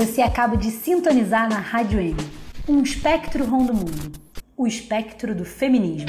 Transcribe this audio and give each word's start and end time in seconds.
Você 0.00 0.22
acaba 0.22 0.56
de 0.56 0.70
sintonizar 0.70 1.46
na 1.46 1.58
Rádio 1.58 2.00
M, 2.00 2.16
um 2.66 2.82
espectro 2.82 3.44
rondo 3.44 3.74
mundo, 3.74 4.18
o 4.56 4.66
espectro 4.66 5.34
do 5.34 5.44
feminismo. 5.44 6.08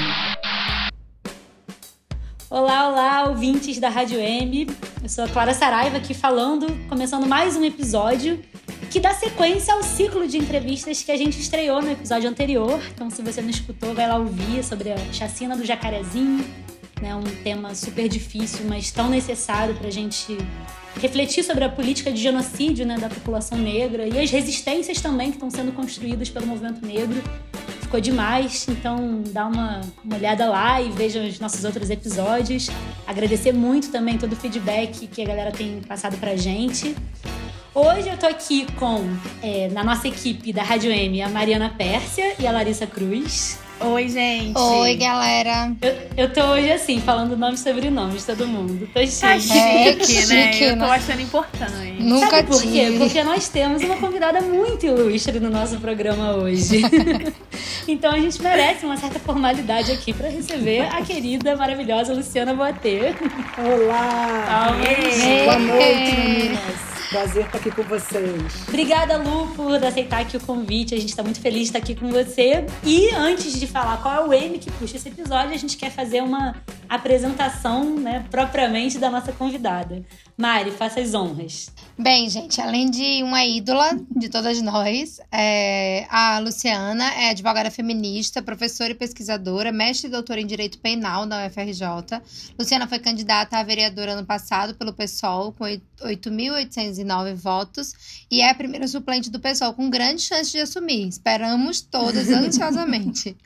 Olá, 2.48 2.88
olá, 2.88 3.24
ouvintes 3.28 3.78
da 3.78 3.90
Rádio 3.90 4.18
M. 4.18 4.66
Eu 5.02 5.08
sou 5.10 5.24
a 5.24 5.28
Clara 5.28 5.52
Saraiva 5.52 5.98
aqui 5.98 6.14
falando, 6.14 6.68
começando 6.88 7.26
mais 7.26 7.54
um 7.54 7.62
episódio 7.62 8.42
que 8.90 8.98
dá 8.98 9.12
sequência 9.12 9.74
ao 9.74 9.82
ciclo 9.82 10.26
de 10.26 10.38
entrevistas 10.38 11.02
que 11.02 11.12
a 11.12 11.16
gente 11.18 11.38
estreou 11.38 11.82
no 11.82 11.90
episódio 11.90 12.30
anterior. 12.30 12.80
Então, 12.94 13.10
se 13.10 13.20
você 13.20 13.42
não 13.42 13.50
escutou, 13.50 13.92
vai 13.92 14.08
lá 14.08 14.16
ouvir 14.16 14.64
sobre 14.64 14.90
a 14.90 14.96
chacina 15.12 15.54
do 15.54 15.66
jacarezinho, 15.66 16.42
né? 17.02 17.14
Um 17.14 17.24
tema 17.44 17.74
super 17.74 18.08
difícil, 18.08 18.64
mas 18.66 18.90
tão 18.90 19.10
necessário 19.10 19.74
para 19.74 19.88
a 19.88 19.92
gente 19.92 20.38
refletir 21.00 21.42
sobre 21.42 21.64
a 21.64 21.68
política 21.68 22.10
de 22.10 22.20
genocídio 22.20 22.86
né, 22.86 22.98
da 22.98 23.08
população 23.08 23.58
negra 23.58 24.06
e 24.06 24.18
as 24.18 24.30
resistências 24.30 25.00
também 25.00 25.30
que 25.30 25.36
estão 25.36 25.50
sendo 25.50 25.72
construídas 25.72 26.28
pelo 26.28 26.46
movimento 26.46 26.84
negro. 26.84 27.22
Ficou 27.80 28.00
demais, 28.00 28.66
então 28.68 29.22
dá 29.28 29.46
uma, 29.46 29.82
uma 30.02 30.16
olhada 30.16 30.48
lá 30.48 30.80
e 30.80 30.90
veja 30.90 31.22
os 31.22 31.38
nossos 31.38 31.64
outros 31.64 31.90
episódios. 31.90 32.68
Agradecer 33.06 33.52
muito 33.52 33.90
também 33.90 34.16
todo 34.16 34.32
o 34.32 34.36
feedback 34.36 35.06
que 35.06 35.22
a 35.22 35.26
galera 35.26 35.52
tem 35.52 35.80
passado 35.82 36.16
pra 36.16 36.34
gente. 36.36 36.96
Hoje 37.74 38.08
eu 38.08 38.18
tô 38.18 38.26
aqui 38.26 38.66
com, 38.74 39.02
é, 39.42 39.68
na 39.68 39.82
nossa 39.82 40.06
equipe 40.06 40.52
da 40.52 40.62
Rádio 40.62 40.90
M, 40.90 41.22
a 41.22 41.28
Mariana 41.28 41.70
Pérsia 41.70 42.34
e 42.38 42.46
a 42.46 42.52
Larissa 42.52 42.86
Cruz. 42.86 43.58
Oi, 43.84 44.08
gente. 44.08 44.56
Oi, 44.58 44.94
galera. 44.96 45.72
Eu, 45.82 46.24
eu 46.24 46.32
tô 46.32 46.40
hoje 46.52 46.70
assim, 46.70 47.00
falando 47.00 47.36
nome 47.36 47.54
e 47.54 47.58
sobrenome 47.58 48.16
de 48.16 48.24
todo 48.24 48.46
mundo. 48.46 48.88
Tô 48.94 49.00
chique. 49.00 49.20
Tá 49.20 49.38
chique, 49.40 49.58
É, 49.58 49.94
né? 49.96 50.52
chique, 50.52 50.64
Eu 50.64 50.72
tô 50.78 50.84
né? 50.84 50.90
achando 50.90 51.20
importante. 51.20 51.96
Nunca 51.98 52.30
Sabe 52.30 52.48
por 52.48 52.62
quê? 52.62 52.68
tive. 52.68 52.98
Porque 52.98 53.24
nós 53.24 53.48
temos 53.48 53.82
uma 53.82 53.96
convidada 53.96 54.40
muito 54.40 54.86
ilustre 54.86 55.40
no 55.40 55.50
nosso 55.50 55.78
programa 55.78 56.34
hoje. 56.36 56.82
então 57.88 58.12
a 58.12 58.18
gente 58.18 58.40
merece 58.42 58.84
uma 58.86 58.96
certa 58.96 59.18
formalidade 59.18 59.90
aqui 59.90 60.12
para 60.12 60.28
receber 60.28 60.82
a 60.82 61.02
querida, 61.02 61.56
maravilhosa 61.56 62.12
Luciana 62.14 62.54
Boatê. 62.54 63.14
Olá! 63.58 64.74
Aê! 64.80 65.44
Boa 65.44 65.58
noite, 65.58 66.16
meninas. 66.16 66.91
Prazer 67.12 67.44
estar 67.44 67.58
aqui 67.58 67.70
com 67.70 67.82
vocês. 67.82 68.66
Obrigada, 68.66 69.18
Lu, 69.18 69.48
por 69.48 69.84
aceitar 69.84 70.22
aqui 70.22 70.34
o 70.34 70.40
convite. 70.40 70.94
A 70.94 70.98
gente 70.98 71.10
está 71.10 71.22
muito 71.22 71.42
feliz 71.42 71.64
de 71.64 71.66
estar 71.66 71.78
aqui 71.78 71.94
com 71.94 72.10
você. 72.10 72.64
E 72.82 73.10
antes 73.10 73.60
de 73.60 73.66
falar 73.66 73.98
qual 73.98 74.14
é 74.14 74.26
o 74.26 74.32
M 74.32 74.58
que 74.58 74.70
puxa 74.70 74.96
esse 74.96 75.10
episódio, 75.10 75.52
a 75.52 75.58
gente 75.58 75.76
quer 75.76 75.90
fazer 75.90 76.22
uma 76.22 76.56
apresentação, 76.88 77.96
né, 77.96 78.24
propriamente 78.30 78.98
da 78.98 79.10
nossa 79.10 79.30
convidada. 79.30 80.02
Mari, 80.42 80.72
faça 80.72 80.98
as 80.98 81.14
honras. 81.14 81.70
Bem, 81.96 82.28
gente, 82.28 82.60
além 82.60 82.90
de 82.90 83.22
uma 83.22 83.44
ídola 83.44 83.96
de 84.10 84.28
todas 84.28 84.60
nós, 84.60 85.20
é, 85.30 86.04
a 86.10 86.40
Luciana 86.40 87.04
é 87.14 87.30
advogada 87.30 87.70
feminista, 87.70 88.42
professora 88.42 88.90
e 88.90 88.94
pesquisadora, 88.96 89.70
mestre 89.70 90.08
e 90.08 90.10
doutora 90.10 90.40
em 90.40 90.46
Direito 90.46 90.80
Penal 90.80 91.26
da 91.26 91.46
UFRJ. 91.46 92.20
Luciana 92.58 92.88
foi 92.88 92.98
candidata 92.98 93.56
a 93.56 93.62
vereadora 93.62 94.14
ano 94.14 94.26
passado 94.26 94.74
pelo 94.74 94.92
PSOL, 94.92 95.52
com 95.52 95.64
8.809 95.64 97.34
votos, 97.36 97.94
e 98.28 98.40
é 98.40 98.50
a 98.50 98.54
primeira 98.54 98.88
suplente 98.88 99.30
do 99.30 99.38
PSOL, 99.38 99.74
com 99.74 99.88
grande 99.88 100.22
chance 100.22 100.50
de 100.50 100.58
assumir. 100.58 101.06
Esperamos 101.06 101.82
todas 101.82 102.26
ansiosamente. 102.34 103.36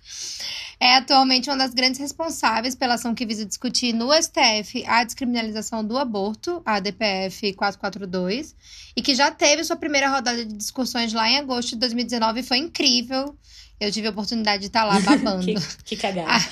É 0.79 0.97
atualmente 0.97 1.49
uma 1.49 1.57
das 1.57 1.73
grandes 1.73 1.99
responsáveis 1.99 2.75
pela 2.75 2.95
ação 2.95 3.15
que 3.15 3.25
visa 3.25 3.47
discutir 3.47 3.95
no 3.95 4.13
STF 4.13 4.85
a 4.87 5.03
descriminalização 5.05 5.83
do 5.83 5.97
aborto, 5.97 6.61
a 6.67 6.79
DPF 6.79 7.55
442, 7.55 8.55
e 8.95 9.01
que 9.01 9.15
já 9.15 9.31
teve 9.31 9.65
sua 9.65 9.77
primeira 9.77 10.11
rodada 10.11 10.45
de 10.45 10.53
discussões 10.53 11.15
lá 11.15 11.31
em 11.31 11.39
agosto 11.39 11.71
de 11.71 11.77
2019 11.77 12.41
e 12.41 12.43
foi 12.43 12.59
incrível. 12.59 13.35
Eu 13.81 13.91
tive 13.91 14.09
a 14.09 14.11
oportunidade 14.11 14.61
de 14.61 14.67
estar 14.67 14.85
lá 14.85 15.01
babando. 15.01 15.45
que, 15.45 15.55
que 15.85 15.97
cagada. 15.97 16.45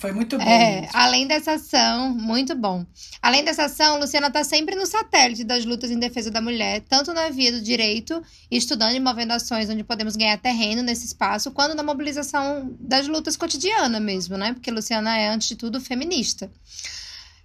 Foi 0.00 0.12
muito 0.12 0.38
bom. 0.38 0.44
É, 0.44 0.82
gente. 0.82 0.90
além 0.94 1.26
dessa 1.26 1.52
ação, 1.52 2.10
muito 2.10 2.54
bom. 2.54 2.86
Além 3.20 3.44
dessa 3.44 3.64
ação, 3.64 3.98
Luciana 3.98 4.28
está 4.28 4.44
sempre 4.44 4.76
no 4.76 4.86
satélite 4.86 5.42
das 5.42 5.64
lutas 5.64 5.90
em 5.90 5.98
defesa 5.98 6.30
da 6.30 6.40
mulher, 6.40 6.82
tanto 6.88 7.12
na 7.12 7.28
via 7.30 7.50
do 7.50 7.60
direito, 7.60 8.22
estudando 8.48 8.94
e 8.94 9.00
movendo 9.00 9.32
ações 9.32 9.68
onde 9.68 9.82
podemos 9.82 10.14
ganhar 10.14 10.38
terreno 10.38 10.82
nesse 10.82 11.06
espaço, 11.06 11.50
quanto 11.50 11.74
na 11.74 11.82
mobilização 11.82 12.76
das 12.78 13.08
lutas 13.08 13.36
cotidianas 13.36 14.00
mesmo, 14.00 14.36
né? 14.36 14.52
Porque 14.52 14.70
Luciana 14.70 15.18
é, 15.18 15.28
antes 15.28 15.48
de 15.48 15.56
tudo, 15.56 15.80
feminista. 15.80 16.48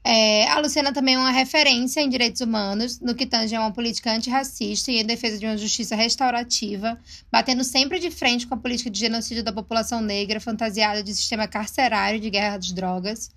É, 0.06 0.50
a 0.50 0.59
Luciana 0.59 0.91
também 0.91 1.16
é 1.16 1.18
uma 1.18 1.31
referência 1.31 2.02
em 2.02 2.09
direitos 2.09 2.41
humanos, 2.41 3.00
no 3.00 3.16
que 3.16 3.25
tange 3.25 3.56
a 3.56 3.62
uma 3.62 3.72
política 3.72 4.12
antirracista 4.12 4.91
e 4.91 5.00
em 5.00 5.06
defesa 5.06 5.38
de 5.38 5.46
uma 5.46 5.58
justiça 5.58 5.96
restaurativa, 5.96 7.00
batendo 7.31 7.64
sempre 7.64 8.00
de 8.00 8.12
frente 8.12 8.46
com 8.46 8.53
a 8.53 8.58
política 8.58 8.90
de 8.90 9.00
genocídio 9.00 9.44
da 9.44 9.53
população 9.53 10.02
negra, 10.02 10.41
fantasiada 10.41 11.02
de 11.02 11.14
sistema 11.16 11.47
carcerário 11.47 12.18
e 12.18 12.22
de 12.22 12.30
guerra 12.30 12.58
às 12.58 12.72
drogas. 12.72 13.31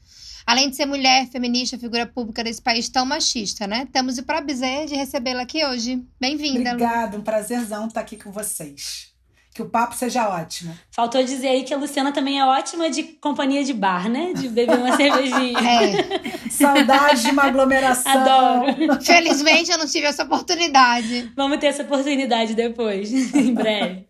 Além 0.44 0.70
de 0.70 0.76
ser 0.76 0.86
mulher, 0.86 1.26
feminista, 1.28 1.76
figura 1.76 2.06
pública 2.06 2.42
desse 2.42 2.62
país 2.62 2.88
tão 2.88 3.04
machista, 3.04 3.66
né? 3.66 3.88
Temos 3.92 4.16
o 4.16 4.22
prazer 4.24 4.86
de 4.86 4.94
recebê-la 4.94 5.42
aqui 5.42 5.64
hoje. 5.64 6.04
Bem-vinda. 6.20 6.70
Obrigada, 6.70 7.16
um 7.16 7.20
prazerzão 7.20 7.86
estar 7.88 8.00
aqui 8.00 8.16
com 8.16 8.30
vocês. 8.30 9.08
Que 9.52 9.62
o 9.62 9.70
papo 9.70 9.96
seja 9.96 10.28
ótimo. 10.28 10.76
Faltou 10.90 11.24
dizer 11.24 11.48
aí 11.48 11.64
que 11.64 11.72
a 11.72 11.78
Luciana 11.78 12.12
também 12.12 12.38
é 12.38 12.44
ótima 12.44 12.90
de 12.90 13.02
companhia 13.04 13.64
de 13.64 13.72
bar, 13.72 14.06
né? 14.06 14.34
De 14.34 14.48
beber 14.50 14.78
uma 14.78 14.94
cervejinha. 14.98 15.58
É, 15.58 16.35
Saudade 16.56 17.22
de 17.22 17.30
uma 17.30 17.44
aglomeração. 17.44 18.12
Adoro. 18.12 19.02
felizmente 19.02 19.70
eu 19.70 19.78
não 19.78 19.86
tive 19.86 20.06
essa 20.06 20.24
oportunidade. 20.24 21.32
Vamos 21.36 21.58
ter 21.58 21.66
essa 21.66 21.82
oportunidade 21.82 22.54
depois, 22.54 23.12
em 23.34 23.54
breve. 23.54 24.06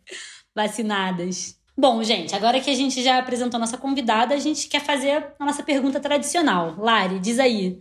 Vacinadas. 0.55 1.57
Bom, 1.77 2.03
gente, 2.03 2.35
agora 2.35 2.59
que 2.59 2.71
a 2.71 2.75
gente 2.75 3.03
já 3.03 3.19
apresentou 3.19 3.61
nossa 3.61 3.77
convidada, 3.77 4.35
a 4.35 4.39
gente 4.39 4.67
quer 4.67 4.81
fazer 4.81 5.35
a 5.39 5.45
nossa 5.45 5.63
pergunta 5.63 6.01
tradicional. 6.01 6.75
Lari, 6.79 7.19
diz 7.19 7.39
aí. 7.39 7.79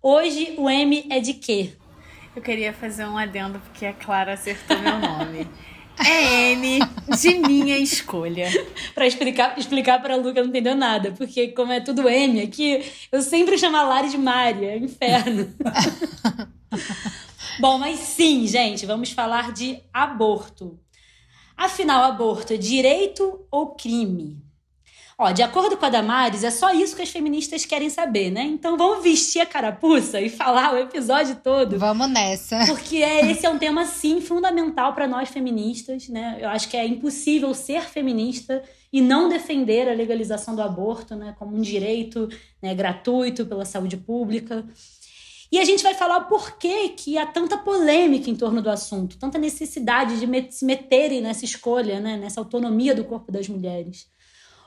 Hoje 0.00 0.54
o 0.56 0.70
M 0.70 1.06
é 1.10 1.18
de 1.18 1.34
quê? 1.34 1.72
Eu 2.36 2.42
queria 2.42 2.72
fazer 2.72 3.06
um 3.06 3.16
adendo 3.16 3.58
porque 3.58 3.86
a 3.86 3.92
Clara 3.92 4.34
acertou 4.34 4.78
meu 4.78 4.98
nome. 4.98 5.48
É 5.98 6.52
M 6.52 6.78
de 7.20 7.34
minha 7.38 7.78
escolha. 7.78 8.48
Pra 8.94 9.06
explicar, 9.06 9.58
explicar 9.58 10.00
pra 10.02 10.16
Lu 10.16 10.32
que 10.32 10.40
não 10.40 10.48
entendeu 10.48 10.74
nada. 10.74 11.12
Porque, 11.12 11.48
como 11.48 11.72
é 11.72 11.80
tudo 11.80 12.08
M 12.08 12.40
aqui, 12.40 12.84
eu 13.12 13.22
sempre 13.22 13.58
chamo 13.58 13.76
a 13.76 13.82
Lari 13.82 14.10
de 14.10 14.18
Mari. 14.18 14.64
É 14.64 14.76
um 14.76 14.84
inferno. 14.84 15.54
Bom, 17.60 17.78
mas 17.78 18.00
sim, 18.00 18.46
gente, 18.46 18.84
vamos 18.86 19.10
falar 19.10 19.52
de 19.52 19.78
aborto. 19.92 20.78
Afinal, 21.56 22.02
aborto 22.04 22.52
é 22.52 22.56
direito 22.56 23.46
ou 23.50 23.74
crime? 23.74 24.43
Ó, 25.16 25.30
de 25.30 25.42
acordo 25.42 25.76
com 25.76 25.86
a 25.86 25.90
Damares, 25.90 26.42
é 26.42 26.50
só 26.50 26.72
isso 26.72 26.96
que 26.96 27.02
as 27.02 27.08
feministas 27.08 27.64
querem 27.64 27.88
saber, 27.88 28.30
né? 28.30 28.42
Então 28.42 28.76
vamos 28.76 29.02
vestir 29.02 29.40
a 29.40 29.46
carapuça 29.46 30.20
e 30.20 30.28
falar 30.28 30.74
o 30.74 30.78
episódio 30.78 31.36
todo. 31.36 31.78
Vamos 31.78 32.10
nessa. 32.10 32.66
Porque 32.66 32.96
é, 32.96 33.30
esse 33.30 33.46
é 33.46 33.50
um 33.50 33.58
tema, 33.58 33.84
sim, 33.84 34.20
fundamental 34.20 34.92
para 34.92 35.06
nós 35.06 35.28
feministas, 35.28 36.08
né? 36.08 36.38
Eu 36.40 36.48
acho 36.48 36.68
que 36.68 36.76
é 36.76 36.84
impossível 36.84 37.54
ser 37.54 37.82
feminista 37.82 38.60
e 38.92 39.00
não 39.00 39.28
defender 39.28 39.88
a 39.88 39.94
legalização 39.94 40.56
do 40.56 40.62
aborto, 40.62 41.14
né? 41.14 41.32
Como 41.38 41.56
um 41.56 41.60
direito 41.60 42.28
né, 42.60 42.74
gratuito 42.74 43.46
pela 43.46 43.64
saúde 43.64 43.96
pública. 43.96 44.64
E 45.52 45.60
a 45.60 45.64
gente 45.64 45.84
vai 45.84 45.94
falar 45.94 46.18
o 46.18 46.24
porquê 46.24 46.88
que 46.88 47.16
há 47.16 47.24
tanta 47.24 47.56
polêmica 47.56 48.28
em 48.28 48.34
torno 48.34 48.60
do 48.60 48.68
assunto, 48.68 49.16
tanta 49.16 49.38
necessidade 49.38 50.18
de 50.18 50.52
se 50.52 50.64
meterem 50.64 51.20
nessa 51.20 51.44
escolha, 51.44 52.00
né? 52.00 52.16
Nessa 52.16 52.40
autonomia 52.40 52.96
do 52.96 53.04
corpo 53.04 53.30
das 53.30 53.48
mulheres 53.48 54.12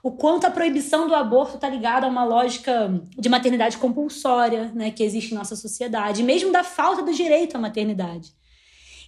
o 0.08 0.12
quanto 0.12 0.48
a 0.48 0.50
proibição 0.50 1.06
do 1.06 1.14
aborto 1.14 1.56
está 1.56 1.68
ligada 1.68 2.06
a 2.06 2.10
uma 2.10 2.24
lógica 2.24 2.90
de 3.18 3.28
maternidade 3.28 3.78
compulsória, 3.78 4.72
né, 4.74 4.90
que 4.90 5.04
existe 5.04 5.34
em 5.34 5.38
nossa 5.38 5.54
sociedade, 5.54 6.24
mesmo 6.24 6.50
da 6.50 6.64
falta 6.64 7.04
do 7.04 7.14
direito 7.14 7.58
à 7.58 7.60
maternidade. 7.60 8.32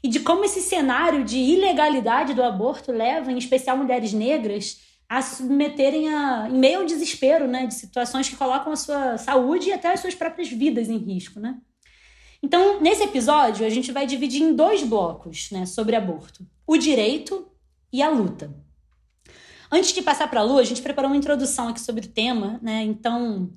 E 0.03 0.09
de 0.09 0.19
como 0.19 0.43
esse 0.43 0.59
cenário 0.59 1.23
de 1.23 1.37
ilegalidade 1.37 2.33
do 2.33 2.43
aborto 2.43 2.91
leva, 2.91 3.31
em 3.31 3.37
especial 3.37 3.77
mulheres 3.77 4.11
negras, 4.11 4.81
a 5.07 5.21
se 5.21 5.37
submeterem 5.37 6.13
a, 6.13 6.49
em 6.49 6.57
meio 6.59 6.79
ao 6.79 6.85
desespero, 6.85 7.47
né, 7.47 7.65
de 7.65 7.75
situações 7.75 8.27
que 8.27 8.35
colocam 8.35 8.73
a 8.73 8.75
sua 8.75 9.17
saúde 9.17 9.69
e 9.69 9.71
até 9.71 9.93
as 9.93 10.01
suas 10.01 10.13
próprias 10.13 10.49
vidas 10.49 10.89
em 10.89 10.97
risco, 10.97 11.39
né? 11.39 11.55
Então, 12.43 12.81
nesse 12.81 13.03
episódio, 13.03 13.65
a 13.65 13.69
gente 13.69 13.93
vai 13.93 14.05
dividir 14.05 14.41
em 14.41 14.53
dois 14.53 14.83
blocos, 14.83 15.49
né, 15.49 15.65
sobre 15.65 15.95
aborto: 15.95 16.45
o 16.67 16.75
direito 16.75 17.47
e 17.91 18.01
a 18.01 18.09
luta. 18.09 18.53
Antes 19.71 19.93
de 19.93 20.01
passar 20.01 20.27
para 20.29 20.39
a 20.39 20.43
Lu, 20.43 20.57
a 20.57 20.63
gente 20.63 20.81
preparou 20.81 21.11
uma 21.11 21.17
introdução 21.17 21.67
aqui 21.67 21.79
sobre 21.81 22.05
o 22.05 22.09
tema, 22.09 22.59
né? 22.61 22.83
Então, 22.83 23.49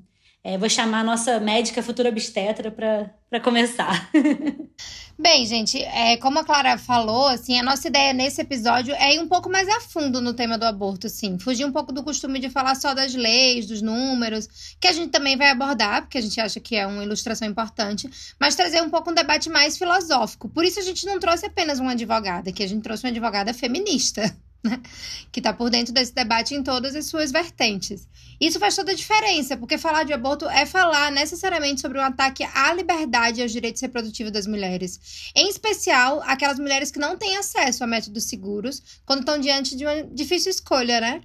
É, 0.45 0.59
vou 0.59 0.69
chamar 0.69 1.01
a 1.01 1.05
nossa 1.05 1.39
médica 1.39 1.83
futura 1.85 2.09
obstetra 2.09 2.69
para 2.69 3.41
começar. 3.41 4.11
Bem, 5.17 5.47
gente, 5.47 5.81
é, 5.81 6.17
como 6.17 6.41
a 6.41 6.45
Clara 6.45 6.77
falou, 6.77 7.29
assim, 7.29 7.57
a 7.61 7.63
nossa 7.63 7.87
ideia 7.87 8.13
nesse 8.13 8.41
episódio 8.41 8.93
é 8.97 9.15
ir 9.15 9.21
um 9.21 9.29
pouco 9.29 9.49
mais 9.49 9.69
a 9.69 9.81
fundo 9.81 10.21
no 10.21 10.35
tema 10.35 10.59
do 10.59 10.65
aborto, 10.65 11.07
assim. 11.07 11.39
Fugir 11.39 11.65
um 11.65 11.71
pouco 11.71 11.93
do 11.93 12.03
costume 12.03 12.41
de 12.41 12.51
falar 12.51 12.75
só 12.75 12.93
das 12.93 13.15
leis, 13.15 13.67
dos 13.67 13.81
números, 13.81 14.49
que 14.81 14.89
a 14.89 14.93
gente 14.93 15.11
também 15.11 15.37
vai 15.37 15.51
abordar, 15.51 16.03
porque 16.03 16.19
a 16.19 16.21
gente 16.21 16.41
acha 16.41 16.59
que 16.59 16.75
é 16.75 16.85
uma 16.89 17.05
ilustração 17.05 17.47
importante, 17.47 18.11
mas 18.41 18.57
trazer 18.57 18.83
um 18.83 18.91
pouco 18.91 19.13
um 19.13 19.15
debate 19.15 19.49
mais 19.49 19.79
filosófico. 19.79 20.49
Por 20.49 20.65
isso 20.65 20.81
a 20.81 20.83
gente 20.83 21.07
não 21.07 21.21
trouxe 21.21 21.47
apenas 21.47 21.79
uma 21.79 21.93
advogada, 21.93 22.51
que 22.51 22.65
a 22.65 22.67
gente 22.67 22.83
trouxe 22.83 23.05
uma 23.05 23.11
advogada 23.11 23.55
feminista. 23.55 24.23
Que 25.33 25.41
está 25.41 25.53
por 25.53 25.71
dentro 25.71 25.95
desse 25.95 26.15
debate 26.15 26.55
em 26.55 26.63
todas 26.63 26.95
as 26.95 27.07
suas 27.07 27.33
vertentes. 27.33 28.07
Isso 28.41 28.59
faz 28.59 28.77
toda 28.77 28.93
a 28.93 28.95
diferença, 28.95 29.57
porque 29.57 29.79
falar 29.79 30.05
de 30.05 30.13
aborto 30.13 30.49
é 30.49 30.67
falar 30.67 31.11
necessariamente 31.11 31.81
sobre 31.81 31.99
um 31.99 32.03
ataque 32.03 32.45
à 32.55 32.75
liberdade 32.75 33.41
e 33.41 33.43
aos 33.43 33.53
direitos 33.53 33.81
reprodutivos 33.81 34.33
das 34.33 34.47
mulheres. 34.47 35.31
Em 35.35 35.49
especial, 35.49 36.23
aquelas 36.27 36.59
mulheres 36.59 36.91
que 36.91 36.99
não 36.99 37.17
têm 37.17 37.37
acesso 37.37 37.85
a 37.85 37.87
métodos 37.87 38.25
seguros 38.25 38.83
quando 39.07 39.21
estão 39.21 39.39
diante 39.39 39.77
de 39.77 39.85
uma 39.85 40.03
difícil 40.03 40.51
escolha, 40.51 41.01
né? 41.01 41.23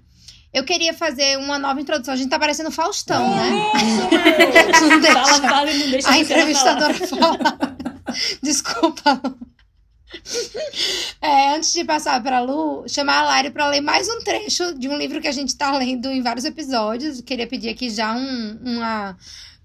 Eu 0.54 0.63
queria 0.63 0.94
fazer 0.94 1.38
uma 1.38 1.60
nova 1.60 1.81
introdução. 1.81 2.13
A 2.13 2.18
gente 2.18 2.30
tá 2.30 2.40
parecendo 2.40 2.72
Faustão, 2.72 3.36
né? 3.36 3.51
não 4.81 5.00
deixa. 5.00 5.13
Fala, 5.13 5.50
fala 5.50 5.72
e 5.72 5.78
não 5.80 5.90
deixa 5.92 6.10
a 6.10 6.18
entrevistadora 6.18 6.94
falar. 6.94 7.57
Desculpa. 8.42 9.22
É, 11.19 11.56
antes 11.56 11.74
de 11.74 11.83
passar 11.83 12.21
para 12.21 12.39
Lu, 12.39 12.86
chamar 12.88 13.19
a 13.19 13.24
Lari 13.24 13.50
para 13.50 13.68
ler 13.68 13.81
mais 13.81 14.07
um 14.07 14.19
trecho 14.19 14.77
de 14.77 14.88
um 14.88 14.95
livro 14.95 15.19
que 15.19 15.27
a 15.27 15.31
gente 15.31 15.50
está 15.50 15.75
lendo 15.75 16.07
em 16.09 16.21
vários 16.21 16.45
episódios. 16.45 17.21
Queria 17.21 17.48
pedir 17.48 17.69
aqui 17.69 17.89
já 17.89 18.13
um, 18.13 18.59
uma, 18.63 19.18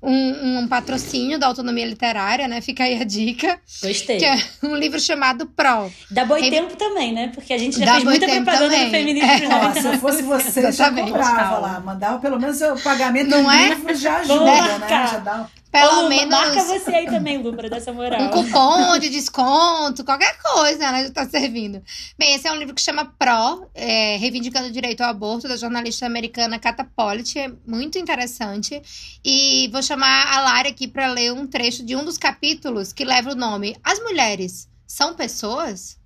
um, 0.03 0.59
um, 0.59 0.69
patrocínio 0.69 1.39
da 1.39 1.47
autonomia 1.47 1.87
literária, 1.87 2.49
né? 2.49 2.61
Fica 2.63 2.85
aí 2.85 3.01
a 3.01 3.05
dica. 3.05 3.61
Gostei. 3.83 4.17
Que 4.19 4.25
é 4.25 4.43
um 4.65 4.75
livro 4.75 4.99
chamado 4.99 5.47
Pro. 5.47 5.93
Dá 6.11 6.25
boi 6.25 6.49
tempo 6.51 6.75
também, 6.75 7.13
né? 7.13 7.31
Porque 7.35 7.53
a 7.53 7.59
gente 7.59 7.79
já 7.79 7.85
Dá 7.85 7.93
fez 7.93 8.05
muita 8.05 8.27
propaganda 8.27 8.59
também. 8.65 8.85
no 8.87 8.91
feminismo. 8.91 9.29
É. 9.53 9.81
se 9.81 9.87
eu 9.87 9.99
fosse 9.99 10.23
você, 10.23 10.73
já 10.73 10.91
comprava 10.91 11.59
lá. 11.59 11.81
Mandava 11.81 12.19
pelo 12.19 12.41
menos 12.41 12.61
o 12.63 12.77
pagamento 12.83 13.29
Não 13.29 13.45
do 13.45 13.51
é? 13.51 13.69
livro 13.69 13.95
já 13.95 14.19
ajuda, 14.19 14.79
né? 14.79 14.89
Já 14.89 15.19
dá 15.19 15.47
pelo 15.73 16.05
Ô, 16.05 16.09
menos. 16.11 16.29
Marca 16.29 16.63
você 16.65 16.95
aí 16.95 17.07
também, 17.07 17.39
Lu, 17.39 17.55
pra 17.55 17.67
dar 17.67 17.79
essa 17.79 17.95
moral. 17.95 18.21
Um 18.21 18.29
cupom 18.29 18.99
de 18.99 19.09
desconto, 19.09 20.05
qualquer 20.05 20.37
coisa, 20.37 20.93
né? 20.93 21.05
Já 21.05 21.11
tá 21.11 21.25
servindo. 21.25 21.83
Bem, 22.19 22.35
esse 22.35 22.47
é 22.47 22.53
um 22.53 22.57
livro 22.57 22.75
que 22.75 22.83
chama 22.83 23.07
Pro, 23.19 23.67
é, 23.75 24.19
Reivindicando 24.19 24.69
o 24.69 24.71
Direito 24.71 25.01
ao 25.01 25.09
Aborto, 25.09 25.49
da 25.49 25.57
jornalista 25.57 26.05
americana 26.05 26.59
Cata 26.59 26.85
Pollitt. 26.85 27.39
É 27.39 27.51
muito 27.67 27.99
interessante. 27.99 28.83
E 29.25 29.71
vou 29.73 29.83
chamar 29.83 30.31
a 30.35 30.41
Lara 30.43 30.69
aqui 30.69 30.87
para 30.87 31.07
ler 31.07 31.33
um 31.33 31.47
trecho 31.47 31.83
de 31.83 31.97
um 31.97 32.05
dos 32.05 32.19
capítulos 32.19 32.93
que 32.93 33.05
leva 33.05 33.31
o 33.31 33.35
nome 33.35 33.75
As 33.83 33.99
Mulheres 34.01 34.69
São 34.87 35.15
Pessoas? 35.15 35.99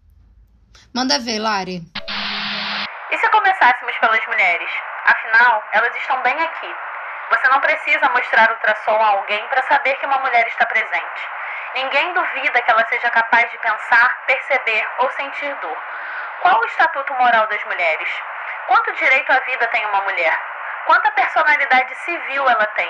Manda 0.95 1.19
ver, 1.19 1.41
Lari. 1.41 1.83
E 3.11 3.19
se 3.19 3.29
começássemos 3.31 3.99
pelas 4.01 4.25
mulheres? 4.29 4.69
Afinal, 5.07 5.61
elas 5.75 5.95
estão 5.97 6.23
bem 6.23 6.35
aqui 6.35 6.69
você 7.31 7.49
não 7.49 7.61
precisa 7.61 8.09
mostrar 8.11 8.51
ultrassom 8.51 9.01
a 9.03 9.09
alguém 9.09 9.47
para 9.49 9.63
saber 9.65 9.95
que 9.97 10.07
uma 10.07 10.19
mulher 10.19 10.47
está 10.49 10.65
presente. 10.67 11.21
Ninguém 11.75 12.15
duvida 12.15 12.63
que 12.63 12.71
ela 12.71 12.87
seja 12.89 13.11
capaz 13.11 13.51
de 13.51 13.59
pensar, 13.59 14.25
perceber 14.27 14.87
ou 15.01 15.11
sentir 15.11 15.55
dor. 15.61 15.77
Qual 16.43 16.61
o 16.61 16.67
estatuto 16.67 17.13
moral 17.15 17.47
das 17.49 17.65
mulheres? 17.65 18.09
Quanto 18.67 18.95
direito 18.95 19.31
à 19.31 19.41
vida 19.41 19.67
tem 19.69 19.85
uma 19.87 20.03
mulher? 20.03 20.41
Quanta 20.87 21.11
personalidade 21.11 21.95
civil 22.05 22.49
ela 22.49 22.67
tem? 22.67 22.89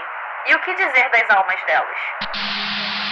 E 0.48 0.54
o 0.54 0.60
que 0.60 0.74
dizer 0.74 1.10
das 1.10 1.30
almas 1.30 1.62
delas? 1.64 1.98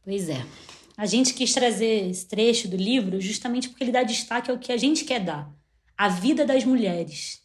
Pois 0.04 0.28
é. 0.28 0.64
A 0.96 1.06
gente 1.06 1.34
quis 1.34 1.52
trazer 1.52 2.08
esse 2.08 2.28
trecho 2.28 2.68
do 2.68 2.76
livro 2.76 3.20
justamente 3.20 3.68
porque 3.68 3.82
ele 3.82 3.92
dá 3.92 4.04
destaque 4.04 4.50
ao 4.50 4.58
que 4.58 4.72
a 4.72 4.76
gente 4.76 5.04
quer 5.04 5.20
dar: 5.20 5.46
a 5.98 6.08
vida 6.08 6.44
das 6.44 6.64
mulheres, 6.64 7.43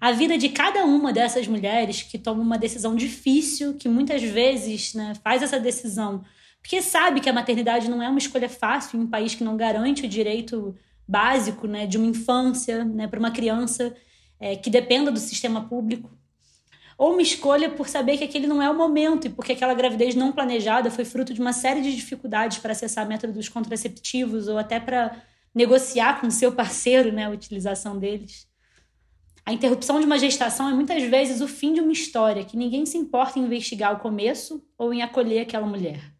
a 0.00 0.12
vida 0.12 0.36
de 0.36 0.48
cada 0.50 0.84
uma 0.84 1.12
dessas 1.12 1.46
mulheres 1.46 2.02
que 2.02 2.18
toma 2.18 2.42
uma 2.42 2.58
decisão 2.58 2.94
difícil, 2.94 3.74
que 3.74 3.88
muitas 3.88 4.22
vezes 4.22 4.94
né, 4.94 5.14
faz 5.22 5.42
essa 5.42 5.58
decisão 5.58 6.24
porque 6.66 6.82
sabe 6.82 7.20
que 7.20 7.30
a 7.30 7.32
maternidade 7.32 7.88
não 7.88 8.02
é 8.02 8.08
uma 8.08 8.18
escolha 8.18 8.48
fácil 8.48 8.98
em 8.98 9.04
um 9.04 9.06
país 9.06 9.36
que 9.36 9.44
não 9.44 9.56
garante 9.56 10.04
o 10.04 10.08
direito 10.08 10.74
básico 11.06 11.68
né, 11.68 11.86
de 11.86 11.96
uma 11.96 12.08
infância 12.08 12.84
né, 12.84 13.06
para 13.06 13.20
uma 13.20 13.30
criança 13.30 13.94
é, 14.40 14.56
que 14.56 14.68
dependa 14.68 15.12
do 15.12 15.18
sistema 15.20 15.68
público. 15.68 16.10
Ou 16.98 17.12
uma 17.12 17.22
escolha 17.22 17.70
por 17.70 17.88
saber 17.88 18.18
que 18.18 18.24
aquele 18.24 18.48
não 18.48 18.60
é 18.60 18.68
o 18.68 18.76
momento 18.76 19.28
e 19.28 19.30
porque 19.30 19.52
aquela 19.52 19.74
gravidez 19.74 20.16
não 20.16 20.32
planejada 20.32 20.90
foi 20.90 21.04
fruto 21.04 21.32
de 21.32 21.40
uma 21.40 21.52
série 21.52 21.82
de 21.82 21.94
dificuldades 21.94 22.58
para 22.58 22.72
acessar 22.72 23.06
métodos 23.06 23.48
contraceptivos 23.48 24.48
ou 24.48 24.58
até 24.58 24.80
para 24.80 25.22
negociar 25.54 26.20
com 26.20 26.28
seu 26.32 26.50
parceiro 26.50 27.12
né, 27.12 27.26
a 27.26 27.30
utilização 27.30 27.96
deles. 27.96 28.48
A 29.46 29.52
interrupção 29.52 30.00
de 30.00 30.06
uma 30.06 30.18
gestação 30.18 30.68
é 30.68 30.72
muitas 30.72 31.00
vezes 31.04 31.40
o 31.40 31.46
fim 31.46 31.72
de 31.72 31.80
uma 31.80 31.92
história 31.92 32.44
que 32.44 32.56
ninguém 32.56 32.84
se 32.84 32.98
importa 32.98 33.38
em 33.38 33.44
investigar 33.44 33.94
o 33.94 34.00
começo 34.00 34.60
ou 34.76 34.92
em 34.92 35.02
acolher 35.02 35.42
aquela 35.42 35.64
mulher. 35.64 36.12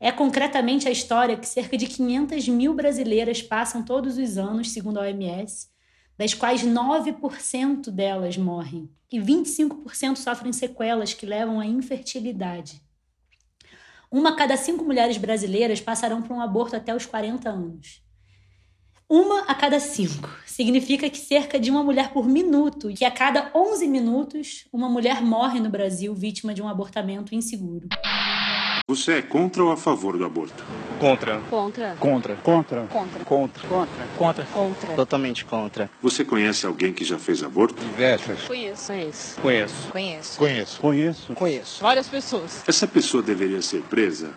É 0.00 0.10
concretamente 0.10 0.88
a 0.88 0.90
história 0.90 1.36
que 1.36 1.46
cerca 1.46 1.78
de 1.78 1.86
500 1.86 2.48
mil 2.48 2.74
brasileiras 2.74 3.40
passam 3.40 3.84
todos 3.84 4.18
os 4.18 4.36
anos, 4.36 4.72
segundo 4.72 4.98
a 4.98 5.02
OMS, 5.02 5.68
das 6.18 6.34
quais 6.34 6.64
9% 6.64 7.88
delas 7.90 8.36
morrem 8.36 8.90
e 9.12 9.20
25% 9.20 10.16
sofrem 10.16 10.52
sequelas 10.52 11.14
que 11.14 11.24
levam 11.24 11.60
à 11.60 11.66
infertilidade. 11.66 12.82
Uma 14.10 14.34
cada 14.34 14.56
cinco 14.56 14.84
mulheres 14.84 15.16
brasileiras 15.16 15.80
passarão 15.80 16.20
por 16.20 16.36
um 16.36 16.40
aborto 16.40 16.74
até 16.74 16.92
os 16.92 17.06
40 17.06 17.48
anos. 17.48 18.02
Uma 19.14 19.40
a 19.40 19.54
cada 19.54 19.78
cinco. 19.78 20.30
Significa 20.46 21.10
que 21.10 21.18
cerca 21.18 21.60
de 21.60 21.70
uma 21.70 21.84
mulher 21.84 22.14
por 22.14 22.26
minuto, 22.26 22.90
e 22.90 22.94
que 22.94 23.04
a 23.04 23.10
cada 23.10 23.50
11 23.54 23.86
minutos, 23.86 24.64
uma 24.72 24.88
mulher 24.88 25.20
morre 25.20 25.60
no 25.60 25.68
Brasil 25.68 26.14
vítima 26.14 26.54
de 26.54 26.62
um 26.62 26.66
abortamento 26.66 27.34
inseguro. 27.34 27.88
Você 28.88 29.18
é 29.18 29.20
contra 29.20 29.62
ou 29.62 29.70
a 29.70 29.76
favor 29.76 30.16
do 30.16 30.24
aborto? 30.24 30.64
Contra. 30.98 31.40
Contra. 31.50 31.94
Contra. 31.96 32.36
Contra. 32.36 32.86
Contra. 32.86 33.22
Contra. 33.22 33.22
Contra. 33.24 33.68
Contra. 34.16 34.46
Contra. 34.46 34.94
Totalmente 34.96 35.44
contra. 35.44 35.90
Você 36.00 36.24
conhece 36.24 36.64
alguém 36.64 36.94
que 36.94 37.04
já 37.04 37.18
fez 37.18 37.42
aborto? 37.42 37.84
Diversas. 37.84 38.44
Conheço. 38.44 38.86
Conheço. 38.86 39.40
Conheço. 39.42 39.90
Conheço. 39.90 40.38
Conheço. 40.38 40.80
Conheço. 40.80 41.34
Conheço. 41.34 41.82
Várias 41.82 42.08
pessoas. 42.08 42.62
Essa 42.66 42.88
pessoa 42.88 43.22
deveria 43.22 43.60
ser 43.60 43.82
presa? 43.82 44.30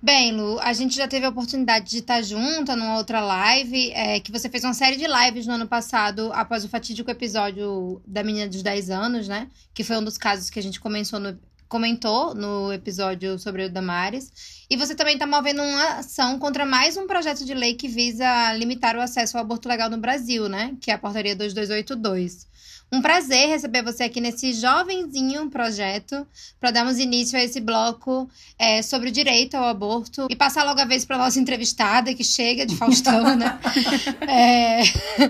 Bem, 0.00 0.30
Lu, 0.32 0.60
a 0.60 0.72
gente 0.72 0.94
já 0.94 1.08
teve 1.08 1.26
a 1.26 1.28
oportunidade 1.28 1.90
de 1.90 1.98
estar 1.98 2.22
junta 2.22 2.76
numa 2.76 2.96
outra 2.96 3.20
live, 3.20 3.90
é, 3.90 4.20
que 4.20 4.30
você 4.30 4.48
fez 4.48 4.62
uma 4.62 4.72
série 4.72 4.96
de 4.96 5.06
lives 5.06 5.44
no 5.44 5.54
ano 5.54 5.66
passado, 5.66 6.30
após 6.32 6.64
o 6.64 6.68
fatídico 6.68 7.10
episódio 7.10 8.00
da 8.06 8.22
menina 8.22 8.46
dos 8.46 8.62
10 8.62 8.90
anos, 8.90 9.26
né? 9.26 9.48
Que 9.74 9.82
foi 9.82 9.96
um 9.96 10.04
dos 10.04 10.16
casos 10.16 10.50
que 10.50 10.58
a 10.60 10.62
gente 10.62 10.78
comentou 10.78 11.18
no, 11.18 11.36
comentou 11.68 12.32
no 12.32 12.72
episódio 12.72 13.40
sobre 13.40 13.64
o 13.64 13.70
Damares. 13.70 14.64
E 14.70 14.76
você 14.76 14.94
também 14.94 15.14
está 15.14 15.26
movendo 15.26 15.62
uma 15.62 15.98
ação 15.98 16.38
contra 16.38 16.64
mais 16.64 16.96
um 16.96 17.08
projeto 17.08 17.44
de 17.44 17.52
lei 17.52 17.74
que 17.74 17.88
visa 17.88 18.52
limitar 18.54 18.96
o 18.96 19.00
acesso 19.00 19.36
ao 19.36 19.42
aborto 19.42 19.68
legal 19.68 19.90
no 19.90 19.98
Brasil, 19.98 20.48
né? 20.48 20.76
Que 20.80 20.92
é 20.92 20.94
a 20.94 20.98
portaria 20.98 21.34
2282. 21.34 22.47
Um 22.90 23.02
prazer 23.02 23.48
receber 23.48 23.82
você 23.82 24.04
aqui 24.04 24.18
nesse 24.18 24.54
jovenzinho 24.54 25.50
projeto 25.50 26.26
para 26.58 26.70
darmos 26.70 26.98
início 26.98 27.38
a 27.38 27.42
esse 27.42 27.60
bloco 27.60 28.28
é, 28.58 28.80
sobre 28.80 29.10
o 29.10 29.12
direito 29.12 29.56
ao 29.56 29.64
aborto 29.64 30.26
e 30.30 30.34
passar 30.34 30.64
logo 30.64 30.80
a 30.80 30.86
vez 30.86 31.04
para 31.04 31.18
nossa 31.18 31.38
entrevistada 31.38 32.14
que 32.14 32.24
chega 32.24 32.64
de 32.64 32.76
Faustão, 32.76 33.36
né? 33.36 33.58
É, 34.26 34.82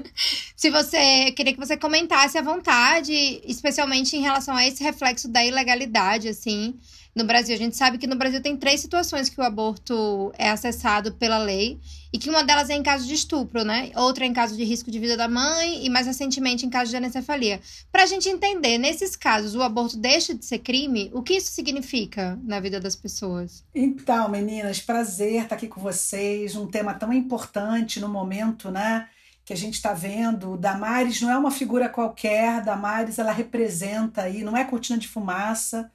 se 0.56 0.70
você 0.70 1.32
queria 1.32 1.52
que 1.52 1.58
você 1.58 1.76
comentasse 1.76 2.38
à 2.38 2.42
vontade, 2.42 3.12
especialmente 3.44 4.16
em 4.16 4.20
relação 4.20 4.54
a 4.54 4.66
esse 4.66 4.82
reflexo 4.82 5.28
da 5.28 5.44
ilegalidade, 5.44 6.28
assim, 6.28 6.74
no 7.14 7.24
Brasil. 7.24 7.54
A 7.54 7.58
gente 7.58 7.76
sabe 7.76 7.98
que 7.98 8.06
no 8.06 8.16
Brasil 8.16 8.40
tem 8.40 8.56
três 8.56 8.80
situações 8.80 9.28
que 9.28 9.40
o 9.40 9.44
aborto 9.44 10.32
é 10.38 10.48
acessado 10.50 11.12
pela 11.12 11.38
lei 11.38 11.78
e 12.12 12.18
que 12.18 12.30
uma 12.30 12.42
delas 12.42 12.70
é 12.70 12.74
em 12.74 12.82
caso 12.82 13.06
de 13.06 13.14
estupro, 13.14 13.64
né? 13.64 13.90
Outra 13.94 14.24
é 14.24 14.28
em 14.28 14.32
caso 14.32 14.56
de 14.56 14.64
risco 14.64 14.90
de 14.90 14.98
vida 14.98 15.16
da 15.16 15.28
mãe 15.28 15.84
e 15.84 15.90
mais 15.90 16.06
recentemente 16.06 16.64
em 16.64 16.70
caso 16.70 16.90
de 16.90 16.96
anencefalia. 16.96 17.60
Para 17.92 18.04
a 18.04 18.06
gente 18.06 18.28
entender, 18.28 18.78
nesses 18.78 19.16
casos, 19.16 19.54
o 19.54 19.62
aborto 19.62 19.96
deixa 19.96 20.34
de 20.34 20.44
ser 20.44 20.60
crime, 20.60 21.10
o 21.12 21.22
que 21.22 21.34
isso 21.34 21.50
significa 21.50 22.38
na 22.42 22.60
vida 22.60 22.80
das 22.80 22.96
pessoas? 22.96 23.64
Então, 23.74 24.28
meninas, 24.28 24.80
prazer 24.80 25.42
estar 25.42 25.54
aqui 25.54 25.68
com 25.68 25.80
vocês, 25.80 26.56
um 26.56 26.66
tema 26.66 26.94
tão 26.94 27.12
importante 27.12 28.00
no 28.00 28.08
momento, 28.08 28.70
né? 28.70 29.08
que 29.48 29.52
a 29.54 29.56
gente 29.56 29.76
está 29.76 29.94
vendo, 29.94 30.58
Damares 30.58 31.22
não 31.22 31.30
é 31.30 31.38
uma 31.38 31.50
figura 31.50 31.88
qualquer, 31.88 32.62
Damares 32.62 33.18
ela 33.18 33.32
representa 33.32 34.24
aí, 34.24 34.42
não 34.42 34.54
é 34.54 34.62
cortina 34.62 34.98
de 34.98 35.08
fumaça, 35.08 35.90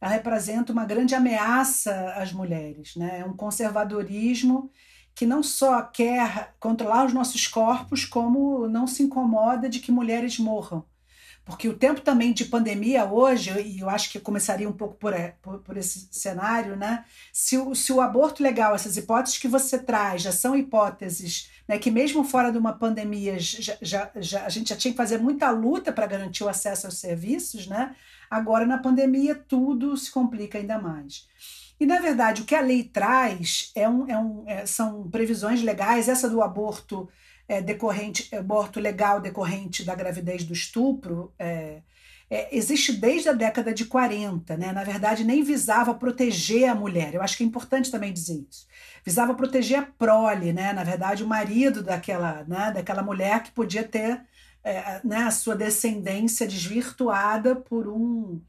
ela 0.00 0.10
representa 0.10 0.72
uma 0.72 0.86
grande 0.86 1.14
ameaça 1.14 2.14
às 2.16 2.32
mulheres, 2.32 2.96
né? 2.96 3.20
É 3.20 3.24
um 3.26 3.36
conservadorismo 3.36 4.70
que 5.14 5.26
não 5.26 5.42
só 5.42 5.82
quer 5.82 6.54
controlar 6.58 7.06
os 7.06 7.12
nossos 7.12 7.46
corpos, 7.46 8.04
como 8.04 8.66
não 8.68 8.86
se 8.86 9.02
incomoda 9.02 9.68
de 9.68 9.80
que 9.80 9.92
mulheres 9.92 10.38
morram. 10.38 10.84
Porque 11.44 11.68
o 11.68 11.76
tempo 11.76 12.00
também 12.00 12.32
de 12.32 12.46
pandemia 12.46 13.04
hoje, 13.04 13.50
e 13.60 13.80
eu 13.80 13.90
acho 13.90 14.10
que 14.10 14.18
começaria 14.18 14.68
um 14.68 14.72
pouco 14.72 14.94
por, 14.94 15.12
é, 15.12 15.36
por, 15.42 15.58
por, 15.58 15.76
esse 15.76 16.08
cenário, 16.10 16.74
né? 16.74 17.04
Se 17.32 17.58
o, 17.58 17.74
se 17.74 17.92
o 17.92 18.00
aborto 18.00 18.42
legal, 18.42 18.74
essas 18.74 18.96
hipóteses 18.96 19.38
que 19.38 19.46
você 19.46 19.78
traz, 19.78 20.22
já 20.22 20.32
são 20.32 20.56
hipóteses 20.56 21.50
né, 21.66 21.78
que 21.78 21.90
mesmo 21.90 22.24
fora 22.24 22.52
de 22.52 22.58
uma 22.58 22.72
pandemia 22.72 23.38
já, 23.38 23.76
já, 23.80 24.10
já, 24.16 24.44
a 24.44 24.48
gente 24.48 24.68
já 24.68 24.76
tinha 24.76 24.92
que 24.92 24.96
fazer 24.96 25.18
muita 25.18 25.50
luta 25.50 25.92
para 25.92 26.06
garantir 26.06 26.44
o 26.44 26.48
acesso 26.48 26.86
aos 26.86 26.98
serviços, 26.98 27.66
né? 27.66 27.94
Agora, 28.30 28.66
na 28.66 28.78
pandemia, 28.78 29.34
tudo 29.34 29.96
se 29.96 30.10
complica 30.10 30.58
ainda 30.58 30.78
mais. 30.78 31.28
E, 31.78 31.86
na 31.86 31.98
verdade, 32.00 32.42
o 32.42 32.44
que 32.44 32.54
a 32.54 32.60
lei 32.60 32.84
traz 32.84 33.72
é 33.74 33.88
um, 33.88 34.08
é 34.08 34.18
um, 34.18 34.44
é, 34.46 34.66
são 34.66 35.08
previsões 35.10 35.62
legais, 35.62 36.08
essa 36.08 36.28
do 36.28 36.40
aborto 36.40 37.08
é, 37.48 37.60
decorrente, 37.60 38.34
aborto 38.34 38.80
legal 38.80 39.20
decorrente 39.20 39.84
da 39.84 39.94
gravidez 39.94 40.44
do 40.44 40.52
estupro, 40.52 41.32
é, 41.38 41.82
é, 42.30 42.56
existe 42.56 42.92
desde 42.92 43.28
a 43.28 43.32
década 43.32 43.72
de 43.72 43.84
40, 43.84 44.56
né? 44.56 44.72
Na 44.72 44.82
verdade, 44.82 45.24
nem 45.24 45.42
visava 45.42 45.94
proteger 45.94 46.68
a 46.68 46.74
mulher. 46.74 47.14
Eu 47.14 47.22
acho 47.22 47.36
que 47.36 47.44
é 47.44 47.46
importante 47.46 47.90
também 47.90 48.12
dizer 48.12 48.44
isso. 48.50 48.66
Visava 49.04 49.34
proteger 49.34 49.78
a 49.78 49.82
prole, 49.82 50.52
né? 50.52 50.72
Na 50.72 50.82
verdade, 50.82 51.22
o 51.22 51.28
marido 51.28 51.82
daquela, 51.82 52.44
né? 52.48 52.72
daquela 52.72 53.02
mulher 53.02 53.42
que 53.42 53.50
podia 53.50 53.84
ter 53.84 54.22
é, 54.62 55.00
né? 55.04 55.18
a 55.18 55.30
sua 55.30 55.54
descendência 55.54 56.46
desvirtuada 56.46 57.54
por 57.54 57.86
um, 57.86 58.40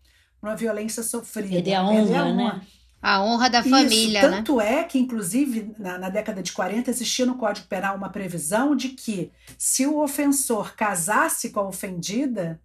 uma 0.42 0.56
violência 0.56 1.04
sofrida. 1.04 1.56
Perder 1.56 1.80
honra, 1.80 2.20
a 2.22 2.26
honra. 2.26 2.54
né? 2.56 2.62
A 3.06 3.22
honra 3.22 3.52
da 3.52 3.62
família, 3.62 4.20
Isso, 4.20 4.32
tanto 4.32 4.56
né? 4.56 4.80
é 4.80 4.84
que, 4.84 4.98
inclusive, 4.98 5.76
na, 5.78 6.00
na, 6.00 6.10
década 6.10 6.42
de 6.42 6.52
40, 6.52 6.90
existia 6.90 7.24
no 7.24 7.36
Código 7.36 7.68
Penal 7.68 7.96
uma 7.96 8.10
previsão 8.10 8.76
de 8.76 8.90
que, 8.90 9.32
se 9.60 9.86
o 9.86 10.00
ofensor 10.02 10.76
casasse 10.76 11.52
com 11.52 11.60
a 11.60 11.68
ofendida, 11.68 12.60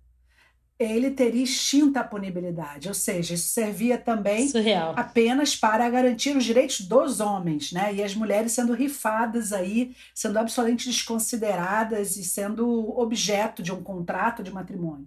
ele 0.78 1.10
teria 1.10 1.44
extinta 1.44 2.00
a 2.00 2.04
punibilidade. 2.04 2.88
Ou 2.88 2.94
seja, 2.94 3.34
isso 3.34 3.48
servia 3.48 3.98
também 3.98 4.48
Surreal. 4.48 4.94
apenas 4.96 5.54
para 5.54 5.90
garantir 5.90 6.34
os 6.34 6.42
direitos 6.42 6.80
dos 6.80 7.20
homens, 7.20 7.70
né? 7.70 7.92
E 7.92 8.02
as 8.02 8.14
mulheres 8.14 8.52
sendo 8.52 8.72
rifadas 8.72 9.52
aí, 9.52 9.94
sendo 10.14 10.38
absolutamente 10.38 10.88
desconsideradas 10.88 12.16
e 12.16 12.24
sendo 12.24 12.98
objeto 12.98 13.62
de 13.62 13.72
um 13.72 13.82
contrato 13.82 14.42
de 14.42 14.50
matrimônio. 14.50 15.06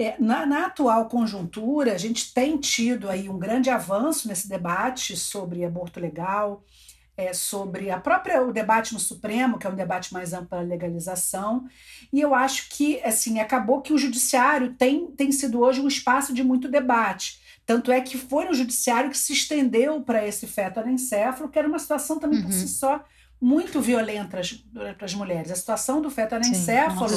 É, 0.00 0.16
na, 0.18 0.46
na, 0.46 0.64
atual 0.64 1.10
conjuntura, 1.10 1.92
a 1.92 1.98
gente 1.98 2.32
tem 2.32 2.56
tido 2.56 3.10
aí 3.10 3.28
um 3.28 3.38
grande 3.38 3.68
avanço 3.68 4.28
nesse 4.28 4.48
debate 4.48 5.14
sobre 5.14 5.62
aborto 5.62 6.00
legal, 6.00 6.64
é, 7.14 7.34
sobre 7.34 7.90
a 7.90 8.00
própria 8.00 8.42
o 8.42 8.50
debate 8.50 8.94
no 8.94 8.98
Supremo, 8.98 9.58
que 9.58 9.66
é 9.66 9.70
um 9.70 9.74
debate 9.74 10.10
mais 10.10 10.32
amplo 10.32 10.48
para 10.48 10.62
legalização, 10.62 11.66
e 12.10 12.18
eu 12.18 12.34
acho 12.34 12.70
que 12.70 12.98
assim 13.02 13.40
acabou 13.40 13.82
que 13.82 13.92
o 13.92 13.98
judiciário 13.98 14.72
tem, 14.72 15.08
tem 15.08 15.30
sido 15.30 15.60
hoje 15.60 15.82
um 15.82 15.88
espaço 15.88 16.32
de 16.32 16.42
muito 16.42 16.66
debate. 16.66 17.38
Tanto 17.66 17.92
é 17.92 18.00
que 18.00 18.16
foi 18.16 18.46
no 18.46 18.54
judiciário 18.54 19.10
que 19.10 19.18
se 19.18 19.34
estendeu 19.34 20.00
para 20.00 20.26
esse 20.26 20.46
feto 20.46 20.80
anencéfalo, 20.80 21.50
que 21.50 21.58
era 21.58 21.68
uma 21.68 21.78
situação 21.78 22.18
também 22.18 22.38
uhum. 22.38 22.46
por 22.46 22.52
si 22.54 22.68
só 22.68 23.04
muito 23.40 23.80
violenta 23.80 24.40
para 24.96 25.06
as 25.06 25.14
mulheres. 25.14 25.50
A 25.50 25.56
situação 25.56 26.02
do 26.02 26.10
feto 26.10 26.34
anencéfalo 26.34 27.08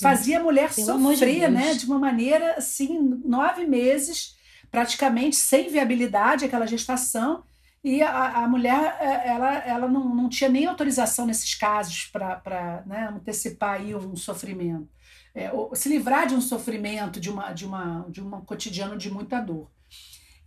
fazia 0.00 0.40
a 0.40 0.42
mulher 0.42 0.74
Pelo 0.74 0.86
sofrer, 0.86 1.46
de 1.46 1.48
né, 1.48 1.74
de 1.74 1.86
uma 1.86 1.98
maneira 1.98 2.54
assim, 2.56 3.20
nove 3.24 3.66
meses 3.66 4.36
praticamente 4.70 5.36
sem 5.36 5.68
viabilidade 5.68 6.44
aquela 6.44 6.66
gestação 6.66 7.42
e 7.82 8.02
a, 8.02 8.44
a 8.44 8.48
mulher 8.48 8.96
é, 9.00 9.28
ela, 9.28 9.54
ela 9.58 9.88
não, 9.88 10.14
não 10.14 10.28
tinha 10.28 10.50
nem 10.50 10.66
autorização 10.66 11.26
nesses 11.26 11.54
casos 11.54 12.06
para 12.06 12.82
né, 12.86 13.08
antecipar 13.10 13.80
aí 13.80 13.94
um 13.94 14.14
sofrimento, 14.16 14.88
é, 15.34 15.50
se 15.74 15.88
livrar 15.88 16.26
de 16.26 16.34
um 16.34 16.40
sofrimento, 16.40 17.18
de 17.18 17.30
uma 17.30 17.52
de 17.52 17.64
uma 17.64 18.04
de 18.08 18.22
um 18.22 18.30
cotidiano 18.42 18.98
de 18.98 19.10
muita 19.10 19.40
dor. 19.40 19.70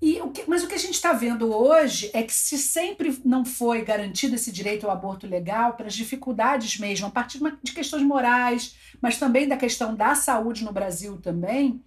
E 0.04 0.20
o 0.20 0.32
que, 0.32 0.44
mas 0.50 0.62
o 0.62 0.68
que 0.68 0.76
a 0.76 0.78
gente 0.78 0.96
está 0.96 1.14
vendo 1.14 1.50
hoje 1.56 2.12
é 2.14 2.22
que 2.24 2.34
se 2.34 2.58
sempre 2.58 3.18
não 3.24 3.46
foi 3.46 3.86
garantido 3.86 4.36
esse 4.36 4.52
direito 4.52 4.86
ao 4.86 4.92
aborto 4.92 5.26
legal, 5.26 5.76
pelas 5.76 5.94
dificuldades 5.94 6.78
mesmo, 6.78 7.08
a 7.08 7.10
partir 7.10 7.40
de 7.64 7.72
questões 7.72 8.04
morais, 8.04 8.76
mas 9.02 9.18
também 9.18 9.48
da 9.48 9.56
questão 9.56 9.96
da 9.96 10.14
saúde 10.14 10.66
no 10.66 10.74
Brasil 10.74 11.22
também, 11.22 11.82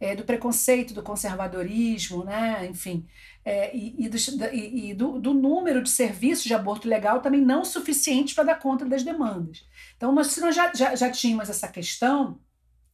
é, 0.00 0.16
do 0.16 0.24
preconceito, 0.24 0.92
do 0.92 1.00
conservadorismo, 1.00 2.24
né? 2.24 2.66
enfim, 2.68 3.06
é, 3.44 3.70
e, 3.72 3.94
e, 4.04 4.08
do, 4.08 4.16
e 4.52 4.92
do, 4.92 5.20
do, 5.20 5.32
número 5.32 5.80
de 5.80 5.90
serviços 5.90 6.46
de 6.46 6.54
aborto 6.54 6.88
legal 6.88 7.20
também 7.20 7.40
não 7.40 7.64
suficientes 7.64 8.34
para 8.34 8.42
dar 8.42 8.58
conta 8.58 8.84
das 8.84 9.04
demandas. 9.04 9.64
Então, 9.96 10.10
nós, 10.10 10.26
se 10.26 10.40
nós 10.40 10.56
já, 10.56 10.72
já, 10.74 10.96
já 10.96 11.08
tínhamos 11.08 11.48
essa 11.48 11.68
questão, 11.68 12.36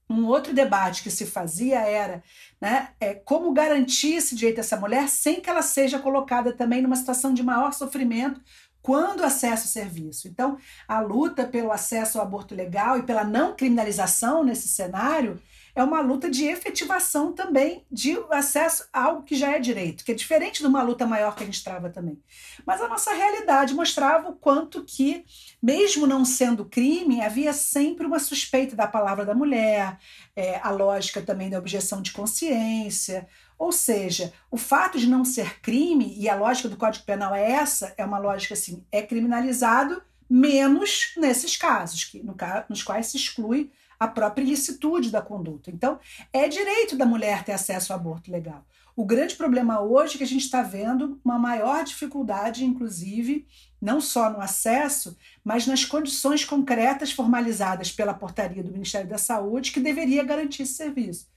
um 0.08 0.26
outro 0.26 0.54
debate 0.54 1.02
que 1.02 1.10
se 1.10 1.26
fazia 1.26 1.80
era 1.80 2.22
né, 2.60 2.90
é, 3.00 3.14
como 3.14 3.52
garantir 3.52 4.14
esse 4.14 4.34
direito 4.36 4.58
a 4.58 4.60
essa 4.60 4.76
mulher 4.76 5.08
sem 5.08 5.40
que 5.40 5.50
ela 5.50 5.62
seja 5.62 5.98
colocada 5.98 6.52
também 6.52 6.80
numa 6.80 6.96
situação 6.96 7.34
de 7.34 7.42
maior 7.42 7.72
sofrimento 7.72 8.40
quando 8.80 9.24
acessa 9.24 9.64
o 9.64 9.68
serviço. 9.68 10.28
Então, 10.28 10.56
a 10.86 11.00
luta 11.00 11.44
pelo 11.44 11.72
acesso 11.72 12.18
ao 12.18 12.24
aborto 12.24 12.54
legal 12.54 12.96
e 12.96 13.02
pela 13.02 13.24
não 13.24 13.56
criminalização 13.56 14.44
nesse 14.44 14.68
cenário 14.68 15.42
é 15.76 15.84
uma 15.84 16.00
luta 16.00 16.30
de 16.30 16.46
efetivação 16.46 17.34
também 17.34 17.84
de 17.92 18.18
acesso 18.30 18.88
a 18.90 19.02
algo 19.02 19.22
que 19.22 19.36
já 19.36 19.54
é 19.54 19.58
direito, 19.58 20.06
que 20.06 20.10
é 20.10 20.14
diferente 20.14 20.60
de 20.60 20.66
uma 20.66 20.82
luta 20.82 21.06
maior 21.06 21.36
que 21.36 21.42
a 21.42 21.46
gente 21.46 21.62
trava 21.62 21.90
também. 21.90 22.18
Mas 22.66 22.80
a 22.80 22.88
nossa 22.88 23.12
realidade 23.12 23.74
mostrava 23.74 24.30
o 24.30 24.34
quanto 24.34 24.82
que, 24.82 25.26
mesmo 25.62 26.06
não 26.06 26.24
sendo 26.24 26.64
crime, 26.64 27.20
havia 27.20 27.52
sempre 27.52 28.06
uma 28.06 28.18
suspeita 28.18 28.74
da 28.74 28.86
palavra 28.86 29.26
da 29.26 29.34
mulher, 29.34 29.98
é, 30.34 30.58
a 30.62 30.70
lógica 30.70 31.20
também 31.20 31.50
da 31.50 31.58
objeção 31.58 32.00
de 32.00 32.10
consciência. 32.10 33.28
Ou 33.58 33.70
seja, 33.70 34.32
o 34.50 34.56
fato 34.56 34.98
de 34.98 35.06
não 35.06 35.26
ser 35.26 35.60
crime, 35.60 36.16
e 36.18 36.26
a 36.26 36.34
lógica 36.34 36.70
do 36.70 36.78
Código 36.78 37.04
Penal 37.04 37.34
é 37.34 37.52
essa, 37.52 37.92
é 37.98 38.04
uma 38.04 38.18
lógica 38.18 38.54
assim, 38.54 38.82
é 38.90 39.02
criminalizado 39.02 40.02
menos 40.28 41.12
nesses 41.18 41.54
casos, 41.54 42.04
que, 42.04 42.22
no, 42.22 42.34
nos 42.66 42.82
quais 42.82 43.08
se 43.08 43.18
exclui 43.18 43.70
a 43.98 44.08
própria 44.08 44.42
ilicitude 44.42 45.10
da 45.10 45.22
conduta. 45.22 45.70
Então, 45.70 45.98
é 46.32 46.48
direito 46.48 46.96
da 46.96 47.06
mulher 47.06 47.44
ter 47.44 47.52
acesso 47.52 47.92
ao 47.92 47.98
aborto 47.98 48.30
legal. 48.30 48.64
O 48.94 49.04
grande 49.04 49.36
problema 49.36 49.80
hoje 49.80 50.14
é 50.14 50.18
que 50.18 50.24
a 50.24 50.26
gente 50.26 50.44
está 50.44 50.62
vendo 50.62 51.20
uma 51.22 51.38
maior 51.38 51.84
dificuldade, 51.84 52.64
inclusive, 52.64 53.46
não 53.80 54.00
só 54.00 54.30
no 54.30 54.40
acesso, 54.40 55.16
mas 55.44 55.66
nas 55.66 55.84
condições 55.84 56.46
concretas 56.46 57.12
formalizadas 57.12 57.92
pela 57.92 58.14
portaria 58.14 58.62
do 58.62 58.72
Ministério 58.72 59.08
da 59.08 59.18
Saúde 59.18 59.70
que 59.70 59.80
deveria 59.80 60.24
garantir 60.24 60.62
esse 60.62 60.72
serviço. 60.72 61.28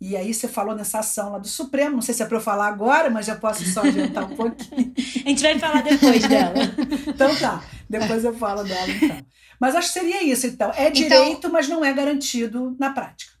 E 0.00 0.16
aí 0.16 0.34
você 0.34 0.48
falou 0.48 0.74
nessa 0.74 0.98
ação 0.98 1.32
lá 1.32 1.38
do 1.38 1.48
Supremo, 1.48 1.94
não 1.94 2.02
sei 2.02 2.14
se 2.14 2.22
é 2.22 2.26
para 2.26 2.36
eu 2.36 2.42
falar 2.42 2.66
agora, 2.66 3.08
mas 3.10 3.26
já 3.26 3.36
posso 3.36 3.64
só 3.64 3.82
adiantar 3.82 4.30
um 4.30 4.34
pouquinho. 4.36 4.92
a 5.24 5.28
gente 5.28 5.42
vai 5.42 5.58
falar 5.58 5.82
depois 5.82 6.26
dela. 6.26 6.54
então 7.06 7.34
tá, 7.36 7.64
depois 7.88 8.24
eu 8.24 8.34
falo 8.36 8.64
dela 8.64 8.90
então. 8.90 9.24
Mas 9.60 9.74
acho 9.74 9.88
que 9.88 9.98
seria 9.98 10.22
isso, 10.22 10.46
então. 10.46 10.70
É 10.70 10.88
então 10.88 10.92
direito, 10.92 11.38
então, 11.38 11.50
mas 11.50 11.68
não 11.68 11.84
é 11.84 11.92
garantido 11.92 12.76
na 12.78 12.90
prática. 12.90 13.32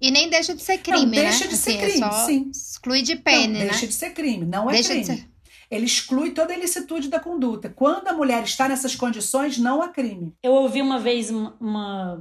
E 0.00 0.10
nem 0.10 0.28
deixa 0.28 0.54
de 0.54 0.60
ser 0.60 0.78
crime, 0.78 1.04
não, 1.04 1.10
deixa 1.10 1.44
né? 1.44 1.50
de 1.50 1.56
ser 1.56 1.70
assim, 1.70 1.78
crime, 1.78 2.04
é 2.04 2.26
sim. 2.26 2.50
Exclui 2.50 3.02
de 3.02 3.14
pena, 3.14 3.52
não, 3.52 3.60
né? 3.60 3.66
Deixa 3.66 3.86
de 3.86 3.94
ser 3.94 4.10
crime, 4.10 4.44
não 4.44 4.68
é 4.68 4.74
deixa 4.74 4.88
crime. 4.88 5.04
De 5.04 5.06
ser... 5.06 5.28
Ele 5.70 5.86
exclui 5.86 6.32
toda 6.32 6.52
a 6.52 6.56
ilicitude 6.56 7.08
da 7.08 7.20
conduta. 7.20 7.70
Quando 7.70 8.08
a 8.08 8.12
mulher 8.12 8.42
está 8.42 8.68
nessas 8.68 8.96
condições, 8.96 9.56
não 9.56 9.80
há 9.80 9.88
crime. 9.88 10.34
Eu 10.42 10.52
ouvi 10.52 10.82
uma 10.82 10.98
vez 10.98 11.30
uma, 11.30 12.20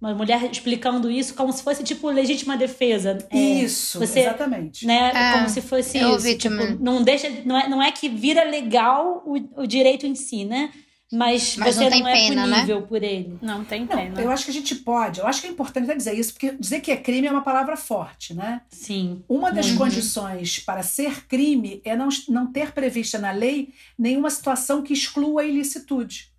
uma 0.00 0.14
mulher 0.14 0.50
explicando 0.50 1.10
isso 1.10 1.34
como 1.34 1.52
se 1.52 1.62
fosse 1.62 1.84
tipo 1.84 2.08
legítima 2.08 2.56
defesa. 2.56 3.18
É, 3.30 3.36
isso, 3.36 3.98
você, 3.98 4.20
exatamente. 4.20 4.86
Né, 4.86 5.12
é, 5.14 5.32
como 5.32 5.48
se 5.48 5.60
fosse 5.60 5.98
isso. 5.98 6.38
Tipo, 6.38 6.82
não 6.82 7.02
deixa, 7.02 7.28
não 7.44 7.58
é, 7.58 7.68
não 7.68 7.82
é 7.82 7.92
que 7.92 8.08
vira 8.08 8.44
legal 8.44 9.22
o, 9.26 9.62
o 9.62 9.66
direito 9.66 10.06
em 10.06 10.14
si, 10.14 10.44
né? 10.44 10.70
Mas, 11.12 11.56
Mas 11.56 11.74
você 11.74 11.90
não, 11.90 11.98
não 11.98 12.08
é 12.08 12.12
pena, 12.12 12.46
né? 12.46 12.54
punível 12.54 12.80
né? 12.80 12.86
por 12.86 13.02
ele. 13.02 13.38
Não 13.42 13.64
tem 13.64 13.84
pena. 13.84 14.14
Não, 14.14 14.22
eu 14.22 14.30
acho 14.30 14.44
que 14.44 14.50
a 14.52 14.54
gente 14.54 14.76
pode. 14.76 15.18
Eu 15.18 15.26
acho 15.26 15.40
que 15.40 15.48
é 15.48 15.50
importante 15.50 15.92
dizer 15.92 16.14
isso, 16.14 16.32
porque 16.32 16.52
dizer 16.52 16.80
que 16.80 16.92
é 16.92 16.96
crime 16.96 17.26
é 17.26 17.32
uma 17.32 17.42
palavra 17.42 17.76
forte, 17.76 18.32
né? 18.32 18.62
Sim. 18.70 19.20
Uma 19.28 19.50
das 19.50 19.70
uhum. 19.70 19.78
condições 19.78 20.60
para 20.60 20.84
ser 20.84 21.26
crime 21.26 21.82
é 21.84 21.96
não, 21.96 22.08
não 22.28 22.46
ter 22.52 22.70
prevista 22.70 23.18
na 23.18 23.32
lei 23.32 23.74
nenhuma 23.98 24.30
situação 24.30 24.82
que 24.82 24.92
exclua 24.92 25.42
a 25.42 25.44
ilicitude. 25.44 26.29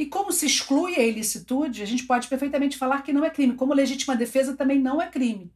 E 0.00 0.06
como 0.06 0.32
se 0.32 0.46
exclui 0.46 0.94
a 0.96 1.04
ilicitude, 1.04 1.82
a 1.82 1.86
gente 1.86 2.04
pode 2.04 2.26
perfeitamente 2.26 2.78
falar 2.78 3.02
que 3.02 3.12
não 3.12 3.22
é 3.22 3.28
crime. 3.28 3.54
Como 3.54 3.74
legítima 3.74 4.16
defesa 4.16 4.56
também 4.56 4.78
não 4.80 5.00
é 5.00 5.06
crime. 5.06 5.52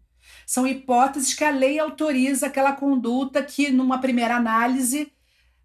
São 0.46 0.66
hipóteses 0.66 1.32
que 1.32 1.42
a 1.42 1.50
lei 1.50 1.78
autoriza 1.78 2.48
aquela 2.48 2.72
conduta 2.72 3.42
que, 3.42 3.70
numa 3.70 4.02
primeira 4.02 4.36
análise, 4.36 5.10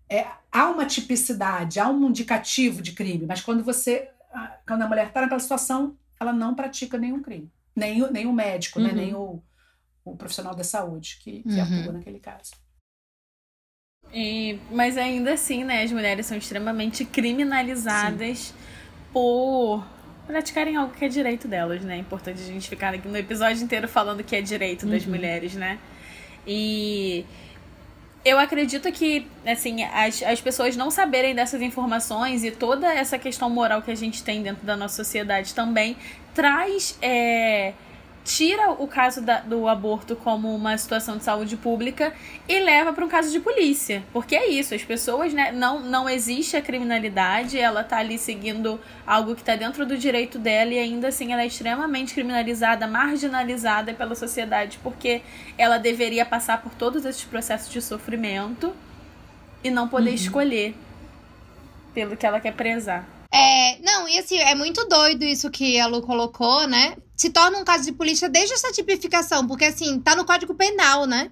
é, 0.07 0.25
há 0.49 0.69
uma 0.69 0.85
tipicidade, 0.85 1.77
há 1.77 1.89
um 1.89 2.07
indicativo 2.07 2.81
de 2.81 2.93
crime, 2.93 3.25
mas 3.27 3.41
quando 3.41 3.65
você, 3.65 4.11
quando 4.65 4.83
a 4.83 4.87
mulher 4.87 5.07
está 5.07 5.19
naquela 5.19 5.41
situação, 5.41 5.97
ela 6.17 6.31
não 6.31 6.55
pratica 6.55 6.97
nenhum 6.97 7.21
crime. 7.21 7.51
Nem, 7.75 8.09
nem 8.13 8.27
o 8.27 8.31
médico, 8.31 8.79
né? 8.79 8.91
uhum. 8.91 8.95
né? 8.95 9.01
nem 9.01 9.13
o, 9.13 9.43
o 10.05 10.15
profissional 10.15 10.55
da 10.55 10.63
saúde 10.63 11.19
que, 11.21 11.43
que 11.43 11.49
uhum. 11.49 11.81
atua 11.81 11.91
naquele 11.91 12.19
caso. 12.19 12.51
E, 14.13 14.57
mas 14.71 14.97
ainda 14.97 15.33
assim, 15.33 15.65
né, 15.65 15.83
as 15.83 15.91
mulheres 15.91 16.25
são 16.25 16.37
extremamente 16.37 17.03
criminalizadas 17.03 18.39
Sim. 18.39 18.58
Por 19.13 19.83
praticarem 20.27 20.75
algo 20.75 20.93
que 20.93 21.03
é 21.05 21.07
direito 21.07 21.47
delas, 21.47 21.81
né? 21.81 21.95
É 21.95 21.99
importante 21.99 22.39
a 22.41 22.45
gente 22.45 22.69
ficar 22.69 22.93
aqui 22.93 23.07
no 23.07 23.17
episódio 23.17 23.63
inteiro 23.63 23.87
falando 23.87 24.23
que 24.23 24.35
é 24.35 24.41
direito 24.41 24.85
das 24.85 25.03
Uhum. 25.03 25.09
mulheres, 25.11 25.55
né? 25.55 25.79
E 26.45 27.25
eu 28.23 28.37
acredito 28.37 28.91
que, 28.91 29.25
assim, 29.45 29.83
as, 29.83 30.21
as 30.21 30.39
pessoas 30.41 30.75
não 30.75 30.91
saberem 30.91 31.33
dessas 31.33 31.61
informações 31.61 32.43
e 32.43 32.51
toda 32.51 32.93
essa 32.93 33.17
questão 33.17 33.49
moral 33.49 33.81
que 33.81 33.89
a 33.91 33.95
gente 33.95 34.23
tem 34.23 34.43
dentro 34.43 34.65
da 34.65 34.75
nossa 34.77 35.03
sociedade 35.03 35.53
também 35.55 35.97
traz. 36.33 36.97
é, 37.01 37.73
tira 38.23 38.71
o 38.71 38.87
caso 38.87 39.21
da- 39.21 39.39
do 39.39 39.67
aborto 39.67 40.15
como 40.15 40.53
uma 40.53 40.77
situação 40.77 41.17
de 41.17 41.23
saúde 41.23 41.57
pública 41.57 42.13
e 42.47 42.59
leva 42.59 42.93
para 42.93 43.03
um 43.03 43.07
caso 43.07 43.31
de 43.31 43.39
polícia. 43.39 44.03
Porque 44.13 44.35
é 44.35 44.47
isso, 44.49 44.75
as 44.75 44.83
pessoas, 44.83 45.33
né, 45.33 45.51
não, 45.51 45.79
não 45.79 46.07
existe 46.07 46.55
a 46.55 46.61
criminalidade, 46.61 47.57
ela 47.57 47.83
tá 47.83 47.97
ali 47.97 48.19
seguindo 48.19 48.79
algo 49.05 49.33
que 49.33 49.41
está 49.41 49.55
dentro 49.55 49.85
do 49.85 49.97
direito 49.97 50.37
dela 50.37 50.71
e 50.73 50.79
ainda 50.79 51.07
assim 51.07 51.33
ela 51.33 51.41
é 51.41 51.47
extremamente 51.47 52.13
criminalizada, 52.13 52.85
marginalizada 52.87 53.93
pela 53.93 54.13
sociedade, 54.15 54.79
porque 54.83 55.21
ela 55.57 55.77
deveria 55.77 56.25
passar 56.25 56.61
por 56.61 56.73
todos 56.73 57.05
esses 57.05 57.23
processos 57.23 57.71
de 57.71 57.81
sofrimento 57.81 58.73
e 59.63 59.71
não 59.71 59.87
poder 59.87 60.11
escolher 60.13 60.75
pelo 61.93 62.15
que 62.15 62.25
ela 62.25 62.39
quer 62.39 62.53
prezar. 62.53 63.18
É, 63.31 63.79
não, 63.81 64.07
e 64.07 64.17
assim, 64.17 64.37
é 64.37 64.55
muito 64.55 64.85
doido 64.87 65.23
isso 65.23 65.51
que 65.51 65.79
a 65.79 65.87
Lu 65.87 66.01
colocou, 66.01 66.67
né? 66.67 66.97
Se 67.15 67.29
torna 67.29 67.57
um 67.57 67.63
caso 67.63 67.85
de 67.85 67.91
polícia 67.91 68.27
desde 68.27 68.53
essa 68.53 68.71
tipificação, 68.71 69.47
porque 69.47 69.65
assim, 69.65 69.99
tá 69.99 70.15
no 70.15 70.25
Código 70.25 70.55
Penal, 70.55 71.05
né? 71.05 71.31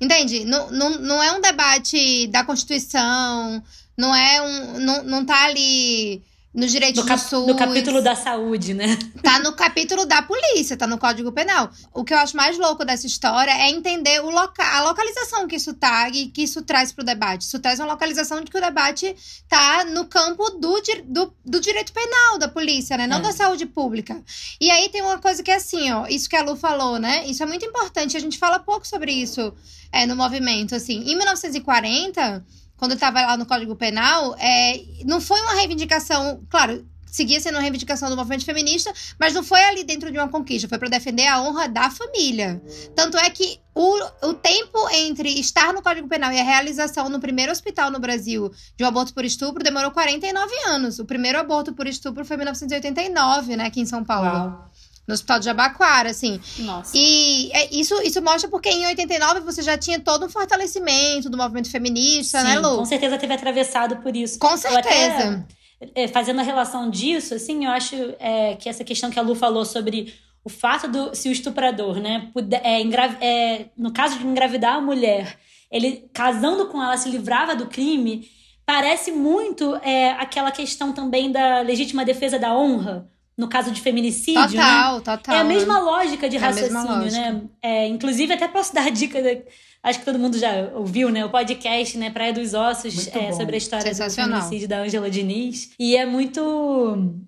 Entende? 0.00 0.44
Não, 0.44 0.70
não, 0.70 0.90
não 0.98 1.22
é 1.22 1.32
um 1.32 1.40
debate 1.40 2.26
da 2.26 2.44
Constituição, 2.44 3.62
não 3.96 4.14
é 4.14 4.42
um. 4.42 4.78
Não, 4.80 5.02
não 5.04 5.24
tá 5.24 5.44
ali 5.44 6.22
nos 6.54 6.70
direitos 6.70 7.02
No, 7.02 7.08
do 7.10 7.18
SUS. 7.18 7.46
no 7.46 7.56
capítulo 7.56 8.02
da 8.02 8.14
saúde, 8.14 8.74
né? 8.74 8.98
Tá 9.22 9.38
no 9.38 9.52
capítulo 9.54 10.04
da 10.04 10.20
polícia, 10.20 10.76
tá 10.76 10.86
no 10.86 10.98
Código 10.98 11.32
Penal. 11.32 11.70
O 11.94 12.04
que 12.04 12.12
eu 12.12 12.18
acho 12.18 12.36
mais 12.36 12.58
louco 12.58 12.84
dessa 12.84 13.06
história 13.06 13.50
é 13.52 13.70
entender 13.70 14.20
o 14.20 14.28
loca 14.30 14.62
a 14.62 14.82
localização 14.82 15.46
que 15.48 15.56
isso 15.56 15.72
tá 15.74 16.08
e 16.10 16.26
que 16.26 16.42
isso 16.42 16.60
traz 16.62 16.92
pro 16.92 17.04
debate. 17.04 17.42
Isso 17.42 17.58
traz 17.58 17.78
uma 17.80 17.86
localização 17.92 18.40
de 18.42 18.50
que 18.50 18.58
o 18.58 18.60
debate 18.60 19.14
tá 19.48 19.84
no 19.84 20.04
campo 20.06 20.50
do, 20.50 20.80
di- 20.82 21.02
do, 21.06 21.32
do 21.44 21.60
direito 21.60 21.92
penal 21.92 22.38
da 22.38 22.48
polícia, 22.48 22.96
né? 22.98 23.06
Não 23.06 23.18
É. 23.18 23.22
da 23.22 23.32
saúde 23.32 23.64
pública. 23.64 24.22
E 24.60 24.70
aí 24.70 24.88
tem 24.90 25.00
uma 25.02 25.18
coisa 25.18 25.42
que 25.42 25.50
é 25.50 25.54
assim, 25.54 25.90
ó, 25.92 26.06
isso 26.08 26.28
que 26.28 26.36
a 26.36 26.42
Lu 26.42 26.56
falou, 26.56 26.98
né? 26.98 27.24
Isso 27.26 27.42
é 27.42 27.46
muito 27.46 27.64
importante. 27.64 28.16
A 28.16 28.20
gente 28.20 28.36
fala 28.38 28.58
pouco 28.58 28.86
sobre 28.86 29.12
isso 29.12 29.54
é, 29.90 30.04
no 30.04 30.16
movimento. 30.16 30.74
Assim, 30.74 30.98
em 31.10 31.16
1940 31.16 32.44
quando 32.82 32.94
estava 32.94 33.20
lá 33.20 33.36
no 33.36 33.46
Código 33.46 33.76
Penal, 33.76 34.34
é, 34.40 34.82
não 35.04 35.20
foi 35.20 35.40
uma 35.40 35.54
reivindicação, 35.54 36.42
claro, 36.50 36.84
seguia 37.06 37.38
sendo 37.38 37.54
uma 37.54 37.60
reivindicação 37.60 38.10
do 38.10 38.16
movimento 38.16 38.44
feminista, 38.44 38.92
mas 39.20 39.34
não 39.34 39.44
foi 39.44 39.62
ali 39.62 39.84
dentro 39.84 40.10
de 40.10 40.18
uma 40.18 40.26
conquista, 40.28 40.68
foi 40.68 40.78
para 40.78 40.88
defender 40.88 41.28
a 41.28 41.40
honra 41.40 41.68
da 41.68 41.88
família. 41.90 42.60
Tanto 42.96 43.16
é 43.16 43.30
que 43.30 43.60
o, 43.72 44.00
o 44.26 44.34
tempo 44.34 44.88
entre 44.94 45.28
estar 45.38 45.72
no 45.72 45.80
Código 45.80 46.08
Penal 46.08 46.32
e 46.32 46.40
a 46.40 46.42
realização 46.42 47.08
no 47.08 47.20
primeiro 47.20 47.52
hospital 47.52 47.88
no 47.88 48.00
Brasil 48.00 48.50
de 48.76 48.82
um 48.82 48.88
aborto 48.88 49.14
por 49.14 49.24
estupro 49.24 49.62
demorou 49.62 49.92
49 49.92 50.52
anos. 50.66 50.98
O 50.98 51.04
primeiro 51.04 51.38
aborto 51.38 51.72
por 51.72 51.86
estupro 51.86 52.24
foi 52.24 52.34
em 52.34 52.38
1989, 52.38 53.54
né, 53.54 53.66
aqui 53.66 53.80
em 53.80 53.86
São 53.86 54.02
Paulo. 54.02 54.26
Uau. 54.26 54.71
No 55.06 55.14
Hospital 55.14 55.38
de 55.40 55.44
Jabaquara, 55.46 56.10
assim. 56.10 56.40
Nossa. 56.58 56.92
E 56.96 57.50
é, 57.52 57.74
isso, 57.74 57.94
isso 58.02 58.22
mostra 58.22 58.48
porque 58.48 58.68
em 58.68 58.86
89 58.86 59.40
você 59.40 59.60
já 59.62 59.76
tinha 59.76 59.98
todo 59.98 60.26
um 60.26 60.28
fortalecimento 60.28 61.28
do 61.28 61.36
movimento 61.36 61.70
feminista, 61.70 62.42
né, 62.44 62.52
Sim, 62.52 62.58
Lu? 62.58 62.76
com 62.78 62.84
certeza 62.84 63.18
teve 63.18 63.34
atravessado 63.34 63.96
por 63.96 64.14
isso. 64.16 64.38
Com 64.38 64.46
até, 64.46 64.60
certeza. 64.60 65.46
é, 65.94 66.06
fazendo 66.08 66.38
a 66.40 66.44
relação 66.44 66.88
disso, 66.88 67.34
assim, 67.34 67.64
eu 67.64 67.70
acho 67.72 67.94
é, 68.20 68.54
que 68.54 68.68
essa 68.68 68.84
questão 68.84 69.10
que 69.10 69.18
a 69.18 69.22
Lu 69.22 69.34
falou 69.34 69.64
sobre 69.64 70.14
o 70.44 70.48
fato 70.48 70.86
do 70.88 71.14
se 71.14 71.28
o 71.28 71.32
estuprador, 71.32 71.96
né, 72.00 72.28
puder, 72.32 72.60
é, 72.64 72.80
engra- 72.80 73.16
é, 73.20 73.66
no 73.76 73.92
caso 73.92 74.18
de 74.18 74.26
engravidar 74.26 74.74
a 74.76 74.80
mulher, 74.80 75.36
ele 75.70 76.08
casando 76.12 76.66
com 76.66 76.80
ela 76.82 76.96
se 76.96 77.08
livrava 77.08 77.56
do 77.56 77.66
crime, 77.66 78.28
parece 78.64 79.10
muito 79.10 79.74
é, 79.82 80.10
aquela 80.12 80.50
questão 80.52 80.92
também 80.92 81.30
da 81.32 81.60
legítima 81.60 82.04
defesa 82.04 82.38
da 82.38 82.56
honra, 82.56 83.08
no 83.42 83.48
caso 83.48 83.70
de 83.72 83.80
feminicídio, 83.80 84.40
né? 84.40 84.46
Total, 84.48 85.00
total. 85.00 85.34
É 85.34 85.38
a 85.40 85.44
né? 85.44 85.54
mesma 85.54 85.78
lógica 85.80 86.28
de 86.28 86.36
É 86.36 86.38
raciocínio, 86.38 86.82
lógica. 86.84 87.32
né? 87.32 87.42
É, 87.60 87.88
inclusive, 87.88 88.32
até 88.32 88.46
posso 88.48 88.72
dar 88.74 88.86
a 88.86 88.90
dica, 88.90 89.20
da- 89.20 89.42
acho 89.82 89.98
que 89.98 90.04
todo 90.04 90.18
mundo 90.18 90.38
já 90.38 90.70
ouviu, 90.74 91.10
né? 91.10 91.24
O 91.24 91.30
podcast, 91.30 91.98
né? 91.98 92.08
Praia 92.10 92.32
dos 92.32 92.54
Ossos, 92.54 93.08
é, 93.08 93.32
sobre 93.32 93.56
a 93.56 93.58
história 93.58 93.92
do 93.92 94.10
feminicídio 94.10 94.68
da 94.68 94.78
Ângela 94.82 95.10
Diniz. 95.10 95.70
E 95.78 95.96
é 95.96 96.06
muito, 96.06 96.40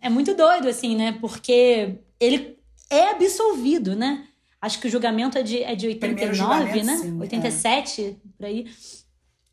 é 0.01 0.09
muito 0.09 0.35
doido, 0.35 0.69
assim, 0.69 0.95
né? 0.97 1.17
Porque 1.21 1.97
ele 2.21 2.57
é 2.89 3.11
absolvido, 3.11 3.97
né? 3.97 4.25
Acho 4.63 4.79
que 4.81 4.87
o 4.87 4.91
julgamento 4.91 5.37
é 5.37 5.43
de, 5.43 5.63
é 5.63 5.75
de 5.75 5.95
Primeiro 5.97 6.31
89, 6.31 6.65
julgamento, 6.65 6.87
né? 6.87 6.97
sim, 6.97 7.19
é. 7.19 7.21
87, 7.21 8.17
por 8.39 8.47
aí. 8.47 8.67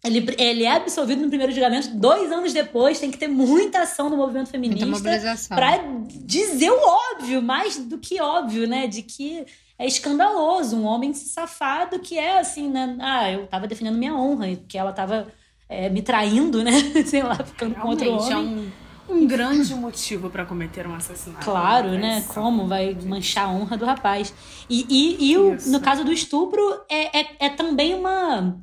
Ele, 0.04 0.36
ele 0.40 0.64
é 0.64 0.76
absolvido 0.76 1.22
no 1.22 1.30
primeiro 1.30 1.52
julgamento, 1.52 1.90
dois 1.96 2.32
anos 2.32 2.52
depois, 2.54 3.00
tem 3.00 3.12
que 3.12 3.20
ter 3.20 3.28
muita 3.28 3.82
ação 3.82 4.10
do 4.10 4.18
movimento 4.18 4.50
feminista 4.50 4.88
mobilização. 4.88 5.56
Pra 5.56 5.78
dizer 6.24 6.72
o 6.72 6.80
óbvio, 6.80 7.42
mais 7.42 7.78
do 7.78 8.00
que 8.00 8.20
óbvio, 8.20 8.68
né? 8.68 8.88
De 8.88 9.04
que 9.04 9.46
é 9.78 9.86
escandaloso 9.86 10.76
um 10.76 10.86
homem 10.86 11.14
safado 11.14 12.00
que 12.00 12.18
é 12.18 12.40
assim, 12.40 12.68
né? 12.68 12.98
Ah, 13.00 13.32
eu 13.32 13.46
tava 13.46 13.68
defendendo 13.68 13.98
minha 13.98 14.16
honra, 14.16 14.50
e 14.50 14.56
que 14.56 14.76
ela 14.78 14.92
tava 14.92 15.28
é, 15.70 15.88
me 15.90 16.02
traindo, 16.02 16.64
né? 16.64 16.72
Sei 17.06 17.24
lá, 17.24 17.36
ficando 17.36 17.76
com 17.76 17.88
outro 17.88 18.06
Realmente, 18.06 18.34
homem. 18.34 18.74
é 19.10 19.14
um, 19.14 19.18
um 19.24 19.28
grande 19.28 19.74
motivo 19.74 20.30
pra 20.30 20.46
cometer 20.46 20.86
um 20.86 20.96
assassinato. 20.96 21.46
Claro, 21.46 21.92
né? 21.92 22.24
Como 22.28 22.68
vai 22.68 22.96
manchar 23.06 23.46
a 23.46 23.52
honra 23.52 23.78
do 23.78 23.86
rapaz. 23.86 24.34
E, 24.70 24.86
e, 24.90 25.32
e 25.32 25.38
o, 25.38 25.58
no 25.68 25.80
caso 25.80 26.04
do 26.04 26.12
estupro, 26.12 26.62
é, 26.90 27.20
é, 27.20 27.28
é 27.40 27.50
também 27.50 27.94
uma. 27.94 28.60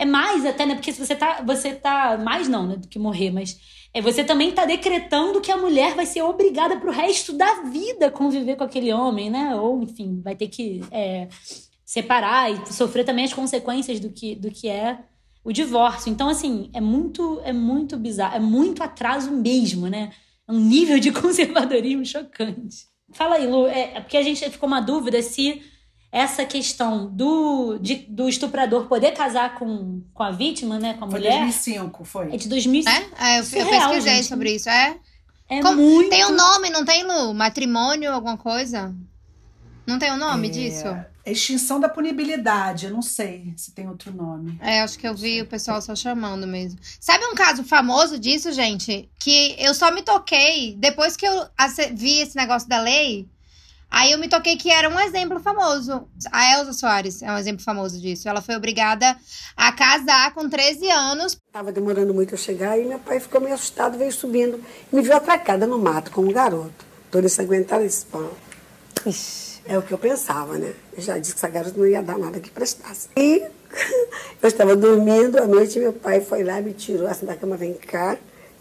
É 0.00 0.06
mais 0.06 0.46
até, 0.46 0.64
né? 0.64 0.74
Porque 0.74 0.92
se 0.94 1.04
você 1.04 1.14
tá. 1.14 1.42
Você 1.42 1.74
tá. 1.74 2.16
Mais 2.16 2.48
não, 2.48 2.66
né? 2.66 2.76
Do 2.76 2.88
que 2.88 2.98
morrer, 2.98 3.30
mas. 3.30 3.60
É, 3.92 4.00
você 4.00 4.24
também 4.24 4.50
tá 4.50 4.64
decretando 4.64 5.42
que 5.42 5.52
a 5.52 5.58
mulher 5.58 5.94
vai 5.94 6.06
ser 6.06 6.22
obrigada 6.22 6.78
pro 6.78 6.90
resto 6.90 7.34
da 7.34 7.64
vida 7.64 8.10
conviver 8.10 8.56
com 8.56 8.64
aquele 8.64 8.90
homem, 8.94 9.28
né? 9.28 9.54
Ou, 9.56 9.82
enfim, 9.82 10.22
vai 10.22 10.34
ter 10.34 10.48
que 10.48 10.80
é, 10.90 11.28
separar 11.84 12.50
e 12.50 12.72
sofrer 12.72 13.04
também 13.04 13.26
as 13.26 13.34
consequências 13.34 14.00
do 14.00 14.08
que, 14.08 14.34
do 14.36 14.50
que 14.50 14.68
é 14.68 15.00
o 15.44 15.52
divórcio. 15.52 16.10
Então, 16.10 16.30
assim, 16.30 16.70
é 16.72 16.80
muito, 16.80 17.42
é 17.44 17.52
muito 17.52 17.98
bizarro, 17.98 18.36
é 18.36 18.40
muito 18.40 18.82
atraso 18.82 19.30
mesmo, 19.32 19.86
né? 19.86 20.12
É 20.48 20.52
um 20.52 20.60
nível 20.60 20.98
de 20.98 21.12
conservadorismo 21.12 22.06
chocante. 22.06 22.86
Fala 23.12 23.34
aí, 23.34 23.46
Lu, 23.46 23.66
é, 23.66 23.96
é 23.96 24.00
porque 24.00 24.16
a 24.16 24.22
gente 24.22 24.48
ficou 24.48 24.66
uma 24.66 24.80
dúvida 24.80 25.20
se 25.20 25.60
essa 26.12 26.44
questão 26.44 27.06
do, 27.06 27.78
de- 27.78 28.06
do 28.08 28.28
estuprador 28.28 28.86
poder 28.86 29.12
casar 29.12 29.54
com, 29.56 30.02
com 30.12 30.22
a 30.22 30.30
vítima, 30.30 30.78
né, 30.78 30.94
com 30.94 31.04
a 31.04 31.10
Foi 31.10 31.20
mulher, 31.20 31.40
2005, 31.42 32.04
foi. 32.04 32.34
é 32.34 32.36
de 32.36 32.48
2005. 32.48 32.90
É? 33.18 33.34
É, 33.34 33.34
eu, 33.34 33.38
eu 33.38 33.44
Surreal, 33.44 33.88
pesquisei 33.90 34.14
gente. 34.16 34.26
sobre 34.26 34.54
isso, 34.54 34.68
é? 34.68 34.96
É 35.48 35.60
Como- 35.62 35.76
muito. 35.82 36.10
Tem 36.10 36.24
um 36.26 36.34
nome, 36.34 36.70
não 36.70 36.84
tem, 36.84 37.04
Lu? 37.04 37.32
Matrimônio, 37.34 38.12
alguma 38.12 38.36
coisa? 38.36 38.94
Não 39.86 39.98
tem 39.98 40.10
o 40.10 40.14
um 40.14 40.18
nome 40.18 40.48
É, 40.48 40.50
disso? 40.50 40.84
Extinção 41.26 41.78
da 41.80 41.88
punibilidade, 41.88 42.86
eu 42.86 42.92
não 42.92 43.02
sei 43.02 43.52
se 43.56 43.72
tem 43.72 43.88
outro 43.88 44.12
nome. 44.12 44.56
É, 44.60 44.80
acho 44.80 44.98
que 44.98 45.06
eu 45.06 45.14
vi 45.14 45.42
o 45.42 45.46
pessoal 45.46 45.80
só 45.82 45.94
chamando 45.94 46.46
mesmo. 46.46 46.78
Sabe 47.00 47.24
um 47.26 47.34
caso 47.34 47.62
famoso 47.64 48.18
disso, 48.18 48.52
gente? 48.52 49.08
Que 49.18 49.54
eu 49.58 49.74
só 49.74 49.90
me 49.92 50.02
toquei 50.02 50.74
depois 50.76 51.16
que 51.16 51.26
eu 51.26 51.46
vi 51.94 52.20
esse 52.20 52.36
negócio 52.36 52.68
da 52.68 52.80
lei. 52.80 53.28
Aí 53.90 54.12
eu 54.12 54.18
me 54.18 54.28
toquei 54.28 54.56
que 54.56 54.70
era 54.70 54.88
um 54.88 55.00
exemplo 55.00 55.40
famoso. 55.40 56.08
A 56.30 56.54
Elza 56.54 56.72
Soares 56.72 57.22
é 57.22 57.32
um 57.32 57.36
exemplo 57.36 57.62
famoso 57.62 58.00
disso. 58.00 58.28
Ela 58.28 58.40
foi 58.40 58.54
obrigada 58.54 59.16
a 59.56 59.72
casar 59.72 60.32
com 60.32 60.48
13 60.48 60.88
anos. 60.90 61.36
Estava 61.46 61.72
demorando 61.72 62.14
muito 62.14 62.34
a 62.34 62.38
chegar 62.38 62.78
e 62.78 62.84
meu 62.84 63.00
pai 63.00 63.18
ficou 63.18 63.40
meio 63.40 63.54
assustado, 63.54 63.98
veio 63.98 64.12
subindo. 64.12 64.62
Me 64.92 65.02
viu 65.02 65.14
atracada 65.14 65.66
no 65.66 65.78
mato 65.78 66.12
com 66.12 66.22
um 66.22 66.32
garoto. 66.32 66.86
Toda 67.10 67.26
ensanguentada, 67.26 67.84
disse, 67.84 68.06
pão. 68.06 68.30
É 69.66 69.76
o 69.76 69.82
que 69.82 69.92
eu 69.92 69.98
pensava, 69.98 70.56
né? 70.56 70.72
Eu 70.96 71.02
já 71.02 71.18
disse 71.18 71.32
que 71.32 71.38
essa 71.38 71.48
garota 71.48 71.76
não 71.76 71.86
ia 71.86 72.02
dar 72.02 72.16
nada 72.16 72.38
que 72.38 72.50
prestasse. 72.50 73.08
E 73.16 73.42
eu 74.40 74.48
estava 74.48 74.76
dormindo 74.76 75.36
à 75.38 75.46
noite, 75.46 75.78
meu 75.80 75.92
pai 75.92 76.20
foi 76.20 76.44
lá, 76.44 76.60
me 76.60 76.72
tirou 76.72 77.08
assim 77.08 77.26
da 77.26 77.36
cama, 77.36 77.56
vem 77.56 77.74
cá. 77.74 78.16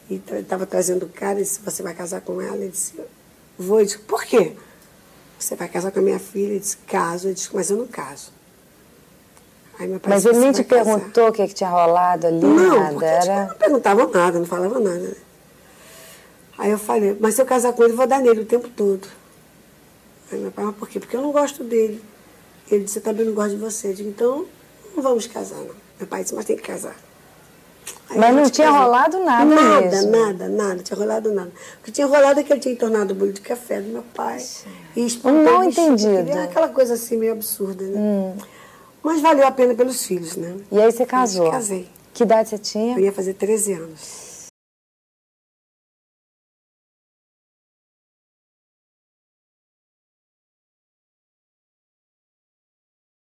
E 0.09 0.21
estava 0.39 0.65
trazendo 0.65 1.05
o 1.05 1.09
cara, 1.09 1.39
e 1.39 1.43
disse, 1.43 1.61
você 1.63 1.83
vai 1.83 1.93
casar 1.93 2.21
com 2.21 2.41
ela? 2.41 2.57
Ele 2.57 2.69
disse, 2.69 2.93
vou. 3.57 3.79
Eu 3.79 3.85
disse, 3.85 3.99
por 3.99 4.23
quê? 4.23 4.55
Você 5.39 5.55
vai 5.55 5.67
casar 5.69 5.91
com 5.91 5.99
a 5.99 6.01
minha 6.01 6.19
filha? 6.19 6.51
Ele 6.51 6.59
disse, 6.59 6.77
caso. 6.85 7.29
Eu 7.29 7.33
disse, 7.33 7.49
mas 7.53 7.69
eu 7.71 7.77
não 7.77 7.87
caso. 7.87 8.31
Aí 9.79 9.87
meu 9.87 9.99
pai 9.99 10.11
Mas 10.13 10.23
disse, 10.23 10.35
ele 10.35 10.43
nem 10.43 10.53
"Você 10.53 10.63
te 10.63 10.69
vai 10.69 10.79
casar." 10.79 10.95
perguntou 10.97 11.27
o 11.29 11.31
que, 11.31 11.47
que 11.47 11.53
tinha 11.53 11.69
rolado 11.69 12.27
ali, 12.27 12.39
Não, 12.41 12.79
nada. 12.79 12.91
porque 12.91 13.05
Era... 13.05 13.45
não 13.47 13.55
perguntava 13.55 14.07
nada, 14.07 14.39
não 14.39 14.45
falava 14.45 14.79
nada. 14.79 14.99
né? 14.99 15.15
Aí 16.57 16.71
eu 16.71 16.77
falei, 16.77 17.15
mas 17.19 17.35
se 17.35 17.41
eu 17.41 17.45
casar 17.45 17.71
com 17.71 17.83
ele, 17.83 17.93
eu 17.93 17.97
vou 17.97 18.05
dar 18.05 18.19
nele 18.19 18.41
o 18.41 18.45
tempo 18.45 18.67
todo. 18.67 19.07
Aí 20.29 20.37
meu 20.37 20.51
pai, 20.51 20.65
mas 20.65 20.75
por 20.75 20.89
quê? 20.89 20.99
Porque 20.99 21.15
eu 21.15 21.21
não 21.21 21.31
gosto 21.31 21.63
dele. 21.63 22.03
Ele 22.69 22.83
disse, 22.83 22.99
eu 22.99 23.03
também 23.03 23.25
não 23.25 23.33
gosto 23.33 23.51
de 23.51 23.55
você. 23.57 23.87
Eu 23.87 23.93
digo, 23.93 24.09
então, 24.09 24.45
não 24.93 25.01
vamos 25.01 25.25
casar, 25.25 25.55
não. 25.59 25.73
Meu 25.97 26.07
pai 26.07 26.23
disse, 26.23 26.35
mas 26.35 26.43
tem 26.45 26.57
que 26.57 26.61
casar. 26.63 26.95
Mas 28.15 28.35
não 28.35 28.49
tinha 28.49 28.69
rolado 28.71 29.19
nada 29.23 29.45
Nada, 29.45 29.81
mesmo. 29.81 30.11
nada, 30.11 30.47
nada. 30.47 30.83
Tinha 30.83 30.97
rolado 30.97 31.31
nada. 31.31 31.51
O 31.79 31.83
que 31.83 31.91
tinha 31.91 32.07
rolado 32.07 32.39
é 32.39 32.43
que 32.43 32.51
ele 32.51 32.59
tinha 32.59 32.73
entornado 32.73 33.11
o 33.13 33.15
bolo 33.15 33.31
de 33.31 33.41
café 33.41 33.79
do 33.81 33.89
meu 33.89 34.03
pai. 34.15 34.43
E 34.95 35.05
espantado 35.05 35.43
Não 35.43 35.63
entendido. 35.63 36.23
dele. 36.23 36.39
Aquela 36.39 36.69
coisa 36.69 36.95
assim 36.95 37.17
meio 37.17 37.33
absurda, 37.33 37.83
né? 37.83 38.33
Mas 39.03 39.21
valeu 39.21 39.45
a 39.47 39.51
pena 39.51 39.73
pelos 39.75 40.03
filhos, 40.05 40.35
né? 40.35 40.55
E 40.71 40.79
aí 40.81 40.91
você 40.91 41.05
casou? 41.05 41.49
Casei. 41.51 41.87
Que 42.13 42.23
idade 42.23 42.49
você 42.49 42.57
tinha? 42.57 42.97
Eu 42.97 43.03
ia 43.03 43.13
fazer 43.13 43.33
13 43.33 43.73
anos. 43.73 44.28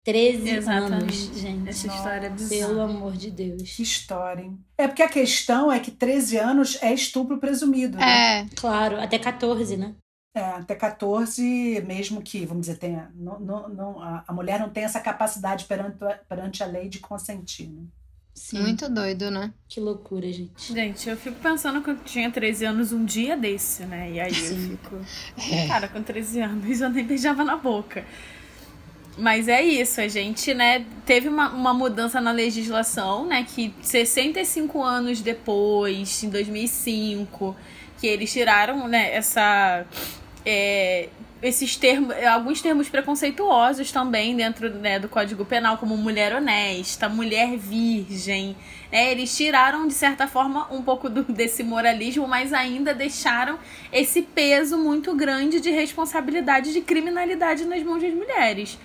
Treze 0.10 0.50
Exatamente. 0.50 0.94
anos, 1.04 1.40
gente. 1.40 1.70
Essa 1.70 1.88
história 1.88 2.28
é 2.28 2.30
bizarra. 2.30 2.68
Pelo 2.68 2.82
amor 2.82 3.14
de 3.14 3.30
Deus. 3.32 3.62
Que 3.76 3.84
história, 3.84 4.42
hein? 4.42 4.60
É 4.78 4.88
porque 4.88 5.04
a 5.04 5.10
questão 5.10 5.72
é 5.72 5.80
que 5.80 5.92
13 5.92 6.38
anos 6.38 6.78
é 6.82 6.94
estupro 6.94 7.38
presumido, 7.38 7.98
né? 7.98 8.40
É, 8.42 8.46
Claro, 8.56 9.00
até 9.00 9.20
14, 9.20 9.78
né? 9.78 9.94
É, 10.36 10.42
até 10.42 10.76
14, 10.76 11.84
mesmo 11.88 12.22
que, 12.22 12.46
vamos 12.46 12.62
dizer, 12.68 12.78
tenha, 12.78 13.12
não, 13.16 13.40
não, 13.40 13.70
não- 13.70 14.02
a, 14.02 14.24
a 14.28 14.34
mulher 14.34 14.60
não 14.60 14.70
tem 14.70 14.84
essa 14.84 15.00
capacidade 15.00 15.66
perante, 15.66 15.98
perante 16.28 16.64
a 16.64 16.66
lei 16.66 16.88
de 16.88 17.00
consentir. 17.00 17.68
Né? 17.68 17.84
Sim. 18.34 18.62
muito 18.62 18.88
doido, 18.88 19.30
né? 19.30 19.52
Que 19.68 19.80
loucura, 19.82 20.32
gente. 20.32 20.74
Gente, 20.74 21.10
eu 21.10 21.18
fico 21.18 21.36
pensando 21.42 21.82
que 21.84 21.90
eu 21.90 21.98
tinha 21.98 22.32
13 22.32 22.66
anos 22.66 22.94
um 22.94 23.04
dia 23.04 23.36
desse, 23.36 23.84
né? 23.86 24.12
E 24.12 24.20
aí 24.20 24.30
eu 24.32 24.56
fico. 24.56 24.96
Cara, 25.68 25.90
com 25.90 26.02
13 26.02 26.40
anos 26.42 26.80
eu 26.80 26.90
nem 26.90 27.06
beijava 27.06 27.44
na 27.44 27.58
boca. 27.58 28.06
Mas 29.20 29.50
é 29.50 29.62
isso, 29.62 30.00
a 30.00 30.08
gente, 30.08 30.54
né, 30.54 30.86
teve 31.06 31.28
uma, 31.28 31.50
uma 31.50 31.74
mudança 31.74 32.22
na 32.22 32.32
legislação, 32.32 33.26
né, 33.26 33.46
que 33.48 33.74
65 33.82 34.82
anos 34.82 35.20
depois, 35.22 36.24
em 36.24 36.30
2005, 36.30 37.54
que 38.00 38.08
eles 38.08 38.32
tiraram, 38.32 38.88
né, 38.88 39.14
essa, 39.14 39.86
é, 40.46 41.10
esses 41.42 41.76
termos, 41.76 42.16
alguns 42.24 42.62
termos 42.62 42.88
preconceituosos 42.88 43.92
também 43.92 44.38
dentro, 44.38 44.70
né, 44.70 44.98
do 45.00 45.10
Código 45.10 45.44
Penal, 45.44 45.78
como 45.78 45.98
mulher 45.98 46.34
honesta, 46.34 47.10
mulher 47.10 47.58
virgem, 47.58 48.56
né, 48.90 49.12
eles 49.12 49.36
tiraram, 49.36 49.86
de 49.86 49.96
certa 49.96 50.28
forma, 50.28 50.66
um 50.72 50.82
pouco 50.82 51.10
do, 51.10 51.24
desse 51.24 51.62
moralismo, 51.62 52.26
mas 52.26 52.54
ainda 52.54 52.94
deixaram 52.94 53.60
esse 53.92 54.22
peso 54.22 54.78
muito 54.78 55.14
grande 55.14 55.60
de 55.60 55.72
responsabilidade 55.72 56.72
de 56.72 56.80
criminalidade 56.80 57.66
nas 57.66 57.84
mãos 57.84 58.02
das 58.02 58.14
mulheres. 58.14 58.80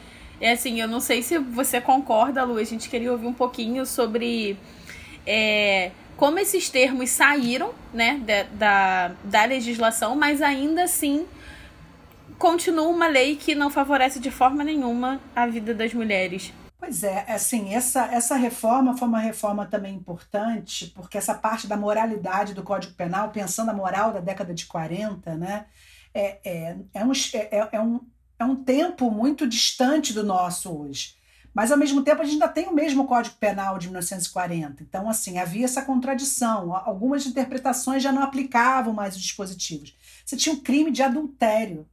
É 0.45 0.53
assim, 0.53 0.79
eu 0.79 0.87
não 0.87 1.01
sei 1.01 1.23
se 1.23 1.39
você 1.39 1.81
concorda, 1.81 2.45
Lu, 2.45 2.59
a 2.59 2.65
gente 2.65 2.91
queria 2.91 3.11
ouvir 3.11 3.27
um 3.27 3.33
pouquinho 3.33 3.87
sobre 3.87 4.59
é, 5.27 5.91
como 6.19 6.39
esses 6.39 6.69
termos 6.69 7.09
saíram 7.09 7.73
né, 7.95 8.21
da, 8.27 8.43
da, 8.43 9.15
da 9.25 9.45
legislação, 9.47 10.15
mas 10.15 10.43
ainda 10.43 10.85
assim 10.85 11.27
continua 12.39 12.89
uma 12.89 13.07
lei 13.07 13.37
que 13.37 13.55
não 13.55 13.71
favorece 13.71 14.21
de 14.21 14.31
forma 14.31 14.63
nenhuma 14.63 15.19
a 15.35 15.47
vida 15.47 15.73
das 15.73 15.95
mulheres. 15.95 16.53
Pois 16.79 17.03
é, 17.03 17.25
assim, 17.27 17.73
essa, 17.73 18.05
essa 18.13 18.37
reforma 18.37 18.95
foi 18.99 19.09
uma 19.09 19.21
reforma 19.21 19.65
também 19.65 19.95
importante, 19.95 20.93
porque 20.95 21.17
essa 21.17 21.33
parte 21.33 21.67
da 21.67 21.75
moralidade 21.75 22.53
do 22.53 22.63
Código 22.63 22.93
Penal, 22.93 23.31
pensando 23.31 23.71
a 23.71 23.75
moral 23.75 24.13
da 24.13 24.21
década 24.21 24.53
de 24.53 24.67
40, 24.67 25.37
né, 25.37 25.65
é, 26.13 26.39
é, 26.45 26.77
é, 26.93 27.03
um, 27.03 27.13
é, 27.33 27.69
é, 27.73 27.81
um, 27.81 27.99
é 28.45 28.47
um 28.47 28.57
tempo 28.57 29.11
muito 29.11 29.47
distante 29.47 30.13
do 30.13 30.23
nosso 30.23 30.71
hoje. 30.71 31.15
Mas, 31.53 31.71
ao 31.71 31.79
mesmo 31.79 32.03
tempo, 32.03 32.21
a 32.21 32.25
gente 32.25 32.35
ainda 32.35 32.49
tem 32.49 32.67
o 32.67 32.75
mesmo 32.75 33.07
Código 33.07 33.37
Penal 33.37 33.79
de 33.79 33.87
1940. 33.87 34.83
Então, 34.83 35.09
assim, 35.09 35.39
havia 35.39 35.65
essa 35.65 35.83
contradição. 35.83 36.75
Algumas 36.75 37.27
interpretações 37.27 38.03
já 38.03 38.11
não 38.11 38.23
aplicavam 38.23 38.93
mais 38.93 39.15
os 39.15 39.23
dispositivos. 39.23 39.95
Você 40.25 40.37
tinha 40.37 40.55
um 40.55 40.61
crime 40.61 40.91
de 40.91 41.03
adultério, 41.03 41.87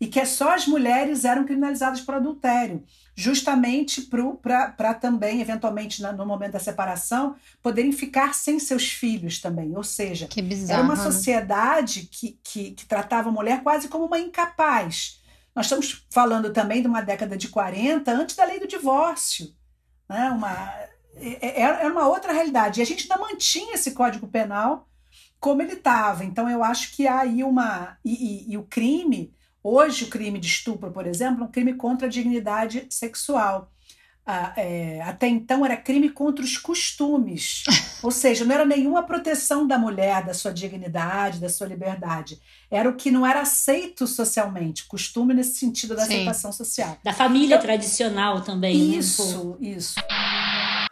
e 0.00 0.06
que 0.06 0.18
é 0.18 0.24
só 0.24 0.54
as 0.54 0.66
mulheres 0.66 1.24
eram 1.24 1.44
criminalizadas 1.44 2.00
por 2.00 2.14
adultério 2.14 2.82
justamente 3.14 4.08
para 4.42 4.94
também, 4.94 5.40
eventualmente, 5.40 6.02
no 6.02 6.26
momento 6.26 6.52
da 6.52 6.58
separação, 6.58 7.36
poderem 7.62 7.92
ficar 7.92 8.34
sem 8.34 8.58
seus 8.58 8.88
filhos 8.88 9.40
também. 9.40 9.76
Ou 9.76 9.84
seja, 9.84 10.26
Que 10.26 10.40
bizarro. 10.40 10.80
era 10.80 10.82
uma 10.82 10.96
né? 10.96 11.02
sociedade 11.02 12.08
que, 12.10 12.38
que, 12.42 12.70
que 12.72 12.86
tratava 12.86 13.28
a 13.28 13.32
mulher 13.32 13.62
quase 13.62 13.88
como 13.88 14.06
uma 14.06 14.18
incapaz. 14.18 15.20
Nós 15.54 15.66
estamos 15.66 16.06
falando 16.10 16.52
também 16.52 16.80
de 16.80 16.88
uma 16.88 17.02
década 17.02 17.36
de 17.36 17.48
40, 17.48 18.10
antes 18.12 18.34
da 18.36 18.44
lei 18.44 18.58
do 18.58 18.66
divórcio. 18.66 19.54
Né? 20.08 20.30
Uma, 20.30 20.52
é- 21.16 21.60
é- 21.60 21.60
era 21.60 21.92
uma 21.92 22.08
outra 22.08 22.32
realidade. 22.32 22.80
E 22.80 22.82
a 22.82 22.86
gente 22.86 23.02
ainda 23.10 23.18
mantinha 23.22 23.74
esse 23.74 23.90
código 23.92 24.26
penal 24.28 24.88
como 25.38 25.60
ele 25.60 25.72
estava. 25.74 26.24
Então, 26.24 26.48
eu 26.48 26.62
acho 26.62 26.94
que 26.94 27.06
há 27.06 27.20
aí 27.20 27.42
uma. 27.44 27.98
E, 28.04 28.12
e- 28.12 28.52
e 28.52 28.56
o 28.58 28.62
crime, 28.62 29.34
hoje, 29.62 30.04
o 30.04 30.08
crime 30.08 30.38
de 30.38 30.46
estupro, 30.46 30.90
por 30.92 31.06
exemplo, 31.06 31.42
é 31.42 31.46
um 31.46 31.50
crime 31.50 31.74
contra 31.74 32.06
a 32.06 32.10
dignidade 32.10 32.86
sexual. 32.88 33.70
Ah, 34.24 34.52
é, 34.56 35.02
até 35.02 35.26
então 35.26 35.66
era 35.66 35.76
crime 35.76 36.08
contra 36.08 36.44
os 36.44 36.56
costumes. 36.56 37.64
Ou 38.02 38.10
seja, 38.10 38.44
não 38.44 38.54
era 38.54 38.64
nenhuma 38.64 39.02
proteção 39.02 39.66
da 39.66 39.76
mulher, 39.76 40.24
da 40.24 40.32
sua 40.32 40.52
dignidade, 40.52 41.40
da 41.40 41.48
sua 41.48 41.66
liberdade. 41.66 42.40
Era 42.70 42.88
o 42.88 42.94
que 42.94 43.10
não 43.10 43.26
era 43.26 43.40
aceito 43.40 44.06
socialmente, 44.06 44.86
costume 44.86 45.34
nesse 45.34 45.58
sentido 45.58 45.96
da 45.96 46.02
Sim. 46.04 46.14
aceitação 46.14 46.52
social. 46.52 46.96
Da 47.02 47.12
família 47.12 47.58
tradicional 47.58 48.40
também, 48.42 48.76
né? 48.76 48.82
um 48.84 48.90
pouco. 48.90 48.98
Isso, 48.98 49.56
isso. 49.60 49.94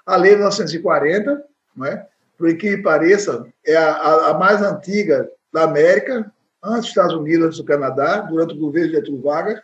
A 0.07 0.17
lei 0.17 0.33
de 0.33 0.39
1940, 0.39 1.45
não 1.77 1.87
é? 1.87 2.07
por 2.37 2.57
que 2.57 2.79
pareça, 2.79 3.47
é 3.67 3.77
a, 3.77 3.93
a- 3.93 4.31
a 4.31 4.35
mais 4.39 4.63
antiga 4.63 5.29
da 5.53 5.65
América, 5.65 6.33
antes 6.65 6.81
dos 6.81 6.89
Estados 6.89 7.15
Unidos, 7.15 7.47
antes 7.47 7.59
do 7.59 7.65
Canadá, 7.65 8.21
durante 8.23 8.55
o 8.55 8.59
governo 8.59 8.89
de 8.89 8.97
Getúlio 8.97 9.23
Vargas, 9.23 9.61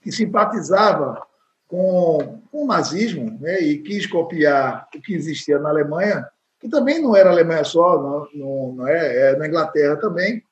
que 0.00 0.12
simpatizava 0.12 1.20
com, 1.68 2.40
com 2.50 2.64
o 2.64 2.66
nazismo 2.66 3.38
né? 3.40 3.60
e 3.60 3.78
quis 3.78 4.06
copiar 4.06 4.88
o 4.94 5.00
que 5.00 5.14
existia 5.14 5.58
na 5.58 5.70
Alemanha, 5.70 6.26
que 6.60 6.68
também 6.68 7.00
não 7.00 7.16
era 7.16 7.30
Alemanha 7.30 7.64
só, 7.64 8.00
não, 8.00 8.28
não, 8.34 8.72
não 8.76 8.88
é, 8.88 9.32
é 9.32 9.36
na 9.36 9.46
Inglaterra 9.46 9.96
também, 9.96 10.42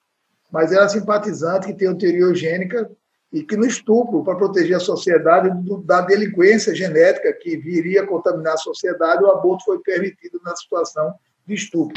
mas 0.50 0.72
era 0.72 0.88
simpatizante 0.88 1.66
que 1.66 1.74
tem 1.74 1.88
uma 1.88 1.98
teoria 1.98 2.20
eugênica 2.20 2.90
e 3.32 3.42
que 3.42 3.56
no 3.56 3.64
estupro, 3.64 4.22
para 4.22 4.36
proteger 4.36 4.76
a 4.76 4.80
sociedade 4.80 5.48
da 5.86 6.02
delinquência 6.02 6.74
genética 6.74 7.32
que 7.32 7.56
viria 7.56 8.02
a 8.02 8.06
contaminar 8.06 8.54
a 8.54 8.58
sociedade, 8.58 9.24
o 9.24 9.30
aborto 9.30 9.64
foi 9.64 9.78
permitido 9.78 10.38
na 10.44 10.54
situação 10.54 11.14
de 11.46 11.54
estupro. 11.54 11.96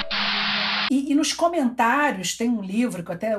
E, 0.89 1.11
e 1.11 1.15
nos 1.15 1.33
comentários, 1.33 2.37
tem 2.37 2.49
um 2.49 2.61
livro 2.61 3.03
que 3.03 3.11
eu 3.11 3.15
até 3.15 3.35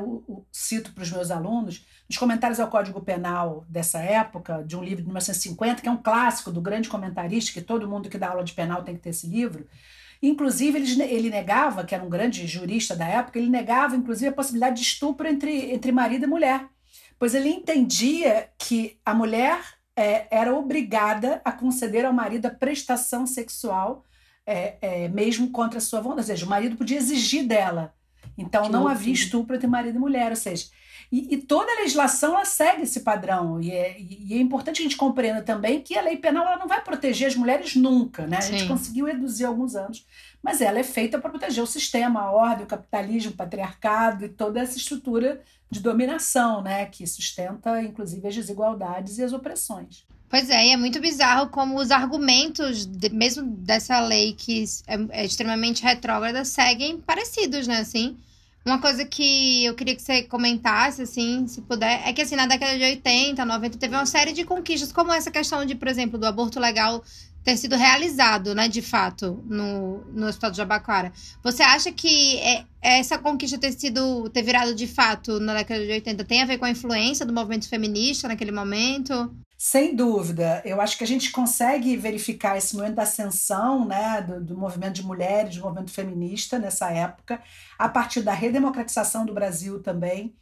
cito 0.53 0.93
para 0.93 1.03
os 1.03 1.11
meus 1.11 1.31
alunos, 1.31 1.87
nos 2.09 2.19
comentários 2.19 2.61
ao 2.61 2.69
Código 2.69 3.01
Penal 3.01 3.65
dessa 3.69 3.99
época, 3.99 4.63
de 4.65 4.77
um 4.77 4.83
livro 4.83 4.99
de 4.99 5.07
1950, 5.09 5.83
que 5.83 5.89
é 5.89 5.91
um 5.91 5.97
clássico 5.97 6.53
do 6.53 6.61
grande 6.61 6.89
comentarista, 6.89 7.53
que 7.53 7.61
todo 7.61 7.89
mundo 7.89 8.09
que 8.09 8.19
dá 8.19 8.29
aula 8.29 8.45
de 8.45 8.53
penal 8.53 8.83
tem 8.83 8.95
que 8.95 9.03
ter 9.03 9.11
esse 9.11 9.27
livro. 9.27 9.67
Inclusive, 10.23 10.79
ele, 10.79 11.03
ele 11.03 11.31
negava, 11.31 11.85
que 11.85 11.95
era 11.95 12.05
um 12.05 12.09
grande 12.09 12.47
jurista 12.47 12.95
da 12.95 13.07
época, 13.07 13.39
ele 13.39 13.51
negava, 13.51 13.97
inclusive, 13.97 14.29
a 14.29 14.33
possibilidade 14.33 14.77
de 14.77 14.83
estupro 14.83 15.27
entre, 15.27 15.73
entre 15.73 15.93
marido 15.93 16.25
e 16.25 16.29
mulher. 16.29 16.67
Pois 17.19 17.35
ele 17.35 17.49
entendia 17.49 18.51
que 18.59 18.99
a 19.05 19.15
mulher 19.15 19.59
é, 19.97 20.27
era 20.31 20.55
obrigada 20.55 21.41
a 21.45 21.51
conceder 21.51 22.05
ao 22.05 22.13
marido 22.13 22.47
a 22.47 22.51
prestação 22.51 23.27
sexual 23.27 24.05
é, 24.47 24.77
é, 24.81 25.09
mesmo 25.09 25.51
contra 25.51 25.79
a 25.79 25.81
sua 25.81 26.01
vontade. 26.01 26.21
Ou 26.21 26.27
seja, 26.27 26.47
o 26.47 26.49
marido 26.49 26.77
podia 26.77 26.99
exigir 26.99 27.47
dela. 27.47 27.95
Então 28.37 28.65
Que 28.65 28.69
não 28.71 28.81
loucura. 28.81 28.95
havia 28.99 29.13
estupro 29.15 29.57
entre 29.57 29.67
marido 29.67 29.97
e 29.97 30.01
mulher. 30.01 30.31
Ou 30.31 30.37
seja, 30.37 30.67
e, 31.11 31.35
e 31.35 31.39
toda 31.39 31.71
a 31.73 31.77
legislação 31.81 32.35
ela 32.35 32.45
segue 32.45 32.83
esse 32.83 33.01
padrão. 33.01 33.61
E 33.61 33.71
é, 33.71 33.97
e 34.01 34.35
é 34.35 34.39
importante 34.39 34.77
que 34.77 34.83
a 34.83 34.85
gente 34.85 34.97
compreenda 34.97 35.43
também 35.43 35.81
que 35.81 35.97
a 35.97 36.03
lei 36.03 36.17
penal 36.17 36.59
não 36.59 36.67
vai 36.69 36.83
proteger 36.83 37.29
as 37.29 37.37
mulheres 37.37 37.75
nunca. 37.77 38.27
Né? 38.27 38.37
A 38.39 38.41
gente 38.41 38.63
Sim. 38.63 38.69
conseguiu 38.69 39.07
reduzir 39.07 39.45
alguns 39.45 39.75
anos. 39.75 40.05
Mas 40.43 40.61
ela 40.61 40.79
é 40.79 40.85
feita 40.85 41.19
para 41.19 41.31
proteger 41.31 41.63
o 41.65 41.67
sistema, 41.67 42.21
a 42.21 42.31
ordem, 42.31 42.65
o 42.65 42.69
capitalismo, 42.69 43.33
o 43.33 43.37
patriarcado 43.37 44.25
e 44.25 44.29
toda 44.29 44.61
essa 44.61 44.77
estrutura 44.77 45.41
de 45.71 45.81
dominação, 45.81 46.63
né? 46.63 46.87
que 46.87 47.07
sustenta, 47.07 47.83
inclusive, 47.83 48.29
as 48.29 48.35
desigualdades 48.35 49.19
e 49.19 49.25
as 49.25 49.33
opressões. 49.33 50.05
Pois 50.29 50.51
é, 50.51 50.67
e 50.67 50.73
é 50.73 50.77
muito 50.77 51.01
bizarro 51.01 51.49
como 51.51 51.79
os 51.81 51.93
argumentos, 51.93 52.85
de- 52.85 53.11
mesmo 53.11 53.45
dessa 53.47 54.01
lei 54.01 54.33
que 54.33 54.65
é, 54.89 55.21
é 55.23 55.25
extremamente 55.25 55.83
retrógrada, 55.85 56.45
seguem 56.45 56.99
parecidos, 56.99 57.67
né, 57.69 57.79
assim. 57.79 58.17
Uma 58.67 58.81
coisa 58.81 59.05
que 59.05 59.65
eu 59.65 59.75
queria 59.75 59.95
que 59.95 60.03
você 60.03 60.25
comentasse, 60.25 61.01
assim, 61.01 61.47
se 61.47 61.63
puder, 61.63 62.03
é 62.05 62.13
que, 62.13 62.21
assim, 62.21 62.35
na 62.35 62.47
década 62.47 62.77
de 62.77 62.83
80, 62.83 63.45
90, 63.45 63.79
teve 63.79 63.95
uma 63.95 64.07
série 64.07 64.33
de 64.33 64.45
conquistas, 64.45 64.91
como 64.91 65.13
essa 65.13 65.31
questão 65.31 65.65
de, 65.65 65.77
por 65.77 65.87
exemplo, 65.87 66.19
do 66.19 66.27
aborto 66.27 66.59
legal 66.59 67.01
ter 67.45 67.57
sido 67.57 67.77
realizado, 67.77 68.57
né, 68.57 68.67
de 68.67 68.83
fato, 68.83 69.41
no, 69.47 70.05
no 70.13 70.27
Hospital 70.27 70.51
de 70.51 70.57
Jabaquara. 70.57 71.13
Você 71.45 71.63
acha 71.63 71.93
que 71.93 72.39
é, 72.39 72.65
essa 72.83 73.17
conquista 73.19 73.57
ter 73.57 73.71
sido, 73.71 74.29
ter 74.31 74.43
virado 74.43 74.75
de 74.75 74.89
fato 74.89 75.39
na 75.39 75.55
década 75.55 75.87
de 75.87 75.93
80 75.93 76.25
tem 76.25 76.43
a 76.43 76.47
ver 76.47 76.59
com 76.59 76.65
a 76.65 76.71
influência 76.71 77.25
do 77.25 77.33
movimento 77.33 77.69
feminista 77.69 78.27
naquele 78.27 78.51
momento? 78.51 79.33
Sem 79.69 79.97
dúvida. 79.97 80.63
Eu 80.65 80.81
acho 80.81 80.97
que 80.97 81.03
a 81.03 81.07
gente 81.07 81.33
consegue 81.33 81.97
verificar 81.97 82.57
esse 82.57 82.77
momento 82.77 82.95
da 82.95 83.03
ascensão 83.03 83.85
né, 83.85 84.23
do, 84.23 84.41
do, 84.41 84.57
movimento 84.57 84.95
de 84.95 85.03
mulheres, 85.03 85.57
do 85.57 85.63
movimento 85.63 85.91
feminista 85.91 86.57
nessa 86.57 86.89
época, 86.93 87.43
a 87.77 87.89
partir 87.89 88.23
da 88.23 88.33
redemocratização 88.33 89.27
do 89.27 89.35
Brasil 89.35 89.83
também. 89.83 90.37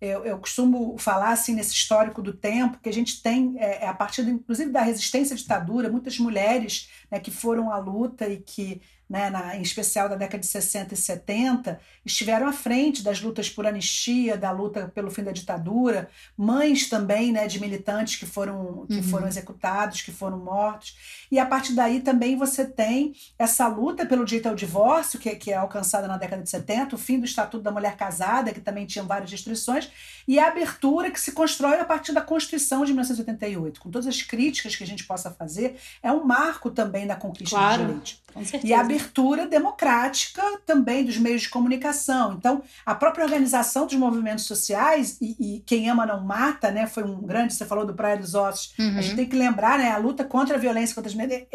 Eu, 0.00 0.24
eu 0.24 0.38
costumo 0.38 0.96
falar 0.96 1.30
assim 1.30 1.56
nesse 1.56 1.74
histórico 1.74 2.22
do 2.22 2.32
tempo 2.32 2.78
que 2.80 2.88
a 2.88 2.92
gente 2.92 3.20
tem, 3.20 3.56
é, 3.58 3.82
é 3.82 3.88
a 3.88 3.92
partir, 3.92 4.22
do, 4.22 4.30
inclusive, 4.30 4.70
da 4.70 4.82
resistência 4.82 5.34
à 5.34 5.36
ditadura, 5.36 5.90
muitas 5.90 6.16
mulheres 6.16 6.88
né, 7.10 7.18
que 7.18 7.32
foram 7.32 7.72
à 7.72 7.78
luta 7.78 8.28
e 8.28 8.36
que 8.36 8.80
né, 9.08 9.30
na, 9.30 9.56
em 9.56 9.62
especial 9.62 10.08
da 10.08 10.16
década 10.16 10.38
de 10.38 10.46
60 10.46 10.92
e 10.92 10.96
70, 10.96 11.80
estiveram 12.04 12.46
à 12.46 12.52
frente 12.52 13.02
das 13.02 13.20
lutas 13.20 13.48
por 13.48 13.66
anistia, 13.66 14.36
da 14.36 14.50
luta 14.50 14.90
pelo 14.94 15.10
fim 15.10 15.22
da 15.22 15.32
ditadura, 15.32 16.10
mães 16.36 16.88
também 16.88 17.32
né, 17.32 17.46
de 17.46 17.60
militantes 17.60 18.16
que 18.16 18.26
foram, 18.26 18.86
que 18.86 18.96
uhum. 18.96 19.02
foram 19.04 19.26
executados, 19.26 20.02
que 20.02 20.12
foram 20.12 20.38
mortos. 20.38 20.96
E 21.30 21.38
a 21.38 21.46
partir 21.46 21.72
daí 21.74 22.00
também 22.00 22.36
você 22.36 22.64
tem 22.64 23.14
essa 23.38 23.66
luta 23.66 24.04
pelo 24.04 24.24
direito 24.24 24.48
ao 24.48 24.54
divórcio, 24.54 25.18
que, 25.18 25.34
que 25.36 25.50
é 25.50 25.56
alcançada 25.56 26.06
na 26.06 26.16
década 26.18 26.42
de 26.42 26.50
70, 26.50 26.94
o 26.94 26.98
fim 26.98 27.18
do 27.18 27.24
Estatuto 27.24 27.62
da 27.62 27.70
Mulher 27.70 27.96
Casada, 27.96 28.52
que 28.52 28.60
também 28.60 28.86
tinha 28.86 29.04
várias 29.04 29.30
restrições, 29.30 29.90
e 30.26 30.38
a 30.38 30.48
abertura 30.48 31.10
que 31.10 31.20
se 31.20 31.32
constrói 31.32 31.80
a 31.80 31.84
partir 31.84 32.12
da 32.12 32.20
Constituição 32.20 32.84
de 32.84 32.92
1988. 32.92 33.80
Com 33.80 33.90
todas 33.90 34.06
as 34.06 34.20
críticas 34.22 34.76
que 34.76 34.84
a 34.84 34.86
gente 34.86 35.04
possa 35.04 35.30
fazer, 35.30 35.76
é 36.02 36.12
um 36.12 36.24
marco 36.24 36.70
também 36.70 37.06
da 37.06 37.16
conquista 37.16 37.56
claro, 37.56 37.84
dos 37.84 37.86
direitos. 37.86 38.28
E 38.64 38.72
a 38.72 38.80
abertura 38.98 39.46
democrática 39.46 40.42
também 40.66 41.04
dos 41.04 41.16
meios 41.16 41.42
de 41.42 41.48
comunicação. 41.48 42.34
Então, 42.34 42.62
a 42.84 42.94
própria 42.94 43.24
organização 43.24 43.86
dos 43.86 43.94
movimentos 43.94 44.44
sociais, 44.44 45.16
e, 45.20 45.36
e 45.38 45.60
Quem 45.60 45.88
Ama 45.88 46.04
Não 46.04 46.24
Mata, 46.24 46.70
né, 46.70 46.86
foi 46.86 47.04
um 47.04 47.22
grande, 47.22 47.54
você 47.54 47.64
falou 47.64 47.86
do 47.86 47.94
Praia 47.94 48.16
dos 48.16 48.34
Ossos, 48.34 48.74
uhum. 48.78 48.98
a 48.98 49.00
gente 49.00 49.16
tem 49.16 49.26
que 49.26 49.36
lembrar, 49.36 49.78
né, 49.78 49.90
a 49.90 49.98
luta 49.98 50.24
contra 50.24 50.56
a 50.56 50.58
violência 50.58 50.94
contra 50.94 51.08
as 51.08 51.14
mulheres, 51.14 51.46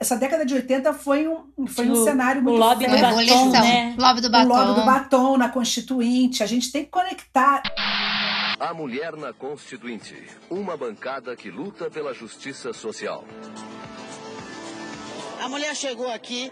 essa 0.00 0.16
década 0.16 0.46
de 0.46 0.54
80 0.54 0.92
foi 0.92 1.26
um, 1.26 1.66
foi 1.66 1.90
um 1.90 2.04
cenário 2.04 2.40
muito 2.40 2.54
o 2.54 2.58
lobby 2.60 2.86
do 2.86 3.00
batom, 3.00 3.50
né? 3.50 3.96
lobby 3.98 4.20
do 4.20 4.30
batom. 4.30 4.46
O 4.46 4.56
lobby 4.56 4.80
do 4.80 4.86
batom 4.86 5.36
na 5.36 5.48
Constituinte. 5.48 6.40
A 6.40 6.46
gente 6.46 6.70
tem 6.70 6.84
que 6.84 6.90
conectar. 6.90 7.62
A 8.60 8.72
Mulher 8.72 9.16
na 9.16 9.32
Constituinte. 9.32 10.14
Uma 10.48 10.76
bancada 10.76 11.34
que 11.34 11.50
luta 11.50 11.90
pela 11.90 12.14
justiça 12.14 12.72
social. 12.72 13.24
A 15.40 15.48
mulher 15.48 15.74
chegou 15.76 16.08
aqui 16.08 16.50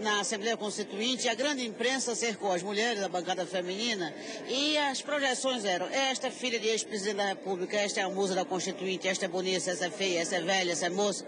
na 0.00 0.20
Assembleia 0.20 0.56
Constituinte, 0.56 1.28
a 1.28 1.34
grande 1.34 1.66
imprensa 1.66 2.14
cercou 2.14 2.50
as 2.50 2.62
mulheres 2.62 3.00
da 3.00 3.08
bancada 3.08 3.44
feminina 3.44 4.12
e 4.48 4.76
as 4.78 5.02
projeções 5.02 5.66
eram: 5.66 5.86
esta 5.88 6.28
é 6.28 6.30
filha 6.30 6.58
de 6.58 6.66
ex-presidente 6.66 7.16
da 7.16 7.26
República, 7.26 7.76
esta 7.76 8.00
é 8.00 8.02
a 8.02 8.08
musa 8.08 8.34
da 8.34 8.44
Constituinte, 8.44 9.06
esta 9.06 9.26
é 9.26 9.28
bonita, 9.28 9.70
essa 9.70 9.86
é 9.86 9.90
feia, 9.90 10.20
essa 10.20 10.36
é 10.36 10.40
velha, 10.40 10.72
essa 10.72 10.86
é 10.86 10.88
moça. 10.88 11.26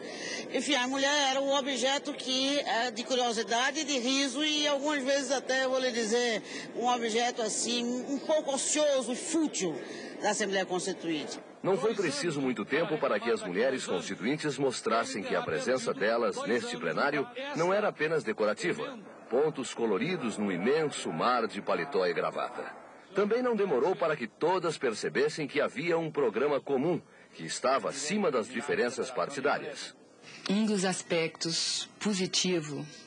Enfim, 0.52 0.76
a 0.76 0.88
mulher 0.88 1.30
era 1.30 1.42
um 1.42 1.54
objeto 1.54 2.14
que 2.14 2.58
é 2.60 2.90
de 2.90 3.04
curiosidade, 3.04 3.84
de 3.84 3.98
riso 3.98 4.42
e 4.42 4.66
algumas 4.66 5.02
vezes 5.02 5.30
até, 5.30 5.68
vou 5.68 5.78
lhe 5.78 5.90
dizer, 5.90 6.42
um 6.74 6.86
objeto 6.86 7.42
assim, 7.42 7.84
um 8.08 8.18
pouco 8.18 8.54
ocioso 8.54 9.12
e 9.12 9.16
fútil 9.16 9.78
da 10.22 10.30
Assembleia 10.30 10.64
Constituinte. 10.64 11.38
Não 11.64 11.78
foi 11.78 11.94
preciso 11.94 12.42
muito 12.42 12.62
tempo 12.62 12.98
para 12.98 13.18
que 13.18 13.30
as 13.30 13.42
mulheres 13.42 13.86
constituintes 13.86 14.58
mostrassem 14.58 15.22
que 15.22 15.34
a 15.34 15.40
presença 15.40 15.94
delas 15.94 16.36
neste 16.46 16.76
plenário 16.76 17.26
não 17.56 17.72
era 17.72 17.88
apenas 17.88 18.22
decorativa. 18.22 18.98
Pontos 19.30 19.72
coloridos 19.72 20.36
no 20.36 20.52
imenso 20.52 21.10
mar 21.10 21.46
de 21.46 21.62
paletó 21.62 22.06
e 22.06 22.12
gravata. 22.12 22.70
Também 23.14 23.40
não 23.42 23.56
demorou 23.56 23.96
para 23.96 24.14
que 24.14 24.26
todas 24.26 24.76
percebessem 24.76 25.46
que 25.46 25.58
havia 25.58 25.96
um 25.96 26.10
programa 26.10 26.60
comum 26.60 27.00
que 27.32 27.46
estava 27.46 27.88
acima 27.88 28.30
das 28.30 28.46
diferenças 28.46 29.10
partidárias. 29.10 29.96
Um 30.50 30.66
dos 30.66 30.84
aspectos 30.84 31.88
positivos 31.98 33.03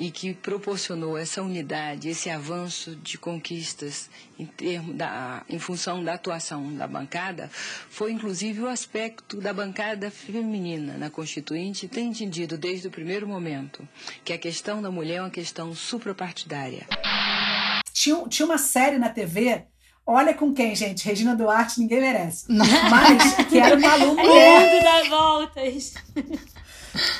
e 0.00 0.10
que 0.10 0.32
proporcionou 0.32 1.18
essa 1.18 1.42
unidade, 1.42 2.08
esse 2.08 2.30
avanço 2.30 2.96
de 2.96 3.18
conquistas 3.18 4.08
em, 4.38 4.46
termo 4.46 4.94
da, 4.94 5.44
em 5.46 5.58
função 5.58 6.02
da 6.02 6.14
atuação 6.14 6.74
da 6.74 6.88
bancada, 6.88 7.50
foi 7.90 8.10
inclusive 8.10 8.62
o 8.62 8.66
aspecto 8.66 9.36
da 9.36 9.52
bancada 9.52 10.10
feminina 10.10 10.96
na 10.96 11.10
Constituinte 11.10 11.86
ter 11.86 12.00
entendido 12.00 12.56
desde 12.56 12.88
o 12.88 12.90
primeiro 12.90 13.28
momento 13.28 13.86
que 14.24 14.32
a 14.32 14.38
questão 14.38 14.80
da 14.80 14.90
mulher 14.90 15.16
é 15.16 15.20
uma 15.20 15.28
questão 15.28 15.74
suprapartidária. 15.74 16.86
Tinha, 17.92 18.26
tinha 18.26 18.46
uma 18.46 18.58
série 18.58 18.96
na 18.96 19.10
TV 19.10 19.66
Olha 20.06 20.34
com 20.34 20.52
quem, 20.52 20.74
gente? 20.74 21.04
Regina 21.04 21.36
Duarte, 21.36 21.78
ninguém 21.78 22.00
merece. 22.00 22.46
Mas 22.50 23.46
que 23.46 23.58
era 23.58 23.76
uma 23.76 23.92
aluna 23.92 24.22
mulher. 24.24 24.72
Mundo 24.72 24.82
das 24.82 25.08
voltas 25.08 25.94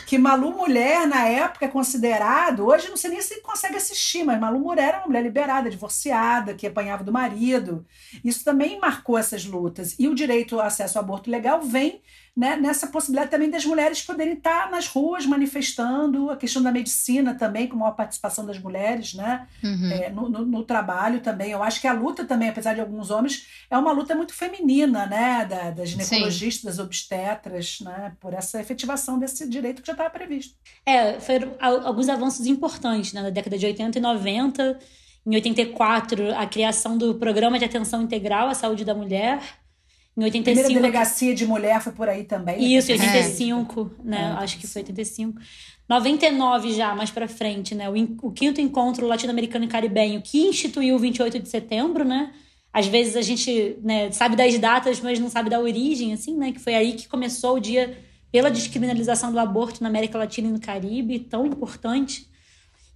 que 0.07 0.19
Malu 0.19 0.53
Mulher, 0.53 1.07
na 1.07 1.27
época, 1.27 1.65
é 1.65 1.69
considerado. 1.69 2.67
Hoje 2.67 2.89
não 2.89 2.97
sei 2.97 3.11
nem 3.11 3.21
se 3.21 3.41
consegue 3.41 3.77
assistir, 3.77 4.25
mas 4.25 4.41
Malu 4.41 4.59
Mulher 4.59 4.89
era 4.89 4.99
uma 4.99 5.07
mulher 5.07 5.23
liberada, 5.23 5.71
divorciada, 5.71 6.55
que 6.55 6.67
apanhava 6.67 7.05
do 7.05 7.13
marido. 7.13 7.87
Isso 8.25 8.45
também 8.45 8.79
marcou 8.79 9.17
essas 9.17 9.45
lutas. 9.45 9.95
E 9.99 10.09
o 10.09 10.15
direito 10.15 10.59
ao 10.59 10.67
acesso 10.67 10.99
ao 10.99 11.05
aborto 11.05 11.31
legal 11.31 11.63
vem 11.63 12.03
né, 12.37 12.57
nessa 12.57 12.87
possibilidade 12.87 13.31
também 13.31 13.51
das 13.51 13.65
mulheres 13.65 14.03
poderem 14.03 14.35
estar 14.35 14.71
nas 14.71 14.87
ruas 14.87 15.27
manifestando, 15.27 16.31
a 16.31 16.37
questão 16.37 16.63
da 16.63 16.71
medicina 16.71 17.35
também, 17.35 17.67
com 17.67 17.77
maior 17.77 17.93
participação 17.93 18.47
das 18.47 18.59
mulheres 18.59 19.15
né, 19.15 19.47
uhum. 19.63 19.91
é, 19.91 20.11
no, 20.11 20.29
no, 20.29 20.47
no, 20.47 20.63
trabalho 20.63 21.21
também. 21.21 21.51
Eu 21.51 21.63
acho 21.63 21.81
que 21.81 21.87
a 21.87 21.93
luta 21.93 22.25
também, 22.25 22.49
apesar 22.49 22.75
de 22.75 22.81
alguns 22.81 23.11
homens, 23.11 23.47
é 23.69 23.77
uma 23.77 23.93
luta 23.93 24.15
muito 24.15 24.33
feminina, 24.33 25.07
né, 25.07 25.45
da, 25.45 25.71
das 25.71 25.91
ginecologistas, 25.91 26.61
Sim. 26.61 26.67
das 26.67 26.79
obstetras, 26.79 27.81
né, 27.81 28.13
por 28.21 28.33
essa 28.33 28.61
efetivação 28.61 29.19
desse 29.19 29.49
direito 29.49 29.83
que 29.83 29.87
já 29.87 29.93
estava 29.93 30.11
previsto. 30.11 30.55
É, 30.87 31.19
foram 31.19 31.53
alguns 31.61 32.09
avanços 32.09 32.47
importantes 32.47 33.13
né, 33.13 33.23
na 33.23 33.31
década 33.31 33.59
de 33.59 33.67
80 33.67 33.99
e 33.99 34.01
90. 34.01 34.79
Em 35.27 35.35
84, 35.35 36.35
a 36.35 36.47
criação 36.47 36.97
do 36.97 37.15
Programa 37.15 37.59
de 37.59 37.65
Atenção 37.67 38.03
Integral 38.03 38.49
à 38.49 38.55
Saúde 38.55 38.87
da 38.87 38.95
Mulher, 38.95 39.41
em 40.21 40.25
85. 40.25 40.61
A 40.61 40.65
primeira 40.65 40.81
delegacia 40.81 41.35
de 41.35 41.47
mulher 41.47 41.81
foi 41.81 41.93
por 41.93 42.09
aí 42.09 42.25
também. 42.25 42.77
Isso, 42.77 42.93
85, 42.93 43.91
é. 44.05 44.09
né? 44.09 44.37
É. 44.39 44.43
Acho 44.43 44.59
que 44.59 44.67
foi 44.67 44.83
85. 44.83 45.41
99 45.89 46.73
já, 46.73 46.95
mais 46.95 47.11
para 47.11 47.27
frente, 47.27 47.75
né? 47.75 47.89
O, 47.89 47.95
o 48.29 48.31
quinto 48.31 48.61
encontro 48.61 49.07
latino-americano 49.07 49.65
e 49.65 49.69
caribenho, 49.69 50.23
que 50.23 50.47
instituiu 50.47 50.95
o 50.95 50.99
28 50.99 51.41
de 51.41 51.49
setembro, 51.49 52.05
né? 52.05 52.33
Às 52.73 52.87
vezes 52.87 53.17
a 53.17 53.23
gente 53.23 53.77
né, 53.83 54.13
sabe 54.13 54.37
das 54.37 54.57
datas, 54.59 55.01
mas 55.01 55.19
não 55.19 55.29
sabe 55.29 55.51
da 55.51 55.59
origem, 55.59 56.13
assim, 56.13 56.37
né? 56.37 56.53
Que 56.53 56.61
foi 56.61 56.75
aí 56.75 56.93
que 56.93 57.09
começou 57.09 57.57
o 57.57 57.61
dia 57.61 57.99
pela 58.31 58.51
descriminalização 58.51 59.33
do 59.33 59.41
aborto 59.41 59.83
na 59.83 59.89
América 59.89 60.17
Latina 60.17 60.49
e 60.49 60.53
no 60.53 60.61
Caribe, 60.61 61.19
tão 61.19 61.47
importante. 61.47 62.29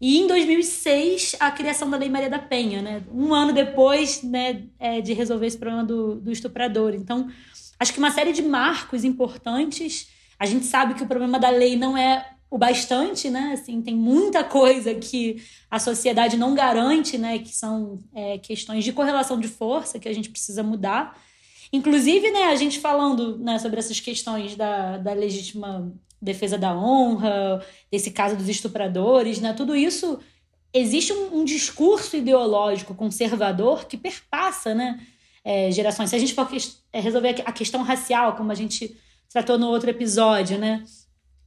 E 0.01 0.19
em 0.19 0.27
2006, 0.27 1.37
a 1.39 1.51
criação 1.51 1.89
da 1.89 1.97
Lei 1.97 2.09
Maria 2.09 2.29
da 2.29 2.39
Penha, 2.39 2.83
né? 2.83 3.03
Um 3.13 3.33
ano 3.33 3.53
depois 3.53 4.23
né, 4.23 4.65
é, 4.79 5.01
de 5.01 5.13
resolver 5.13 5.47
esse 5.47 5.57
problema 5.57 5.85
do, 5.85 6.17
do 6.17 6.33
estuprador. 6.33 6.95
Então, 6.95 7.29
acho 7.79 7.93
que 7.93 7.99
uma 7.99 8.11
série 8.11 8.33
de 8.33 8.43
marcos 8.43 9.05
importantes. 9.05 10.09
A 10.39 10.47
gente 10.47 10.67
sabe 10.67 10.95
que 10.95 11.03
o 11.03 11.07
problema 11.07 11.39
da 11.39 11.49
lei 11.49 11.77
não 11.77 11.97
é 11.97 12.29
o 12.51 12.59
bastante, 12.59 13.31
né? 13.31 13.53
Assim, 13.55 13.83
tem 13.83 13.95
muita 13.95 14.45
coisa 14.45 14.95
que 14.95 15.43
a 15.71 15.79
sociedade 15.79 16.37
não 16.37 16.55
garante, 16.55 17.17
né? 17.17 17.39
Que 17.39 17.55
são 17.55 18.01
é, 18.15 18.39
questões 18.39 18.85
de 18.85 18.93
correlação 18.93 19.39
de 19.41 19.49
força 19.49 19.99
que 19.99 20.09
a 20.09 20.13
gente 20.13 20.31
precisa 20.31 20.63
mudar. 20.63 21.19
Inclusive, 21.73 22.31
né, 22.31 22.45
a 22.45 22.55
gente 22.55 22.79
falando 22.79 23.37
né, 23.39 23.59
sobre 23.59 23.81
essas 23.81 23.99
questões 23.99 24.55
da, 24.55 24.97
da 24.99 25.13
legítima 25.13 25.93
defesa 26.21 26.57
da 26.57 26.75
honra, 26.75 27.65
desse 27.91 28.11
caso 28.11 28.37
dos 28.37 28.49
estupradores, 28.49 29.41
né? 29.41 29.53
Tudo 29.53 29.77
isso 29.77 30.19
existe 30.73 31.13
um, 31.13 31.41
um 31.41 31.45
discurso 31.45 32.17
ideológico 32.17 32.95
conservador 32.95 33.87
que 33.87 33.97
perpassa, 33.97 34.75
né? 34.75 35.01
É, 35.45 35.71
gerações. 35.71 36.11
Se 36.11 36.17
a 36.17 36.19
gente 36.19 36.35
for 36.35 36.49
é, 36.93 37.01
resolver 37.01 37.43
a 37.45 37.53
questão 37.53 37.83
racial, 37.83 38.35
como 38.35 38.51
a 38.51 38.55
gente 38.55 38.97
tratou 39.29 39.59
no 39.59 39.69
outro 39.69 39.91
episódio, 39.91 40.59
né? 40.59 40.83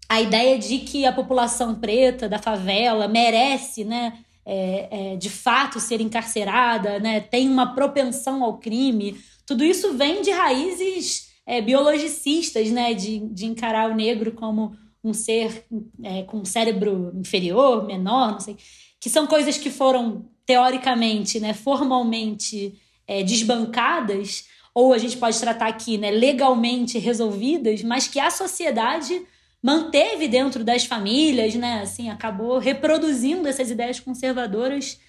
A 0.08 0.22
ideia 0.22 0.58
de 0.58 0.80
que 0.80 1.06
a 1.06 1.12
população 1.12 1.76
preta 1.76 2.30
da 2.30 2.40
favela 2.40 3.08
merece, 3.08 3.84
né? 3.84 4.20
É, 4.46 4.88
é, 5.14 5.16
de 5.18 5.30
fato 5.30 5.80
ser 5.80 6.00
encarcerada, 6.00 7.00
né? 7.00 7.20
Tem 7.20 7.50
uma 7.50 7.74
propensão 7.74 8.44
ao 8.44 8.58
crime. 8.58 9.20
Tudo 9.46 9.64
isso 9.64 9.98
vem 9.98 10.22
de 10.22 10.32
raízes 10.32 11.27
é, 11.48 11.62
biologicistas, 11.62 12.70
né, 12.70 12.94
de, 12.94 13.20
de 13.20 13.46
encarar 13.46 13.90
o 13.90 13.96
negro 13.96 14.34
como 14.34 14.76
um 15.02 15.14
ser 15.14 15.66
é, 16.04 16.24
com 16.24 16.40
um 16.40 16.46
cérebro 16.46 17.14
inferior, 17.16 17.88
menor, 17.88 18.34
não 18.34 18.40
sei, 18.42 18.58
que 19.00 19.10
são 19.10 19.26
coisas 19.26 19.58
que 19.58 19.72
foram 19.72 20.26
teoricamente, 20.46 21.40
né, 21.40 21.54
formalmente 21.54 22.78
é, 23.08 23.24
desbancadas, 23.24 24.46
ou 24.76 24.94
a 24.94 24.98
gente 24.98 25.16
pode 25.18 25.40
tratar 25.40 25.68
aqui, 25.68 25.98
né, 25.98 26.12
legalmente 26.12 27.00
resolvidas, 27.00 27.82
mas 27.82 28.08
que 28.08 28.20
a 28.20 28.30
sociedade 28.30 29.26
manteve 29.64 30.28
dentro 30.28 30.64
das 30.64 30.86
famílias, 30.86 31.56
né, 31.56 31.82
assim, 31.82 32.10
acabou 32.10 32.60
reproduzindo 32.60 33.48
essas 33.48 33.72
ideias 33.72 34.00
conservadoras 34.00 35.00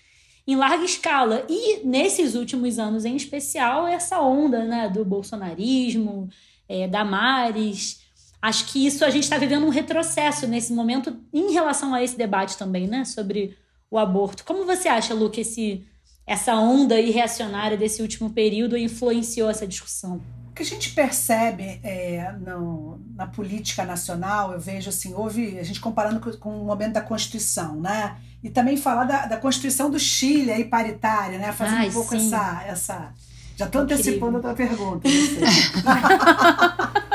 em 0.49 0.57
larga 0.57 0.83
escala. 0.83 1.45
E 1.47 1.87
nesses 1.87 2.35
últimos 2.35 2.79
anos, 2.79 3.05
em 3.05 3.15
especial, 3.15 3.87
essa 3.87 4.19
onda 4.19 4.65
né, 4.65 4.89
do 4.89 5.05
bolsonarismo, 5.05 6.31
é, 6.67 6.89
Damares. 6.89 8.01
Acho 8.41 8.65
que 8.67 8.87
isso 8.87 9.05
a 9.05 9.11
gente 9.11 9.25
está 9.25 9.37
vivendo 9.37 9.67
um 9.67 9.71
retrocesso 9.71 10.47
nesse 10.47 10.73
momento 10.73 11.15
em 11.35 11.53
relação 11.53 11.93
a 11.93 12.03
esse 12.03 12.17
debate 12.17 12.57
também, 12.57 12.87
né? 12.87 13.05
Sobre 13.05 13.59
o 13.91 13.99
aborto. 13.99 14.43
Como 14.45 14.65
você 14.65 14.89
acha, 14.89 15.13
Lu, 15.13 15.29
que 15.29 15.43
esse, 15.43 15.85
essa 16.27 16.55
onda 16.55 16.99
irreacionária 16.99 17.77
desse 17.77 18.01
último 18.01 18.31
período 18.31 18.77
influenciou 18.77 19.51
essa 19.51 19.67
discussão? 19.67 20.23
O 20.49 20.53
que 20.55 20.63
a 20.63 20.67
gente 20.67 20.95
percebe 20.95 21.79
é, 21.83 22.33
no, 22.41 22.99
na 23.15 23.27
política 23.27 23.85
nacional, 23.85 24.53
eu 24.53 24.61
vejo 24.61 24.89
assim, 24.89 25.13
houve, 25.15 25.59
a 25.59 25.63
gente 25.63 25.81
comparando 25.81 26.21
com, 26.21 26.33
com 26.33 26.63
o 26.63 26.65
momento 26.65 26.95
da 26.95 27.03
Constituição, 27.03 27.79
né? 27.81 28.17
E 28.43 28.51
também 28.51 28.77
falar 28.77 29.05
da, 29.05 29.27
da 29.27 29.37
Constituição 29.37 29.91
do 29.91 29.99
Chile 29.99 30.53
aí, 30.53 30.65
paritária, 30.65 31.39
né? 31.39 31.53
Fazendo 31.53 31.79
Ai, 31.79 31.89
um 31.89 31.93
pouco 31.93 32.11
sim. 32.11 32.27
essa, 32.27 32.63
essa. 32.67 33.15
Já 33.57 33.67
estou 33.67 33.83
antecipando 33.83 34.39
a 34.39 34.41
tua 34.41 34.55
pergunta. 34.55 35.09
sei. 35.09 35.41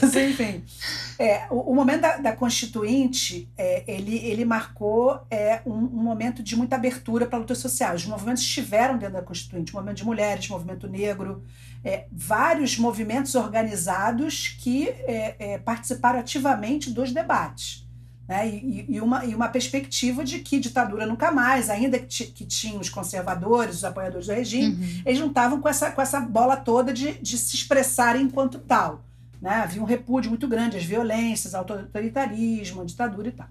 Mas, 0.14 0.16
enfim. 0.16 0.62
É, 1.18 1.46
o, 1.50 1.72
o 1.72 1.74
momento 1.74 2.02
da, 2.02 2.16
da 2.16 2.32
Constituinte, 2.32 3.48
é, 3.56 3.84
ele, 3.86 4.16
ele 4.16 4.44
marcou 4.44 5.20
é, 5.30 5.60
um, 5.64 5.72
um 5.72 6.02
momento 6.02 6.42
de 6.42 6.56
muita 6.56 6.76
abertura 6.76 7.26
para 7.26 7.38
a 7.38 7.40
luta 7.40 7.54
social. 7.54 7.94
Os 7.94 8.06
movimentos 8.06 8.42
estiveram 8.42 8.98
dentro 8.98 9.14
da 9.14 9.22
Constituinte, 9.22 9.72
o 9.72 9.76
movimento 9.76 9.98
de 9.98 10.04
mulheres, 10.04 10.48
o 10.48 10.52
movimento 10.52 10.88
negro, 10.88 11.42
é, 11.84 12.06
vários 12.10 12.78
movimentos 12.78 13.34
organizados 13.34 14.56
que 14.60 14.88
é, 14.88 15.36
é, 15.38 15.58
participaram 15.58 16.18
ativamente 16.18 16.90
dos 16.90 17.12
debates. 17.12 17.83
Né? 18.26 18.48
E, 18.48 18.86
e, 18.88 19.00
uma, 19.00 19.24
e 19.24 19.34
uma 19.34 19.48
perspectiva 19.48 20.24
de 20.24 20.38
que 20.38 20.58
ditadura 20.58 21.06
nunca 21.06 21.30
mais, 21.30 21.68
ainda 21.68 21.98
que, 21.98 22.24
que 22.26 22.44
tinham 22.44 22.80
os 22.80 22.88
conservadores, 22.88 23.76
os 23.76 23.84
apoiadores 23.84 24.26
do 24.26 24.32
regime, 24.32 25.02
eles 25.04 25.20
não 25.20 25.28
estavam 25.28 25.60
com 25.60 25.68
essa, 25.68 25.90
com 25.90 26.00
essa 26.00 26.20
bola 26.20 26.56
toda 26.56 26.92
de, 26.92 27.12
de 27.20 27.36
se 27.36 27.54
expressarem 27.54 28.22
enquanto 28.22 28.58
tal. 28.58 29.04
Né? 29.40 29.56
Havia 29.56 29.82
um 29.82 29.86
repúdio 29.86 30.30
muito 30.30 30.48
grande 30.48 30.78
às 30.78 30.84
violências, 30.84 31.54
ao 31.54 31.60
autoritarismo, 31.60 32.80
à 32.80 32.84
ditadura 32.84 33.28
e 33.28 33.32
tal. 33.32 33.48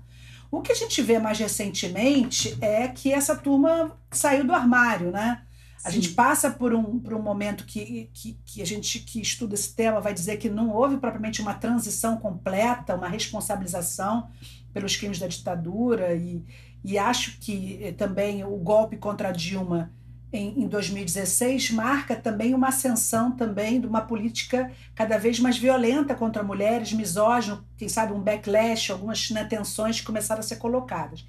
O 0.49 0.61
que 0.61 0.71
a 0.71 0.75
gente 0.75 1.01
vê 1.01 1.17
mais 1.19 1.39
recentemente 1.39 2.57
é 2.61 2.87
que 2.87 3.11
essa 3.11 3.35
turma 3.35 3.91
saiu 4.11 4.43
do 4.43 4.53
armário, 4.53 5.11
né? 5.11 5.41
A 5.83 5.89
Sim. 5.89 5.95
gente 5.99 6.13
passa 6.13 6.49
por 6.49 6.73
um, 6.73 6.99
por 6.99 7.13
um 7.13 7.21
momento 7.21 7.65
que, 7.65 8.09
que, 8.13 8.39
que 8.45 8.61
a 8.61 8.65
gente 8.65 8.99
que 8.99 9.19
estuda 9.19 9.55
esse 9.55 9.73
tema 9.73 9.99
vai 9.99 10.13
dizer 10.13 10.37
que 10.37 10.49
não 10.49 10.69
houve 10.69 10.97
propriamente 10.97 11.41
uma 11.41 11.55
transição 11.55 12.17
completa, 12.17 12.95
uma 12.95 13.09
responsabilização 13.09 14.29
pelos 14.73 14.95
crimes 14.95 15.19
da 15.19 15.27
ditadura 15.27 16.13
e, 16.15 16.43
e 16.83 16.97
acho 16.97 17.39
que 17.39 17.79
eh, 17.81 17.91
também 17.91 18.43
o 18.43 18.57
golpe 18.57 18.97
contra 18.97 19.31
Dilma 19.31 19.91
em, 20.33 20.63
em 20.63 20.67
2016 20.67 21.71
marca 21.71 22.15
também 22.15 22.55
uma 22.55 22.69
ascensão 22.69 23.31
também 23.31 23.79
de 23.79 23.85
uma 23.85 24.01
política 24.01 24.71
cada 24.95 25.17
vez 25.17 25.39
mais 25.39 25.57
violenta 25.57 26.15
contra 26.15 26.41
mulheres, 26.41 26.91
misógino, 26.91 27.63
quem 27.77 27.87
sabe 27.87 28.13
um 28.13 28.19
backlash, 28.19 28.91
algumas 28.91 29.29
né, 29.29 29.45
tensões 29.45 29.99
que 29.99 30.05
começaram 30.05 30.39
a 30.39 30.43
ser 30.43 30.55
colocadas. 30.55 31.23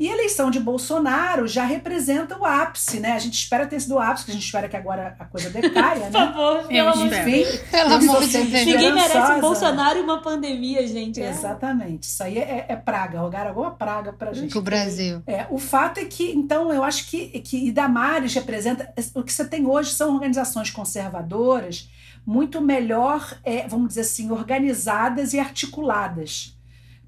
E 0.00 0.08
a 0.08 0.14
eleição 0.14 0.50
de 0.50 0.58
Bolsonaro 0.58 1.46
já 1.46 1.62
representa 1.62 2.38
o 2.38 2.46
ápice, 2.46 2.98
né? 3.00 3.12
A 3.12 3.18
gente 3.18 3.34
espera 3.34 3.66
ter 3.66 3.78
sido 3.78 3.96
o 3.96 3.98
ápice, 3.98 4.24
que 4.24 4.30
a 4.30 4.34
gente 4.34 4.46
espera 4.46 4.66
que 4.66 4.74
agora 4.74 5.14
a 5.18 5.26
coisa 5.26 5.50
decaia, 5.50 6.08
né? 6.08 6.10
Por 6.10 6.32
favor, 6.32 6.68
pelo 6.68 6.88
amor 6.88 7.08
de 7.10 7.24
Deus. 7.24 7.58
Pelo 7.70 7.92
amor 7.92 8.20
de 8.24 8.32
Deus. 8.32 8.64
Ninguém 8.64 8.94
merece 8.94 9.32
um 9.32 9.40
Bolsonaro 9.42 9.98
e 9.98 10.02
uma 10.02 10.22
pandemia, 10.22 10.86
gente. 10.88 11.20
É. 11.20 11.28
Exatamente. 11.28 12.04
Isso 12.04 12.22
aí 12.22 12.38
é, 12.38 12.64
é 12.66 12.76
praga. 12.76 13.20
Rogaram 13.20 13.50
alguma 13.50 13.72
praga 13.72 14.10
pra 14.10 14.32
gente. 14.32 14.52
Pro 14.52 14.62
Brasil. 14.62 15.22
É, 15.26 15.46
o 15.50 15.58
fato 15.58 16.00
é 16.00 16.06
que, 16.06 16.32
então, 16.32 16.72
eu 16.72 16.82
acho 16.82 17.06
que, 17.10 17.38
que 17.40 17.68
Idamares 17.68 18.32
representa. 18.32 18.90
O 19.14 19.22
que 19.22 19.30
você 19.30 19.44
tem 19.44 19.66
hoje 19.66 19.92
são 19.92 20.14
organizações 20.14 20.70
conservadoras 20.70 21.90
muito 22.24 22.58
melhor, 22.62 23.38
é, 23.44 23.68
vamos 23.68 23.88
dizer 23.88 24.02
assim, 24.02 24.30
organizadas 24.30 25.34
e 25.34 25.38
articuladas. 25.38 26.58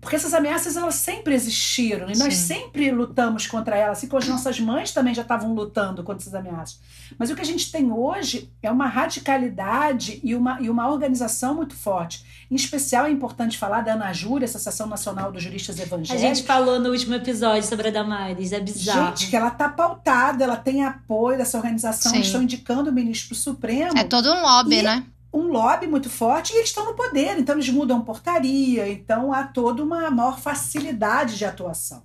Porque 0.03 0.17
essas 0.17 0.35
ameaças 0.35 0.77
elas 0.77 0.97
sempre 0.97 1.33
existiram 1.33 2.11
e 2.11 2.19
nós 2.19 2.35
Sim. 2.35 2.55
sempre 2.57 2.91
lutamos 2.91 3.47
contra 3.47 3.77
elas, 3.77 3.99
assim 3.99 4.09
como 4.09 4.21
as 4.21 4.27
nossas 4.29 4.59
mães 4.59 4.91
também 4.93 5.15
já 5.15 5.23
estavam 5.23 5.55
lutando 5.55 6.03
contra 6.03 6.21
essas 6.21 6.35
ameaças. 6.35 6.81
Mas 7.17 7.31
o 7.31 7.37
que 7.37 7.41
a 7.41 7.45
gente 7.45 7.71
tem 7.71 7.93
hoje 7.93 8.51
é 8.61 8.69
uma 8.69 8.89
radicalidade 8.89 10.21
e 10.23 10.35
uma, 10.35 10.61
e 10.61 10.69
uma 10.69 10.91
organização 10.91 11.55
muito 11.55 11.75
forte. 11.77 12.25
Em 12.51 12.55
especial 12.57 13.07
é 13.07 13.11
importante 13.11 13.57
falar 13.57 13.83
da 13.83 13.95
ANAJUR, 13.95 14.43
Associação 14.43 14.87
Nacional 14.89 15.31
dos 15.33 15.43
Juristas 15.43 15.79
A 15.79 15.85
Evangélicos. 15.85 16.21
gente 16.21 16.43
falou 16.47 16.79
no 16.81 16.91
último 16.91 17.15
episódio 17.15 17.67
sobre 17.69 17.89
a 17.89 17.91
Damares, 17.93 18.53
é 18.53 18.61
bizarro. 18.61 19.07
Gente, 19.17 19.31
que 19.31 19.37
ela 19.37 19.51
tá 19.51 19.69
pautada, 19.69 20.43
ela 20.45 20.57
tem 20.57 20.85
apoio 20.85 21.39
dessa 21.39 21.57
organização, 21.57 22.11
Sim. 22.11 22.17
eles 22.19 22.27
estão 22.27 22.43
indicando 22.43 22.91
o 22.91 22.93
ministro 22.93 23.35
Supremo. 23.35 23.97
É 23.97 24.05
todo 24.05 24.31
um 24.33 24.43
lobby, 24.43 24.77
E- 24.79 24.83
né? 24.83 25.05
Um 25.33 25.49
lobby 25.49 25.87
muito 25.87 26.11
forte 26.11 26.53
e 26.53 26.57
eles 26.57 26.69
estão 26.69 26.85
no 26.85 26.95
poder, 26.95 27.39
então 27.39 27.55
eles 27.55 27.69
mudam 27.71 28.03
portaria, 28.03 28.89
então 28.89 29.33
há 29.33 29.45
toda 29.45 29.83
uma 29.83 30.11
maior 30.11 30.39
facilidade 30.39 31.39
de 31.39 31.45
atuação. 31.45 32.03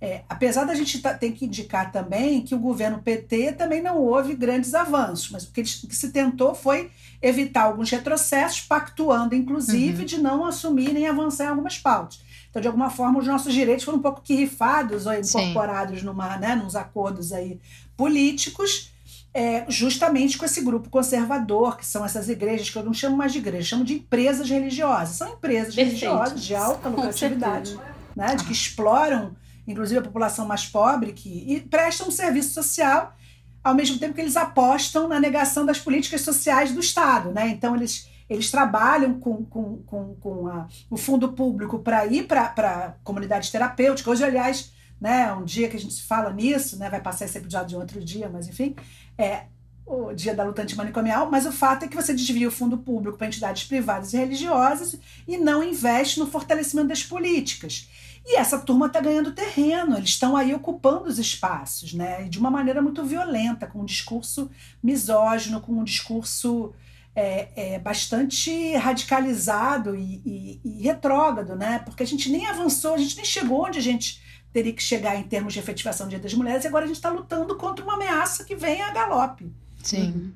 É, 0.00 0.22
apesar 0.28 0.64
da 0.64 0.74
gente 0.74 1.00
tá- 1.00 1.14
ter 1.14 1.30
que 1.30 1.44
indicar 1.44 1.92
também 1.92 2.42
que 2.42 2.56
o 2.56 2.58
governo 2.58 3.00
PT 3.00 3.52
também 3.52 3.80
não 3.80 3.98
houve 3.98 4.34
grandes 4.34 4.74
avanços, 4.74 5.30
mas 5.30 5.44
o 5.44 5.52
que, 5.52 5.60
eles- 5.60 5.80
o 5.84 5.86
que 5.86 5.94
se 5.94 6.10
tentou 6.10 6.54
foi 6.56 6.90
evitar 7.20 7.62
alguns 7.64 7.88
retrocessos, 7.88 8.62
pactuando 8.62 9.32
inclusive 9.34 10.00
Uhum. 10.00 10.04
de 10.06 10.18
não 10.20 10.44
assumir 10.44 10.92
nem 10.92 11.06
avançar 11.06 11.44
em 11.44 11.48
algumas 11.50 11.78
pautas. 11.78 12.20
Então, 12.52 12.60
de 12.60 12.68
alguma 12.68 12.90
forma, 12.90 13.18
os 13.18 13.26
nossos 13.26 13.54
direitos 13.54 13.82
foram 13.82 13.96
um 13.96 14.02
pouco 14.02 14.20
que 14.20 14.34
rifados 14.34 15.06
ou 15.06 15.24
Sim. 15.24 15.38
incorporados 15.40 16.02
numa, 16.02 16.36
né, 16.36 16.54
nos 16.54 16.76
acordos 16.76 17.32
aí 17.32 17.58
políticos, 17.96 18.92
é, 19.32 19.64
justamente 19.70 20.36
com 20.36 20.44
esse 20.44 20.60
grupo 20.60 20.90
conservador, 20.90 21.78
que 21.78 21.86
são 21.86 22.04
essas 22.04 22.28
igrejas, 22.28 22.68
que 22.68 22.76
eu 22.76 22.84
não 22.84 22.92
chamo 22.92 23.16
mais 23.16 23.32
de 23.32 23.38
igreja, 23.38 23.68
chamo 23.68 23.84
de 23.84 23.94
empresas 23.94 24.50
religiosas. 24.50 25.16
São 25.16 25.32
empresas 25.32 25.74
Perfeito. 25.74 26.00
religiosas 26.00 26.44
de 26.44 26.54
alta 26.54 26.90
lucratividade, 26.90 27.80
né, 28.14 28.36
de 28.36 28.44
que 28.44 28.52
exploram, 28.52 29.34
inclusive, 29.66 30.00
a 30.00 30.02
população 30.02 30.46
mais 30.46 30.66
pobre 30.66 31.14
que, 31.14 31.30
e 31.48 31.58
prestam 31.58 32.08
um 32.08 32.10
serviço 32.10 32.52
social, 32.52 33.16
ao 33.64 33.74
mesmo 33.74 33.98
tempo 33.98 34.12
que 34.12 34.20
eles 34.20 34.36
apostam 34.36 35.08
na 35.08 35.18
negação 35.18 35.64
das 35.64 35.78
políticas 35.78 36.20
sociais 36.20 36.70
do 36.70 36.80
Estado. 36.80 37.30
Né? 37.30 37.48
Então, 37.48 37.74
eles, 37.74 38.10
eles 38.32 38.50
trabalham 38.50 39.18
com, 39.18 39.44
com, 39.44 39.78
com, 39.86 40.14
com 40.16 40.46
a- 40.48 40.66
o 40.90 40.96
fundo 40.96 41.32
público 41.32 41.78
para 41.78 42.06
ir 42.06 42.26
para 42.26 42.42
a 42.42 42.90
comunidade 43.04 43.50
terapêutica. 43.50 44.10
Hoje, 44.10 44.24
aliás, 44.24 44.72
né, 45.00 45.32
um 45.32 45.44
dia 45.44 45.68
que 45.68 45.76
a 45.76 45.80
gente 45.80 46.02
fala 46.02 46.32
nisso, 46.32 46.78
né, 46.78 46.88
vai 46.88 47.00
passar 47.00 47.24
esse 47.24 47.38
episódio 47.38 47.68
de 47.68 47.76
outro 47.76 48.04
dia, 48.04 48.28
mas 48.32 48.48
enfim, 48.48 48.74
é 49.18 49.44
o 49.84 50.12
dia 50.12 50.34
da 50.34 50.44
luta 50.44 50.62
antimanicomial, 50.62 51.28
mas 51.30 51.44
o 51.44 51.50
fato 51.52 51.84
é 51.84 51.88
que 51.88 51.96
você 51.96 52.14
desvia 52.14 52.46
o 52.46 52.52
fundo 52.52 52.78
público 52.78 53.18
para 53.18 53.26
entidades 53.26 53.64
privadas 53.64 54.12
e 54.12 54.16
religiosas 54.16 54.96
e 55.26 55.36
não 55.36 55.62
investe 55.62 56.20
no 56.20 56.26
fortalecimento 56.26 56.88
das 56.88 57.02
políticas. 57.02 57.88
E 58.24 58.36
essa 58.36 58.56
turma 58.60 58.86
está 58.86 59.00
ganhando 59.00 59.32
terreno, 59.32 59.96
eles 59.96 60.10
estão 60.10 60.36
aí 60.36 60.54
ocupando 60.54 61.08
os 61.08 61.18
espaços, 61.18 61.92
né? 61.92 62.22
De 62.28 62.38
uma 62.38 62.52
maneira 62.52 62.80
muito 62.80 63.02
violenta, 63.04 63.66
com 63.66 63.80
um 63.80 63.84
discurso 63.84 64.48
misógino, 64.80 65.60
com 65.60 65.72
um 65.72 65.82
discurso 65.82 66.72
é, 67.14 67.74
é, 67.74 67.78
bastante 67.78 68.74
radicalizado 68.74 69.94
e, 69.94 70.22
e, 70.24 70.60
e 70.64 70.82
retrógrado, 70.82 71.54
né? 71.54 71.80
Porque 71.84 72.02
a 72.02 72.06
gente 72.06 72.30
nem 72.30 72.46
avançou, 72.46 72.94
a 72.94 72.98
gente 72.98 73.16
nem 73.16 73.24
chegou 73.24 73.66
onde 73.66 73.78
a 73.78 73.82
gente 73.82 74.20
teria 74.52 74.72
que 74.72 74.82
chegar 74.82 75.16
em 75.16 75.22
termos 75.22 75.52
de 75.52 75.58
efetivação 75.58 76.06
do 76.06 76.10
Dia 76.10 76.18
das 76.18 76.34
Mulheres, 76.34 76.64
e 76.64 76.68
agora 76.68 76.84
a 76.84 76.88
gente 76.88 76.96
está 76.96 77.10
lutando 77.10 77.56
contra 77.56 77.84
uma 77.84 77.94
ameaça 77.94 78.44
que 78.44 78.54
vem 78.54 78.82
a 78.82 78.92
galope. 78.92 79.50
Sim. 79.82 80.32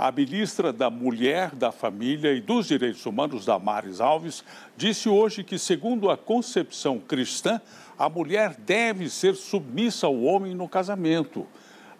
A 0.00 0.10
ministra 0.10 0.72
da 0.72 0.90
Mulher, 0.90 1.54
da 1.54 1.70
Família 1.70 2.32
e 2.32 2.40
dos 2.40 2.66
Direitos 2.66 3.04
Humanos, 3.04 3.44
Damares 3.44 4.00
Alves, 4.00 4.42
disse 4.76 5.08
hoje 5.08 5.44
que, 5.44 5.58
segundo 5.58 6.10
a 6.10 6.16
concepção 6.16 6.98
cristã, 6.98 7.60
a 7.98 8.08
mulher 8.08 8.56
deve 8.56 9.10
ser 9.10 9.36
submissa 9.36 10.06
ao 10.06 10.22
homem 10.22 10.54
no 10.54 10.66
casamento. 10.66 11.46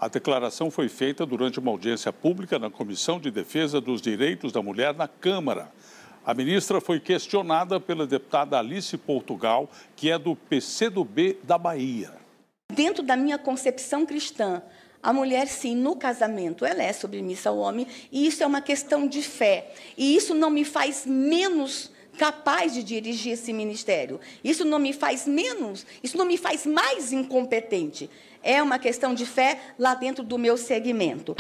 A 0.01 0.09
declaração 0.09 0.71
foi 0.71 0.89
feita 0.89 1.27
durante 1.27 1.59
uma 1.59 1.71
audiência 1.71 2.11
pública 2.11 2.59
na 2.59 2.71
Comissão 2.71 3.21
de 3.21 3.31
Defesa 3.31 3.83
dos 3.83 4.01
Direitos 4.01 4.51
da 4.51 4.63
Mulher 4.63 4.95
na 4.95 5.07
Câmara. 5.07 5.71
A 6.25 6.33
ministra 6.33 6.81
foi 6.81 6.99
questionada 6.99 7.79
pela 7.79 8.07
deputada 8.07 8.59
Alice 8.59 8.97
Portugal, 8.97 9.69
que 9.95 10.11
é 10.11 10.19
do 10.19 10.35
PCdoB 10.35 11.37
da 11.43 11.59
Bahia. 11.59 12.15
Dentro 12.73 13.03
da 13.03 13.15
minha 13.15 13.37
concepção 13.37 14.07
cristã, 14.07 14.63
a 15.03 15.13
mulher, 15.13 15.47
sim, 15.47 15.77
no 15.77 15.95
casamento, 15.95 16.65
ela 16.65 16.83
é 16.83 16.95
submissa 16.95 17.51
ao 17.51 17.59
homem, 17.59 17.87
e 18.11 18.27
isso 18.27 18.43
é 18.43 18.47
uma 18.47 18.63
questão 18.63 19.07
de 19.07 19.21
fé. 19.21 19.71
E 19.99 20.17
isso 20.17 20.35
não 20.35 20.49
me 20.49 20.65
faz 20.65 21.05
menos 21.05 21.91
capaz 22.17 22.75
de 22.75 22.83
dirigir 22.83 23.33
esse 23.33 23.53
ministério. 23.53 24.19
Isso 24.43 24.65
não 24.65 24.79
me 24.79 24.95
faz 24.95 25.27
menos, 25.27 25.87
isso 26.03 26.17
não 26.17 26.25
me 26.25 26.37
faz 26.37 26.65
mais 26.65 27.13
incompetente. 27.13 28.09
É 28.43 28.63
uma 28.63 28.79
questão 28.79 29.15
de 29.15 29.27
fé 29.27 29.61
lá 29.79 29.95
dentro 29.95 30.25
do 30.25 30.39
meu 30.39 30.57
segmento. 30.57 31.35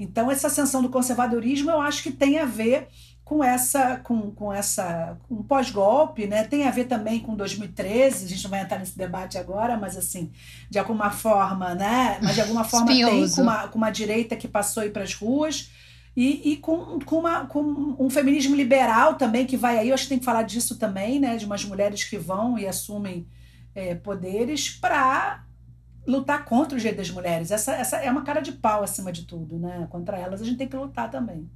Então, 0.00 0.30
essa 0.30 0.46
ascensão 0.46 0.80
do 0.80 0.88
conservadorismo 0.88 1.70
eu 1.70 1.80
acho 1.80 2.02
que 2.02 2.12
tem 2.12 2.38
a 2.38 2.44
ver 2.44 2.88
com 3.28 3.44
essa 3.44 3.98
com, 3.98 4.30
com 4.30 4.50
essa 4.50 5.18
com 5.28 5.42
pós-golpe, 5.42 6.26
né? 6.26 6.44
Tem 6.44 6.66
a 6.66 6.70
ver 6.70 6.84
também 6.84 7.20
com 7.20 7.34
2013, 7.36 8.24
a 8.24 8.28
gente 8.28 8.42
não 8.44 8.50
vai 8.50 8.62
entrar 8.62 8.78
nesse 8.78 8.96
debate 8.96 9.36
agora, 9.36 9.76
mas 9.76 9.98
assim, 9.98 10.32
de 10.70 10.78
alguma 10.78 11.10
forma, 11.10 11.74
né? 11.74 12.18
Mas 12.22 12.34
de 12.36 12.40
alguma 12.40 12.64
forma 12.64 12.86
tem 12.86 13.28
com 13.28 13.42
uma, 13.42 13.68
com 13.68 13.76
uma 13.76 13.90
direita 13.90 14.34
que 14.34 14.48
passou 14.48 14.82
aí 14.82 14.88
para 14.88 15.02
as 15.02 15.12
ruas 15.12 15.70
E, 16.16 16.52
e 16.52 16.56
com, 16.56 16.98
com, 17.00 17.18
uma, 17.18 17.44
com 17.44 17.96
um 17.98 18.08
feminismo 18.08 18.56
liberal 18.56 19.14
também 19.16 19.44
que 19.44 19.58
vai 19.58 19.78
aí, 19.78 19.90
eu 19.90 19.94
acho 19.94 20.04
que 20.04 20.08
tem 20.08 20.18
que 20.18 20.24
falar 20.24 20.44
disso 20.44 20.78
também, 20.78 21.20
né? 21.20 21.36
De 21.36 21.44
umas 21.44 21.64
mulheres 21.64 22.04
que 22.04 22.16
vão 22.16 22.58
e 22.58 22.66
assumem 22.66 23.26
é, 23.74 23.94
poderes 23.94 24.70
para 24.70 25.44
lutar 26.08 26.44
contra 26.46 26.74
o 26.74 26.78
direito 26.80 26.96
das 26.96 27.10
mulheres. 27.10 27.50
Essa, 27.50 27.72
essa 27.74 27.96
é 27.98 28.10
uma 28.10 28.22
cara 28.22 28.40
de 28.40 28.52
pau 28.52 28.82
acima 28.82 29.12
de 29.12 29.24
tudo, 29.24 29.58
né? 29.58 29.86
Contra 29.90 30.18
elas 30.18 30.40
a 30.40 30.44
gente 30.44 30.56
tem 30.56 30.66
que 30.68 30.74
lutar 30.76 31.10
também. 31.10 31.48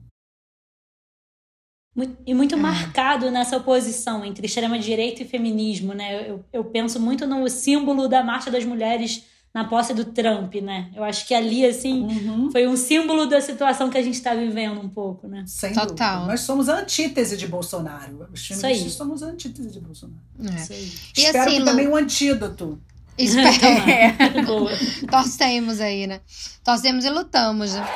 E 2.26 2.32
muito 2.32 2.56
marcado 2.56 3.30
nessa 3.30 3.58
oposição 3.58 4.24
entre 4.24 4.46
extrema-direita 4.46 5.22
e 5.22 5.28
feminismo, 5.28 5.92
né? 5.92 6.28
Eu, 6.30 6.42
eu 6.50 6.64
penso 6.64 6.98
muito 6.98 7.26
no 7.26 7.46
símbolo 7.50 8.08
da 8.08 8.22
Marcha 8.24 8.50
das 8.50 8.64
Mulheres 8.64 9.24
na 9.52 9.64
posse 9.68 9.92
do 9.92 10.06
Trump, 10.06 10.54
né? 10.54 10.90
Eu 10.96 11.04
acho 11.04 11.26
que 11.28 11.34
ali, 11.34 11.66
assim, 11.66 12.04
Uhum. 12.04 12.50
foi 12.50 12.66
um 12.66 12.74
símbolo 12.78 13.26
da 13.26 13.38
situação 13.42 13.90
que 13.90 13.98
a 13.98 14.02
gente 14.02 14.14
está 14.14 14.34
vivendo 14.34 14.80
um 14.80 14.88
pouco, 14.88 15.28
né? 15.28 15.44
Sem 15.46 15.74
Dúvida. 15.74 16.20
Nós 16.26 16.40
somos 16.40 16.70
a 16.70 16.78
antítese 16.80 17.36
de 17.36 17.46
Bolsonaro. 17.46 18.26
Os 18.32 18.40
Isso 18.40 18.54
aí. 18.54 18.60
feministas 18.72 18.92
somos 18.94 19.22
a 19.22 19.26
antítese 19.26 19.70
de 19.70 19.78
Bolsonaro. 19.80 20.22
É. 20.40 20.62
Espero 21.14 21.40
assim, 21.42 21.50
que 21.52 21.58
Lu- 21.58 21.64
também 21.66 21.86
um 21.88 21.96
antídoto. 21.96 22.80
Espero. 23.18 23.52
É. 23.90 24.12
Torcemos 25.10 25.80
aí, 25.80 26.06
né? 26.06 26.20
Torcemos 26.64 27.04
e 27.04 27.10
lutamos, 27.10 27.74
né? 27.74 27.86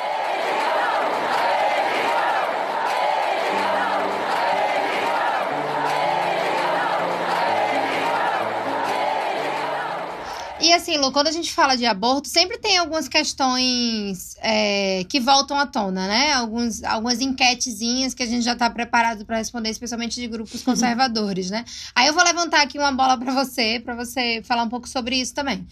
E 10.59 10.73
assim, 10.73 10.97
Lu, 10.97 11.11
quando 11.11 11.27
a 11.27 11.31
gente 11.31 11.53
fala 11.53 11.75
de 11.75 11.85
aborto, 11.85 12.27
sempre 12.27 12.57
tem 12.57 12.77
algumas 12.77 13.07
questões 13.07 14.35
é, 14.41 15.03
que 15.05 15.19
voltam 15.19 15.57
à 15.57 15.67
tona, 15.67 16.07
né? 16.07 16.33
Alguns, 16.33 16.83
algumas 16.83 17.21
enquetezinhas 17.21 18.13
que 18.13 18.23
a 18.23 18.25
gente 18.25 18.43
já 18.43 18.55
tá 18.55 18.69
preparado 18.69 19.23
para 19.25 19.37
responder, 19.37 19.69
especialmente 19.69 20.19
de 20.19 20.27
grupos 20.27 20.61
conservadores, 20.63 21.51
né? 21.51 21.63
Aí 21.95 22.07
eu 22.07 22.13
vou 22.13 22.23
levantar 22.23 22.61
aqui 22.61 22.79
uma 22.79 22.91
bola 22.91 23.17
para 23.17 23.33
você, 23.33 23.79
para 23.83 23.95
você 23.95 24.41
falar 24.43 24.63
um 24.63 24.69
pouco 24.69 24.89
sobre 24.89 25.15
isso 25.15 25.33
também. 25.33 25.67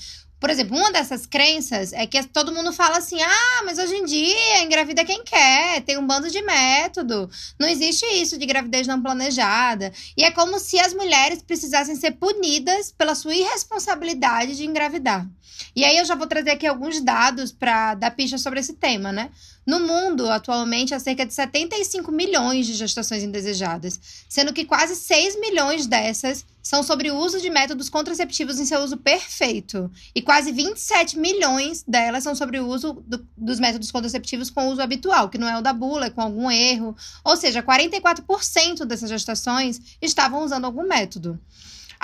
Por 0.46 0.52
exemplo, 0.52 0.78
uma 0.78 0.92
dessas 0.92 1.26
crenças 1.26 1.92
é 1.92 2.06
que 2.06 2.22
todo 2.28 2.54
mundo 2.54 2.72
fala 2.72 3.00
assim: 3.00 3.20
ah, 3.20 3.64
mas 3.66 3.80
hoje 3.80 3.96
em 3.96 4.06
dia 4.06 4.62
engravida 4.62 5.04
quem 5.04 5.24
quer, 5.24 5.82
tem 5.82 5.98
um 5.98 6.06
bando 6.06 6.30
de 6.30 6.40
método, 6.44 7.28
não 7.60 7.68
existe 7.68 8.06
isso 8.06 8.38
de 8.38 8.46
gravidez 8.46 8.86
não 8.86 9.02
planejada. 9.02 9.92
E 10.16 10.24
é 10.24 10.30
como 10.30 10.60
se 10.60 10.80
as 10.80 10.94
mulheres 10.94 11.42
precisassem 11.42 11.96
ser 11.96 12.12
punidas 12.12 12.92
pela 12.92 13.16
sua 13.16 13.34
irresponsabilidade 13.34 14.56
de 14.56 14.68
engravidar. 14.68 15.28
E 15.76 15.84
aí 15.84 15.98
eu 15.98 16.06
já 16.06 16.14
vou 16.14 16.28
trazer 16.28 16.52
aqui 16.52 16.68
alguns 16.68 17.02
dados 17.02 17.52
para 17.52 17.96
dar 17.96 18.12
pista 18.12 18.38
sobre 18.38 18.60
esse 18.60 18.74
tema, 18.74 19.12
né? 19.12 19.32
No 19.66 19.80
mundo, 19.80 20.30
atualmente, 20.30 20.94
há 20.94 21.00
cerca 21.00 21.26
de 21.26 21.34
75 21.34 22.12
milhões 22.12 22.68
de 22.68 22.74
gestações 22.74 23.24
indesejadas, 23.24 24.00
sendo 24.30 24.54
que 24.54 24.64
quase 24.64 24.96
6 24.96 25.40
milhões 25.40 25.88
dessas 25.88 26.46
são 26.62 26.84
sobre 26.84 27.10
o 27.10 27.16
uso 27.18 27.42
de 27.42 27.50
métodos 27.50 27.90
contraceptivos 27.90 28.60
em 28.60 28.66
seu 28.66 28.82
uso 28.82 28.98
perfeito. 28.98 29.92
E 30.14 30.22
quase 30.22 30.52
27 30.52 31.18
milhões 31.18 31.84
delas 31.88 32.24
são 32.24 32.36
sobre 32.36 32.60
o 32.60 32.68
uso 32.68 32.94
do- 33.08 33.28
dos 33.36 33.60
métodos 33.60 33.92
contraceptivos 33.92 34.52
com 34.52 34.68
uso 34.70 34.82
habitual, 34.82 35.30
que 35.30 35.38
não 35.38 35.50
é 35.50 35.58
o 35.58 35.62
da 35.62 35.74
bula, 35.74 36.08
é 36.08 36.10
com 36.12 36.22
algum 36.22 36.50
erro. 36.52 36.96
Ou 37.24 37.36
seja, 37.36 37.64
44% 37.64 38.86
dessas 38.86 39.10
gestações 39.10 39.82
estavam 40.02 40.44
usando 40.44 40.66
algum 40.66 40.88
método. 40.88 41.40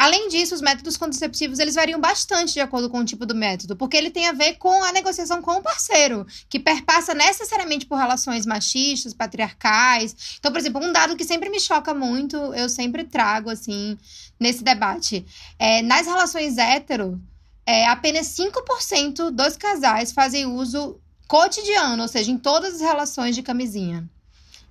Além 0.02 0.30
disso, 0.30 0.56
os 0.56 0.62
métodos 0.62 0.97
contraceptivos 0.97 1.60
eles 1.60 1.76
variam 1.76 2.02
bastante 2.02 2.54
de 2.54 2.60
acordo 2.60 2.89
com 2.89 2.97
o 2.97 3.06
tipo 3.06 3.24
do 3.24 3.36
método, 3.36 3.76
porque 3.76 3.95
ele 3.95 4.10
tem 4.10 4.28
a 4.28 4.32
ver 4.32 4.56
com 4.56 4.84
a 4.84 4.91
negociação 4.91 5.43
com 5.43 5.58
o 5.58 5.62
parceiro, 5.62 6.26
que 6.49 6.60
perpassa 6.60 7.14
necessariamente 7.14 7.86
por 7.86 7.99
relações 7.99 8.43
machistas, 8.43 9.14
patriarcais. 9.14 10.39
Então, 10.39 10.52
por 10.52 10.58
exemplo, 10.58 10.84
um 10.84 10.91
dado 10.91 11.16
que 11.16 11.24
sempre 11.24 11.52
me 11.52 11.60
choca 11.60 11.93
muito, 11.93 12.36
eu 12.36 12.68
sempre 12.68 13.04
trago 13.04 13.52
assim 13.52 13.95
nesse 14.39 14.64
debate, 14.64 15.24
é 15.60 15.84
nas 15.84 16.08
relações 16.08 16.58
hétero, 16.58 17.22
é, 17.64 17.86
apenas 17.86 18.26
5% 18.30 19.30
dos 19.30 19.56
casais 19.56 20.12
fazem 20.12 20.47
uso 20.47 20.99
cotidiano, 21.28 22.02
ou 22.02 22.08
seja, 22.08 22.32
em 22.32 22.39
todas 22.39 22.74
as 22.74 22.82
relações 22.82 23.36
de 23.36 23.43
camisinha. 23.43 24.10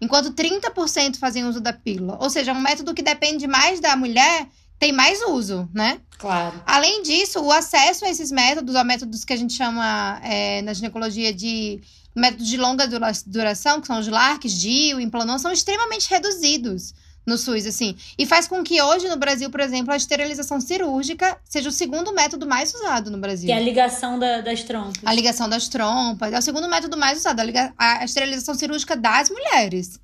Enquanto 0.01 0.33
30% 0.33 1.18
fazem 1.18 1.45
uso 1.45 1.61
da 1.61 1.72
pílula. 1.72 2.16
Ou 2.20 2.31
seja, 2.31 2.51
é 2.51 2.55
um 2.55 2.61
método 2.61 2.95
que 2.95 3.03
depende 3.03 3.47
mais 3.47 3.78
da 3.81 3.95
mulher, 3.95 4.49
tem 4.81 4.91
mais 4.93 5.20
uso, 5.22 5.68
né? 5.72 6.01
Claro. 6.18 6.61
Além 6.66 7.03
disso, 7.03 7.39
o 7.41 7.53
acesso 7.53 8.05
a 8.05 8.11
esses 8.11 8.33
métodos, 8.33 8.74
a 8.74 8.83
métodos 8.83 9.24
que 9.24 9.33
a 9.33 9.37
gente 9.37 9.53
chama 9.53 10.20
é, 10.24 10.61
na 10.62 10.72
ginecologia 10.74 11.33
de 11.33 11.81
métodos 12.16 12.49
de 12.49 12.57
longa 12.57 12.89
dura- 12.89 13.12
duração, 13.26 13.81
que 13.81 13.87
são 13.87 14.01
os 14.01 14.09
LARCs, 14.09 14.53
DIU, 14.59 14.99
Implanon, 15.01 15.39
são 15.39 15.53
extremamente 15.53 16.09
reduzidos 16.11 16.93
no 17.26 17.37
SUS, 17.37 17.66
assim. 17.66 17.95
E 18.18 18.24
faz 18.26 18.49
com 18.49 18.64
que 18.64 18.81
hoje 18.83 19.07
no 19.09 19.16
Brasil, 19.16 19.51
por 19.51 19.61
exemplo, 19.61 19.93
a 19.93 19.97
esterilização 19.97 20.61
cirúrgica 20.61 21.39
seja 21.45 21.68
o 21.68 21.72
segundo 21.72 22.12
método 22.14 22.47
mais 22.47 22.74
usado 22.74 23.11
no 23.11 23.18
Brasil. 23.18 23.47
Que 23.47 23.53
é 23.53 23.57
a 23.57 23.61
ligação 23.61 24.18
da- 24.18 24.41
das 24.41 24.62
trompas. 24.62 25.03
A 25.05 25.12
ligação 25.12 25.47
das 25.49 25.68
trompas. 25.68 26.33
É 26.33 26.39
o 26.39 26.43
segundo 26.43 26.66
método 26.68 26.97
mais 26.97 27.18
usado, 27.18 27.39
a, 27.41 27.45
liga- 27.45 27.72
a 27.78 28.03
esterilização 28.05 28.55
cirúrgica 28.55 28.97
das 28.97 29.28
mulheres. 29.28 30.01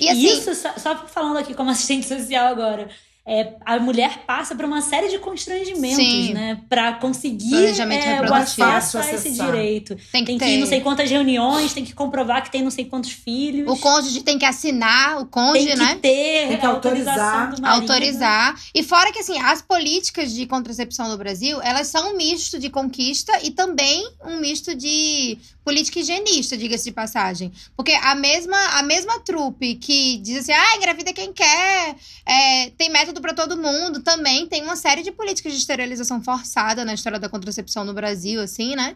E 0.00 0.08
assim. 0.08 0.38
Isso, 0.38 0.54
só, 0.54 0.72
só 0.78 1.06
falando 1.06 1.36
aqui 1.36 1.52
como 1.54 1.70
assistente 1.70 2.06
social 2.08 2.46
agora. 2.48 2.88
É, 3.26 3.54
a 3.64 3.78
mulher 3.78 4.24
passa 4.26 4.54
por 4.54 4.66
uma 4.66 4.82
série 4.82 5.08
de 5.08 5.18
constrangimentos, 5.18 5.96
Sim. 5.96 6.34
né? 6.34 6.60
Pra 6.68 6.92
conseguir 6.92 7.54
é, 7.54 7.70
o 7.70 7.88
reprodutivo. 7.88 8.34
acesso 8.66 8.98
a 8.98 9.10
esse 9.12 9.30
direito. 9.30 9.96
Tem 10.12 10.22
que 10.22 10.26
Tem 10.26 10.38
que 10.38 10.44
ter. 10.44 10.50
ir 10.56 10.58
não 10.58 10.66
sei 10.66 10.82
quantas 10.82 11.10
reuniões, 11.10 11.72
tem 11.72 11.86
que 11.86 11.94
comprovar 11.94 12.42
que 12.44 12.50
tem 12.50 12.62
não 12.62 12.70
sei 12.70 12.84
quantos 12.84 13.12
filhos. 13.12 13.66
O 13.70 13.78
cônjuge 13.78 14.22
tem 14.22 14.38
que 14.38 14.44
assinar, 14.44 15.22
o 15.22 15.26
cônjuge, 15.26 15.66
tem 15.68 15.74
que 15.74 15.82
né? 15.82 15.98
ter 16.02 16.48
Tem 16.48 16.56
que 16.58 16.66
autorizar. 16.66 17.54
do 17.54 17.62
marido. 17.62 17.82
autorizar. 17.82 18.60
E 18.74 18.82
fora 18.82 19.10
que, 19.10 19.20
assim, 19.20 19.38
as 19.40 19.62
políticas 19.62 20.34
de 20.34 20.44
contracepção 20.44 21.08
no 21.08 21.16
Brasil, 21.16 21.62
elas 21.62 21.86
são 21.86 22.12
um 22.12 22.16
misto 22.18 22.58
de 22.58 22.68
conquista 22.68 23.32
e 23.42 23.50
também 23.52 24.06
um 24.22 24.38
misto 24.38 24.74
de 24.74 25.38
política 25.64 26.00
higienista, 26.00 26.56
diga-se 26.56 26.84
de 26.84 26.92
passagem. 26.92 27.50
Porque 27.76 27.92
a 27.92 28.14
mesma, 28.14 28.56
a 28.78 28.82
mesma 28.82 29.20
trupe 29.20 29.76
que 29.76 30.18
diz 30.18 30.38
assim, 30.38 30.52
ah, 30.52 30.76
engravida 30.76 31.12
quem 31.12 31.32
quer, 31.32 31.96
é, 32.26 32.70
tem 32.70 32.90
método 32.90 33.20
pra 33.20 33.32
todo 33.32 33.56
mundo, 33.56 34.02
também 34.02 34.46
tem 34.46 34.62
uma 34.62 34.76
série 34.76 35.02
de 35.02 35.10
políticas 35.10 35.52
de 35.52 35.58
esterilização 35.58 36.22
forçada 36.22 36.84
na 36.84 36.94
história 36.94 37.18
da 37.18 37.28
contracepção 37.28 37.84
no 37.84 37.94
Brasil, 37.94 38.40
assim, 38.40 38.76
né? 38.76 38.94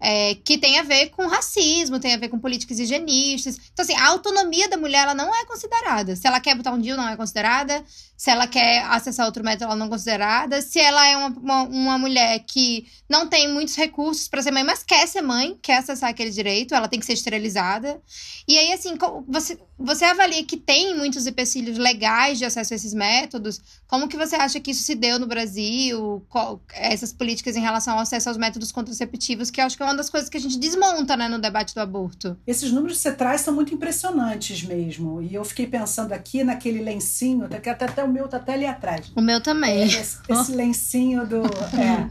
É, 0.00 0.34
que 0.34 0.56
tem 0.56 0.78
a 0.78 0.82
ver 0.82 1.10
com 1.10 1.26
racismo, 1.26 2.00
tem 2.00 2.14
a 2.14 2.16
ver 2.16 2.28
com 2.28 2.38
políticas 2.38 2.78
higienistas. 2.78 3.58
Então, 3.72 3.82
assim, 3.84 3.94
a 3.94 4.08
autonomia 4.08 4.68
da 4.68 4.76
mulher, 4.76 5.02
ela 5.02 5.14
não 5.14 5.34
é 5.34 5.44
considerada. 5.44 6.16
Se 6.16 6.26
ela 6.26 6.40
quer 6.40 6.54
botar 6.54 6.72
um 6.72 6.80
DIU, 6.80 6.96
não 6.96 7.08
é 7.08 7.16
considerada. 7.16 7.84
Se 8.16 8.30
ela 8.30 8.46
quer 8.46 8.84
acessar 8.84 9.26
outro 9.26 9.44
método, 9.44 9.64
ela 9.64 9.76
não 9.76 9.86
é 9.86 9.88
considerada. 9.90 10.60
Se 10.62 10.78
ela 10.78 11.06
é 11.06 11.16
uma, 11.16 11.28
uma, 11.28 11.62
uma 11.62 11.98
mulher 11.98 12.38
que 12.46 12.86
não 13.08 13.26
tem 13.26 13.52
muitos 13.52 13.76
recursos 13.76 14.28
para 14.28 14.42
ser 14.42 14.50
mãe, 14.50 14.64
mas 14.64 14.82
quer 14.82 15.06
ser 15.06 15.22
mãe, 15.22 15.58
quer 15.62 15.78
acessar 15.78 16.10
aquele 16.10 16.30
direito, 16.30 16.74
ela 16.74 16.88
tem 16.88 17.00
que 17.00 17.06
ser 17.06 17.14
esterilizada. 17.14 18.00
E 18.48 18.58
aí, 18.58 18.72
assim, 18.72 18.96
você, 19.28 19.58
você 19.80 20.04
avalia 20.04 20.44
que 20.44 20.56
tem 20.56 20.96
muitos 20.96 21.26
empecilhos 21.26 21.78
legais 21.78 22.38
de 22.38 22.44
acesso 22.44 22.72
a 22.72 22.76
esses 22.76 22.92
métodos. 22.94 23.60
Como 23.86 24.06
que 24.08 24.16
você 24.16 24.36
acha 24.36 24.60
que 24.60 24.70
isso 24.70 24.82
se 24.82 24.94
deu 24.94 25.18
no 25.18 25.26
Brasil? 25.26 26.22
Qual- 26.28 26.60
essas 26.72 27.12
políticas 27.12 27.56
em 27.56 27.60
relação 27.60 27.94
ao 27.94 28.00
acesso 28.00 28.28
aos 28.28 28.38
métodos 28.38 28.70
contraceptivos, 28.70 29.50
que 29.50 29.60
eu 29.60 29.64
acho 29.64 29.76
que 29.76 29.82
é 29.82 29.86
uma 29.86 29.96
das 29.96 30.10
coisas 30.10 30.28
que 30.28 30.36
a 30.36 30.40
gente 30.40 30.58
desmonta, 30.58 31.16
né, 31.16 31.28
no 31.28 31.38
debate 31.38 31.74
do 31.74 31.80
aborto. 31.80 32.36
Esses 32.46 32.70
números 32.70 32.98
que 32.98 33.02
você 33.02 33.12
traz 33.12 33.40
são 33.40 33.54
muito 33.54 33.74
impressionantes 33.74 34.62
mesmo. 34.62 35.22
E 35.22 35.34
eu 35.34 35.44
fiquei 35.44 35.66
pensando 35.66 36.12
aqui 36.12 36.44
naquele 36.44 36.82
lencinho, 36.82 37.44
até, 37.46 37.70
até, 37.70 37.84
até 37.84 38.04
o 38.04 38.08
meu 38.08 38.28
tá 38.28 38.36
até 38.36 38.54
ali 38.54 38.66
atrás. 38.66 39.10
O 39.16 39.20
meu 39.20 39.40
também. 39.40 39.82
Esse, 39.84 40.18
esse 40.28 40.52
lencinho 40.52 41.26
do, 41.26 41.42
é, 41.78 42.08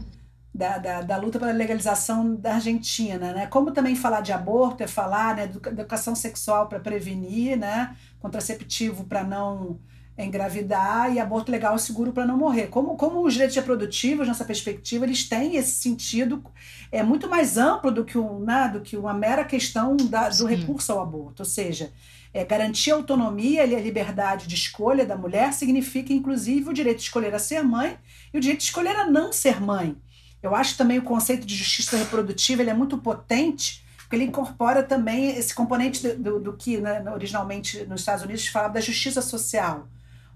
da, 0.54 0.78
da, 0.78 1.02
da 1.02 1.16
luta 1.16 1.38
pela 1.38 1.52
legalização 1.52 2.34
da 2.34 2.54
Argentina, 2.54 3.32
né? 3.32 3.46
Como 3.46 3.70
também 3.70 3.94
falar 3.94 4.20
de 4.20 4.32
aborto 4.32 4.82
é 4.82 4.86
falar 4.86 5.36
né, 5.36 5.44
educação 5.44 6.14
sexual 6.14 6.68
para 6.68 6.80
prevenir, 6.80 7.56
né? 7.56 7.96
Contraceptivo 8.20 9.04
para 9.04 9.22
não 9.22 9.78
engravidar 10.18 11.12
e 11.14 11.18
aborto 11.18 11.50
legal 11.50 11.76
e 11.76 11.78
seguro 11.78 12.12
para 12.12 12.26
não 12.26 12.36
morrer. 12.36 12.66
Como, 12.66 12.96
como 12.96 13.24
os 13.24 13.32
direitos 13.32 13.56
reprodutivos, 13.56 14.28
nessa 14.28 14.44
perspectiva, 14.44 15.04
eles 15.04 15.28
têm 15.28 15.56
esse 15.56 15.72
sentido 15.72 16.44
é 16.92 17.02
muito 17.02 17.28
mais 17.28 17.56
amplo 17.56 17.90
do 17.90 18.04
que, 18.04 18.18
um, 18.18 18.40
né, 18.40 18.68
do 18.72 18.80
que 18.80 18.96
uma 18.96 19.14
mera 19.14 19.44
questão 19.44 19.96
da, 19.96 20.28
do 20.28 20.44
recurso 20.44 20.92
ao 20.92 21.00
aborto. 21.00 21.42
Ou 21.42 21.46
seja, 21.46 21.92
é, 22.34 22.44
garantir 22.44 22.90
a 22.90 22.96
autonomia 22.96 23.64
e 23.64 23.74
a 23.74 23.80
liberdade 23.80 24.46
de 24.46 24.54
escolha 24.54 25.06
da 25.06 25.16
mulher 25.16 25.52
significa, 25.52 26.12
inclusive, 26.12 26.68
o 26.68 26.74
direito 26.74 26.98
de 26.98 27.04
escolher 27.04 27.34
a 27.34 27.38
ser 27.38 27.62
mãe 27.62 27.96
e 28.32 28.38
o 28.38 28.40
direito 28.40 28.60
de 28.60 28.66
escolher 28.66 28.96
a 28.96 29.06
não 29.06 29.32
ser 29.32 29.60
mãe. 29.60 29.96
Eu 30.42 30.54
acho 30.54 30.76
também 30.76 30.98
o 30.98 31.02
conceito 31.02 31.46
de 31.46 31.54
justiça 31.54 31.96
reprodutiva 31.96 32.62
ele 32.62 32.70
é 32.70 32.74
muito 32.74 32.96
potente, 32.98 33.84
porque 33.98 34.16
ele 34.16 34.24
incorpora 34.24 34.82
também 34.82 35.36
esse 35.36 35.54
componente 35.54 36.02
do, 36.02 36.18
do, 36.18 36.40
do 36.40 36.52
que 36.56 36.78
né, 36.78 37.02
originalmente 37.12 37.84
nos 37.86 38.00
Estados 38.00 38.24
Unidos 38.24 38.46
falava 38.48 38.74
da 38.74 38.80
justiça 38.80 39.20
social. 39.22 39.86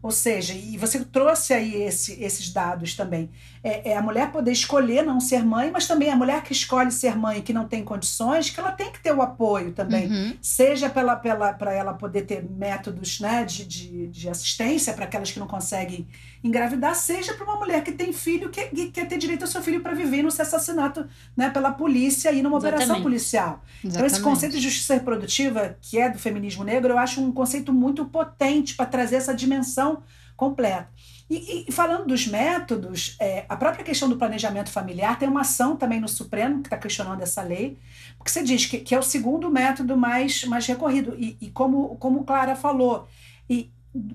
Ou 0.02 0.10
seja, 0.10 0.52
e 0.52 0.76
você 0.76 1.02
trouxe 1.02 1.54
aí 1.54 1.82
esse, 1.82 2.22
esses 2.22 2.52
dados 2.52 2.94
também. 2.94 3.30
É, 3.64 3.92
é, 3.92 3.96
a 3.96 4.02
mulher 4.02 4.30
poder 4.30 4.52
escolher 4.52 5.02
não 5.02 5.18
ser 5.18 5.42
mãe, 5.42 5.70
mas 5.70 5.86
também 5.86 6.10
a 6.10 6.16
mulher 6.16 6.42
que 6.42 6.52
escolhe 6.52 6.92
ser 6.92 7.16
mãe 7.16 7.40
que 7.40 7.50
não 7.50 7.66
tem 7.66 7.82
condições, 7.82 8.50
que 8.50 8.60
ela 8.60 8.70
tem 8.70 8.92
que 8.92 9.00
ter 9.00 9.10
o 9.10 9.22
apoio 9.22 9.72
também. 9.72 10.06
Uhum. 10.06 10.36
Seja 10.42 10.90
para 10.90 11.16
pela, 11.16 11.56
ela 11.72 11.94
poder 11.94 12.26
ter 12.26 12.44
métodos 12.44 13.20
né, 13.20 13.42
de, 13.42 13.64
de, 13.64 14.08
de 14.08 14.28
assistência 14.28 14.92
para 14.92 15.06
aquelas 15.06 15.32
que 15.32 15.40
não 15.40 15.46
conseguem 15.46 16.06
engravidar, 16.44 16.94
seja 16.94 17.32
para 17.32 17.44
uma 17.44 17.56
mulher 17.56 17.82
que 17.82 17.92
tem 17.92 18.12
filho 18.12 18.50
que, 18.50 18.66
que 18.66 18.90
quer 18.90 19.08
ter 19.08 19.16
direito 19.16 19.42
ao 19.42 19.48
seu 19.48 19.62
filho 19.62 19.80
para 19.80 19.94
viver 19.94 20.18
e 20.18 20.22
não 20.22 20.30
ser 20.30 20.42
assassinato 20.42 21.06
né, 21.34 21.48
pela 21.48 21.72
polícia 21.72 22.30
e 22.32 22.42
numa 22.42 22.58
Exatamente. 22.58 22.82
operação 22.82 23.02
policial. 23.02 23.64
Então, 23.78 24.04
esse 24.04 24.16
Exatamente. 24.16 24.22
conceito 24.22 24.52
de 24.52 24.60
justiça 24.60 24.92
reprodutiva, 24.92 25.74
que 25.80 25.98
é 25.98 26.10
do 26.10 26.18
feminismo 26.18 26.64
negro, 26.64 26.92
eu 26.92 26.98
acho 26.98 27.18
um 27.18 27.32
conceito 27.32 27.72
muito 27.72 28.04
potente 28.04 28.74
para 28.74 28.84
trazer 28.84 29.16
essa 29.16 29.32
dimensão 29.32 30.02
completa. 30.36 30.88
E, 31.28 31.64
e 31.66 31.72
falando 31.72 32.06
dos 32.06 32.26
métodos, 32.26 33.16
é, 33.18 33.46
a 33.48 33.56
própria 33.56 33.84
questão 33.84 34.08
do 34.08 34.16
planejamento 34.16 34.70
familiar 34.70 35.18
tem 35.18 35.28
uma 35.28 35.40
ação 35.40 35.74
também 35.74 35.98
no 35.98 36.08
Supremo 36.08 36.60
que 36.60 36.66
está 36.66 36.76
questionando 36.76 37.22
essa 37.22 37.42
lei, 37.42 37.78
porque 38.18 38.30
você 38.30 38.42
diz 38.42 38.66
que, 38.66 38.78
que 38.78 38.94
é 38.94 38.98
o 38.98 39.02
segundo 39.02 39.50
método 39.50 39.96
mais, 39.96 40.44
mais 40.44 40.66
recorrido. 40.66 41.16
E, 41.18 41.36
e 41.40 41.50
como, 41.50 41.96
como 41.96 42.24
Clara 42.24 42.54
falou, 42.54 43.08
e 43.48 43.70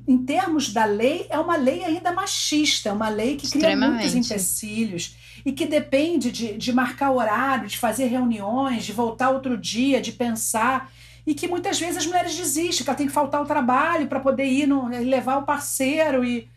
em 0.08 0.18
termos 0.18 0.74
da 0.74 0.86
lei, 0.86 1.26
é 1.30 1.40
uma 1.40 1.56
lei 1.56 1.84
ainda 1.84 2.12
machista, 2.12 2.90
é 2.90 2.92
uma 2.92 3.10
lei 3.10 3.38
que 3.38 3.50
cria 3.50 3.76
muitos 3.76 4.14
empecilhos 4.14 5.16
e 5.46 5.52
que 5.54 5.66
depende 5.66 6.32
de, 6.32 6.58
de 6.58 6.74
marcar 6.74 7.12
horário, 7.12 7.68
de 7.68 7.78
fazer 7.78 8.08
reuniões, 8.08 8.86
de 8.86 8.92
voltar 8.92 9.30
outro 9.30 9.58
dia, 9.58 10.02
de 10.02 10.12
pensar. 10.12 10.92
E 11.26 11.34
que 11.34 11.48
muitas 11.48 11.80
vezes 11.80 11.98
as 11.98 12.06
mulheres 12.06 12.36
desistem, 12.36 12.84
que 12.84 12.90
ela 12.90 12.98
tem 12.98 13.08
que 13.08 13.14
faltar 13.14 13.40
ao 13.40 13.46
trabalho 13.46 14.08
para 14.08 14.20
poder 14.20 14.46
ir 14.46 14.68
no, 14.68 14.88
levar 14.88 15.38
o 15.38 15.44
parceiro 15.44 16.24
e. 16.24 16.48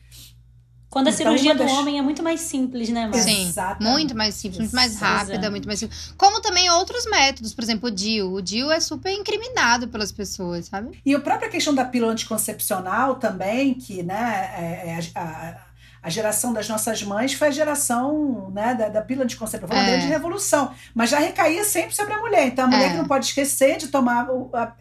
Quando 0.93 1.07
a 1.07 1.11
Então, 1.11 1.17
cirurgia 1.25 1.55
do 1.55 1.65
das- 1.65 1.73
homem 1.73 1.99
é 1.99 2.03
muito 2.03 2.23
mais 2.23 2.41
simples, 2.43 2.91
né, 2.91 3.07
Márcia? 3.07 3.23
Sim, 3.23 3.49
Exatamente. 3.49 3.91
muito 3.93 4.15
mais 4.15 4.35
simples, 4.35 4.59
muito 4.61 4.77
mais 4.77 5.01
rápida, 5.01 5.51
muito 5.51 5.67
mais 5.67 5.79
simples. 5.79 6.13
Como 6.19 6.39
também 6.43 6.69
outros 6.71 7.07
métodos, 7.07 7.55
por 7.55 7.65
exemplo, 7.65 7.89
o 7.89 7.91
DIU. 7.91 8.31
O 8.35 8.43
DIU 8.43 8.71
é 8.71 8.79
super 8.79 9.11
incriminado 9.11 9.89
pelas 9.89 10.13
pessoas, 10.13 10.67
sabe? 10.67 11.01
E 11.07 11.15
a 11.15 11.19
própria 11.21 11.49
questão 11.49 11.75
da 11.75 11.83
pílula 11.87 12.13
anticoncepcional 12.13 13.15
também, 13.15 13.73
que 13.73 14.03
né, 14.03 14.51
é, 14.55 14.89
é 14.91 15.01
a, 15.19 15.21
a- 15.23 15.73
a 16.03 16.11
geração 16.11 16.53
das 16.53 16.69
nossas 16.69 17.03
mães 17.05 17.33
foi 17.33 17.49
a 17.49 17.51
geração 17.53 18.51
né, 18.53 18.75
da, 18.75 18.89
da 18.89 19.01
pílula 19.01 19.25
anticoncepcional. 19.25 19.75
Foi 19.75 19.79
uma 19.87 19.89
É. 19.89 19.97
grande 19.97 20.13
revolução. 20.13 20.73
Mas 20.95 21.09
já 21.11 21.19
recaía 21.21 21.65
sempre 21.65 21.95
sobre 21.95 22.13
a 22.13 22.19
mulher. 22.19 22.49
Então 22.49 22.65
a 22.65 22.69
mulher 22.69 22.87
É. 22.89 22.91
que 22.91 22.97
não 22.99 23.07
pode 23.07 23.27
esquecer 23.27 23.79
de 23.79 23.89
tomar. 23.89 24.27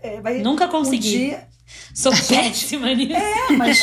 é, 0.01 0.19
vai, 0.19 0.39
Nunca 0.39 0.65
um 0.65 0.69
consegui. 0.69 0.97
dia- 1.09 1.47
Sou 1.93 2.11
péssima 2.11 2.93
nisso. 2.93 3.13
É, 3.13 3.51
mas. 3.57 3.81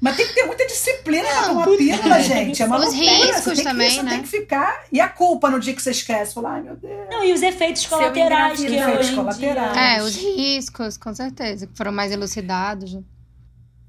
Mas 0.00 0.16
tem 0.16 0.26
que 0.26 0.34
ter 0.34 0.44
muita 0.46 0.66
disciplina 0.66 1.28
pra 1.28 1.40
Não, 1.42 1.48
tomar 1.62 1.76
pílula, 1.76 2.20
gente. 2.22 2.62
É 2.62 2.64
uma 2.66 2.78
Os 2.78 2.84
loucura. 2.86 3.04
riscos 3.12 3.42
você 3.44 3.54
tem 3.56 3.64
também, 3.64 3.90
que, 3.90 4.02
né? 4.02 4.10
tem 4.12 4.22
que 4.22 4.28
ficar. 4.28 4.84
E 4.90 4.98
a 4.98 5.08
culpa 5.08 5.50
no 5.50 5.60
dia 5.60 5.74
que 5.74 5.82
você 5.82 5.90
esquece? 5.90 6.32
Falar, 6.32 6.52
ai 6.54 6.62
meu 6.62 6.74
Deus. 6.76 7.06
Não, 7.10 7.22
e 7.22 7.32
os 7.34 7.42
efeitos 7.42 7.84
colaterais 7.84 8.58
que 8.58 8.66
hoje 8.66 9.12
em 9.12 9.14
Colaterais. 9.14 9.72
dia... 9.74 9.82
É, 9.82 10.02
os 10.02 10.16
riscos, 10.16 10.96
com 10.96 11.14
certeza, 11.14 11.66
que 11.66 11.76
foram 11.76 11.92
mais 11.92 12.12
elucidados. 12.12 12.98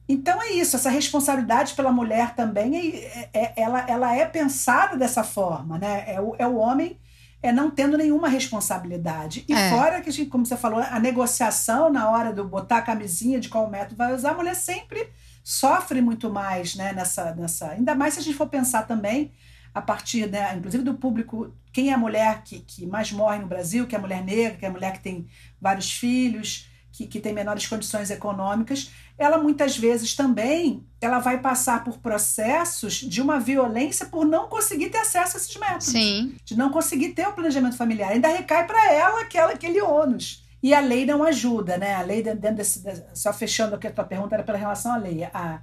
Então 0.10 0.42
é 0.42 0.52
isso, 0.52 0.76
essa 0.76 0.90
responsabilidade 0.90 1.74
pela 1.74 1.92
mulher 1.94 2.36
também, 2.36 2.94
é, 2.96 3.30
é- 3.34 3.54
ela, 3.56 3.86
ela 3.88 4.14
é 4.14 4.26
pensada 4.26 4.98
dessa 4.98 5.24
forma, 5.24 5.78
né? 5.78 6.04
É 6.08 6.20
o, 6.20 6.36
é 6.38 6.46
o 6.46 6.58
homem 6.58 6.98
é 7.42 7.52
não 7.52 7.72
tendo 7.72 7.98
nenhuma 7.98 8.28
responsabilidade. 8.30 9.44
E 9.48 9.54
É. 9.54 9.70
fora 9.70 10.02
que, 10.02 10.10
a 10.10 10.14
gente, 10.14 10.30
como 10.30 10.46
você 10.46 10.56
falou, 10.56 10.80
a 10.80 11.00
negociação 11.00 11.92
na 11.92 12.10
hora 12.10 12.32
do 12.32 12.44
botar 12.46 12.78
a 12.78 12.82
camisinha 12.82 13.40
de 13.40 13.50
qual 13.50 13.70
método 13.70 13.96
vai 13.96 14.14
usar, 14.14 14.32
a 14.32 14.36
mulher 14.36 14.56
sempre 14.56 15.10
sofre 15.44 16.02
muito 16.02 16.30
mais, 16.30 16.76
né? 16.76 16.94
Nessa, 16.94 17.34
nessa, 17.34 17.72
ainda 17.72 17.96
mais 17.96 18.14
se 18.14 18.20
a 18.20 18.24
gente 18.24 18.38
for 18.38 18.48
pensar 18.48 18.84
também 18.84 19.32
a 19.74 19.82
partir, 19.82 20.28
né, 20.30 20.54
inclusive 20.58 20.84
do 20.84 20.96
público, 20.96 21.54
quem 21.72 21.92
é 21.92 21.94
a 21.94 21.98
mulher 21.98 22.44
que, 22.44 22.60
que 22.60 22.86
mais 22.86 23.12
morre 23.12 23.40
no 23.40 23.48
Brasil, 23.48 23.88
que 23.88 23.96
é 23.96 23.98
a 23.98 24.02
mulher 24.02 24.22
negra, 24.24 24.58
que 24.58 24.66
é 24.66 24.68
a 24.68 24.72
mulher 24.72 24.92
que 24.92 25.00
tem 25.00 25.28
vários 25.62 25.94
filhos, 25.94 26.68
que, 26.92 27.08
que 27.08 27.22
tem 27.22 27.34
menores 27.34 27.66
condições 27.68 28.12
econômicas, 28.12 28.92
ela 29.22 29.38
muitas 29.38 29.78
vezes 29.78 30.16
também 30.16 30.86
ela 31.00 31.20
vai 31.20 31.40
passar 31.40 31.84
por 31.84 31.98
processos 32.00 32.94
de 32.96 33.22
uma 33.22 33.40
violência 33.40 34.06
por 34.06 34.26
não 34.26 34.48
conseguir 34.48 34.90
ter 34.90 35.00
acesso 35.00 35.38
a 35.38 35.40
esses 35.40 35.56
métodos. 35.58 35.88
Sim. 35.88 36.36
De 36.44 36.58
não 36.58 36.72
conseguir 36.72 37.10
ter 37.10 37.28
o 37.28 37.34
planejamento 37.34 37.76
familiar. 37.78 38.12
Ainda 38.12 38.28
recai 38.28 38.66
para 38.68 38.92
ela 38.94 39.22
aquela, 39.22 39.52
aquele 39.54 39.82
ônus. 39.82 40.44
E 40.64 40.74
a 40.74 40.80
lei 40.80 41.06
não 41.06 41.24
ajuda, 41.24 41.78
né? 41.78 41.96
A 41.96 42.02
lei, 42.02 42.22
dentro 42.22 42.56
desse, 42.58 42.84
só 43.16 43.34
fechando 43.34 43.76
aqui 43.76 43.88
a 43.88 43.92
tua 43.92 44.04
pergunta, 44.04 44.36
era 44.36 44.44
pela 44.44 44.58
relação 44.58 44.94
à 44.94 44.98
lei. 44.98 45.24
A, 45.24 45.60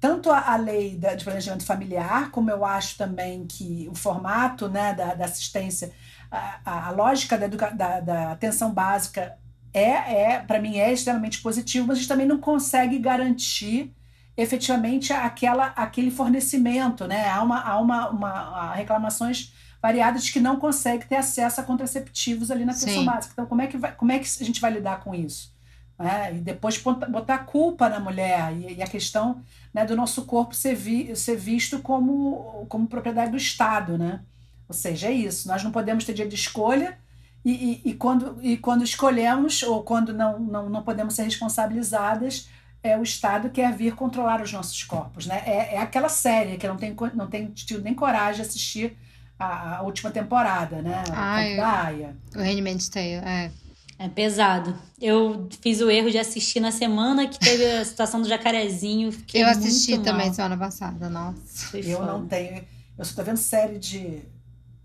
tanto 0.00 0.30
a, 0.30 0.52
a 0.52 0.56
lei 0.56 0.96
da- 0.96 1.14
de 1.14 1.24
planejamento 1.24 1.64
familiar, 1.66 2.30
como 2.30 2.50
eu 2.50 2.64
acho 2.64 2.96
também 2.96 3.46
que 3.46 3.86
o 3.90 3.94
formato 3.94 4.66
né, 4.66 4.94
da, 4.94 5.14
da 5.14 5.26
assistência, 5.26 5.92
a, 6.30 6.58
a- 6.64 6.86
a 6.88 6.90
lógica 6.90 7.36
da, 7.36 7.44
educa- 7.44 7.70
da, 7.70 8.00
da 8.00 8.32
atenção 8.32 8.70
básica 8.72 9.36
é, 9.72 10.32
é 10.34 10.38
para 10.40 10.60
mim, 10.60 10.78
é 10.78 10.92
extremamente 10.92 11.40
positivo, 11.40 11.86
mas 11.86 11.96
a 11.96 12.00
gente 12.00 12.08
também 12.08 12.26
não 12.26 12.38
consegue 12.38 12.98
garantir 12.98 13.92
efetivamente 14.36 15.12
aquela, 15.12 15.66
aquele 15.76 16.10
fornecimento, 16.10 17.06
né? 17.06 17.28
Há, 17.28 17.42
uma, 17.42 17.60
há, 17.60 17.78
uma, 17.78 18.08
uma, 18.10 18.30
há 18.30 18.74
reclamações 18.74 19.52
variadas 19.82 20.24
de 20.24 20.32
que 20.32 20.40
não 20.40 20.56
consegue 20.56 21.06
ter 21.06 21.16
acesso 21.16 21.60
a 21.60 21.64
contraceptivos 21.64 22.50
ali 22.50 22.64
na 22.64 22.72
Sim. 22.72 23.04
básica. 23.04 23.32
Então, 23.32 23.46
como 23.46 23.62
é 23.62 23.66
que, 23.66 23.76
vai, 23.76 23.92
como 23.92 24.12
é 24.12 24.18
que 24.18 24.26
a 24.40 24.44
gente 24.44 24.60
vai 24.60 24.70
lidar 24.72 25.00
com 25.00 25.14
isso? 25.14 25.52
né? 26.00 26.34
E 26.34 26.38
depois 26.38 26.78
botar 26.78 27.34
a 27.34 27.38
culpa 27.38 27.88
na 27.88 28.00
mulher 28.00 28.52
e, 28.56 28.76
e 28.76 28.82
a 28.82 28.86
questão 28.86 29.42
né, 29.72 29.84
do 29.84 29.94
nosso 29.94 30.24
corpo 30.24 30.54
ser, 30.54 30.74
vi, 30.74 31.14
ser 31.14 31.36
visto 31.36 31.78
como, 31.80 32.64
como 32.68 32.86
propriedade 32.86 33.30
do 33.30 33.36
Estado, 33.36 33.98
né? 33.98 34.20
Ou 34.66 34.74
seja, 34.74 35.08
é 35.08 35.12
isso. 35.12 35.46
Nós 35.46 35.62
não 35.62 35.70
podemos 35.70 36.04
ter 36.04 36.14
dia 36.14 36.26
de 36.26 36.34
escolha 36.34 36.96
e, 37.44 37.80
e, 37.84 37.90
e 37.90 37.94
quando, 37.94 38.38
e 38.42 38.56
quando 38.56 38.84
escolhemos 38.84 39.62
ou 39.62 39.82
quando 39.82 40.12
não, 40.12 40.38
não, 40.38 40.68
não 40.68 40.82
podemos 40.82 41.14
ser 41.14 41.22
responsabilizadas, 41.24 42.48
é 42.82 42.96
o 42.98 43.02
Estado 43.02 43.50
quer 43.50 43.74
vir 43.76 43.94
controlar 43.94 44.40
os 44.42 44.52
nossos 44.52 44.82
corpos, 44.84 45.26
né? 45.26 45.42
É, 45.46 45.74
é 45.74 45.78
aquela 45.78 46.08
série 46.08 46.56
que 46.56 46.66
eu 46.66 46.70
não 46.70 46.78
tenho, 46.78 46.96
não 47.14 47.26
tenho 47.28 47.50
tido 47.50 47.82
nem 47.82 47.94
coragem 47.94 48.42
de 48.42 48.48
assistir 48.48 48.96
a, 49.38 49.76
a 49.78 49.82
última 49.82 50.10
temporada, 50.10 50.80
né? 50.82 51.02
Ai, 51.12 51.56
da 51.56 51.82
Aya. 51.84 52.16
O 52.34 52.38
Handmaid's 52.40 52.88
Tale, 52.88 53.14
é. 53.16 53.50
É 53.98 54.08
pesado. 54.08 54.74
Eu 54.98 55.46
fiz 55.60 55.82
o 55.82 55.90
erro 55.90 56.10
de 56.10 56.16
assistir 56.16 56.58
na 56.58 56.72
semana 56.72 57.28
que 57.28 57.38
teve 57.38 57.66
a 57.66 57.84
situação 57.84 58.22
do 58.22 58.28
jacarezinho. 58.28 59.12
Fiquei 59.12 59.42
Eu 59.42 59.46
assisti 59.48 59.90
muito 59.90 60.04
também 60.04 60.26
mal. 60.26 60.34
semana 60.34 60.56
passada, 60.56 61.10
nossa. 61.10 61.66
Foi 61.70 61.80
Eu 61.80 61.98
foda. 61.98 62.12
não 62.12 62.26
tenho. 62.26 62.64
Eu 62.96 63.04
só 63.04 63.14
tô 63.16 63.22
vendo 63.22 63.36
série 63.36 63.78
de 63.78 64.22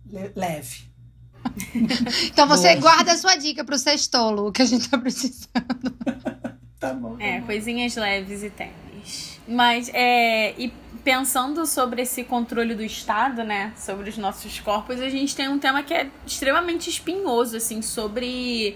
le- 0.05 0.31
leve. 0.35 0.83
Então 2.31 2.47
você 2.47 2.75
Boa. 2.75 2.81
guarda 2.81 3.13
a 3.13 3.17
sua 3.17 3.35
dica 3.35 3.63
pro 3.63 3.77
sextolo, 3.77 4.51
que 4.51 4.61
a 4.61 4.65
gente 4.65 4.89
tá 4.89 4.97
precisando. 4.97 5.45
Tá 6.77 6.93
bom. 6.93 7.15
É, 7.19 7.39
coisinhas 7.41 7.95
leves 7.95 8.43
e 8.43 8.49
tênis. 8.49 9.39
Mas, 9.47 9.89
é, 9.93 10.53
e 10.57 10.71
pensando 11.05 11.67
sobre 11.67 12.01
esse 12.01 12.23
controle 12.23 12.73
do 12.73 12.83
Estado, 12.83 13.43
né, 13.43 13.71
sobre 13.77 14.09
os 14.09 14.17
nossos 14.17 14.59
corpos, 14.59 14.99
a 14.99 15.07
gente 15.07 15.35
tem 15.35 15.47
um 15.47 15.59
tema 15.59 15.83
que 15.83 15.93
é 15.93 16.09
extremamente 16.25 16.89
espinhoso, 16.89 17.57
assim, 17.57 17.79
sobre, 17.83 18.75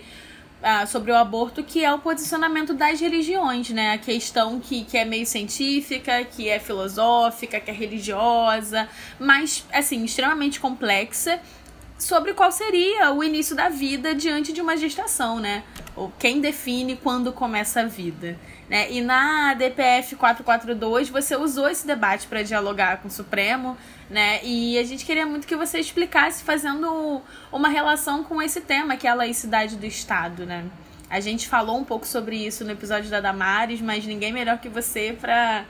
ah, 0.62 0.86
sobre 0.86 1.12
o 1.12 1.16
aborto, 1.16 1.64
que 1.64 1.84
é 1.84 1.92
o 1.92 1.98
posicionamento 1.98 2.72
das 2.72 3.02
religiões, 3.02 3.72
né, 3.72 3.94
a 3.94 3.98
questão 3.98 4.60
que, 4.60 4.86
que 4.86 4.96
é 4.96 5.04
meio 5.04 5.26
científica, 5.26 6.24
que 6.24 6.48
é 6.48 6.60
filosófica, 6.60 7.60
que 7.60 7.72
é 7.72 7.74
religiosa, 7.74 8.88
mas, 9.20 9.66
assim, 9.74 10.06
extremamente 10.06 10.60
complexa, 10.60 11.40
sobre 12.00 12.34
qual 12.34 12.52
seria 12.52 13.12
o 13.12 13.22
início 13.22 13.56
da 13.56 13.68
vida 13.68 14.16
diante 14.16 14.54
de 14.54 14.62
uma 14.62 14.78
gestação, 14.78 15.40
né? 15.40 15.64
Ou 15.96 16.12
quem 16.18 16.40
define 16.40 16.96
quando 16.96 17.34
começa 17.34 17.82
a 17.82 17.86
vida. 17.86 18.40
Né? 18.70 18.90
E 18.92 19.02
na 19.02 19.54
DPF 19.54 20.16
442 20.16 21.10
você 21.10 21.36
usou 21.36 21.68
esse 21.70 21.86
debate 21.86 22.26
para 22.28 22.42
dialogar 22.42 23.02
com 23.02 23.10
o 23.10 23.12
Supremo, 23.12 23.78
né? 24.10 24.40
E 24.44 24.78
a 24.80 24.84
gente 24.84 25.06
queria 25.06 25.26
muito 25.26 25.46
que 25.46 25.58
você 25.58 25.78
explicasse 25.80 26.44
fazendo 26.44 27.22
uma 27.52 27.68
relação 27.68 28.24
com 28.24 28.42
esse 28.42 28.62
tema, 28.62 28.96
que 28.96 29.06
é 29.06 29.10
a 29.10 29.16
laicidade 29.16 29.76
do 29.76 29.86
Estado, 29.86 30.46
né? 30.46 30.66
A 31.10 31.20
gente 31.20 31.50
falou 31.50 31.78
um 31.78 31.84
pouco 31.84 32.08
sobre 32.08 32.38
isso 32.38 32.64
no 32.64 32.72
episódio 32.72 33.10
da 33.10 33.20
Damares, 33.20 33.82
mas 33.82 34.06
ninguém 34.06 34.32
melhor 34.32 34.60
que 34.60 34.70
você 34.70 35.18
para 35.20 35.66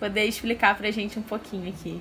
poder 0.00 0.24
explicar 0.24 0.74
pra 0.76 0.90
gente 0.90 1.18
um 1.18 1.22
pouquinho 1.22 1.68
aqui. 1.68 2.00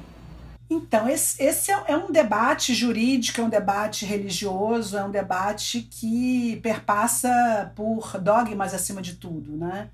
Então, 0.69 1.09
esse, 1.09 1.41
esse 1.41 1.71
é, 1.71 1.83
é 1.87 1.97
um 1.97 2.11
debate 2.11 2.75
jurídico, 2.75 3.41
é 3.41 3.43
um 3.43 3.49
debate 3.49 4.05
religioso, 4.05 4.95
é 4.95 5.03
um 5.03 5.09
debate 5.09 5.81
que 5.81 6.59
perpassa 6.61 7.71
por 7.75 8.19
dogmas 8.19 8.73
acima 8.73 9.01
de 9.01 9.15
tudo, 9.15 9.57
né? 9.57 9.89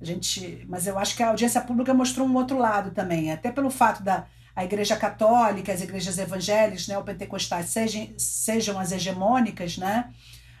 A 0.00 0.04
gente, 0.04 0.64
mas 0.68 0.86
eu 0.86 0.98
acho 0.98 1.16
que 1.16 1.22
a 1.22 1.28
audiência 1.28 1.60
pública 1.60 1.92
mostrou 1.92 2.26
um 2.26 2.34
outro 2.36 2.56
lado 2.56 2.92
também, 2.92 3.32
até 3.32 3.50
pelo 3.50 3.70
fato 3.70 4.02
da 4.02 4.26
a 4.54 4.64
Igreja 4.64 4.96
Católica, 4.96 5.72
as 5.72 5.80
igrejas 5.80 6.18
evangélicas, 6.18 6.88
né, 6.88 6.98
ou 6.98 7.04
pentecostais 7.04 7.66
sejam, 7.66 8.08
sejam 8.18 8.78
as 8.78 8.92
hegemônicas, 8.92 9.78
né? 9.78 10.10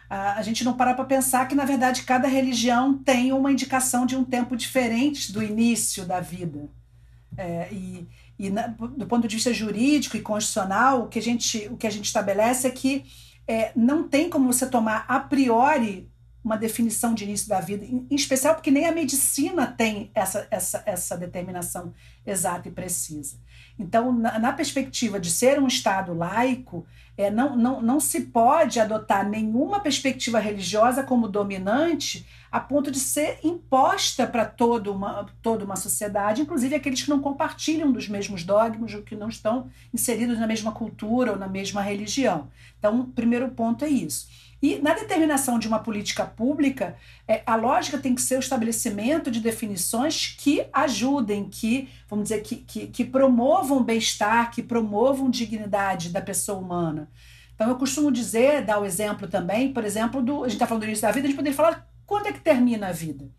A, 0.08 0.34
a 0.38 0.42
gente 0.42 0.64
não 0.64 0.74
para 0.74 0.94
para 0.94 1.04
pensar 1.04 1.46
que, 1.46 1.54
na 1.54 1.64
verdade, 1.64 2.02
cada 2.02 2.26
religião 2.26 2.96
tem 2.96 3.32
uma 3.32 3.52
indicação 3.52 4.06
de 4.06 4.16
um 4.16 4.24
tempo 4.24 4.56
diferente 4.56 5.32
do 5.32 5.42
início 5.42 6.04
da 6.04 6.20
vida. 6.20 6.68
É, 7.36 7.68
e, 7.72 8.08
E 8.40 8.48
na, 8.48 8.68
do 8.68 9.06
ponto 9.06 9.28
de 9.28 9.36
vista 9.36 9.52
jurídico 9.52 10.16
e 10.16 10.22
constitucional, 10.22 11.02
o 11.02 11.08
que 11.08 11.18
a 11.18 11.22
gente, 11.22 11.68
o 11.70 11.76
que 11.76 11.86
a 11.86 11.90
gente 11.90 12.06
estabelece 12.06 12.66
é 12.66 12.70
que 12.70 13.04
é, 13.46 13.70
não 13.76 14.08
tem 14.08 14.30
como 14.30 14.50
você 14.50 14.66
tomar 14.66 15.04
a 15.06 15.20
priori 15.20 16.10
uma 16.42 16.56
definição 16.56 17.12
de 17.12 17.24
início 17.24 17.50
da 17.50 17.60
vida, 17.60 17.84
em, 17.84 18.06
em 18.10 18.14
especial 18.14 18.54
porque 18.54 18.70
nem 18.70 18.86
a 18.86 18.92
medicina 18.92 19.66
tem 19.66 20.10
essa, 20.14 20.48
essa, 20.50 20.82
essa 20.86 21.18
determinação 21.18 21.92
exata 22.24 22.66
e 22.66 22.72
precisa. 22.72 23.38
Então, 23.78 24.10
na, 24.10 24.38
na 24.38 24.52
perspectiva 24.54 25.20
de 25.20 25.30
ser 25.30 25.60
um 25.60 25.66
Estado 25.66 26.14
laico, 26.14 26.86
é, 27.20 27.30
não, 27.30 27.54
não, 27.54 27.82
não 27.82 28.00
se 28.00 28.22
pode 28.22 28.80
adotar 28.80 29.28
nenhuma 29.28 29.80
perspectiva 29.80 30.38
religiosa 30.38 31.02
como 31.02 31.28
dominante 31.28 32.26
a 32.50 32.58
ponto 32.58 32.90
de 32.90 32.98
ser 32.98 33.38
imposta 33.44 34.26
para 34.26 34.44
toda 34.44 34.90
uma, 34.90 35.26
toda 35.40 35.64
uma 35.64 35.76
sociedade, 35.76 36.42
inclusive 36.42 36.74
aqueles 36.74 37.02
que 37.02 37.10
não 37.10 37.20
compartilham 37.20 37.92
dos 37.92 38.08
mesmos 38.08 38.42
dogmas 38.42 38.94
ou 38.94 39.02
que 39.02 39.14
não 39.14 39.28
estão 39.28 39.70
inseridos 39.94 40.38
na 40.38 40.46
mesma 40.46 40.72
cultura 40.72 41.32
ou 41.32 41.38
na 41.38 41.46
mesma 41.46 41.80
religião. 41.80 42.48
Então, 42.78 43.00
o 43.00 43.04
primeiro 43.04 43.50
ponto 43.50 43.84
é 43.84 43.88
isso. 43.88 44.28
E 44.62 44.78
na 44.78 44.92
determinação 44.92 45.58
de 45.58 45.66
uma 45.66 45.78
política 45.78 46.24
pública, 46.24 46.96
é, 47.26 47.42
a 47.46 47.56
lógica 47.56 47.96
tem 47.96 48.14
que 48.14 48.20
ser 48.20 48.36
o 48.36 48.40
estabelecimento 48.40 49.30
de 49.30 49.40
definições 49.40 50.36
que 50.38 50.66
ajudem, 50.72 51.48
que, 51.48 51.88
vamos 52.08 52.24
dizer, 52.24 52.42
que, 52.42 52.56
que, 52.56 52.86
que 52.88 53.04
promovam 53.04 53.82
bem-estar, 53.82 54.50
que 54.50 54.62
promovam 54.62 55.30
dignidade 55.30 56.10
da 56.10 56.20
pessoa 56.20 56.58
humana. 56.58 57.10
Então, 57.54 57.68
eu 57.68 57.76
costumo 57.76 58.12
dizer, 58.12 58.64
dar 58.64 58.78
o 58.78 58.84
exemplo 58.84 59.28
também, 59.28 59.72
por 59.72 59.84
exemplo, 59.84 60.22
do, 60.22 60.44
a 60.44 60.48
gente 60.48 60.54
está 60.54 60.66
falando 60.66 60.82
do 60.82 60.86
início 60.86 61.02
da 61.02 61.12
vida, 61.12 61.26
a 61.26 61.28
gente 61.28 61.36
poderia 61.36 61.56
falar 61.56 61.86
quando 62.06 62.26
é 62.26 62.32
que 62.32 62.40
termina 62.40 62.88
a 62.88 62.92
vida. 62.92 63.30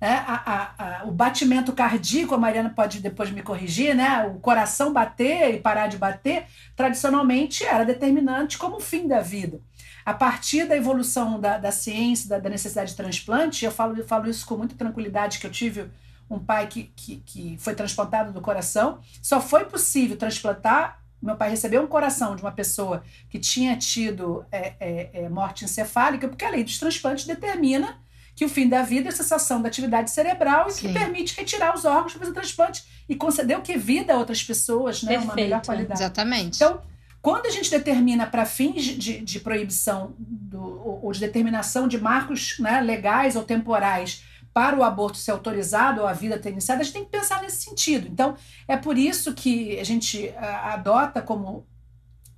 Né? 0.00 0.10
A, 0.26 0.34
a, 0.34 1.00
a, 1.00 1.04
o 1.06 1.10
batimento 1.10 1.72
cardíaco, 1.72 2.34
a 2.34 2.38
Mariana 2.38 2.70
pode 2.70 3.00
depois 3.00 3.30
me 3.30 3.42
corrigir, 3.42 3.94
né? 3.96 4.24
o 4.26 4.38
coração 4.38 4.92
bater 4.92 5.54
e 5.54 5.60
parar 5.60 5.88
de 5.88 5.96
bater, 5.96 6.46
tradicionalmente 6.76 7.64
era 7.64 7.84
determinante 7.84 8.58
como 8.58 8.76
o 8.76 8.80
fim 8.80 9.08
da 9.08 9.20
vida. 9.20 9.60
A 10.08 10.14
partir 10.14 10.64
da 10.64 10.74
evolução 10.74 11.38
da, 11.38 11.58
da 11.58 11.70
ciência, 11.70 12.30
da, 12.30 12.38
da, 12.38 12.48
necessidade 12.48 12.92
de 12.92 12.96
transplante, 12.96 13.66
eu 13.66 13.70
falo, 13.70 13.94
eu 13.94 14.06
falo 14.06 14.26
isso 14.26 14.46
com 14.46 14.56
muita 14.56 14.74
tranquilidade, 14.74 15.38
que 15.38 15.46
eu 15.46 15.50
tive 15.50 15.90
um 16.30 16.38
pai 16.38 16.66
que, 16.66 16.84
que, 16.96 17.16
que 17.26 17.56
foi 17.58 17.74
transplantado 17.74 18.32
do 18.32 18.40
coração. 18.40 19.00
Só 19.20 19.38
foi 19.38 19.66
possível 19.66 20.16
transplantar 20.16 21.02
meu 21.20 21.36
pai 21.36 21.50
recebeu 21.50 21.82
um 21.82 21.86
coração 21.86 22.36
de 22.36 22.42
uma 22.42 22.52
pessoa 22.52 23.02
que 23.28 23.38
tinha 23.38 23.76
tido 23.76 24.46
é, 24.50 24.74
é, 24.80 25.10
é, 25.12 25.28
morte 25.28 25.64
encefálica, 25.64 26.26
porque 26.26 26.44
a 26.44 26.50
lei 26.50 26.64
dos 26.64 26.78
transplantes 26.78 27.26
determina 27.26 27.98
que 28.34 28.44
o 28.44 28.48
fim 28.48 28.68
da 28.68 28.82
vida 28.82 29.08
é 29.08 29.12
cessação 29.12 29.60
da 29.60 29.68
atividade 29.68 30.10
cerebral 30.12 30.68
e 30.68 30.72
Sim. 30.72 30.86
que 30.86 30.94
permite 30.94 31.36
retirar 31.36 31.74
os 31.74 31.84
órgãos 31.84 32.12
para 32.12 32.20
fazer 32.20 32.32
transplante 32.32 32.84
e 33.08 33.14
conceder 33.14 33.58
o 33.58 33.62
que 33.62 33.76
vida 33.76 34.14
a 34.14 34.16
outras 34.16 34.42
pessoas, 34.42 35.02
né? 35.02 35.10
Perfeito. 35.10 35.28
Uma 35.28 35.34
melhor 35.34 35.60
qualidade. 35.60 36.00
Exatamente. 36.00 36.56
Então, 36.56 36.80
quando 37.20 37.46
a 37.46 37.50
gente 37.50 37.70
determina 37.70 38.26
para 38.26 38.46
fins 38.46 38.84
de, 38.84 39.18
de 39.20 39.40
proibição 39.40 40.14
do, 40.18 41.00
ou 41.02 41.12
de 41.12 41.20
determinação 41.20 41.88
de 41.88 41.98
marcos 41.98 42.58
né, 42.58 42.80
legais 42.80 43.34
ou 43.34 43.42
temporais 43.42 44.22
para 44.54 44.76
o 44.76 44.82
aborto 44.82 45.18
ser 45.18 45.32
autorizado 45.32 46.00
ou 46.00 46.06
a 46.06 46.12
vida 46.12 46.38
ter 46.38 46.50
iniciado, 46.50 46.80
a 46.80 46.84
gente 46.84 46.92
tem 46.92 47.04
que 47.04 47.10
pensar 47.10 47.42
nesse 47.42 47.62
sentido. 47.62 48.08
Então, 48.08 48.36
é 48.66 48.76
por 48.76 48.96
isso 48.96 49.34
que 49.34 49.78
a 49.78 49.84
gente 49.84 50.34
adota 50.36 51.22
como, 51.22 51.66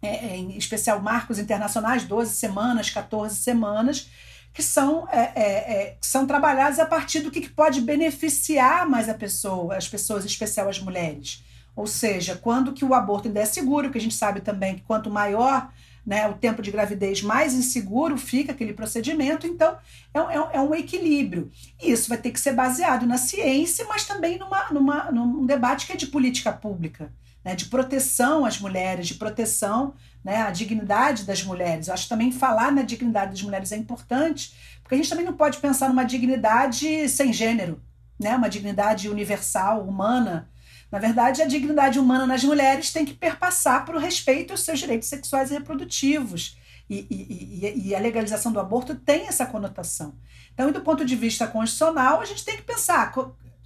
é, 0.03 0.37
em 0.37 0.57
especial, 0.57 1.01
marcos 1.01 1.39
internacionais, 1.39 2.05
12 2.05 2.35
semanas, 2.35 2.91
14 2.91 3.37
semanas, 3.37 4.11
que 4.53 4.63
são, 4.63 5.09
é, 5.11 5.21
é, 5.21 5.97
são 6.01 6.27
trabalhados 6.27 6.79
a 6.79 6.87
partir 6.87 7.21
do 7.21 7.31
que 7.31 7.49
pode 7.49 7.81
beneficiar 7.81 8.89
mais 8.89 9.09
a 9.09 9.15
pessoa, 9.15 9.77
as 9.77 9.89
pessoas, 9.89 10.25
em 10.25 10.29
especial 10.29 10.69
as 10.69 10.79
mulheres. 10.79 11.45
Ou 11.81 11.87
seja, 11.87 12.37
quando 12.37 12.75
que 12.75 12.85
o 12.85 12.93
aborto 12.93 13.27
ainda 13.27 13.41
é 13.41 13.47
seguro, 13.47 13.91
que 13.91 13.97
a 13.97 14.01
gente 14.01 14.15
sabe 14.15 14.43
também 14.43 14.75
que 14.75 14.83
quanto 14.83 15.09
maior 15.09 15.73
né, 16.05 16.29
o 16.29 16.35
tempo 16.35 16.61
de 16.61 16.71
gravidez, 16.71 17.23
mais 17.23 17.55
inseguro 17.55 18.19
fica 18.19 18.53
aquele 18.53 18.75
procedimento. 18.75 19.47
Então, 19.47 19.79
é, 20.13 20.19
é, 20.19 20.57
é, 20.57 20.61
um 20.61 20.75
equilíbrio. 20.75 21.51
E 21.81 21.91
isso 21.91 22.11
vai 22.11 22.19
ter 22.19 22.33
que 22.33 22.41
ser 22.41 22.53
baseado 22.53 23.07
na 23.07 23.17
ciência, 23.17 23.87
mas 23.89 24.05
também 24.05 24.39
numa, 24.39 24.71
numa, 24.71 25.11
num 25.11 25.47
debate 25.47 25.87
que 25.87 25.95
é 25.95 25.97
de 25.97 26.09
política 26.09 26.53
pública, 26.53 27.11
né, 27.43 27.55
de 27.55 27.65
proteção 27.65 28.45
às 28.45 28.61
mulheres, 28.61 29.09
de 29.09 29.15
proteção 29.15 29.95
né, 30.23 30.37
a 30.43 30.51
dignidade 30.51 31.25
das 31.25 31.43
mulheres. 31.43 31.89
Eu 31.89 31.95
acho 31.95 32.03
que 32.03 32.11
também 32.11 32.31
falar 32.31 32.71
na 32.71 32.83
dignidade 32.83 33.31
das 33.31 33.43
mulheres 33.43 33.73
é 33.73 33.77
importante, 33.79 34.55
porque 34.83 34.97
a 34.97 34.99
gente 34.99 35.09
também 35.09 35.25
não 35.25 35.33
pode 35.33 35.57
pensar 35.57 35.89
numa 35.89 36.05
dignidade 36.05 37.09
sem 37.09 37.33
gênero, 37.33 37.81
né, 38.19 38.37
uma 38.37 38.51
dignidade 38.51 39.09
universal, 39.09 39.83
humana. 39.83 40.47
Na 40.91 40.99
verdade, 40.99 41.43
a 41.43 41.47
dignidade 41.47 41.99
humana 41.99 42.27
nas 42.27 42.43
mulheres 42.43 42.93
tem 42.93 43.05
que 43.05 43.15
perpassar 43.15 43.85
para 43.85 43.97
o 43.97 44.01
respeito 44.01 44.53
aos 44.53 44.63
seus 44.63 44.79
direitos 44.79 45.09
sexuais 45.09 45.51
e 45.51 45.55
reprodutivos. 45.55 46.59
E, 46.89 47.07
e, 47.09 47.89
e, 47.89 47.95
a 47.95 48.01
legalização 48.01 48.51
do 48.51 48.59
aborto 48.59 48.97
tem 48.97 49.29
essa 49.29 49.47
conotação. 49.47 50.15
Então, 50.53 50.73
do 50.73 50.81
ponto 50.81 51.05
de 51.05 51.15
vista 51.15 51.47
constitucional, 51.47 52.21
a 52.21 52.25
gente 52.25 52.45
tem 52.45 52.57
que 52.57 52.63
pensar 52.63 53.13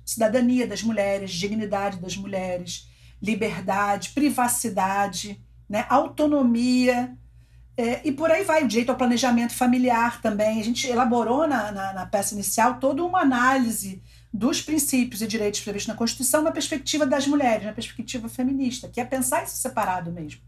cidadania 0.05 0.67
das 0.67 0.83
mulheres, 0.83 1.33
dignidade 1.33 1.99
das 1.99 2.15
mulheres, 2.19 2.87
liberdade, 3.23 4.11
privacidade 4.11 5.43
né? 5.67 5.87
autonomia, 5.89 7.17
é, 7.77 8.01
e 8.05 8.13
por 8.13 8.31
aí 8.31 8.45
vai, 8.45 8.63
o 8.63 8.69
direito 8.69 8.91
ao 8.91 8.97
planejamento 8.97 9.53
familiar 9.53 10.21
também. 10.21 10.61
A 10.61 10.65
gente 10.65 10.87
elaborou 10.87 11.47
na, 11.47 11.73
na, 11.73 11.93
na, 11.93 12.07
peça 12.07 12.35
inicial 12.35 12.79
toda 12.79 13.03
uma 13.03 13.21
análise 13.21 14.01
dos 14.35 14.61
princípios 14.61 15.23
e 15.23 15.29
direitos 15.29 15.61
previstos 15.61 15.87
na 15.87 15.95
Constituição 15.95 16.43
na 16.43 16.51
perspectiva 16.51 17.07
das 17.07 17.25
mulheres, 17.25 17.65
na 17.65 17.73
perspectiva 17.73 18.29
feminista, 18.29 18.89
que 18.89 19.01
é 19.01 19.05
pensar 19.05 19.45
isso 19.45 19.57
separado 19.57 20.11
mesmo. 20.11 20.41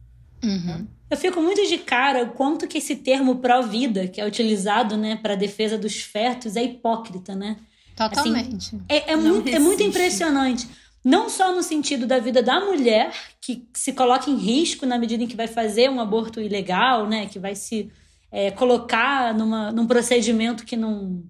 Uhum. 0.42 0.84
Eu 1.08 1.16
fico 1.16 1.40
muito 1.40 1.64
de 1.68 1.78
cara 1.78 2.24
o 2.24 2.30
quanto 2.30 2.66
que 2.66 2.78
esse 2.78 2.96
termo 2.96 3.36
pró-vida, 3.36 4.08
que 4.08 4.20
é 4.20 4.26
utilizado 4.26 4.96
né, 4.96 5.14
para 5.14 5.34
a 5.34 5.36
defesa 5.36 5.78
dos 5.78 6.00
fetos, 6.00 6.56
é 6.56 6.64
hipócrita, 6.64 7.36
né? 7.36 7.56
Totalmente. 7.94 8.56
Assim, 8.56 8.82
é, 8.88 9.12
é, 9.12 9.16
muito, 9.16 9.48
é 9.48 9.58
muito 9.60 9.84
impressionante 9.84 10.68
não 11.06 11.30
só 11.30 11.54
no 11.54 11.62
sentido 11.62 12.04
da 12.04 12.18
vida 12.18 12.42
da 12.42 12.58
mulher, 12.58 13.14
que 13.40 13.68
se 13.72 13.92
coloca 13.92 14.28
em 14.28 14.34
risco 14.34 14.84
na 14.84 14.98
medida 14.98 15.22
em 15.22 15.28
que 15.28 15.36
vai 15.36 15.46
fazer 15.46 15.88
um 15.88 16.00
aborto 16.00 16.40
ilegal, 16.40 17.06
né, 17.06 17.26
que 17.26 17.38
vai 17.38 17.54
se 17.54 17.92
é, 18.32 18.50
colocar 18.50 19.32
numa, 19.32 19.70
num 19.70 19.86
procedimento 19.86 20.64
que 20.64 20.76
não, 20.76 21.22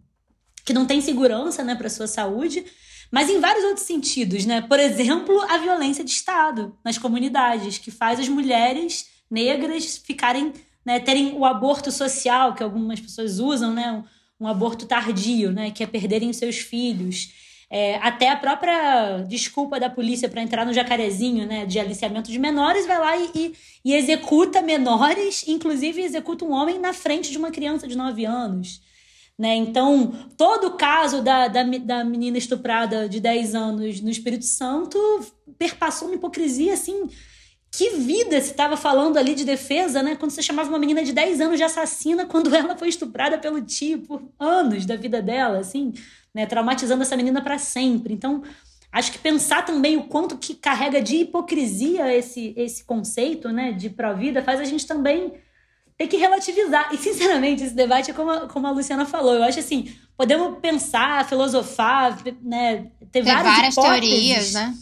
que 0.66 0.74
não 0.74 0.84
tem 0.84 1.00
segurança 1.00 1.62
né, 1.62 1.76
para 1.76 1.88
sua 1.88 2.08
saúde, 2.08 2.64
mas 3.10 3.30
em 3.30 3.38
vários 3.38 3.64
outros 3.64 3.86
sentidos. 3.86 4.44
Né? 4.44 4.60
Por 4.60 4.80
exemplo, 4.80 5.40
a 5.48 5.56
violência 5.58 6.02
de 6.02 6.10
Estado 6.10 6.76
nas 6.84 6.98
comunidades, 6.98 7.78
que 7.78 7.92
faz 7.92 8.18
as 8.18 8.28
mulheres 8.28 9.08
negras 9.30 9.96
ficarem, 9.96 10.52
né, 10.84 10.98
terem 10.98 11.34
o 11.36 11.44
aborto 11.44 11.92
social, 11.92 12.54
que 12.54 12.64
algumas 12.64 12.98
pessoas 12.98 13.38
usam, 13.38 13.72
né, 13.72 14.04
um, 14.40 14.46
aborto 14.46 14.86
tardio, 14.86 15.52
né, 15.52 15.70
que 15.70 15.84
é 15.84 15.86
perderem 15.86 16.32
seus 16.32 16.58
filhos. 16.58 17.32
É, 17.70 17.96
até 17.96 18.28
a 18.28 18.36
própria 18.36 19.22
desculpa 19.22 19.78
da 19.78 19.90
polícia 19.90 20.28
para 20.28 20.42
entrar 20.42 20.66
no 20.66 20.72
jacarezinho, 20.72 21.46
né, 21.46 21.64
de 21.64 21.78
aliciamento 21.78 22.30
de 22.30 22.38
menores, 22.38 22.86
vai 22.86 22.98
lá 22.98 23.16
e, 23.16 23.30
e, 23.34 23.54
e, 23.84 23.94
executa 23.94 24.62
menores, 24.62 25.46
inclusive 25.46 26.02
executa 26.02 26.44
um 26.44 26.52
homem 26.52 26.78
na 26.78 26.92
frente 26.92 27.30
de 27.30 27.38
uma 27.38 27.50
criança 27.52 27.86
de 27.86 27.96
9 27.96 28.24
anos. 28.24 28.80
Né? 29.38 29.54
Então, 29.54 30.12
todo 30.36 30.68
o 30.68 30.76
caso 30.76 31.22
da, 31.22 31.48
da, 31.48 31.62
da 31.62 32.04
menina 32.04 32.38
estuprada 32.38 33.08
de 33.08 33.20
10 33.20 33.54
anos 33.54 34.00
no 34.00 34.10
Espírito 34.10 34.46
Santo 34.46 34.98
perpassou 35.58 36.08
uma 36.08 36.16
hipocrisia 36.16 36.72
assim. 36.72 37.08
Que 37.70 37.90
vida 37.90 38.40
se 38.40 38.52
estava 38.52 38.76
falando 38.76 39.18
ali 39.18 39.34
de 39.34 39.44
defesa, 39.44 40.02
né? 40.02 40.16
Quando 40.16 40.30
você 40.30 40.40
chamava 40.40 40.70
uma 40.70 40.78
menina 40.78 41.04
de 41.04 41.12
10 41.12 41.42
anos 41.42 41.58
de 41.58 41.64
assassina 41.64 42.24
quando 42.24 42.54
ela 42.54 42.76
foi 42.76 42.88
estuprada 42.88 43.36
pelo 43.36 43.60
tio 43.60 43.98
por 44.00 44.22
anos 44.38 44.86
da 44.86 44.96
vida 44.96 45.20
dela, 45.20 45.58
assim 45.58 45.92
né, 46.36 46.44
traumatizando 46.44 47.02
essa 47.02 47.16
menina 47.16 47.40
para 47.40 47.56
sempre. 47.56 48.12
Então, 48.12 48.42
acho 48.92 49.10
que 49.10 49.18
pensar 49.18 49.64
também 49.64 49.96
o 49.96 50.04
quanto 50.04 50.36
que 50.36 50.54
carrega 50.54 51.00
de 51.00 51.16
hipocrisia 51.16 52.14
esse, 52.14 52.52
esse 52.54 52.84
conceito 52.84 53.48
né, 53.48 53.72
de 53.72 53.88
pró-vida 53.88 54.42
faz 54.42 54.60
a 54.60 54.64
gente 54.64 54.86
também 54.86 55.32
ter 55.96 56.06
que 56.06 56.16
relativizar. 56.16 56.88
E, 56.92 56.98
sinceramente, 56.98 57.64
esse 57.64 57.74
debate 57.74 58.10
é 58.10 58.14
como 58.14 58.30
a, 58.30 58.48
como 58.48 58.66
a 58.66 58.70
Luciana 58.70 59.06
falou. 59.06 59.34
Eu 59.34 59.44
acho 59.44 59.58
assim, 59.58 59.94
podemos 60.16 60.58
pensar, 60.58 61.26
filosofar, 61.28 62.18
né, 62.42 62.86
ter, 63.10 63.22
ter 63.22 63.22
várias, 63.22 63.74
várias 63.74 63.74
teorias, 63.74 64.52
né? 64.52 64.74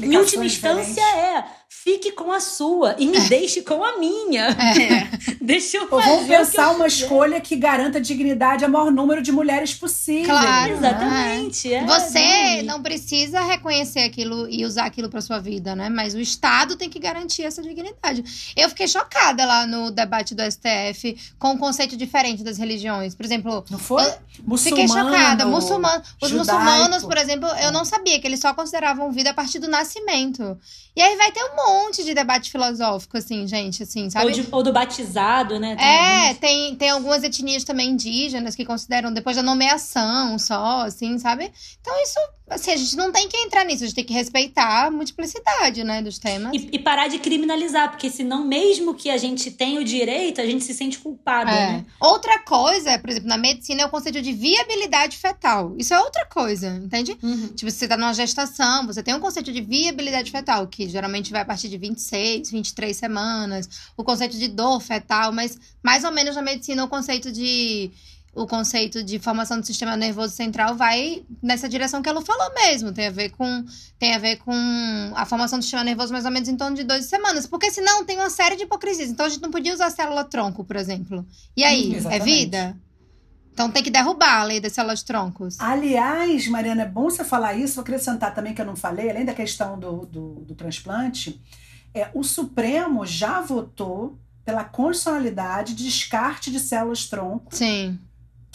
Em 0.00 0.16
última 0.16 0.44
instância, 0.44 1.00
é. 1.00 1.44
Fique 1.86 2.10
com 2.10 2.32
a 2.32 2.40
sua 2.40 2.96
e 2.98 3.06
me 3.06 3.20
deixe 3.28 3.62
com 3.62 3.84
a 3.84 3.96
minha. 3.96 4.48
É. 4.48 5.06
Deixa 5.40 5.76
eu 5.76 5.82
Ou 5.84 5.88
fazer. 5.88 6.02
vamos 6.08 6.24
o 6.24 6.26
que 6.26 6.32
eu 6.34 6.38
pensar 6.38 6.70
uma 6.72 6.86
escolha 6.88 7.40
que 7.40 7.54
garanta 7.54 8.00
dignidade 8.00 8.64
ao 8.64 8.70
maior 8.70 8.90
número 8.90 9.22
de 9.22 9.30
mulheres 9.30 9.72
possível. 9.72 10.24
Claro, 10.36 10.72
Exatamente. 10.72 11.72
é. 11.72 11.76
é, 11.76 11.84
Você 11.86 12.62
não- 12.64 12.74
não 12.78 12.82
precisa 12.82 13.40
reconhecer 13.40 14.00
aquilo 14.00 14.48
e 14.50 14.64
usar 14.64 14.86
aquilo 14.86 15.08
pra 15.08 15.20
sua 15.20 15.38
vida, 15.38 15.76
né? 15.76 15.88
Mas 15.88 16.12
o 16.14 16.18
Estado 16.18 16.74
tem 16.74 16.90
que 16.90 16.98
garantir 16.98 17.44
essa 17.44 17.62
dignidade. 17.62 18.24
Eu 18.56 18.68
fiquei 18.68 18.88
chocada 18.88 19.46
lá 19.46 19.64
no 19.64 19.92
debate 19.92 20.34
do 20.34 20.42
STF 20.42 21.16
com 21.38 21.52
um 21.52 21.56
conceito 21.58 21.96
diferente 21.96 22.42
das 22.42 22.58
religiões. 22.58 23.14
Por 23.14 23.24
exemplo, 23.24 23.64
Não 23.70 23.78
foi? 23.78 24.02
Fiquei 24.58 24.88
chocada. 24.88 25.46
Muçulmano, 25.46 26.02
os 26.20 26.28
judaico. 26.30 26.60
muçulmanos, 26.60 27.04
por 27.04 27.16
exemplo, 27.16 27.48
eu 27.62 27.70
não 27.70 27.84
sabia 27.84 28.20
que 28.20 28.26
eles 28.26 28.40
só 28.40 28.52
consideravam 28.52 29.12
vida 29.12 29.30
a 29.30 29.34
partir 29.34 29.60
do 29.60 29.68
nascimento. 29.68 30.58
E 30.96 31.00
aí 31.00 31.14
vai 31.16 31.30
ter 31.30 31.44
um 31.44 31.54
monte 31.54 31.75
de 32.04 32.14
debate 32.14 32.50
filosófico, 32.50 33.16
assim, 33.16 33.46
gente, 33.46 33.82
assim, 33.82 34.08
sabe? 34.10 34.26
Ou, 34.26 34.30
de- 34.32 34.48
ou 34.52 34.62
do 34.62 34.72
batizado, 34.72 35.58
né? 35.58 35.76
Tem 35.76 35.84
É, 35.86 36.20
alguns- 36.28 36.38
tem, 36.38 36.74
tem 36.76 36.90
algumas 36.90 37.22
etnias 37.24 37.64
também 37.64 37.90
indígenas 37.90 38.54
que 38.54 38.64
consideram 38.64 39.12
depois 39.12 39.36
da 39.36 39.42
nomeação 39.42 40.38
só, 40.38 40.82
assim, 40.82 41.18
sabe? 41.18 41.50
Então 41.80 41.94
isso, 42.02 42.18
assim, 42.48 42.70
a 42.70 42.76
gente 42.76 42.96
não 42.96 43.10
tem 43.10 43.28
que 43.28 43.36
entrar 43.36 43.64
nisso, 43.64 43.82
a 43.82 43.86
gente 43.86 43.96
tem 43.96 44.04
que 44.04 44.12
respeitar 44.12 44.86
a 44.86 44.90
multiplicidade, 44.90 45.82
né, 45.82 46.00
dos 46.02 46.18
temas. 46.18 46.52
E, 46.54 46.68
e 46.72 46.78
parar 46.78 47.08
de 47.08 47.18
criminalizar, 47.18 47.90
porque 47.90 48.08
senão, 48.10 48.44
mesmo 48.44 48.94
que 48.94 49.10
a 49.10 49.16
gente 49.18 49.50
tenha 49.50 49.80
o 49.80 49.84
direito, 49.84 50.40
a 50.40 50.46
gente 50.46 50.62
se 50.64 50.72
sente 50.74 50.98
culpada, 50.98 51.50
É. 51.50 51.72
né? 51.72 51.86
Outra 52.00 52.38
coisa, 52.40 52.98
por 52.98 53.10
exemplo, 53.10 53.28
na 53.28 53.36
medicina 53.36 53.82
é 53.82 53.86
o 53.86 53.88
conceito 53.90 54.22
de 54.22 54.32
viabilidade 54.32 55.16
fetal. 55.16 55.74
Isso 55.78 55.92
é 55.92 56.00
outra 56.00 56.24
coisa, 56.26 56.68
entende? 56.68 57.16
Uhum. 57.22 57.48
Tipo, 57.48 57.70
você 57.70 57.88
tá 57.88 57.96
numa 57.96 58.14
gestação, 58.14 58.86
você 58.86 59.02
tem 59.02 59.14
um 59.14 59.20
conceito 59.20 59.52
de 59.52 59.60
viabilidade 59.60 60.30
fetal, 60.30 60.66
que 60.66 60.88
geralmente 60.88 61.32
vai 61.32 61.42
a 61.42 61.44
partir 61.44 61.68
de 61.68 61.76
26, 61.78 62.50
23 62.50 62.96
semanas. 62.96 63.68
O 63.96 64.04
conceito 64.04 64.36
de 64.38 64.48
dor 64.48 64.80
fetal, 64.80 65.32
mas 65.32 65.58
mais 65.82 66.04
ou 66.04 66.12
menos 66.12 66.36
na 66.36 66.42
medicina 66.42 66.84
o 66.84 66.88
conceito 66.88 67.32
de 67.32 67.90
o 68.36 68.46
conceito 68.46 69.02
de 69.02 69.18
formação 69.18 69.58
do 69.58 69.66
sistema 69.66 69.96
nervoso 69.96 70.34
central 70.34 70.76
vai 70.76 71.24
nessa 71.42 71.66
direção 71.68 72.02
que 72.02 72.08
ela 72.08 72.20
falou 72.20 72.52
mesmo. 72.54 72.92
Tem 72.92 73.06
a 73.06 73.10
ver 73.10 73.30
com 73.30 73.64
tem 73.98 74.14
a 74.14 74.18
ver 74.18 74.36
com 74.36 74.52
a 75.14 75.24
formação 75.24 75.58
do 75.58 75.62
sistema 75.62 75.82
nervoso 75.82 76.12
mais 76.12 76.26
ou 76.26 76.30
menos 76.30 76.46
em 76.46 76.56
torno 76.56 76.76
de 76.76 76.84
12 76.84 77.08
semanas. 77.08 77.46
Porque 77.46 77.70
senão 77.70 78.04
tem 78.04 78.18
uma 78.18 78.28
série 78.28 78.54
de 78.54 78.64
hipocrisias. 78.64 79.08
Então 79.08 79.24
a 79.24 79.28
gente 79.30 79.40
não 79.40 79.50
podia 79.50 79.72
usar 79.72 79.86
a 79.86 79.90
célula 79.90 80.22
tronco, 80.22 80.62
por 80.64 80.76
exemplo. 80.76 81.26
E 81.56 81.64
aí, 81.64 81.98
Hum, 81.98 82.10
é 82.10 82.18
vida? 82.18 82.76
Então 83.54 83.70
tem 83.70 83.82
que 83.82 83.90
derrubar 83.90 84.40
a 84.40 84.44
lei 84.44 84.60
das 84.60 84.74
células 84.74 85.02
troncos. 85.02 85.58
Aliás, 85.58 86.46
Mariana, 86.46 86.82
é 86.82 86.86
bom 86.86 87.04
você 87.04 87.24
falar 87.24 87.54
isso. 87.54 87.76
Vou 87.76 87.82
acrescentar 87.82 88.34
também 88.34 88.52
que 88.52 88.60
eu 88.60 88.66
não 88.66 88.76
falei, 88.76 89.08
além 89.08 89.24
da 89.24 89.32
questão 89.32 89.78
do, 89.78 90.04
do, 90.04 90.34
do 90.40 90.54
transplante, 90.54 91.40
é, 91.94 92.10
o 92.12 92.22
Supremo 92.22 93.06
já 93.06 93.40
votou 93.40 94.18
pela 94.44 94.62
constitucionalidade 94.62 95.74
de 95.74 95.84
descarte 95.84 96.52
de 96.52 96.60
células 96.60 97.06
tronco, 97.06 97.56
Sim. 97.56 97.98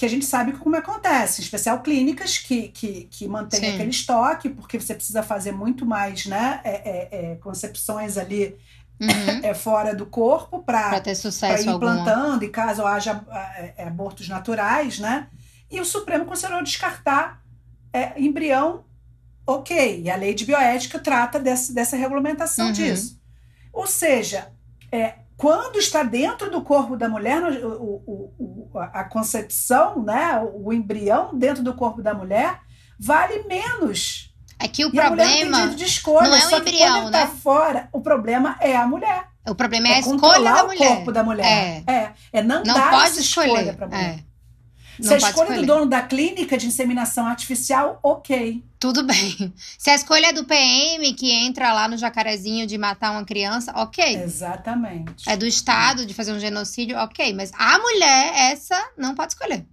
Que 0.02 0.06
a 0.08 0.10
gente 0.10 0.26
sabe 0.26 0.54
como 0.54 0.76
acontece, 0.76 1.42
em 1.42 1.44
especial 1.44 1.80
clínicas 1.84 2.40
que, 2.40 2.70
que, 2.70 3.04
que 3.04 3.28
mantêm 3.28 3.60
Sim. 3.60 3.74
aquele 3.76 3.92
estoque, 3.92 4.50
porque 4.50 4.80
você 4.80 4.96
precisa 4.96 5.22
fazer 5.22 5.52
muito 5.52 5.86
mais 5.86 6.26
né, 6.26 6.60
é, 6.64 6.72
é, 6.72 7.32
é, 7.34 7.36
concepções 7.36 8.18
ali 8.18 8.58
Uhum. 9.00 9.40
é, 9.44 9.54
fora 9.56 9.96
do 9.96 10.06
corpo 10.06 10.60
para 10.64 10.92
ir 11.62 11.68
implantando, 11.76 12.44
e 12.46 12.50
caso 12.50 12.86
haja 12.86 13.24
é, 13.58 13.74
é, 13.78 13.88
abortos 13.88 14.28
naturais, 14.30 15.00
né? 15.00 15.28
E 15.72 15.80
o 15.82 15.86
Supremo 15.86 16.26
considerou 16.26 16.62
descartar 16.64 17.42
embrião, 18.16 18.84
ok. 19.46 20.02
E 20.04 20.10
a 20.10 20.16
lei 20.16 20.36
de 20.36 20.46
bioética 20.46 21.00
trata 21.00 21.40
desse, 21.40 21.74
dessa 21.74 21.96
regulamentação 21.96 22.68
Uhum. 22.68 22.72
disso. 22.74 23.20
Ou 23.74 23.88
seja, 23.88 24.52
é, 24.92 25.16
quando 25.42 25.78
está 25.78 26.04
dentro 26.04 26.52
do 26.52 26.62
corpo 26.62 26.96
da 26.96 27.10
mulher, 27.10 27.42
o, 27.42 27.68
o- 28.06 28.34
o- 28.38 28.80
a 28.80 29.04
concepção, 29.04 30.04
né, 30.04 30.40
o 30.54 30.72
embrião 30.72 31.36
dentro 31.36 31.64
do 31.64 31.74
corpo 31.74 32.00
da 32.00 32.14
mulher, 32.14 32.60
vale 33.00 33.42
menos. 33.48 34.32
É 34.60 34.68
que 34.68 34.86
o 34.86 34.94
e 34.94 35.00
a 35.00 35.08
problema 35.08 35.70
de 35.70 35.84
escolha, 35.84 36.30
não 36.30 36.36
é 36.38 36.46
o 36.48 36.58
embrião, 36.60 37.06
tá 37.10 37.26
né? 37.26 37.32
fora, 37.42 37.90
o 37.92 38.02
problema 38.02 38.56
é 38.60 38.76
a 38.78 38.86
mulher. 38.86 39.24
O 39.50 39.56
problema 39.56 39.88
é, 39.88 39.96
a 39.96 40.00
escolha 40.02 40.54
da 40.54 40.64
o 40.64 40.68
mulher. 40.68 40.88
corpo 40.96 41.12
da 41.12 41.24
mulher. 41.24 41.84
É, 41.88 42.12
é, 42.32 42.44
não, 42.44 42.58
Não 42.64 42.76
dar 42.76 42.92
pode 42.92 43.20
escolha 43.20 43.74
para 43.74 43.88
mulher. 43.88 44.20
É. 44.20 44.32
Se 45.02 45.10
Não 45.10 45.16
a 45.16 45.20
pode 45.20 45.26
escolha 45.26 45.46
escolher. 45.48 45.62
do 45.62 45.66
dono 45.66 45.86
da 45.88 46.04
clínica 46.04 46.56
de 46.56 46.68
inseminação 46.68 47.26
artificial, 47.26 48.00
ok. 48.04 48.64
Tudo 48.82 49.04
bem. 49.04 49.54
Se 49.78 49.92
a 49.92 49.96
escolha 49.96 50.30
é 50.30 50.34
do 50.34 50.44
PM 50.44 51.14
que 51.14 51.32
entra 51.32 51.72
lá 51.72 51.88
no 51.88 51.96
jacarezinho 51.96 52.66
de 52.66 52.80
matar 52.80 53.12
uma 53.12 53.24
criança, 53.24 53.72
ok. 53.76 54.16
Exatamente. 54.16 55.30
É 55.30 55.38
do 55.38 55.46
Estado 55.46 56.04
de 56.04 56.16
fazer 56.16 56.34
um 56.34 56.40
genocídio, 56.40 56.98
ok. 56.98 57.32
Mas 57.32 57.52
a 57.54 57.78
mulher, 57.78 58.34
essa, 58.52 58.76
não 58.98 59.14
pode 59.14 59.34
escolher. 59.34 59.68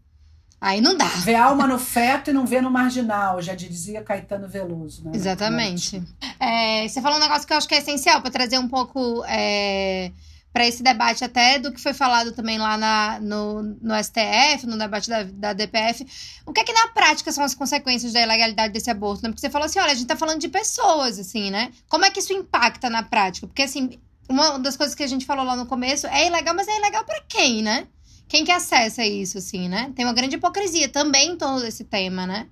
Aí 0.61 0.83
não 0.83 0.95
dá. 0.95 1.07
Vê 1.07 1.35
alma 1.35 1.67
no 1.67 1.79
feto 1.79 2.29
e 2.29 2.33
não 2.35 2.45
vê 2.45 2.61
no 2.61 2.71
marginal, 2.71 3.41
já 3.41 3.55
dizia 3.55 4.03
Caetano 4.03 4.47
Veloso. 4.47 5.05
Né? 5.05 5.13
Exatamente. 5.15 6.03
É, 6.39 6.87
você 6.87 7.01
falou 7.01 7.17
um 7.17 7.21
negócio 7.23 7.47
que 7.47 7.53
eu 7.55 7.57
acho 7.57 7.67
que 7.67 7.77
é 7.77 7.79
essencial 7.79 8.21
para 8.21 8.31
trazer 8.31 8.59
um 8.59 8.69
pouco 8.69 9.25
é, 9.27 10.13
para 10.53 10.67
esse 10.67 10.83
debate, 10.83 11.25
até 11.25 11.59
do 11.59 11.73
que 11.73 11.81
foi 11.81 11.93
falado 11.93 12.33
também 12.33 12.59
lá 12.59 12.77
na, 12.77 13.21
no, 13.21 13.63
no 13.63 13.95
STF, 14.03 14.67
no 14.67 14.79
debate 14.79 15.09
da, 15.09 15.23
da 15.23 15.53
DPF. 15.53 16.07
O 16.47 16.53
que 16.53 16.61
é 16.61 16.65
que 16.65 16.73
na 16.73 16.89
prática 16.89 17.31
são 17.31 17.45
as 17.45 17.55
consequências 17.55 18.13
da 18.13 18.23
ilegalidade 18.23 18.73
desse 18.73 18.91
aborto? 18.91 19.23
Né? 19.23 19.29
Porque 19.29 19.41
você 19.41 19.51
falou 19.51 19.67
assim: 19.67 19.79
olha, 19.79 19.93
a 19.93 19.95
gente 19.95 20.07
tá 20.07 20.17
falando 20.17 20.41
de 20.41 20.49
pessoas, 20.49 21.19
assim, 21.19 21.51
né? 21.51 21.71
Como 21.89 22.05
é 22.05 22.11
que 22.11 22.21
isso 22.21 22.33
impacta 22.33 22.89
na 22.89 23.03
prática? 23.03 23.47
Porque, 23.47 23.63
assim, 23.63 24.01
uma 24.29 24.59
das 24.59 24.77
coisas 24.77 24.95
que 24.95 25.03
a 25.03 25.07
gente 25.07 25.25
falou 25.27 25.45
lá 25.45 25.55
no 25.55 25.67
começo 25.67 26.07
é 26.07 26.27
ilegal, 26.27 26.55
mas 26.55 26.69
é 26.69 26.77
ilegal 26.77 27.05
para 27.05 27.21
quem, 27.29 27.63
né? 27.63 27.87
Quem 28.27 28.45
que 28.45 28.53
acessa 28.53 29.05
isso, 29.05 29.39
assim, 29.39 29.69
né? 29.69 29.93
Tem 29.97 30.05
uma 30.05 30.13
grande 30.13 30.37
hipocrisia 30.37 30.89
também 30.89 31.31
em 31.31 31.37
torno 31.37 31.61
desse 31.61 31.85
tema, 31.85 32.27
né? 32.27 32.47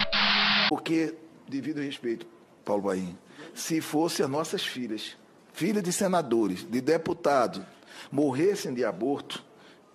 Porque, 0.71 1.15
devido 1.47 1.79
ao 1.79 1.85
respeito, 1.85 2.27
Paulo 2.65 2.83
Baim, 2.83 3.17
se 3.55 3.81
fossem 3.81 4.25
as 4.25 4.31
nossas 4.31 4.63
filhas, 4.63 5.17
filhas 5.53 5.83
de 5.83 5.93
senadores, 5.93 6.67
de 6.69 6.81
deputados, 6.81 7.63
morressem 8.11 8.75
de 8.75 8.85
aborto, 8.85 9.45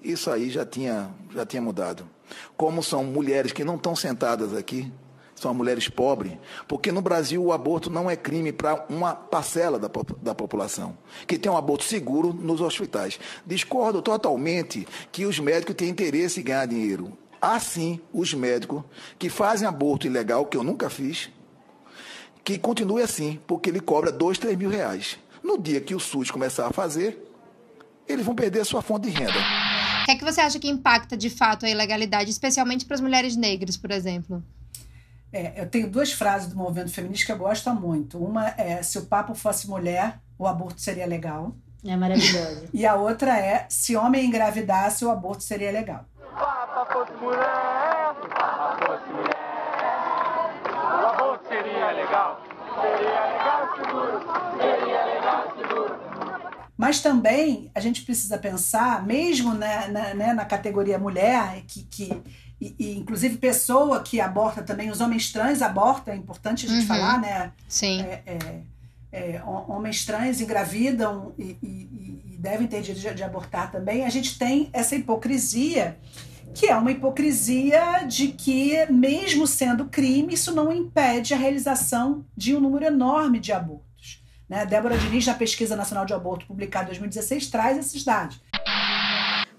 isso 0.01 0.30
aí 0.32 0.49
já 0.49 0.66
tinha, 0.66 1.09
já 1.34 1.45
tinha 1.45 1.62
mudado. 1.62 2.07
Como 2.57 2.82
são 2.82 3.03
mulheres 3.03 3.51
que 3.51 3.64
não 3.64 3.76
estão 3.76 3.95
sentadas 3.95 4.55
aqui, 4.55 4.91
são 5.41 5.53
mulheres 5.55 5.89
pobres, 5.89 6.34
porque 6.68 6.91
no 6.91 7.01
Brasil 7.01 7.43
o 7.43 7.51
aborto 7.51 7.89
não 7.89 8.09
é 8.09 8.16
crime 8.16 8.51
para 8.51 8.86
uma 8.88 9.16
parcela 9.16 9.80
da, 9.80 9.89
da 10.22 10.36
população, 10.36 10.95
que 11.26 11.38
tem 11.38 11.51
um 11.51 11.57
aborto 11.57 11.84
seguro 11.84 12.32
nos 12.32 12.62
hospitais. 12.62 13.20
Discordo 13.43 14.03
totalmente 14.03 14.88
que 15.12 15.26
os 15.26 15.39
médicos 15.39 15.76
têm 15.76 15.89
interesse 15.89 16.41
em 16.41 16.43
ganhar 16.43 16.68
dinheiro. 16.68 17.18
Há 17.41 17.59
sim 17.59 17.99
os 18.14 18.36
médicos 18.36 18.84
que 19.18 19.30
fazem 19.30 19.68
aborto 19.68 20.05
ilegal, 20.05 20.45
que 20.45 20.55
eu 20.55 20.64
nunca 20.64 20.91
fiz, 20.91 21.32
que 22.43 22.59
continue 22.59 23.01
assim, 23.01 23.39
porque 23.47 23.72
ele 23.72 23.80
cobra 23.80 24.12
dois, 24.12 24.38
três 24.38 24.55
mil 24.55 24.70
reais. 24.70 25.18
No 25.43 25.57
dia 25.57 25.82
que 25.82 25.95
o 25.95 25.99
SUS 25.99 26.30
começar 26.30 26.68
a 26.68 26.72
fazer, 26.72 27.30
eles 28.08 28.26
vão 28.26 28.36
perder 28.36 28.62
a 28.62 28.66
sua 28.66 28.82
fonte 28.82 29.10
de 29.10 29.18
renda. 29.18 29.34
O 30.02 30.06
que 30.06 30.12
é 30.12 30.16
que 30.16 30.24
você 30.24 30.41
acha 30.41 30.60
que 30.60 30.70
impacta 30.70 31.16
de 31.16 31.30
fato 31.30 31.66
a 31.66 31.70
ilegalidade, 31.70 32.30
especialmente 32.30 32.86
para 32.86 32.95
as 32.95 33.02
mulheres 33.02 33.36
negras, 33.36 33.78
por 33.78 33.91
exemplo? 33.91 34.43
É, 35.32 35.62
eu 35.62 35.70
tenho 35.70 35.89
duas 35.89 36.12
frases 36.12 36.49
do 36.49 36.58
movimento 36.58 36.91
feminista 36.91 37.26
que 37.28 37.32
eu 37.32 37.38
gosto 37.38 37.74
muito. 37.74 38.18
Uma 38.18 38.49
é: 38.58 38.84
se 38.84 38.97
o 38.97 39.06
papo 39.06 39.34
fosse 39.34 39.70
mulher, 39.70 40.20
o 40.38 40.45
aborto 40.45 40.82
seria 40.82 41.06
legal. 41.06 41.56
É 41.86 41.95
maravilhosa. 41.95 42.68
E 42.74 42.86
a 42.86 42.95
outra 42.95 43.38
é: 43.38 43.66
se 43.70 43.95
homem 43.95 44.26
engravidasse, 44.26 45.06
o 45.06 45.10
aborto 45.10 45.43
seria 45.43 45.72
legal. 45.72 46.06
O 46.20 46.36
aborto 51.06 51.47
seria 51.47 51.91
legal? 51.91 52.41
Seria 52.82 53.26
legal, 53.26 53.76
seguro. 53.76 54.22
Seria 54.58 55.06
legal, 55.06 55.54
seguro. 55.56 56.11
Mas 56.82 56.99
também 56.99 57.69
a 57.75 57.79
gente 57.79 58.01
precisa 58.01 58.39
pensar, 58.39 59.05
mesmo 59.05 59.53
na, 59.53 59.88
na, 59.88 60.13
né, 60.15 60.34
na 60.34 60.45
categoria 60.45 60.97
mulher, 60.97 61.61
que, 61.67 61.84
que 61.84 62.21
e, 62.59 62.75
e, 62.79 62.97
inclusive 62.97 63.38
pessoa 63.38 64.01
que 64.01 64.19
aborta 64.19 64.63
também, 64.63 64.89
os 64.89 64.99
homens 64.99 65.32
trans 65.32 65.61
abortam, 65.61 66.11
é 66.11 66.17
importante 66.17 66.65
a 66.65 66.69
gente 66.69 66.82
Uhum. 66.82 66.88
falar, 66.88 67.21
né? 67.21 67.51
Sim. 67.67 68.01
É, 68.01 68.21
é, 68.25 68.61
é, 69.11 69.41
ho- 69.45 69.65
homens 69.71 70.03
trans 70.05 70.41
engravidam 70.41 71.34
e, 71.38 71.55
e- 71.61 71.67
e- 71.67 72.34
e 72.34 72.38
devem 72.39 72.65
ter 72.65 72.82
direito 72.82 73.09
de, 73.09 73.13
de 73.15 73.23
abortar 73.23 73.71
também. 73.71 74.03
A 74.03 74.09
gente 74.09 74.39
tem 74.39 74.67
essa 74.73 74.95
hipocrisia, 74.95 75.99
que 76.55 76.65
é 76.65 76.75
uma 76.75 76.91
hipocrisia 76.91 78.05
de 78.07 78.29
que, 78.29 78.86
mesmo 78.91 79.45
sendo 79.45 79.86
crime, 79.86 80.34
isso 80.34 80.51
não 80.51 80.73
impede 80.73 81.32
a 81.36 81.38
realização 81.38 82.25
de 82.36 82.55
um 82.55 82.59
número 82.59 82.86
enorme 82.86 83.39
de 83.39 83.51
abortos. 83.53 83.90
Né? 84.52 84.66
Débora 84.66 84.97
Diniz, 84.97 85.26
na 85.26 85.34
Pesquisa 85.34 85.78
Nacional 85.78 86.06
de 86.06 86.14
Aborto, 86.14 86.45
publicada 86.45 86.84
em 86.84 86.88
2016, 86.88 87.47
traz 87.47 87.78
esses 87.78 88.04
dados. 88.04 88.38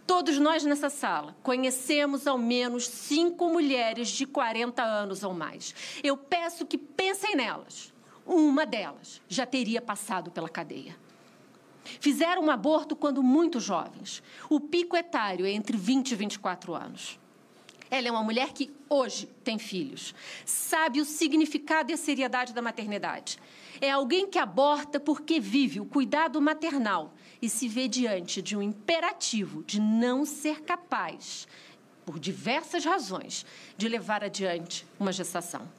Todos 0.07 0.39
nós 0.39 0.65
nessa 0.65 0.91
sala 0.91 1.35
conhecemos 1.43 2.27
ao 2.27 2.37
menos 2.37 2.89
cinco 2.89 3.49
mulheres 3.49 4.11
de 4.11 4.27
40 4.27 4.83
anos 4.83 5.25
ou 5.25 5.33
mais. 5.33 5.75
Eu 6.05 6.15
peço 6.15 6.67
que 6.67 6.77
pensem 6.77 7.35
nelas. 7.35 7.91
Uma 8.27 8.67
delas 8.67 9.23
já 9.27 9.47
teria 9.47 9.81
passado 9.81 10.31
pela 10.31 10.49
cadeia. 10.49 10.95
Fizeram 11.99 12.43
um 12.43 12.51
aborto 12.51 12.95
quando 12.95 13.23
muito 13.23 13.59
jovens. 13.61 14.23
O 14.51 14.61
pico 14.61 14.95
etário 14.95 15.47
é 15.47 15.53
entre 15.53 15.75
20 15.75 16.11
e 16.11 16.15
24 16.17 16.75
anos. 16.75 17.19
Ela 17.93 18.09
é 18.09 18.11
uma 18.11 18.23
mulher 18.23 18.55
que 18.55 18.71
hoje 18.89 19.27
tem 19.45 19.59
filhos, 19.59 20.15
sabe 20.47 20.99
o 20.99 21.05
significado 21.05 21.91
e 21.91 21.95
a 21.95 21.99
seriedade 21.99 22.55
da 22.55 22.63
maternidade. 22.63 23.39
É 23.83 23.91
alguém 23.91 24.27
que 24.27 24.39
aborta 24.39 24.99
porque 24.99 25.39
vive 25.39 25.79
o 25.79 25.85
cuidado 25.85 26.41
maternal 26.41 27.13
e 27.43 27.51
se 27.51 27.69
vê 27.69 27.87
diante 27.89 28.41
de 28.41 28.57
um 28.57 28.63
imperativo 28.63 29.63
de 29.65 29.79
não 29.79 30.25
ser 30.25 30.63
capaz, 30.63 31.47
por 32.07 32.19
diversas 32.19 32.83
razões, 32.83 33.45
de 33.77 33.87
levar 33.91 34.25
adiante 34.25 34.87
uma 34.99 35.13
gestação. 35.13 35.71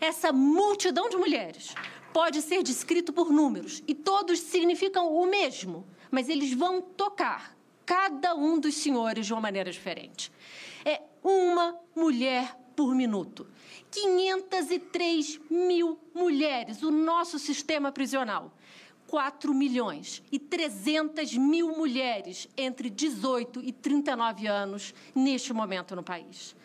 Essa 0.00 0.32
multidão 0.32 1.10
de 1.10 1.18
mulheres 1.18 1.74
pode 2.14 2.40
ser 2.40 2.62
descrito 2.62 3.12
por 3.12 3.30
números 3.30 3.82
e 3.86 3.94
todos 3.94 4.40
significam 4.40 5.14
o 5.14 5.26
mesmo, 5.26 5.86
mas 6.10 6.30
eles 6.30 6.54
vão 6.54 6.80
tocar 6.80 7.54
cada 7.84 8.34
um 8.34 8.58
dos 8.58 8.74
senhores 8.76 9.26
de 9.26 9.34
uma 9.34 9.42
maneira 9.42 9.70
diferente. 9.70 10.32
Uma 11.22 11.78
mulher 11.94 12.56
por 12.74 12.94
minuto. 12.94 13.46
503 13.90 15.40
mil 15.50 15.98
mulheres, 16.14 16.82
o 16.82 16.90
nosso 16.90 17.38
sistema 17.38 17.92
prisional. 17.92 18.52
4 19.06 19.52
milhões 19.52 20.22
e 20.32 20.38
300 20.38 21.36
mil 21.36 21.76
mulheres 21.76 22.48
entre 22.56 22.88
18 22.88 23.60
e 23.62 23.70
39 23.70 24.46
anos 24.46 24.94
neste 25.14 25.52
momento 25.52 25.94
no 25.94 26.02
país. 26.02 26.56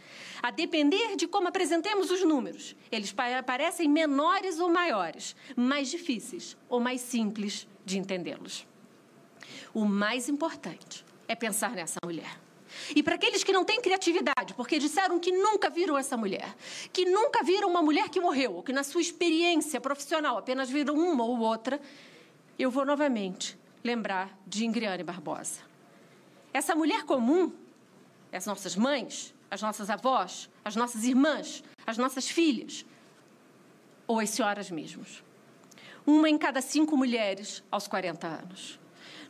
A 0.41 0.49
depender 0.49 1.17
de 1.17 1.27
como 1.27 1.49
apresentemos 1.49 2.09
os 2.09 2.23
números, 2.23 2.73
eles 2.89 3.13
parecem 3.45 3.89
menores 3.89 4.59
ou 4.59 4.69
maiores, 4.69 5.35
mais 5.57 5.89
difíceis 5.89 6.55
ou 6.69 6.79
mais 6.79 7.01
simples 7.01 7.67
de 7.83 7.97
entendê-los. 7.97 8.65
O 9.73 9.83
mais 9.83 10.29
importante 10.29 11.05
é 11.27 11.35
pensar 11.35 11.71
nessa 11.71 11.99
mulher. 12.01 12.46
E 12.95 13.03
para 13.03 13.15
aqueles 13.15 13.43
que 13.43 13.51
não 13.51 13.65
têm 13.65 13.81
criatividade, 13.81 14.53
porque 14.53 14.79
disseram 14.79 15.19
que 15.19 15.31
nunca 15.31 15.69
viram 15.69 15.97
essa 15.97 16.15
mulher, 16.15 16.55
que 16.91 17.05
nunca 17.05 17.43
viram 17.43 17.69
uma 17.69 17.81
mulher 17.81 18.09
que 18.09 18.19
morreu, 18.19 18.55
ou 18.55 18.63
que 18.63 18.73
na 18.73 18.83
sua 18.83 19.01
experiência 19.01 19.81
profissional 19.81 20.37
apenas 20.37 20.69
viram 20.69 20.95
uma 20.95 21.23
ou 21.23 21.39
outra, 21.39 21.79
eu 22.57 22.71
vou 22.71 22.85
novamente 22.85 23.57
lembrar 23.83 24.37
de 24.45 24.65
Ingriane 24.65 25.03
Barbosa. 25.03 25.61
Essa 26.53 26.75
mulher 26.75 27.03
comum, 27.03 27.51
as 28.31 28.45
nossas 28.45 28.75
mães, 28.75 29.33
as 29.49 29.61
nossas 29.61 29.89
avós, 29.89 30.49
as 30.63 30.75
nossas 30.75 31.03
irmãs, 31.03 31.63
as 31.85 31.97
nossas 31.97 32.27
filhas, 32.27 32.85
ou 34.05 34.19
as 34.19 34.29
senhoras 34.29 34.71
mesmas. 34.71 35.23
Uma 36.05 36.29
em 36.29 36.37
cada 36.37 36.61
cinco 36.61 36.95
mulheres 36.95 37.61
aos 37.69 37.87
40 37.87 38.25
anos. 38.25 38.79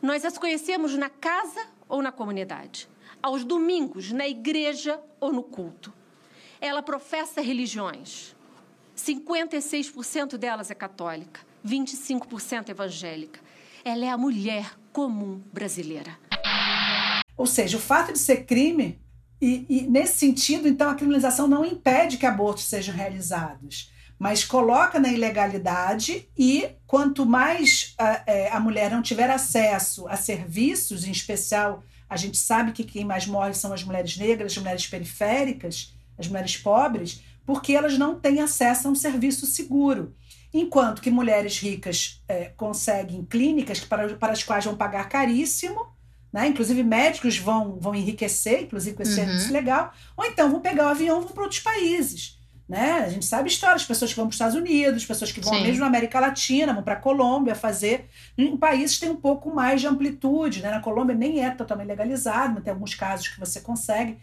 Nós 0.01 0.23
as 0.23 0.37
conhecemos 0.37 0.93
na 0.95 1.09
casa 1.09 1.67
ou 1.89 2.01
na 2.01 2.11
comunidade 2.11 2.87
aos 3.21 3.43
domingos 3.43 4.11
na 4.11 4.27
igreja 4.27 4.99
ou 5.19 5.31
no 5.31 5.43
culto. 5.43 5.93
Ela 6.59 6.81
professa 6.81 7.41
religiões. 7.41 8.35
56% 8.95 10.37
delas 10.37 10.71
é 10.71 10.75
católica, 10.75 11.41
25% 11.65 12.69
evangélica. 12.69 13.39
Ela 13.85 14.05
é 14.05 14.09
a 14.09 14.17
mulher 14.17 14.77
comum 14.91 15.41
brasileira. 15.53 16.17
Ou 17.35 17.45
seja, 17.45 17.77
o 17.77 17.81
fato 17.81 18.11
de 18.13 18.19
ser 18.19 18.45
crime, 18.45 18.99
e, 19.39 19.65
e 19.69 19.81
nesse 19.83 20.17
sentido, 20.17 20.67
então, 20.67 20.89
a 20.89 20.95
criminalização 20.95 21.47
não 21.47 21.63
impede 21.63 22.17
que 22.17 22.25
abortos 22.25 22.63
sejam 22.63 22.95
realizados 22.95 23.95
mas 24.19 24.43
coloca 24.43 24.99
na 24.99 25.09
ilegalidade 25.09 26.27
e 26.37 26.69
quanto 26.85 27.25
mais 27.25 27.93
a, 27.97 28.23
é, 28.25 28.49
a, 28.51 28.59
mulher 28.59 28.89
não 28.89 29.01
tiver 29.01 29.29
acesso 29.29 30.07
a 30.07 30.15
serviços, 30.15 31.05
em 31.05 31.11
especial 31.11 31.83
a 32.09 32.15
gente 32.15 32.37
sabe 32.37 32.71
que 32.71 32.83
quem 32.83 33.03
mais 33.03 33.25
morre 33.25 33.53
são 33.53 33.73
as 33.73 33.83
mulheres 33.83 34.17
negras, 34.17 34.53
as 34.53 34.57
mulheres 34.57 34.87
periféricas, 34.87 35.93
as 36.17 36.27
mulheres 36.27 36.57
pobres, 36.57 37.21
porque 37.45 37.73
elas 37.73 37.97
não 37.97 38.19
têm 38.19 38.41
acesso 38.41 38.87
a 38.87 38.91
um 38.91 38.95
serviço 38.95 39.45
seguro. 39.45 40.15
Enquanto 40.53 41.01
que 41.01 41.11
mulheres 41.11 41.59
ricas 41.59 42.21
é, 42.27 42.45
conseguem 42.55 43.25
clínicas 43.25 43.79
para, 43.81 44.15
para 44.15 44.33
as 44.33 44.43
quais 44.43 44.65
vão 44.65 44.75
pagar 44.75 45.09
caríssimo, 45.09 45.87
né? 46.31 46.47
inclusive 46.47 46.83
médicos 46.83 47.37
vão, 47.37 47.77
vão 47.79 47.95
enriquecer, 47.95 48.63
inclusive 48.63 48.95
com 48.95 49.03
esse 49.03 49.19
uhum. 49.19 49.25
serviço 49.25 49.53
legal, 49.53 49.93
ou 50.15 50.25
então 50.25 50.49
vão 50.49 50.59
pegar 50.59 50.85
o 50.85 50.89
avião 50.89 51.19
e 51.19 51.23
vão 51.23 51.33
para 51.33 51.43
outros 51.43 51.61
países. 51.61 52.36
Né? 52.67 53.03
A 53.05 53.09
gente 53.09 53.25
sabe 53.25 53.47
histórias, 53.47 53.85
pessoas 53.85 54.11
que 54.11 54.17
vão 54.17 54.25
para 54.25 54.31
os 54.31 54.35
Estados 54.35 54.55
Unidos, 54.55 55.05
pessoas 55.05 55.31
que 55.31 55.39
vão 55.39 55.53
Sim. 55.53 55.63
mesmo 55.63 55.79
na 55.79 55.87
América 55.87 56.19
Latina, 56.19 56.73
vão 56.73 56.83
para 56.83 56.95
a 56.95 56.99
Colômbia 56.99 57.55
fazer. 57.55 58.09
Em 58.37 58.57
países 58.57 58.99
tem 58.99 59.09
um 59.09 59.15
pouco 59.15 59.53
mais 59.53 59.79
de 59.79 59.87
amplitude. 59.87 60.61
Né? 60.61 60.69
Na 60.69 60.81
Colômbia 60.81 61.15
nem 61.15 61.43
é 61.43 61.51
totalmente 61.51 61.87
legalizado, 61.87 62.55
mas 62.55 62.63
tem 62.63 62.73
alguns 62.73 62.93
casos 62.93 63.29
que 63.29 63.39
você 63.39 63.61
consegue. 63.61 64.17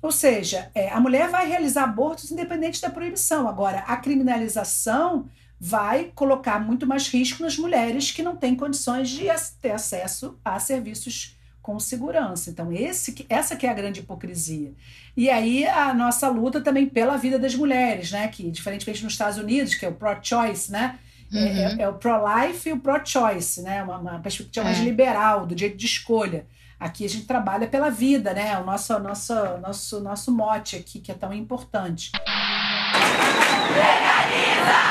Ou 0.00 0.10
seja, 0.10 0.70
é, 0.74 0.90
a 0.90 0.98
mulher 0.98 1.28
vai 1.28 1.46
realizar 1.46 1.84
abortos 1.84 2.30
independente 2.30 2.80
da 2.80 2.88
proibição. 2.88 3.46
Agora, 3.46 3.80
a 3.80 3.96
criminalização 3.98 5.28
vai 5.60 6.10
colocar 6.14 6.58
muito 6.58 6.86
mais 6.86 7.06
risco 7.08 7.42
nas 7.42 7.56
mulheres 7.56 8.10
que 8.10 8.22
não 8.22 8.34
têm 8.34 8.56
condições 8.56 9.10
de 9.10 9.26
ter 9.60 9.70
acesso 9.70 10.36
a 10.44 10.58
serviços 10.58 11.36
com 11.62 11.78
segurança. 11.78 12.50
Então, 12.50 12.72
esse, 12.72 13.24
essa 13.28 13.54
que 13.54 13.66
é 13.66 13.70
a 13.70 13.74
grande 13.74 14.00
hipocrisia. 14.00 14.72
E 15.16 15.30
aí 15.30 15.64
a 15.66 15.94
nossa 15.94 16.28
luta 16.28 16.60
também 16.60 16.88
pela 16.88 17.16
vida 17.16 17.38
das 17.38 17.54
mulheres, 17.54 18.10
né? 18.10 18.26
Que, 18.28 18.50
diferentemente 18.50 19.04
nos 19.04 19.12
Estados 19.12 19.38
Unidos, 19.38 19.74
que 19.74 19.86
é 19.86 19.88
o 19.88 19.94
pro-choice, 19.94 20.72
né? 20.72 20.98
É, 21.32 21.38
é, 21.38 21.40
uhum. 21.40 21.80
É, 21.80 21.82
é, 21.82 21.88
o 21.88 21.94
pro-life 21.94 22.68
e 22.68 22.72
o 22.72 22.78
pro-choice, 22.78 23.62
né? 23.62 23.82
Uma, 23.82 23.98
uma 23.98 24.18
perspectiva 24.18 24.64
mais 24.64 24.80
é. 24.80 24.82
liberal, 24.82 25.46
do 25.46 25.54
direito 25.54 25.78
de 25.78 25.86
escolha. 25.86 26.46
Aqui 26.80 27.04
a 27.04 27.08
gente 27.08 27.26
trabalha 27.26 27.68
pela 27.68 27.90
vida, 27.90 28.34
né? 28.34 28.58
O 28.58 28.64
nosso, 28.64 28.98
nosso, 28.98 29.34
nosso, 29.58 30.00
nosso 30.00 30.32
mote 30.32 30.74
aqui, 30.74 30.98
que 30.98 31.12
é 31.12 31.14
tão 31.14 31.32
importante. 31.32 32.10
Legaliza! 33.72 34.82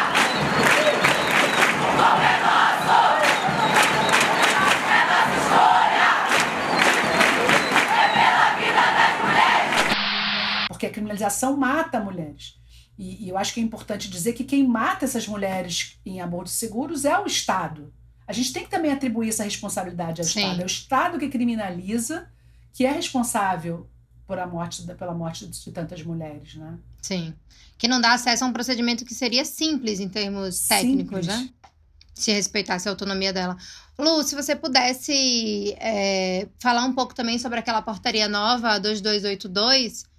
Porque 10.81 10.87
a 10.87 10.91
criminalização 10.91 11.55
mata 11.55 11.99
mulheres. 11.99 12.55
E, 12.97 13.25
e, 13.25 13.29
eu 13.29 13.37
acho 13.37 13.53
que 13.53 13.59
é 13.59 13.63
importante 13.63 14.09
dizer 14.09 14.33
que 14.33 14.43
quem 14.43 14.67
mata 14.67 15.05
essas 15.05 15.27
mulheres 15.27 15.99
em 16.03 16.19
abortos 16.19 16.53
seguros 16.53 17.05
é 17.05 17.17
o 17.19 17.27
Estado. 17.27 17.93
A 18.27 18.33
gente 18.33 18.51
tem 18.51 18.63
que 18.63 18.69
também 18.69 18.91
atribuir 18.91 19.29
essa 19.29 19.43
responsabilidade 19.43 20.21
ao 20.21 20.27
Sim. 20.27 20.39
Estado. 20.39 20.61
É 20.61 20.63
o 20.63 20.65
Estado 20.65 21.19
que 21.19 21.29
criminaliza, 21.29 22.27
que 22.73 22.83
é 22.83 22.91
responsável 22.91 23.87
por 24.25 24.39
a 24.39 24.47
morte, 24.47 24.81
pela 24.83 25.13
morte 25.13 25.45
de 25.45 25.71
tantas 25.71 26.01
mulheres, 26.03 26.55
né? 26.55 26.79
Sim. 27.01 27.33
Que 27.77 27.87
não 27.87 28.01
dá 28.01 28.13
acesso 28.13 28.43
a 28.43 28.47
um 28.47 28.53
procedimento 28.53 29.05
que 29.05 29.13
seria 29.13 29.45
simples 29.45 29.99
em 29.99 30.09
termos 30.09 30.67
técnicos, 30.67 31.25
simples. 31.25 31.27
né? 31.27 31.49
Se 32.13 32.31
respeitasse 32.31 32.87
a 32.87 32.91
autonomia 32.91 33.31
dela. 33.31 33.55
Lu, 33.99 34.23
se 34.23 34.35
você 34.35 34.55
pudesse 34.55 35.75
é, 35.79 36.47
falar 36.59 36.85
um 36.85 36.93
pouco 36.93 37.13
também 37.13 37.37
sobre 37.37 37.59
aquela 37.59 37.81
portaria 37.81 38.27
nova, 38.27 38.79
2282, 38.79 40.09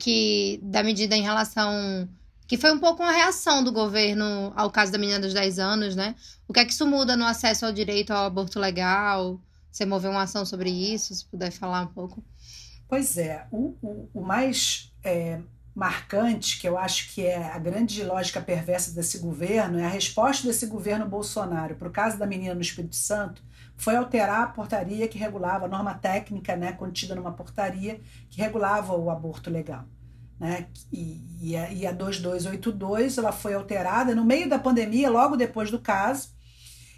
que 0.00 0.58
da 0.62 0.82
medida 0.82 1.14
em 1.14 1.22
relação 1.22 2.08
que 2.48 2.56
foi 2.56 2.72
um 2.72 2.80
pouco 2.80 3.00
uma 3.00 3.12
reação 3.12 3.62
do 3.62 3.70
governo 3.70 4.52
ao 4.56 4.72
caso 4.72 4.90
da 4.90 4.98
menina 4.98 5.20
dos 5.20 5.32
10 5.32 5.60
anos, 5.60 5.94
né? 5.94 6.16
O 6.48 6.52
que 6.52 6.58
é 6.58 6.64
que 6.64 6.72
isso 6.72 6.84
muda 6.84 7.16
no 7.16 7.24
acesso 7.24 7.64
ao 7.64 7.72
direito 7.72 8.10
ao 8.10 8.26
aborto 8.26 8.58
legal? 8.58 9.40
Você 9.70 9.86
moveu 9.86 10.10
uma 10.10 10.22
ação 10.22 10.44
sobre 10.44 10.68
isso, 10.68 11.14
se 11.14 11.24
puder 11.26 11.52
falar 11.52 11.82
um 11.82 11.86
pouco. 11.86 12.24
Pois 12.88 13.16
é, 13.16 13.46
o, 13.52 13.76
o, 13.80 14.10
o 14.12 14.20
mais 14.20 14.92
é, 15.04 15.38
marcante, 15.72 16.58
que 16.58 16.68
eu 16.68 16.76
acho 16.76 17.14
que 17.14 17.24
é 17.24 17.36
a 17.36 17.58
grande 17.58 18.02
lógica 18.02 18.40
perversa 18.40 18.92
desse 18.92 19.18
governo, 19.18 19.78
é 19.78 19.84
a 19.84 19.88
resposta 19.88 20.44
desse 20.44 20.66
governo 20.66 21.06
Bolsonaro 21.08 21.76
para 21.76 21.86
o 21.86 21.92
caso 21.92 22.18
da 22.18 22.26
menina 22.26 22.54
no 22.54 22.60
Espírito 22.60 22.96
Santo, 22.96 23.42
foi 23.80 23.96
alterar 23.96 24.42
a 24.42 24.46
portaria 24.46 25.08
que 25.08 25.16
regulava, 25.16 25.64
a 25.64 25.68
norma 25.68 25.94
técnica 25.94 26.54
né, 26.54 26.70
contida 26.70 27.14
numa 27.14 27.32
portaria 27.32 27.98
que 28.28 28.38
regulava 28.38 28.94
o 28.94 29.08
aborto 29.08 29.48
legal. 29.48 29.86
Né? 30.38 30.66
E, 30.92 31.18
e, 31.40 31.56
a, 31.56 31.72
e 31.72 31.86
a 31.86 31.92
2282 31.92 33.16
ela 33.16 33.32
foi 33.32 33.54
alterada 33.54 34.14
no 34.14 34.22
meio 34.22 34.50
da 34.50 34.58
pandemia, 34.58 35.08
logo 35.08 35.34
depois 35.34 35.70
do 35.70 35.78
caso, 35.78 36.28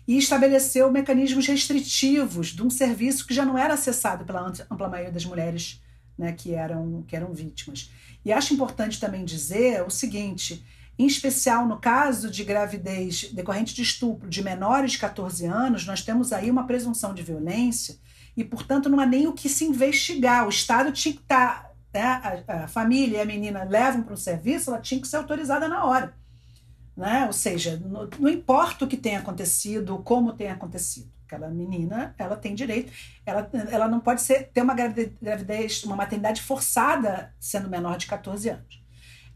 e 0.09 0.19
estabeleceu 0.19 0.91
mecanismos 0.91 1.47
restritivos 1.47 2.49
de 2.49 2.65
um 2.65 2.69
serviço 2.69 3.29
que 3.29 3.35
já 3.35 3.45
não 3.45 3.57
era 3.57 3.75
acessado 3.75 4.25
pela 4.25 4.53
ampla 4.69 4.89
maioria 4.89 5.13
das 5.13 5.25
mulheres 5.25 5.81
né, 6.19 6.33
que, 6.33 6.53
eram, 6.53 7.05
que 7.07 7.15
eram 7.15 7.33
vítimas. 7.33 7.93
E 8.25 8.33
acho 8.33 8.55
importante 8.55 8.99
também 8.99 9.25
dizer 9.25 9.87
o 9.87 9.91
seguinte: 9.91 10.65
em 10.99 11.07
especial 11.07 11.67
no 11.67 11.79
caso 11.79 12.31
de 12.31 12.45
gravidez 12.45 13.31
decorrente 13.33 13.75
de 13.75 13.83
estupro 13.83 14.29
de 14.29 14.43
menores 14.43 14.93
de 14.93 14.99
14 14.99 15.47
anos, 15.47 15.87
nós 15.87 16.03
temos 16.03 16.33
aí 16.33 16.51
uma 16.51 16.67
presunção 16.67 17.15
de 17.15 17.23
violência 17.23 17.97
e, 18.37 18.45
portanto, 18.45 18.89
não 18.89 19.01
há 19.01 19.07
nem 19.07 19.27
o 19.27 19.33
que 19.33 19.49
se 19.49 19.65
investigar. 19.65 20.47
O 20.47 20.51
Estado 20.51 20.93
tinha 20.93 21.15
que 21.15 21.21
estar, 21.21 21.65
tá, 21.65 21.71
né, 21.93 22.45
a, 22.47 22.65
a 22.65 22.69
família 22.69 23.19
e 23.19 23.21
a 23.21 23.25
menina 23.25 23.65
levam 23.65 24.03
para 24.03 24.15
o 24.15 24.19
serviço, 24.19 24.71
ela 24.71 24.81
tinha 24.81 25.01
que 25.01 25.09
ser 25.09 25.17
autorizada 25.17 25.69
na 25.69 25.85
hora. 25.85 26.15
Né? 26.97 27.27
Ou 27.27 27.33
seja, 27.33 27.81
não, 27.85 28.29
importa 28.29 28.85
o 28.85 28.89
que 28.89 28.97
tenha 28.97 29.19
acontecido, 29.19 29.99
como 29.99 30.35
tenha 30.35 30.53
acontecido. 30.53 31.11
aquela 31.27 31.49
menina, 31.49 32.15
ela 32.19 32.37
tem 32.37 32.55
direito, 32.55 32.93
ela, 33.25 33.49
ela 33.71 33.89
não 33.89 34.01
pode 34.01 34.21
ser, 34.21 34.51
ter 34.53 34.63
uma 34.63 34.75
gravidez, 34.75 35.85
uma 35.85 35.97
maternidade 35.97 36.43
forçada 36.43 37.35
sendo 37.41 37.69
menor 37.69 37.97
de 37.97 38.07
14 38.07 38.51
anos. 38.51 38.82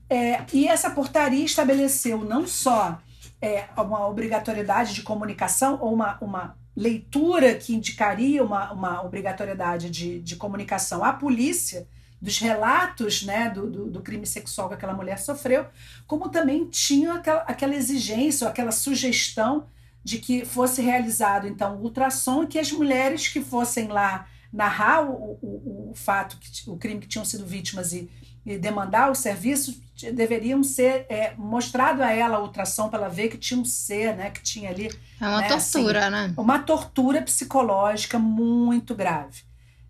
É, 0.09 0.45
e 0.53 0.69
essa 0.69 0.91
portaria 0.91 1.45
estabeleceu 1.45 2.25
não 2.25 2.47
só 2.47 2.99
é, 3.41 3.65
uma 3.77 4.07
obrigatoriedade 4.07 4.95
de 4.95 5.03
comunicação 5.03 5.79
ou 5.81 5.93
uma, 5.93 6.17
uma 6.21 6.57
leitura 6.77 7.55
que 7.55 7.75
indicaria 7.75 8.43
uma, 8.45 8.73
uma 8.73 9.05
obrigatoriedade 9.05 9.91
de, 9.91 10.21
de 10.21 10.37
comunicação 10.37 11.03
à 11.03 11.13
polícia 11.13 11.89
dos 12.21 12.39
relatos 12.39 13.23
né, 13.25 13.51
do, 13.51 13.71
do, 13.71 13.91
do, 13.91 14.01
crime 14.01 14.27
sexual 14.27 14.69
que 14.69 14.75
aquela 14.75 14.95
mulher 14.95 15.19
sofreu, 15.19 15.67
como 16.07 16.29
também 16.29 16.67
tinha 16.67 17.15
aquela, 17.15 17.41
aquela 17.43 17.75
exigência 17.75 18.47
ou 18.47 18.51
aquela 18.51 18.73
sugestão 18.73 19.67
de 20.03 20.19
que 20.19 20.45
fosse 20.45 20.81
realizado 20.81 21.47
então 21.47 21.77
o 21.77 21.83
ultrassom 21.83 22.45
e 22.45 22.47
que 22.47 22.59
as 22.59 22.73
mulheres 22.73 23.29
que 23.29 23.41
fossem 23.41 23.89
lá 23.89 24.27
narrar 24.53 25.03
o, 25.03 25.39
o, 25.43 25.91
o 25.91 25.95
fato, 25.95 26.39
que, 26.39 26.71
o 26.71 26.77
crime 26.77 27.01
que 27.01 27.09
tinham 27.09 27.25
sido 27.25 27.45
vítimas 27.45 27.93
e, 27.93 28.09
e 28.47 28.57
demandar 28.57 29.11
os 29.11 29.19
serviços 29.19 29.77
deveriam 30.15 30.63
ser 30.63 31.05
é, 31.09 31.35
mostrado 31.37 32.03
a 32.03 32.13
ela 32.13 32.37
a 32.37 32.41
ultrassom 32.41 32.89
para 32.89 33.01
ela 33.01 33.09
ver 33.09 33.29
que 33.29 33.37
tinha 33.37 33.59
um 33.59 33.65
ser, 33.65 34.15
né, 34.15 34.31
que 34.31 34.43
tinha 34.43 34.71
ali 34.71 34.89
é 35.21 35.27
uma 35.27 35.41
né, 35.41 35.49
tortura, 35.49 36.01
assim, 36.01 36.11
né? 36.11 36.35
Uma 36.37 36.59
tortura 36.61 37.23
psicológica 37.23 38.19
muito 38.19 38.95
grave. 38.95 39.43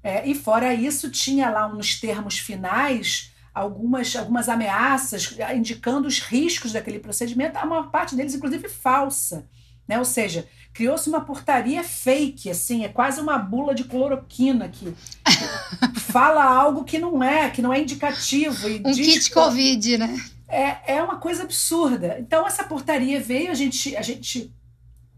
É, 0.03 0.27
e 0.27 0.35
fora 0.35 0.73
isso 0.73 1.11
tinha 1.11 1.51
lá 1.51 1.69
nos 1.69 2.01
termos 2.01 2.39
finais 2.39 3.33
algumas 3.53 4.15
algumas 4.15 4.49
ameaças 4.49 5.35
indicando 5.55 6.07
os 6.07 6.21
riscos 6.21 6.73
daquele 6.73 7.01
procedimento, 7.01 7.59
a 7.59 7.67
maior 7.67 7.91
parte 7.91 8.15
deles 8.15 8.35
inclusive 8.35 8.69
falsa, 8.69 9.49
né? 9.87 9.99
Ou 9.99 10.05
seja, 10.05 10.47
criou-se 10.77 11.09
uma 11.09 11.22
portaria 11.22 11.83
fake, 11.83 12.51
assim, 12.51 12.85
é 12.85 12.89
quase 12.89 13.18
uma 13.18 13.39
bula 13.39 13.74
de 13.74 13.85
cloroquina 13.85 14.68
que 14.68 14.95
fala 16.12 16.45
algo 16.45 16.85
que 16.85 16.99
não 16.99 17.24
é, 17.24 17.49
que 17.49 17.62
não 17.62 17.72
é 17.72 17.81
indicativo. 17.81 18.68
E 18.68 18.83
um 18.85 18.93
diz 18.93 19.24
kit 19.24 19.31
Covid, 19.31 19.97
né? 19.97 20.22
É, 20.47 20.97
é 20.97 21.03
uma 21.03 21.16
coisa 21.16 21.45
absurda. 21.45 22.18
Então, 22.20 22.47
essa 22.47 22.62
portaria 22.62 23.18
veio, 23.18 23.51
a 23.51 23.55
gente, 23.55 23.97
a 23.97 24.03
gente 24.03 24.53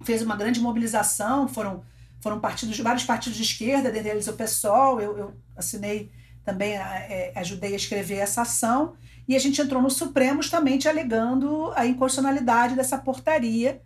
fez 0.05 0.23
uma 0.23 0.37
grande 0.37 0.61
mobilização, 0.61 1.49
foram, 1.49 1.83
foram 2.21 2.39
partidos, 2.39 2.79
vários 2.79 3.05
partidos 3.05 3.37
de 3.37 3.43
esquerda, 3.43 3.91
dentre 3.91 4.11
eles 4.11 4.29
o 4.29 4.35
PSOL, 4.35 5.01
eu, 5.01 5.19
eu 5.19 5.35
assinei 5.57 6.09
também, 6.45 6.75
é, 6.75 7.33
ajudei 7.35 7.73
a 7.73 7.77
escrever 7.77 8.19
essa 8.19 8.43
ação, 8.43 8.95
e 9.27 9.35
a 9.35 9.41
gente 9.41 9.61
entrou 9.61 9.83
no 9.83 9.91
Supremo 9.91 10.41
justamente 10.41 10.89
alegando 10.89 11.73
a 11.75 11.85
inconstitucionalidade 11.85 12.77
dessa 12.77 12.97
portaria, 12.97 13.83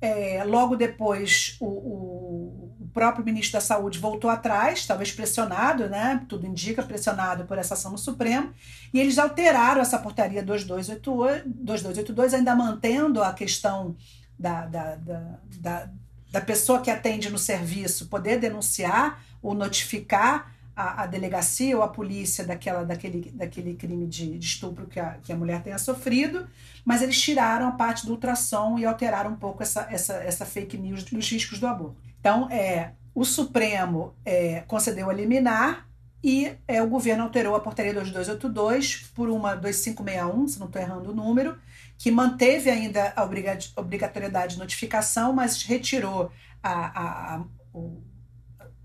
é, 0.00 0.42
logo 0.44 0.76
depois, 0.76 1.56
o, 1.60 1.66
o, 1.66 2.76
o, 2.80 2.88
próprio 2.92 3.24
ministro 3.24 3.54
da 3.54 3.60
Saúde 3.60 3.98
voltou 3.98 4.30
atrás, 4.30 4.86
talvez 4.86 5.10
pressionado, 5.10 5.88
né? 5.88 6.24
Tudo 6.28 6.46
indica 6.46 6.82
pressionado 6.82 7.44
por 7.44 7.58
essa 7.58 7.74
ação 7.74 7.92
no 7.92 7.98
Supremo, 7.98 8.52
e 8.92 9.00
eles 9.00 9.18
alteraram 9.18 9.80
essa 9.80 9.98
portaria 9.98 10.42
2282, 10.42 11.42
2282 11.46 12.34
ainda 12.34 12.54
mantendo 12.54 13.22
a 13.22 13.32
questão 13.32 13.96
da, 14.38 14.66
da, 14.66 14.94
da, 14.96 15.38
da, 15.60 15.88
da 16.30 16.40
pessoa 16.40 16.80
que 16.80 16.90
atende 16.90 17.30
no 17.30 17.38
serviço 17.38 18.06
poder 18.06 18.38
denunciar 18.38 19.22
ou 19.42 19.54
notificar 19.54 20.53
a, 20.74 21.02
a, 21.02 21.06
delegacia 21.06 21.76
ou 21.76 21.82
a 21.82 21.88
polícia 21.88 22.44
daquela, 22.44 22.84
daquele, 22.84 23.30
daquele 23.32 23.74
crime 23.74 24.06
de, 24.06 24.38
de, 24.38 24.46
estupro 24.46 24.86
que 24.86 24.98
a, 24.98 25.18
que 25.22 25.32
a 25.32 25.36
mulher 25.36 25.62
tenha 25.62 25.78
sofrido, 25.78 26.46
mas 26.84 27.02
eles 27.02 27.20
tiraram 27.20 27.68
a 27.68 27.72
parte 27.72 28.06
do 28.06 28.12
ultrassom 28.12 28.78
e 28.78 28.84
alteraram 28.84 29.32
um 29.32 29.36
pouco 29.36 29.62
essa, 29.62 29.86
essa, 29.90 30.14
essa 30.14 30.44
fake 30.44 30.76
news 30.76 31.04
dos 31.04 31.30
riscos 31.30 31.58
do 31.58 31.66
aborto. 31.66 31.96
Então, 32.18 32.50
é, 32.50 32.92
o 33.14 33.24
Supremo 33.24 34.14
é, 34.24 34.62
concedeu 34.66 35.08
a 35.08 35.12
liminar 35.12 35.86
e 36.22 36.52
é, 36.66 36.82
o 36.82 36.88
governo 36.88 37.24
alterou 37.24 37.54
a 37.54 37.60
portaria 37.60 37.92
2282 37.92 39.10
por 39.14 39.28
uma 39.28 39.54
2561, 39.54 40.48
se 40.48 40.58
não 40.58 40.66
estou 40.66 40.80
errando 40.80 41.10
o 41.10 41.14
número, 41.14 41.58
que 41.98 42.10
manteve 42.10 42.70
ainda 42.70 43.12
a 43.14 43.22
obrigatoriedade 43.22 44.54
de 44.54 44.58
notificação, 44.58 45.32
mas 45.32 45.62
retirou 45.62 46.30
a, 46.62 46.72
a, 46.72 47.34
a 47.36 47.44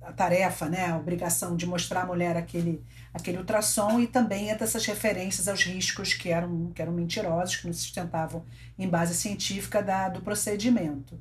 a 0.10 0.14
tarefa, 0.14 0.68
né, 0.68 0.88
a 0.88 0.98
obrigação 0.98 1.56
de 1.56 1.66
mostrar 1.66 2.02
à 2.02 2.06
mulher 2.06 2.36
aquele, 2.36 2.84
aquele 3.14 3.38
ultrassom 3.38 4.00
e 4.00 4.08
também 4.08 4.56
dessas 4.58 4.86
referências 4.86 5.48
aos 5.48 5.64
riscos 5.64 6.14
que 6.14 6.30
eram, 6.30 6.72
que 6.74 6.82
eram 6.82 6.92
mentirosos, 6.92 7.58
que 7.58 7.68
não 7.68 7.74
se 7.74 7.82
sustentavam 7.82 8.44
em 8.78 8.88
base 8.88 9.14
científica 9.14 9.82
da, 9.82 10.10
do 10.10 10.22
procedimento. 10.22 11.20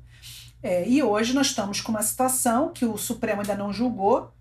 É, 0.61 0.87
e 0.87 1.01
hoje 1.01 1.33
nós 1.33 1.47
estamos 1.47 1.79
com 1.79 1.91
uma 1.91 2.01
situação 2.01 2.69
que 2.73 2.85
o 2.85 2.97
Supremo 2.97 3.41
ainda 3.41 3.55
não 3.55 3.71
julgou, 3.71 4.33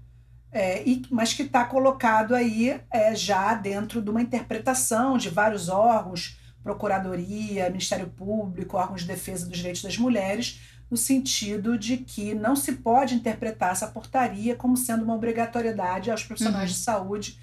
é, 0.51 0.83
e, 0.89 1.03
mas 1.11 1.35
que 1.35 1.43
está 1.43 1.65
colocado 1.65 2.35
aí 2.35 2.81
é, 2.91 3.15
já 3.15 3.55
dentro 3.55 4.01
de 4.01 4.11
uma 4.11 4.23
interpretação 4.23 5.19
de 5.19 5.29
vários 5.29 5.69
órgãos, 5.69 6.39
Procuradoria, 6.63 7.71
Ministério 7.71 8.09
Público, 8.09 8.77
órgãos 8.77 9.03
de 9.03 9.07
defesa 9.07 9.47
dos 9.47 9.57
direitos 9.57 9.83
das 9.83 9.97
mulheres, 9.97 10.61
no 10.91 10.97
sentido 10.97 11.79
de 11.79 11.99
que 11.99 12.35
não 12.35 12.57
se 12.57 12.73
pode 12.73 13.15
interpretar 13.15 13.73
essa 13.73 13.87
portaria 13.87 14.57
como 14.57 14.77
sendo 14.77 15.05
uma 15.05 15.15
obrigatoriedade 15.15 16.11
aos 16.11 16.25
profissionais 16.25 16.71
uhum. 16.71 16.77
de 16.77 16.83
saúde 16.83 17.39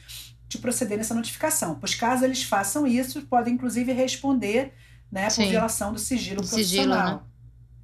de 0.48 0.58
proceder 0.58 0.98
nessa 0.98 1.14
notificação, 1.14 1.76
pois 1.76 1.96
caso 1.96 2.24
eles 2.24 2.44
façam 2.44 2.86
isso, 2.86 3.22
podem 3.24 3.54
inclusive 3.54 3.92
responder 3.92 4.74
né, 5.12 5.28
por 5.30 5.46
violação 5.46 5.92
do 5.94 6.00
sigilo, 6.00 6.42
do 6.42 6.48
profissional. 6.48 6.98
Sigilo, 6.98 7.16
né? 7.16 7.36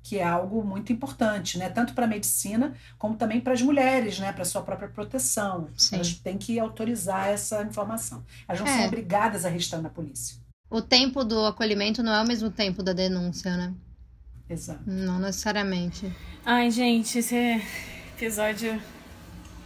que 0.03 0.17
é 0.17 0.23
algo 0.23 0.63
muito 0.63 0.91
importante, 0.91 1.57
né? 1.57 1.69
Tanto 1.69 1.93
para 1.93 2.05
a 2.05 2.07
medicina 2.07 2.73
como 2.97 3.15
também 3.15 3.39
para 3.39 3.53
as 3.53 3.61
mulheres, 3.61 4.19
né? 4.19 4.33
Para 4.33 4.43
sua 4.43 4.61
própria 4.61 4.89
proteção. 4.89 5.67
Sim. 5.77 5.95
Elas 5.95 6.13
têm 6.15 6.37
que 6.37 6.59
autorizar 6.59 7.27
essa 7.27 7.61
informação. 7.63 8.23
Elas 8.47 8.61
não 8.61 8.67
é. 8.67 8.77
são 8.77 8.87
obrigadas 8.87 9.45
a 9.45 9.49
registrar 9.49 9.79
na 9.79 9.89
polícia. 9.89 10.37
O 10.69 10.81
tempo 10.81 11.23
do 11.23 11.45
acolhimento 11.45 12.01
não 12.01 12.13
é 12.13 12.21
o 12.21 12.27
mesmo 12.27 12.49
tempo 12.49 12.81
da 12.81 12.93
denúncia, 12.93 13.55
né? 13.55 13.73
Exato. 14.51 14.81
Não 14.85 15.17
necessariamente. 15.19 16.11
Ai, 16.45 16.69
gente, 16.69 17.19
esse 17.19 17.35
é 17.35 17.61
episódio 18.17 18.81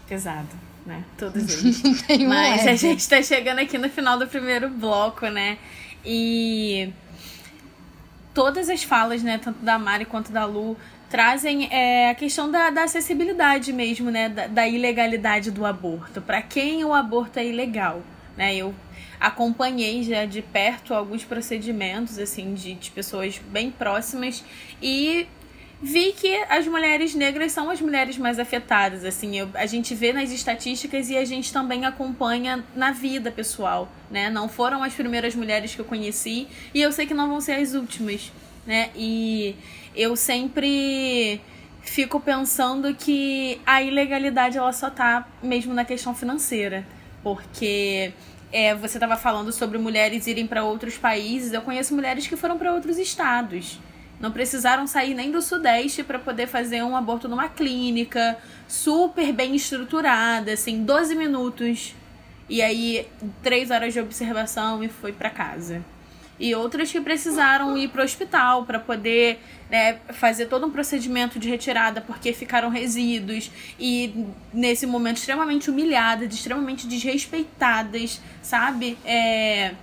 pesado, 0.07 0.49
né? 0.85 1.03
Todos 1.17 1.41
eles. 1.63 1.81
Mas 2.27 2.67
a 2.67 2.75
gente 2.75 3.07
tá 3.09 3.21
chegando 3.23 3.59
aqui 3.59 3.77
no 3.79 3.89
final 3.89 4.19
do 4.19 4.27
primeiro 4.27 4.69
bloco, 4.69 5.27
né? 5.27 5.57
E 6.05 6.93
todas 8.33 8.69
as 8.69 8.83
falas, 8.83 9.23
né, 9.23 9.39
tanto 9.39 9.59
da 9.63 9.79
Mari 9.79 10.05
quanto 10.05 10.31
da 10.31 10.45
Lu, 10.45 10.77
trazem 11.09 11.67
é, 11.71 12.11
a 12.11 12.15
questão 12.15 12.51
da, 12.51 12.69
da 12.69 12.83
acessibilidade 12.83 13.73
mesmo, 13.73 14.11
né, 14.11 14.29
da, 14.29 14.45
da 14.45 14.67
ilegalidade 14.67 15.49
do 15.49 15.65
aborto. 15.65 16.21
Para 16.21 16.41
quem 16.43 16.85
o 16.85 16.93
aborto 16.93 17.39
é 17.39 17.45
ilegal, 17.45 18.03
né? 18.37 18.55
Eu 18.55 18.75
acompanhei 19.25 20.03
já 20.03 20.23
de 20.23 20.43
perto 20.43 20.93
alguns 20.93 21.23
procedimentos 21.23 22.19
assim 22.19 22.53
de, 22.53 22.75
de 22.75 22.91
pessoas 22.91 23.41
bem 23.49 23.71
próximas 23.71 24.43
e 24.79 25.27
vi 25.81 26.13
que 26.13 26.35
as 26.47 26.67
mulheres 26.67 27.15
negras 27.15 27.51
são 27.51 27.71
as 27.71 27.81
mulheres 27.81 28.19
mais 28.19 28.37
afetadas. 28.37 29.03
Assim, 29.03 29.35
eu, 29.35 29.49
a 29.55 29.65
gente 29.65 29.95
vê 29.95 30.13
nas 30.13 30.29
estatísticas 30.31 31.09
e 31.09 31.17
a 31.17 31.25
gente 31.25 31.51
também 31.51 31.85
acompanha 31.85 32.63
na 32.75 32.91
vida 32.91 33.31
pessoal, 33.31 33.91
né? 34.11 34.29
Não 34.29 34.47
foram 34.47 34.83
as 34.83 34.93
primeiras 34.93 35.33
mulheres 35.33 35.73
que 35.73 35.81
eu 35.81 35.85
conheci 35.85 36.47
e 36.71 36.79
eu 36.79 36.91
sei 36.91 37.07
que 37.07 37.13
não 37.13 37.27
vão 37.27 37.41
ser 37.41 37.53
as 37.53 37.73
últimas, 37.73 38.31
né? 38.65 38.91
E 38.95 39.55
eu 39.95 40.15
sempre 40.15 41.41
fico 41.81 42.19
pensando 42.19 42.93
que 42.93 43.59
a 43.65 43.81
ilegalidade 43.81 44.55
ela 44.55 44.71
só 44.71 44.91
tá 44.91 45.27
mesmo 45.41 45.73
na 45.73 45.83
questão 45.83 46.13
financeira, 46.13 46.85
porque 47.23 48.13
é, 48.55 48.73
você 48.73 48.95
estava 48.95 49.17
falando 49.17 49.51
sobre 49.51 49.77
mulheres 49.77 50.27
irem 50.27 50.47
para 50.47 50.63
outros 50.63 50.97
países. 50.97 51.51
Eu 51.51 51.61
conheço 51.61 51.93
mulheres 51.93 52.25
que 52.25 52.37
foram 52.37 52.57
para 52.57 52.73
outros 52.73 52.97
estados. 52.97 53.81
Não 54.17 54.31
precisaram 54.31 54.87
sair 54.87 55.13
nem 55.13 55.29
do 55.29 55.41
Sudeste 55.41 56.03
para 56.03 56.17
poder 56.17 56.47
fazer 56.47 56.81
um 56.81 56.95
aborto 56.95 57.27
numa 57.27 57.49
clínica 57.49 58.37
super 58.65 59.33
bem 59.33 59.57
estruturada, 59.57 60.53
assim, 60.53 60.85
12 60.85 61.15
minutos. 61.15 61.93
E 62.47 62.61
aí, 62.61 63.05
três 63.43 63.71
horas 63.71 63.91
de 63.91 63.99
observação 63.99 64.81
e 64.81 64.87
foi 64.87 65.11
para 65.11 65.29
casa 65.29 65.83
e 66.39 66.53
outras 66.53 66.91
que 66.91 66.99
precisaram 66.99 67.77
ir 67.77 67.89
para 67.89 68.01
o 68.01 68.05
hospital 68.05 68.65
para 68.65 68.79
poder 68.79 69.39
né, 69.75 69.97
fazer 70.13 70.45
todo 70.45 70.65
um 70.65 70.71
procedimento 70.71 71.37
de 71.37 71.49
retirada 71.49 71.99
porque 71.99 72.31
ficaram 72.31 72.69
resíduos 72.69 73.51
e 73.77 74.25
nesse 74.53 74.85
momento 74.85 75.17
extremamente 75.17 75.69
humilhadas, 75.69 76.33
extremamente 76.33 76.87
desrespeitadas, 76.87 78.21
sabe? 78.41 78.97
É, 79.03 79.73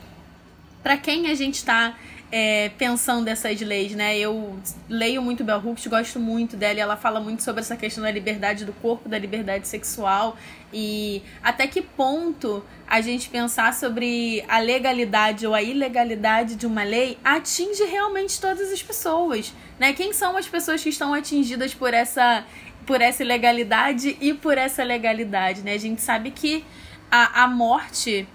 para 0.82 0.97
quem 0.97 1.26
a 1.26 1.34
gente 1.34 1.57
está 1.57 1.95
é, 2.30 2.70
pensando 2.78 3.28
essas 3.28 3.61
leis, 3.61 3.95
né? 3.95 4.18
Eu 4.18 4.59
leio 4.88 5.20
muito 5.20 5.45
Bell 5.45 5.61
Hooks, 5.62 5.86
gosto 5.88 6.18
muito 6.18 6.57
dela 6.57 6.78
e 6.78 6.80
ela 6.80 6.97
fala 6.97 7.20
muito 7.20 7.43
sobre 7.43 7.61
essa 7.61 7.76
questão 7.76 8.03
da 8.03 8.11
liberdade 8.11 8.64
do 8.64 8.72
corpo, 8.72 9.11
da 9.11 9.18
liberdade 9.18 9.68
sexual 9.68 10.38
e 10.72 11.22
até 11.42 11.66
que 11.66 11.82
ponto 11.82 12.64
a 12.86 13.00
gente 13.00 13.28
pensar 13.28 13.74
sobre 13.74 14.44
a 14.48 14.58
legalidade 14.58 15.46
ou 15.46 15.54
a 15.54 15.62
ilegalidade 15.62 16.54
de 16.54 16.66
uma 16.66 16.82
lei 16.82 17.18
atinge 17.24 17.84
realmente 17.84 18.40
todas 18.40 18.72
as 18.72 18.82
pessoas, 18.82 19.52
né? 19.78 19.92
Quem 19.92 20.12
são 20.12 20.36
as 20.36 20.48
pessoas 20.48 20.82
que 20.82 20.88
estão 20.88 21.12
atingidas 21.12 21.74
por 21.74 21.92
essa 21.92 22.44
por 22.86 23.00
essa 23.00 23.22
ilegalidade 23.22 24.16
e 24.20 24.34
por 24.34 24.58
essa 24.58 24.82
legalidade, 24.82 25.62
né? 25.62 25.74
A 25.74 25.78
gente 25.78 26.00
sabe 26.00 26.30
que 26.30 26.64
a, 27.10 27.44
a 27.44 27.46
morte 27.46 28.26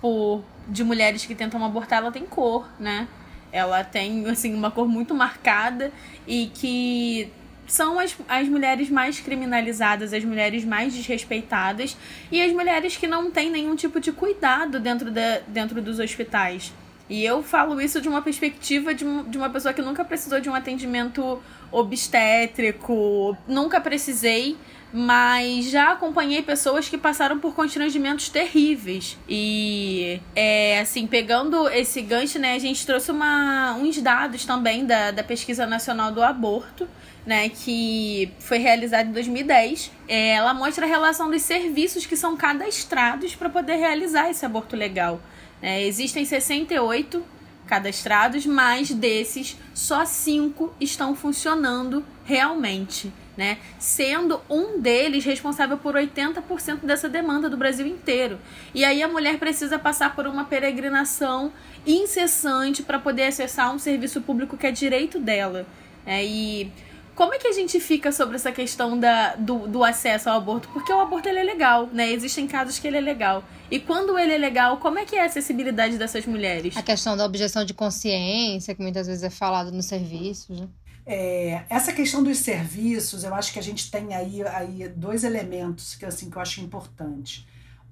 por, 0.00 0.42
de 0.66 0.82
mulheres 0.82 1.24
que 1.24 1.34
tentam 1.34 1.64
abortar, 1.64 2.00
ela 2.00 2.10
tem 2.10 2.26
cor, 2.26 2.68
né? 2.78 3.06
Ela 3.52 3.84
tem, 3.84 4.28
assim, 4.28 4.54
uma 4.54 4.70
cor 4.70 4.88
muito 4.88 5.14
marcada 5.14 5.92
e 6.26 6.50
que 6.54 7.30
são 7.66 7.98
as, 7.98 8.16
as 8.28 8.48
mulheres 8.48 8.90
mais 8.90 9.20
criminalizadas, 9.20 10.12
as 10.12 10.24
mulheres 10.24 10.64
mais 10.64 10.94
desrespeitadas 10.94 11.96
e 12.30 12.42
as 12.42 12.52
mulheres 12.52 12.96
que 12.96 13.06
não 13.06 13.30
têm 13.30 13.50
nenhum 13.50 13.74
tipo 13.76 14.00
de 14.00 14.12
cuidado 14.12 14.78
dentro, 14.80 15.10
da, 15.10 15.40
dentro 15.46 15.80
dos 15.80 15.98
hospitais. 15.98 16.72
E 17.08 17.24
eu 17.24 17.42
falo 17.42 17.80
isso 17.80 18.00
de 18.00 18.08
uma 18.08 18.22
perspectiva 18.22 18.94
de, 18.94 19.04
de 19.24 19.36
uma 19.36 19.50
pessoa 19.50 19.74
que 19.74 19.82
nunca 19.82 20.04
precisou 20.04 20.40
de 20.40 20.48
um 20.48 20.54
atendimento 20.54 21.42
obstétrico, 21.70 23.36
nunca 23.46 23.80
precisei, 23.80 24.56
mas 24.92 25.70
já 25.70 25.92
acompanhei 25.92 26.42
pessoas 26.42 26.88
que 26.88 26.98
passaram 26.98 27.38
por 27.38 27.54
constrangimentos 27.54 28.28
terríveis. 28.28 29.18
E, 29.28 30.20
é, 30.36 30.80
assim, 30.80 31.06
pegando 31.06 31.68
esse 31.68 32.02
gancho, 32.02 32.38
né, 32.38 32.54
a 32.54 32.58
gente 32.58 32.84
trouxe 32.84 33.10
uma, 33.10 33.74
uns 33.74 34.00
dados 34.00 34.44
também 34.44 34.84
da, 34.84 35.10
da 35.10 35.24
Pesquisa 35.24 35.66
Nacional 35.66 36.12
do 36.12 36.22
Aborto. 36.22 36.86
Né, 37.24 37.48
que 37.50 38.32
foi 38.40 38.58
realizada 38.58 39.08
em 39.08 39.12
2010. 39.12 39.92
É, 40.08 40.30
ela 40.30 40.52
mostra 40.52 40.84
a 40.84 40.88
relação 40.88 41.30
dos 41.30 41.42
serviços 41.42 42.04
que 42.04 42.16
são 42.16 42.36
cadastrados 42.36 43.36
para 43.36 43.48
poder 43.48 43.76
realizar 43.76 44.28
esse 44.28 44.44
aborto 44.44 44.74
legal. 44.74 45.20
É, 45.62 45.86
existem 45.86 46.24
68 46.24 47.24
cadastrados, 47.72 48.44
mas 48.44 48.90
desses 48.90 49.56
só 49.72 50.04
cinco 50.04 50.74
estão 50.80 51.14
funcionando 51.14 52.04
realmente, 52.24 53.12
né? 53.36 53.58
Sendo 53.78 54.40
um 54.50 54.78
deles 54.80 55.24
responsável 55.24 55.78
por 55.78 55.94
80% 55.94 56.80
dessa 56.82 57.08
demanda 57.08 57.48
do 57.48 57.56
Brasil 57.56 57.86
inteiro. 57.86 58.38
E 58.74 58.84
aí 58.84 59.02
a 59.02 59.08
mulher 59.08 59.38
precisa 59.38 59.78
passar 59.78 60.14
por 60.14 60.26
uma 60.26 60.44
peregrinação 60.44 61.52
incessante 61.86 62.82
para 62.82 62.98
poder 62.98 63.24
acessar 63.24 63.72
um 63.74 63.78
serviço 63.78 64.20
público 64.20 64.56
que 64.56 64.66
é 64.66 64.70
direito 64.70 65.18
dela. 65.18 65.66
É, 66.04 66.24
e 66.24 66.70
como 67.14 67.34
é 67.34 67.38
que 67.38 67.46
a 67.46 67.52
gente 67.52 67.78
fica 67.78 68.10
sobre 68.10 68.36
essa 68.36 68.50
questão 68.50 68.98
da, 68.98 69.34
do, 69.34 69.68
do 69.68 69.84
acesso 69.84 70.30
ao 70.30 70.36
aborto? 70.36 70.68
Porque 70.68 70.92
o 70.92 71.00
aborto 71.00 71.28
ele 71.28 71.38
é 71.38 71.44
legal, 71.44 71.86
né? 71.92 72.10
Existem 72.10 72.46
casos 72.46 72.78
que 72.78 72.86
ele 72.86 72.96
é 72.96 73.00
legal. 73.00 73.44
E 73.70 73.78
quando 73.78 74.18
ele 74.18 74.32
é 74.32 74.38
legal, 74.38 74.78
como 74.78 74.98
é 74.98 75.04
que 75.04 75.16
é 75.16 75.22
a 75.22 75.26
acessibilidade 75.26 75.98
dessas 75.98 76.26
mulheres? 76.26 76.76
A 76.76 76.82
questão 76.82 77.16
da 77.16 77.24
objeção 77.24 77.64
de 77.64 77.74
consciência, 77.74 78.74
que 78.74 78.82
muitas 78.82 79.06
vezes 79.06 79.22
é 79.22 79.30
falado 79.30 79.70
nos 79.70 79.86
serviços, 79.86 80.60
né? 80.60 80.68
É, 81.04 81.62
essa 81.68 81.92
questão 81.92 82.22
dos 82.22 82.38
serviços, 82.38 83.24
eu 83.24 83.34
acho 83.34 83.52
que 83.52 83.58
a 83.58 83.62
gente 83.62 83.90
tem 83.90 84.14
aí, 84.14 84.42
aí 84.46 84.88
dois 84.88 85.24
elementos 85.24 85.96
que, 85.96 86.06
assim, 86.06 86.30
que 86.30 86.36
eu 86.36 86.42
acho 86.42 86.60
importante. 86.60 87.46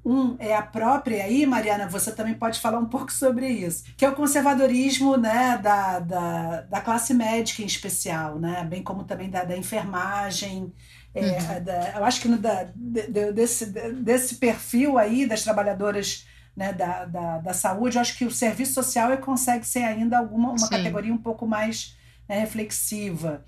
Um 0.05 0.36
é 0.38 0.57
a 0.57 0.62
própria, 0.62 1.16
e 1.16 1.20
aí, 1.20 1.46
Mariana, 1.46 1.86
você 1.86 2.11
também 2.11 2.32
pode 2.32 2.59
falar 2.59 2.78
um 2.78 2.86
pouco 2.86 3.12
sobre 3.12 3.46
isso, 3.48 3.84
que 3.96 4.05
é 4.05 4.09
o 4.09 4.14
conservadorismo 4.14 5.16
né, 5.18 5.59
da, 5.62 5.98
da, 5.98 6.61
da 6.62 6.80
classe 6.80 7.12
médica 7.12 7.62
em 7.62 7.66
especial, 7.66 8.38
né, 8.38 8.64
bem 8.64 8.82
como 8.82 9.05
também 9.05 9.28
da, 9.28 9.44
da 9.44 9.57
enfermagem. 9.57 10.72
É, 11.14 11.20
uhum. 11.20 11.64
da, 11.64 11.92
eu 11.96 12.05
acho 12.05 12.20
que 12.20 12.28
no, 12.28 12.38
da, 12.38 12.68
de, 12.74 13.32
desse, 13.32 13.66
desse 13.66 14.36
perfil 14.36 14.96
aí 14.96 15.26
das 15.26 15.42
trabalhadoras 15.42 16.26
né, 16.57 16.72
da, 16.72 17.05
da, 17.05 17.38
da 17.38 17.53
saúde, 17.53 17.96
eu 17.96 18.01
acho 18.01 18.16
que 18.16 18.24
o 18.24 18.30
serviço 18.30 18.72
social 18.72 19.16
consegue 19.18 19.66
ser 19.66 19.82
ainda 19.84 20.18
alguma 20.18 20.51
uma 20.51 20.68
categoria 20.68 21.12
um 21.12 21.18
pouco 21.18 21.46
mais 21.46 21.96
né, 22.28 22.38
reflexiva. 22.38 23.44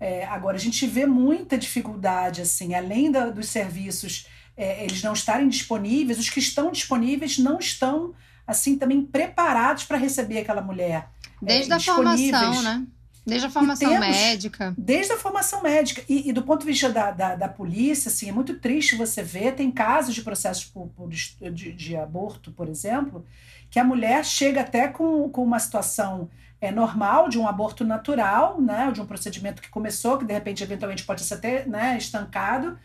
É, 0.00 0.24
agora, 0.26 0.56
a 0.56 0.60
gente 0.60 0.86
vê 0.86 1.06
muita 1.06 1.58
dificuldade, 1.58 2.40
assim, 2.40 2.74
além 2.74 3.10
da, 3.10 3.30
dos 3.30 3.48
serviços 3.48 4.28
é, 4.58 4.84
eles 4.84 5.02
não 5.04 5.12
estarem 5.12 5.48
disponíveis, 5.48 6.18
os 6.18 6.28
que 6.28 6.40
estão 6.40 6.72
disponíveis 6.72 7.38
não 7.38 7.60
estão 7.60 8.12
assim 8.44 8.76
também 8.76 9.02
preparados 9.02 9.84
para 9.84 9.96
receber 9.96 10.38
aquela 10.38 10.60
mulher. 10.60 11.08
Desde 11.40 11.72
é, 11.72 11.76
a 11.76 11.80
formação, 11.80 12.62
né? 12.62 12.86
Desde 13.24 13.46
a 13.46 13.50
formação 13.50 13.90
temos, 13.90 14.08
médica. 14.08 14.74
Desde 14.76 15.12
a 15.12 15.16
formação 15.18 15.62
médica. 15.62 16.02
E, 16.08 16.30
e 16.30 16.32
do 16.32 16.42
ponto 16.42 16.60
de 16.60 16.66
vista 16.66 16.88
da, 16.88 17.10
da, 17.10 17.34
da, 17.36 17.48
polícia, 17.48 18.08
assim, 18.08 18.30
é 18.30 18.32
muito 18.32 18.58
triste 18.58 18.96
você 18.96 19.22
ver, 19.22 19.54
tem 19.54 19.70
casos 19.70 20.14
de 20.14 20.22
processos 20.22 20.64
por, 20.64 20.88
por 20.88 21.08
de, 21.08 21.72
de, 21.72 21.96
aborto, 21.96 22.50
por 22.50 22.68
exemplo, 22.68 23.24
que 23.70 23.78
a 23.78 23.84
mulher 23.84 24.24
chega 24.24 24.62
até 24.62 24.88
com, 24.88 25.28
com 25.28 25.44
uma 25.44 25.58
situação 25.58 26.30
é, 26.58 26.72
normal, 26.72 27.28
de 27.28 27.38
um 27.38 27.46
aborto 27.46 27.84
natural, 27.84 28.60
né, 28.60 28.90
de 28.90 29.00
um 29.00 29.06
procedimento 29.06 29.60
que 29.60 29.68
começou, 29.68 30.16
que 30.16 30.24
de 30.24 30.32
repente, 30.32 30.62
eventualmente, 30.62 31.04
pode 31.04 31.20
ser 31.22 31.34
até 31.34 31.66
né, 31.66 31.98
estancado, 31.98 32.78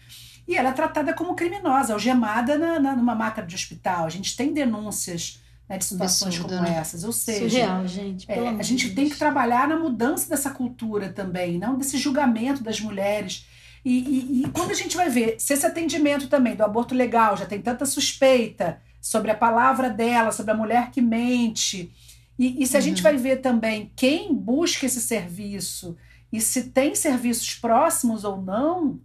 e 0.48 0.56
ela 0.56 0.70
é 0.70 0.74
tratada 0.74 1.14
como 1.14 1.36
criminosa, 1.36 1.94
algemada 1.94 2.58
na, 2.58 2.80
na, 2.80 2.96
numa 2.96 3.16
máquina 3.16 3.46
de 3.46 3.56
hospital. 3.56 4.06
A 4.06 4.10
gente 4.10 4.36
tem 4.36 4.54
denúncias 4.54 5.42
né, 5.68 5.78
de 5.78 5.86
situações 5.86 6.36
Absurdo, 6.36 6.56
como 6.56 6.70
né? 6.70 6.78
essas. 6.78 7.04
Ou 7.04 7.12
seja, 7.12 7.50
Surreal, 7.50 7.88
gente, 7.88 8.30
é, 8.30 8.50
a 8.50 8.64
gente 8.64 8.94
tem 8.94 9.10
que 9.10 9.18
trabalhar 9.18 9.68
na 9.68 9.78
mudança 9.78 10.30
dessa 10.30 10.50
cultura 10.50 11.10
também, 11.10 11.58
não 11.58 11.78
desse 11.78 11.98
julgamento 11.98 12.64
das 12.64 12.80
mulheres. 12.80 13.46
E, 13.86 13.92
e, 13.92 14.44
e, 14.44 14.50
quando 14.52 14.72
a 14.72 14.76
gente 14.76 14.96
vai 14.96 15.10
ver 15.10 15.36
se 15.40 15.54
esse 15.54 15.66
atendimento 15.66 16.28
também 16.28 16.56
do 16.56 16.64
aborto 16.64 16.96
legal 16.96 17.36
já 17.36 17.46
tem 17.46 17.62
tanta 17.62 17.86
suspeita 17.86 18.82
sobre 19.02 19.30
a 19.30 19.36
palavra 19.36 19.90
dela, 19.90 20.32
sobre 20.32 20.54
a 20.54 20.56
mulher 20.56 20.90
que 20.90 21.02
mente, 21.02 21.92
e, 22.40 22.64
e 22.64 22.68
se 22.68 22.76
a 22.76 22.80
uhum. 22.80 22.86
gente 22.86 23.04
vai 23.04 23.18
ver 23.18 23.38
também 23.38 23.92
quem 23.96 24.34
busca 24.34 24.86
esse 24.86 25.02
serviço 25.02 25.98
e 26.32 26.42
se 26.42 26.70
tem 26.70 26.96
serviços 26.96 27.56
próximos 27.56 28.24
ou 28.24 28.42
não, 28.42 29.00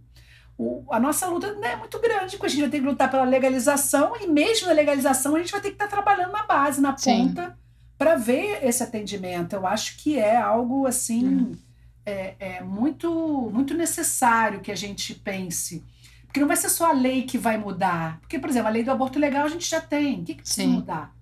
o, 0.59 0.83
a 0.91 0.99
nossa 0.99 1.25
luta 1.27 1.53
né, 1.53 1.71
é 1.71 1.75
muito 1.77 1.97
grande, 1.99 2.35
porque 2.35 2.47
a 2.47 2.49
gente 2.49 2.59
vai 2.59 2.69
ter 2.69 2.79
que 2.81 2.85
lutar 2.85 3.09
pela 3.09 3.23
legalização, 3.23 4.13
e 4.19 4.27
mesmo 4.27 4.67
na 4.67 4.73
legalização 4.73 5.35
a 5.35 5.39
gente 5.39 5.53
vai 5.53 5.61
ter 5.61 5.69
que 5.69 5.75
estar 5.75 5.87
tá 5.87 5.91
trabalhando 5.91 6.33
na 6.33 6.43
base, 6.43 6.81
na 6.81 6.91
ponta, 6.91 7.57
para 7.97 8.15
ver 8.15 8.59
esse 8.61 8.83
atendimento. 8.83 9.53
Eu 9.53 9.65
acho 9.65 9.95
que 9.97 10.19
é 10.19 10.35
algo 10.35 10.85
assim 10.85 11.25
hum. 11.25 11.57
é, 12.05 12.35
é 12.39 12.61
muito, 12.61 13.49
muito 13.53 13.73
necessário 13.73 14.59
que 14.59 14.71
a 14.71 14.75
gente 14.75 15.15
pense. 15.15 15.81
Porque 16.25 16.41
não 16.41 16.47
vai 16.47 16.57
ser 16.57 16.69
só 16.69 16.89
a 16.89 16.93
lei 16.93 17.23
que 17.23 17.37
vai 17.37 17.57
mudar. 17.57 18.19
Porque, 18.19 18.37
por 18.37 18.49
exemplo, 18.49 18.67
a 18.67 18.71
lei 18.71 18.83
do 18.83 18.91
aborto 18.91 19.17
legal 19.17 19.45
a 19.45 19.49
gente 19.49 19.67
já 19.67 19.79
tem. 19.79 20.19
O 20.19 20.23
que, 20.25 20.35
que 20.35 20.41
precisa 20.41 20.67
Sim. 20.67 20.73
mudar? 20.73 21.15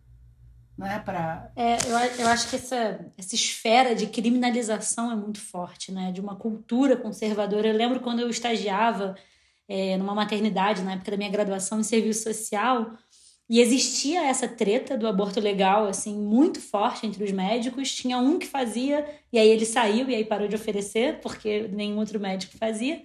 Né, 0.78 0.99
pra... 0.99 1.51
É, 1.55 1.78
eu, 1.88 1.97
eu 2.19 2.28
acho 2.28 2.49
que 2.49 2.55
essa, 2.55 3.03
essa 3.17 3.34
esfera 3.34 3.95
de 3.95 4.05
criminalização 4.05 5.11
é 5.11 5.15
muito 5.15 5.39
forte, 5.39 5.91
né? 5.91 6.11
De 6.11 6.21
uma 6.21 6.36
cultura 6.36 6.95
conservadora. 6.95 7.67
Eu 7.67 7.75
lembro 7.75 7.99
quando 7.99 8.19
eu 8.19 8.30
estagiava 8.30 9.15
é, 9.67 9.97
numa 9.97 10.13
maternidade, 10.13 10.84
na 10.84 10.93
época 10.93 11.11
da 11.11 11.17
minha 11.17 11.32
graduação 11.32 11.80
em 11.80 11.84
serviço 11.84 12.23
social, 12.23 12.91
e 13.49 13.59
existia 13.59 14.25
essa 14.25 14.47
treta 14.47 14.97
do 14.97 15.07
aborto 15.07 15.39
legal, 15.39 15.88
assim, 15.88 16.15
muito 16.15 16.61
forte 16.61 17.07
entre 17.07 17.23
os 17.23 17.32
médicos. 17.32 17.95
Tinha 17.95 18.19
um 18.19 18.38
que 18.38 18.45
fazia, 18.45 19.03
e 19.32 19.39
aí 19.39 19.47
ele 19.47 19.65
saiu 19.65 20.09
e 20.09 20.15
aí 20.15 20.25
parou 20.25 20.47
de 20.47 20.55
oferecer, 20.55 21.21
porque 21.21 21.67
nenhum 21.69 21.97
outro 21.97 22.19
médico 22.19 22.57
fazia. 22.57 23.01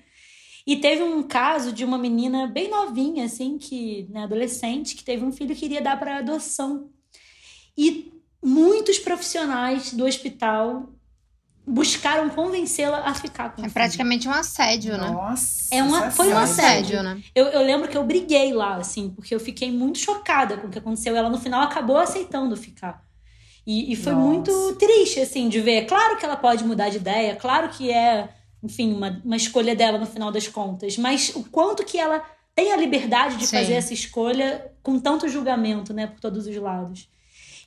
E 0.67 0.77
teve 0.77 1.03
um 1.03 1.23
caso 1.23 1.73
de 1.73 1.85
uma 1.85 1.97
menina 1.97 2.47
bem 2.47 2.69
novinha, 2.69 3.25
assim, 3.25 3.57
que, 3.57 4.07
né, 4.11 4.25
adolescente, 4.25 4.95
que 4.95 5.05
teve 5.05 5.25
um 5.25 5.33
filho 5.33 5.55
que 5.57 5.65
iria 5.65 5.81
dar 5.81 5.99
para 5.99 6.19
adoção. 6.19 6.91
E 7.77 8.13
muitos 8.43 8.99
profissionais 8.99 9.93
do 9.93 10.05
hospital 10.05 10.89
buscaram 11.67 12.29
convencê-la 12.29 13.09
a 13.09 13.15
ficar 13.15 13.55
com 13.55 13.65
É 13.65 13.69
praticamente 13.69 14.29
um 14.29 14.33
assédio, 14.33 14.99
né? 14.99 15.11
Nossa, 15.11 15.75
é 15.75 15.83
uma, 15.83 16.11
foi 16.11 16.33
um 16.33 16.39
assédio, 16.39 17.03
né? 17.03 17.23
Eu, 17.35 17.47
eu 17.47 17.63
lembro 17.63 17.89
que 17.89 17.97
eu 17.97 18.05
briguei 18.05 18.53
lá, 18.53 18.77
assim, 18.77 19.11
porque 19.11 19.35
eu 19.35 19.39
fiquei 19.39 19.71
muito 19.71 19.99
chocada 19.99 20.57
com 20.57 20.67
o 20.67 20.71
que 20.71 20.79
aconteceu. 20.79 21.17
Ela, 21.17 21.31
no 21.31 21.39
final, 21.39 21.63
acabou 21.63 21.97
aceitando 21.97 22.57
ficar. 22.57 23.05
E, 23.65 23.93
e 23.93 23.97
foi 23.97 24.13
Nossa. 24.13 24.27
muito 24.27 24.75
triste, 24.75 25.21
assim, 25.21 25.49
de 25.49 25.61
ver. 25.61 25.87
Claro 25.87 26.17
que 26.17 26.25
ela 26.25 26.37
pode 26.37 26.65
mudar 26.65 26.89
de 26.89 26.97
ideia, 26.97 27.37
claro 27.37 27.69
que 27.69 27.93
é, 27.93 28.29
enfim, 28.61 28.93
uma, 28.93 29.21
uma 29.25 29.37
escolha 29.37 29.75
dela 29.77 29.99
no 29.99 30.07
final 30.07 30.33
das 30.33 30.49
contas. 30.49 30.99
Mas 30.99 31.31
o 31.35 31.45
quanto 31.45 31.85
que 31.85 31.97
ela 31.97 32.25
tem 32.55 32.73
a 32.73 32.77
liberdade 32.77 33.37
de 33.37 33.47
Sim. 33.47 33.57
fazer 33.57 33.75
essa 33.75 33.95
escolha 33.95 34.73
com 34.83 34.99
tanto 34.99 35.29
julgamento, 35.29 35.95
né, 35.95 36.09
por 36.09 36.21
todos 36.21 36.47
os 36.47 36.57
lados. 36.57 37.09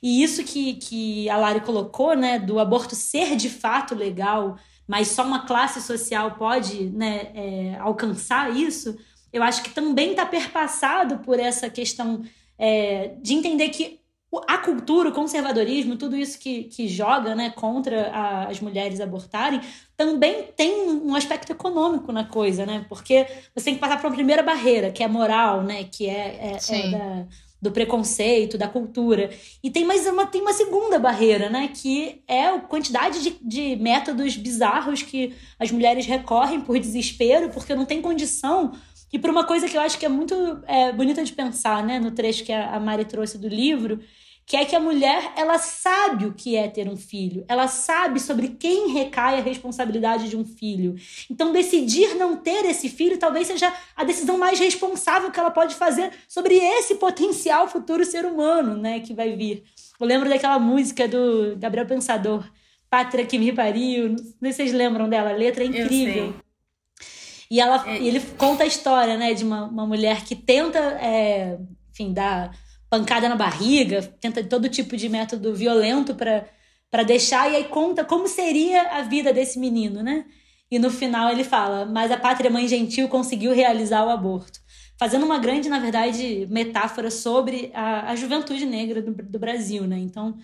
E 0.02 0.22
isso 0.22 0.44
que, 0.44 0.74
que 0.74 1.28
a 1.28 1.36
Lari 1.36 1.60
colocou, 1.60 2.14
né, 2.14 2.38
do 2.38 2.58
aborto 2.58 2.94
ser 2.94 3.36
de 3.36 3.48
fato 3.48 3.94
legal, 3.94 4.58
mas 4.86 5.08
só 5.08 5.24
uma 5.24 5.46
classe 5.46 5.80
social 5.80 6.32
pode 6.32 6.86
né, 6.90 7.30
é, 7.34 7.76
alcançar 7.80 8.54
isso, 8.54 8.96
eu 9.32 9.42
acho 9.42 9.62
que 9.62 9.70
também 9.70 10.10
está 10.10 10.24
perpassado 10.24 11.18
por 11.18 11.38
essa 11.38 11.68
questão 11.68 12.22
é, 12.58 13.14
de 13.20 13.34
entender 13.34 13.68
que 13.70 14.00
a 14.46 14.58
cultura, 14.58 15.08
o 15.08 15.12
conservadorismo, 15.12 15.96
tudo 15.96 16.16
isso 16.16 16.38
que, 16.38 16.64
que 16.64 16.88
joga 16.88 17.34
né, 17.34 17.50
contra 17.50 18.10
a, 18.10 18.48
as 18.48 18.60
mulheres 18.60 19.00
abortarem, 19.00 19.60
também 19.96 20.48
tem 20.56 20.90
um 20.90 21.14
aspecto 21.14 21.52
econômico 21.52 22.12
na 22.12 22.24
coisa, 22.24 22.66
né? 22.66 22.84
Porque 22.88 23.26
você 23.54 23.66
tem 23.66 23.74
que 23.74 23.80
passar 23.80 23.98
por 23.98 24.08
uma 24.08 24.14
primeira 24.14 24.42
barreira, 24.42 24.90
que 24.90 25.02
é 25.02 25.08
moral, 25.08 25.62
né? 25.62 25.84
Que 25.84 26.08
é, 26.08 26.58
é, 26.58 26.76
é 26.76 26.90
da, 26.90 27.26
do 27.66 27.72
preconceito, 27.72 28.56
da 28.56 28.68
cultura. 28.68 29.30
E 29.62 29.70
tem 29.70 29.84
mais 29.84 30.06
uma, 30.06 30.24
tem 30.24 30.40
uma 30.40 30.52
segunda 30.52 30.98
barreira, 30.98 31.50
né? 31.50 31.68
Que 31.74 32.22
é 32.28 32.46
a 32.46 32.60
quantidade 32.60 33.22
de, 33.22 33.36
de 33.42 33.76
métodos 33.76 34.36
bizarros 34.36 35.02
que 35.02 35.34
as 35.58 35.70
mulheres 35.70 36.06
recorrem 36.06 36.60
por 36.60 36.78
desespero, 36.78 37.50
porque 37.50 37.74
não 37.74 37.84
tem 37.84 38.00
condição. 38.00 38.72
E 39.12 39.18
por 39.18 39.30
uma 39.30 39.44
coisa 39.44 39.68
que 39.68 39.76
eu 39.76 39.80
acho 39.80 39.98
que 39.98 40.06
é 40.06 40.08
muito 40.08 40.34
é, 40.66 40.92
bonita 40.92 41.24
de 41.24 41.32
pensar, 41.32 41.84
né? 41.84 41.98
No 41.98 42.12
trecho 42.12 42.44
que 42.44 42.52
a 42.52 42.78
Mari 42.78 43.04
trouxe 43.04 43.36
do 43.36 43.48
livro, 43.48 44.00
que 44.46 44.56
é 44.56 44.64
que 44.64 44.76
a 44.76 44.80
mulher 44.80 45.32
ela 45.36 45.58
sabe 45.58 46.24
o 46.24 46.32
que 46.32 46.54
é 46.54 46.68
ter 46.68 46.88
um 46.88 46.96
filho, 46.96 47.44
ela 47.48 47.66
sabe 47.66 48.20
sobre 48.20 48.50
quem 48.50 48.92
recai 48.92 49.40
a 49.40 49.42
responsabilidade 49.42 50.28
de 50.30 50.36
um 50.36 50.44
filho. 50.44 50.94
Então, 51.28 51.52
decidir 51.52 52.14
não 52.14 52.36
ter 52.36 52.64
esse 52.64 52.88
filho 52.88 53.18
talvez 53.18 53.48
seja 53.48 53.74
a 53.96 54.04
decisão 54.04 54.38
mais 54.38 54.60
responsável 54.60 55.32
que 55.32 55.40
ela 55.40 55.50
pode 55.50 55.74
fazer 55.74 56.12
sobre 56.28 56.54
esse 56.54 56.94
potencial 56.94 57.66
futuro 57.66 58.04
ser 58.04 58.24
humano, 58.24 58.76
né, 58.76 59.00
que 59.00 59.12
vai 59.12 59.34
vir. 59.34 59.64
Eu 59.98 60.06
lembro 60.06 60.28
daquela 60.28 60.60
música 60.60 61.08
do 61.08 61.56
Gabriel 61.56 61.86
Pensador, 61.86 62.48
Pátria 62.88 63.26
que 63.26 63.36
me 63.36 63.52
pariu, 63.52 64.10
não 64.10 64.16
sei 64.16 64.52
se 64.52 64.56
vocês 64.56 64.72
lembram 64.72 65.08
dela, 65.08 65.30
a 65.30 65.36
letra 65.36 65.64
é 65.64 65.66
incrível. 65.66 66.34
E 67.50 67.60
ela, 67.60 67.84
é. 67.88 67.96
ele 67.96 68.20
conta 68.38 68.62
a 68.62 68.66
história, 68.66 69.16
né, 69.16 69.34
de 69.34 69.42
uma, 69.42 69.64
uma 69.64 69.86
mulher 69.86 70.24
que 70.24 70.36
tenta, 70.36 70.78
é, 70.78 71.58
enfim, 71.90 72.12
dar 72.12 72.52
pancada 72.88 73.28
na 73.28 73.36
barriga, 73.36 74.02
tenta 74.20 74.42
todo 74.44 74.68
tipo 74.68 74.96
de 74.96 75.08
método 75.08 75.54
violento 75.54 76.14
para 76.14 77.02
deixar, 77.02 77.50
e 77.50 77.56
aí 77.56 77.64
conta 77.64 78.04
como 78.04 78.28
seria 78.28 78.98
a 78.98 79.02
vida 79.02 79.32
desse 79.32 79.58
menino, 79.58 80.02
né? 80.02 80.24
E 80.70 80.78
no 80.78 80.90
final 80.90 81.30
ele 81.30 81.44
fala: 81.44 81.84
Mas 81.86 82.10
a 82.10 82.16
pátria 82.16 82.50
mãe 82.50 82.66
gentil 82.66 83.08
conseguiu 83.08 83.52
realizar 83.52 84.04
o 84.04 84.10
aborto. 84.10 84.60
Fazendo 84.98 85.26
uma 85.26 85.38
grande, 85.38 85.68
na 85.68 85.78
verdade, 85.78 86.46
metáfora 86.50 87.10
sobre 87.10 87.70
a, 87.74 88.10
a 88.10 88.16
juventude 88.16 88.64
negra 88.64 89.02
do, 89.02 89.12
do 89.12 89.38
Brasil, 89.38 89.86
né? 89.86 89.98
Então, 89.98 90.38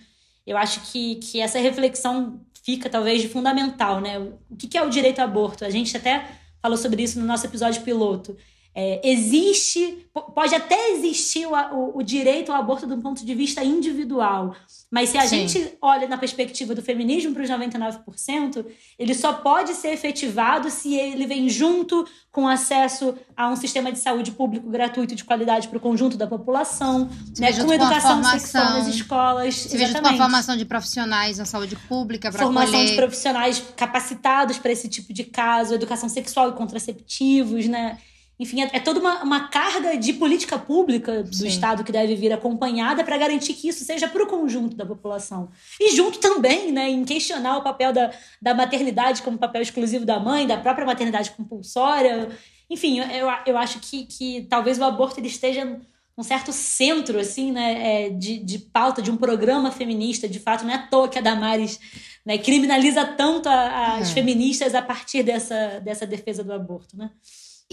eu 0.45 0.57
acho 0.57 0.91
que, 0.91 1.15
que 1.15 1.39
essa 1.39 1.59
reflexão 1.59 2.39
fica 2.63 2.89
talvez 2.89 3.21
de 3.21 3.27
fundamental, 3.27 3.99
né? 3.99 4.19
O 4.49 4.55
que, 4.55 4.67
que 4.67 4.77
é 4.77 4.83
o 4.83 4.89
direito 4.89 5.19
ao 5.19 5.25
aborto? 5.25 5.65
A 5.65 5.69
gente 5.69 5.95
até 5.97 6.25
falou 6.61 6.77
sobre 6.77 7.03
isso 7.03 7.19
no 7.19 7.25
nosso 7.25 7.45
episódio 7.45 7.81
piloto. 7.81 8.37
É, 8.75 9.07
existe, 9.07 10.07
pode 10.33 10.55
até 10.55 10.93
existir 10.93 11.45
o, 11.45 11.53
o, 11.53 11.97
o, 11.99 12.01
direito 12.01 12.51
ao 12.51 12.59
aborto 12.59 12.87
de 12.87 12.93
um 12.93 13.01
ponto 13.01 13.23
de 13.23 13.35
vista 13.35 13.63
individual, 13.63 14.55
mas 14.89 15.09
se 15.09 15.17
a 15.17 15.27
Sim. 15.27 15.47
gente 15.47 15.77
olha 15.79 16.07
na 16.07 16.17
perspectiva 16.17 16.73
do 16.73 16.81
feminismo 16.81 17.35
para 17.35 17.43
os 17.43 17.49
99%, 17.49 18.65
ele 18.97 19.13
só 19.13 19.31
pode 19.31 19.75
ser 19.75 19.89
efetivado 19.89 20.71
se 20.71 20.95
ele 20.95 21.27
vem 21.27 21.47
junto 21.49 22.03
com 22.31 22.47
acesso 22.47 23.13
a 23.37 23.47
um 23.47 23.55
sistema 23.55 23.91
de 23.91 23.99
saúde 23.99 24.31
público 24.31 24.67
gratuito 24.67 25.13
de 25.13 25.23
qualidade 25.23 25.67
para 25.67 25.77
o 25.77 25.79
conjunto 25.79 26.17
da 26.17 26.25
população, 26.25 27.07
né, 27.37 27.53
com 27.53 27.71
educação 27.71 28.23
sexual 28.23 28.71
nas 28.71 28.87
escolas. 28.87 29.53
Se 29.53 29.77
junto 29.77 30.01
com 30.01 30.07
a 30.07 30.17
formação 30.17 30.57
de 30.57 30.65
profissionais 30.65 31.37
na 31.37 31.45
saúde 31.45 31.75
pública 31.87 32.31
para 32.31 32.41
Formação 32.41 32.71
colher... 32.71 32.89
de 32.89 32.95
profissionais 32.95 33.63
capacitados 33.77 34.57
para 34.57 34.71
esse 34.71 34.89
tipo 34.89 35.13
de 35.13 35.23
caso, 35.25 35.75
educação 35.75 36.09
sexual 36.09 36.49
e 36.49 36.53
contraceptivos, 36.53 37.67
né? 37.67 37.99
Enfim, 38.39 38.61
é, 38.61 38.69
é 38.73 38.79
toda 38.79 38.99
uma, 38.99 39.23
uma, 39.23 39.47
carga 39.47 39.95
de 39.95 40.13
política 40.13 40.57
pública 40.57 41.23
do 41.23 41.35
Sim. 41.35 41.47
Estado 41.47 41.83
que 41.83 41.91
deve 41.91 42.15
vir 42.15 42.33
acompanhada 42.33 43.03
para 43.03 43.17
garantir 43.17 43.53
que 43.53 43.67
isso 43.67 43.85
seja 43.85 44.07
para 44.07 44.23
o 44.23 44.27
conjunto 44.27 44.75
da 44.75 44.85
população. 44.85 45.49
E 45.79 45.95
junto 45.95 46.19
também, 46.19 46.71
né, 46.71 46.89
em 46.89 47.05
questionar 47.05 47.57
o 47.57 47.63
papel 47.63 47.93
da, 47.93 48.11
da 48.41 48.53
maternidade 48.53 49.21
como 49.21 49.37
papel 49.37 49.61
exclusivo 49.61 50.05
da 50.05 50.19
mãe, 50.19 50.47
da 50.47 50.57
própria 50.57 50.85
maternidade 50.85 51.31
compulsória. 51.31 52.29
Enfim, 52.69 52.99
eu, 52.99 53.27
eu 53.45 53.57
acho 53.57 53.79
que, 53.79 54.05
que 54.05 54.47
talvez 54.49 54.79
o 54.79 54.83
aborto 54.83 55.19
ele 55.19 55.27
esteja 55.27 55.79
num 56.17 56.23
certo 56.23 56.51
centro, 56.51 57.19
assim, 57.19 57.51
né, 57.51 58.05
é, 58.05 58.09
de, 58.09 58.37
de 58.39 58.59
pauta 58.59 59.01
de 59.01 59.11
um 59.11 59.17
programa 59.17 59.71
feminista. 59.71 60.27
De 60.27 60.39
fato, 60.39 60.63
não 60.63 60.71
é 60.71 60.75
à 60.75 60.87
toa 60.87 61.07
que 61.07 61.17
a 61.17 61.21
Damares 61.21 61.79
né, 62.25 62.37
criminaliza 62.37 63.05
tanto 63.05 63.47
a, 63.49 63.97
as 63.97 64.09
é. 64.09 64.13
feministas 64.13 64.75
a 64.75 64.81
partir 64.81 65.23
dessa, 65.23 65.79
dessa 65.79 66.05
defesa 66.05 66.43
do 66.43 66.53
aborto, 66.53 66.97
né? 66.97 67.11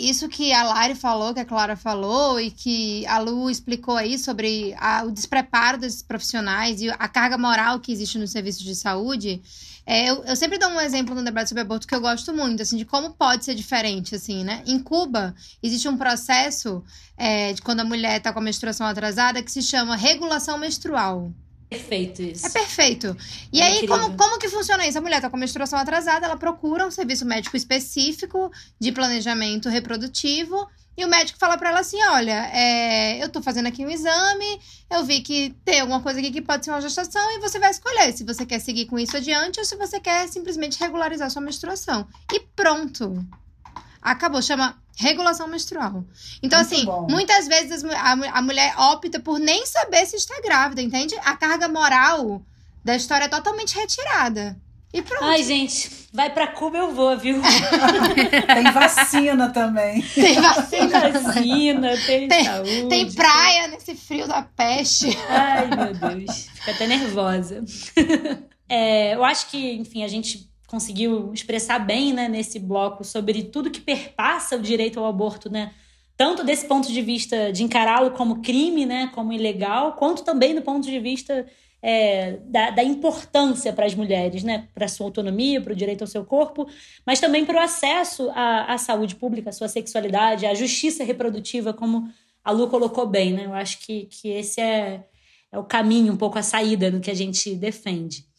Isso 0.09 0.29
que 0.29 0.53
a 0.53 0.63
Lari 0.63 0.95
falou, 0.95 1.35
que 1.35 1.41
a 1.41 1.45
Clara 1.45 1.77
falou, 1.77 2.41
e 2.41 2.51
que 2.51 3.07
a 3.07 3.19
Lu 3.19 3.51
explicou 3.51 3.97
aí 3.97 4.19
sobre 4.19 4.75
a, 4.79 5.05
o 5.05 5.11
despreparo 5.11 5.79
desses 5.79 6.03
profissionais 6.03 6.81
e 6.81 6.89
a 6.91 7.09
carga 7.09 7.37
moral 7.37 7.81
que 7.81 7.93
existe 7.93 8.19
no 8.19 8.27
serviço 8.27 8.65
de 8.65 8.75
saúde. 8.75 9.43
É, 9.87 10.09
eu, 10.09 10.23
eu, 10.25 10.37
sempre 10.37 10.59
dou 10.59 10.69
um 10.69 10.81
exemplo 10.81 11.15
no 11.15 11.25
debate 11.25 11.49
sobre 11.49 11.63
aborto 11.63 11.87
que 11.87 11.95
eu 11.95 12.01
gosto 12.01 12.33
muito, 12.33 12.63
assim, 12.63 12.77
de 12.77 12.85
como 12.85 13.11
pode 13.11 13.45
ser 13.45 13.55
diferente, 13.55 14.15
assim, 14.15 14.45
né? 14.45 14.63
Em 14.67 14.79
Cuba, 14.79 15.35
existe 15.63 15.89
um 15.89 15.97
processo 15.97 16.83
é, 17.17 17.53
de 17.53 17.61
quando 17.61 17.81
a 17.81 17.85
mulher 17.85 18.19
está 18.19 18.33
com 18.33 18.39
a 18.39 18.43
menstruação 18.43 18.87
atrasada 18.87 19.43
que 19.43 19.51
se 19.51 19.63
chama 19.63 19.97
regulação 19.97 20.59
menstrual. 20.59 21.33
Perfeito 21.71 22.21
isso. 22.21 22.45
É 22.49 22.51
perfeito. 22.51 23.17
E 23.53 23.61
é 23.61 23.65
aí, 23.65 23.87
como, 23.87 24.17
como 24.17 24.39
que 24.41 24.49
funciona 24.49 24.85
isso? 24.89 24.99
A 24.99 25.01
mulher 25.01 25.21
tá 25.21 25.31
com 25.31 25.37
a 25.37 25.39
menstruação 25.39 25.79
atrasada, 25.79 26.27
ela 26.27 26.37
procura 26.37 26.85
um 26.85 26.91
serviço 26.91 27.25
médico 27.25 27.57
específico 27.57 28.51
de 28.81 28.91
planejamento 28.91 29.69
reprodutivo. 29.69 30.69
E 30.97 31.05
o 31.05 31.09
médico 31.09 31.39
fala 31.39 31.57
para 31.57 31.71
ela 31.71 31.79
assim: 31.79 32.03
olha, 32.03 32.51
é, 32.53 33.23
eu 33.23 33.29
tô 33.29 33.41
fazendo 33.41 33.69
aqui 33.69 33.87
um 33.87 33.89
exame, 33.89 34.61
eu 34.91 35.05
vi 35.05 35.21
que 35.21 35.55
tem 35.65 35.81
alguma 35.81 36.03
coisa 36.03 36.19
aqui 36.19 36.33
que 36.33 36.43
pode 36.43 36.65
ser 36.65 36.73
uma 36.73 36.81
gestação, 36.81 37.23
e 37.37 37.39
você 37.39 37.61
vai 37.61 37.71
escolher 37.71 38.13
se 38.13 38.25
você 38.25 38.45
quer 38.45 38.59
seguir 38.59 38.87
com 38.87 38.99
isso 38.99 39.17
adiante 39.17 39.61
ou 39.61 39.65
se 39.65 39.77
você 39.77 40.01
quer 40.01 40.29
simplesmente 40.29 40.79
regularizar 40.81 41.31
sua 41.31 41.41
menstruação. 41.41 42.09
E 42.33 42.41
pronto. 42.57 43.25
Acabou, 44.01 44.41
chama 44.41 44.77
regulação 44.97 45.49
menstrual. 45.49 46.05
Então, 46.43 46.59
Muito 46.59 46.75
assim, 46.75 46.85
bom. 46.85 47.07
muitas 47.09 47.47
vezes 47.47 47.85
a, 47.85 48.13
a 48.13 48.43
mulher 48.43 48.75
opta 48.79 49.19
por 49.21 49.39
nem 49.39 49.65
saber 49.67 50.07
se 50.07 50.17
está 50.17 50.41
grávida, 50.41 50.83
entende? 50.83 51.15
A 51.25 51.37
carga 51.37 51.69
moral 51.69 52.43
da 52.85 52.97
história 52.97 53.25
é 53.25 53.29
totalmente 53.29 53.75
retirada. 53.75 54.57
E 54.93 55.03
pronto. 55.03 55.25
Ai, 55.25 55.43
gente, 55.45 55.89
vai 56.13 56.31
pra 56.31 56.49
Cuba 56.49 56.79
eu 56.79 56.93
vou, 56.93 57.17
viu? 57.17 57.41
tem 58.53 58.73
vacina 58.73 59.49
também. 59.51 60.03
Tem 60.03 60.35
vacina. 60.41 61.01
tem 61.01 61.13
vacina, 61.13 61.97
tem, 62.07 62.29
tem 62.29 62.45
saúde. 62.45 62.89
Tem 62.89 63.13
praia 63.13 63.69
nesse 63.69 63.95
frio 63.95 64.27
da 64.27 64.43
peste. 64.43 65.17
Ai, 65.29 65.69
meu 65.69 65.95
Deus. 65.95 66.49
Fica 66.55 66.73
até 66.73 66.87
nervosa. 66.87 67.65
É, 68.73 69.17
eu 69.17 69.25
acho 69.25 69.49
que, 69.49 69.73
enfim, 69.73 70.05
a 70.05 70.07
gente 70.07 70.49
conseguiu 70.71 71.33
expressar 71.35 71.81
bem 71.81 72.13
né, 72.13 72.29
nesse 72.29 72.61
bloco 72.61 73.03
sobre 73.03 73.43
tudo 73.43 73.73
que 73.73 73.81
perpassa 73.81 74.55
o 74.57 74.63
direito 74.63 75.01
ao 75.01 75.07
aborto, 75.07 75.51
né? 75.51 75.73
Tanto 76.17 76.45
desse 76.45 76.67
ponto 76.67 76.93
de 76.93 77.03
vista 77.03 77.51
de 77.51 77.65
encará-lo 77.65 78.13
como 78.13 78.41
crime, 78.41 78.87
né, 78.87 79.11
como 79.13 79.33
ilegal, 79.33 79.95
quanto 79.95 80.23
também 80.23 80.55
do 80.55 80.63
ponto 80.63 80.87
de 80.87 81.01
vista 81.01 81.45
é, 81.83 82.39
da, 82.45 82.71
da, 82.71 82.85
importância 82.85 83.73
para 83.73 83.87
as 83.87 83.95
mulheres, 83.95 84.45
né, 84.45 84.69
para 84.75 84.85
a 84.85 84.89
sua 84.89 85.07
autonomia, 85.07 85.61
para 85.61 85.73
o 85.73 85.77
direito 85.77 86.03
ao 86.03 86.07
seu 86.07 86.25
corpo, 86.25 86.69
mas 87.07 87.19
também 87.19 87.45
para 87.45 87.57
o 87.57 87.61
acesso 87.61 88.31
à, 88.35 88.75
à 88.75 88.79
saúde 88.79 89.17
pública, 89.17 89.51
à 89.51 89.53
sua 89.53 89.67
sexualidade, 89.67 90.47
à 90.47 90.55
justiça 90.55 91.03
reprodutiva, 91.03 91.73
como 91.73 92.09
a 92.45 92.51
Lu 92.53 92.69
colocou 92.69 93.07
bem. 93.07 93.33
Né? 93.33 93.47
Eu 93.47 93.55
acho 93.55 93.81
que, 93.81 94.05
que 94.05 94.29
esse 94.29 94.61
é, 94.61 95.03
é 95.51 95.59
o 95.59 95.65
caminho, 95.65 96.13
um 96.13 96.19
pouco 96.19 96.39
a 96.39 96.43
saída 96.43 96.91
no 96.91 97.01
que 97.01 97.11
a 97.11 97.15
gente 97.15 97.55
defende. 97.57 98.30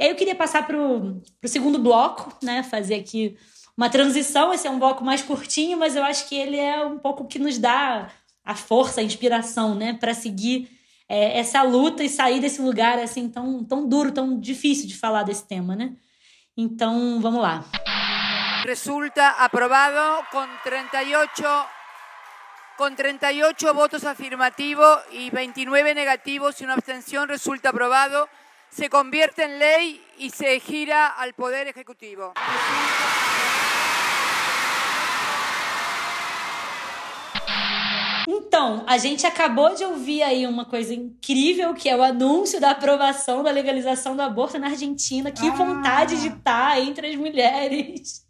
E 0.00 0.04
aí 0.04 0.08
eu 0.08 0.16
queria 0.16 0.34
passar 0.34 0.66
para 0.66 0.78
o 0.78 1.22
segundo 1.44 1.78
bloco, 1.78 2.34
né? 2.42 2.62
Fazer 2.62 2.94
aqui 2.94 3.36
uma 3.76 3.90
transição. 3.90 4.50
Esse 4.50 4.66
é 4.66 4.70
um 4.70 4.78
bloco 4.78 5.04
mais 5.04 5.20
curtinho, 5.20 5.78
mas 5.78 5.94
eu 5.94 6.02
acho 6.02 6.26
que 6.26 6.34
ele 6.34 6.56
é 6.56 6.82
um 6.86 6.98
pouco 6.98 7.26
que 7.26 7.38
nos 7.38 7.58
dá 7.58 8.10
a 8.42 8.54
força, 8.54 9.02
a 9.02 9.04
inspiração, 9.04 9.74
né? 9.74 9.92
Para 9.92 10.14
seguir 10.14 10.70
é, 11.06 11.38
essa 11.38 11.62
luta 11.62 12.02
e 12.02 12.08
sair 12.08 12.40
desse 12.40 12.62
lugar 12.62 12.98
assim 12.98 13.28
tão, 13.28 13.62
tão 13.62 13.86
duro, 13.86 14.10
tão 14.10 14.40
difícil 14.40 14.88
de 14.88 14.96
falar 14.96 15.22
desse 15.22 15.46
tema, 15.46 15.76
né? 15.76 15.92
Então, 16.56 17.20
vamos 17.20 17.42
lá. 17.42 17.62
Resulta 18.64 19.28
aprovado 19.32 20.26
com 20.30 20.46
38 20.64 21.42
con 22.78 22.96
38 22.96 23.74
votos 23.74 24.04
afirmativos 24.04 25.00
y 25.12 25.28
29 25.28 25.94
negativos 25.94 26.58
y 26.58 26.64
una 26.64 26.72
abstención 26.72 27.28
resulta 27.28 27.68
aprobado. 27.68 28.30
Se 28.70 28.88
convierte 28.88 29.44
en 29.44 29.58
ley 29.58 30.00
y 30.18 30.30
se 30.30 30.60
gira 30.60 31.08
al 31.08 31.34
Poder 31.34 31.66
Ejecutivo. 31.68 32.32
Então, 38.28 38.84
a 38.86 38.96
gente 38.96 39.26
acabou 39.26 39.74
de 39.74 39.84
ouvir 39.84 40.22
aí 40.22 40.46
uma 40.46 40.64
coisa 40.64 40.94
incrível, 40.94 41.74
que 41.74 41.88
é 41.88 41.96
o 41.96 42.02
anúncio 42.02 42.60
da 42.60 42.70
aprovação 42.70 43.42
da 43.42 43.50
legalização 43.50 44.14
do 44.14 44.22
aborto 44.22 44.56
na 44.56 44.68
Argentina. 44.68 45.32
Que 45.32 45.48
ah. 45.48 45.52
vontade 45.52 46.20
de 46.20 46.28
estar 46.28 46.80
entre 46.80 47.08
as 47.08 47.16
mulheres. 47.16 48.24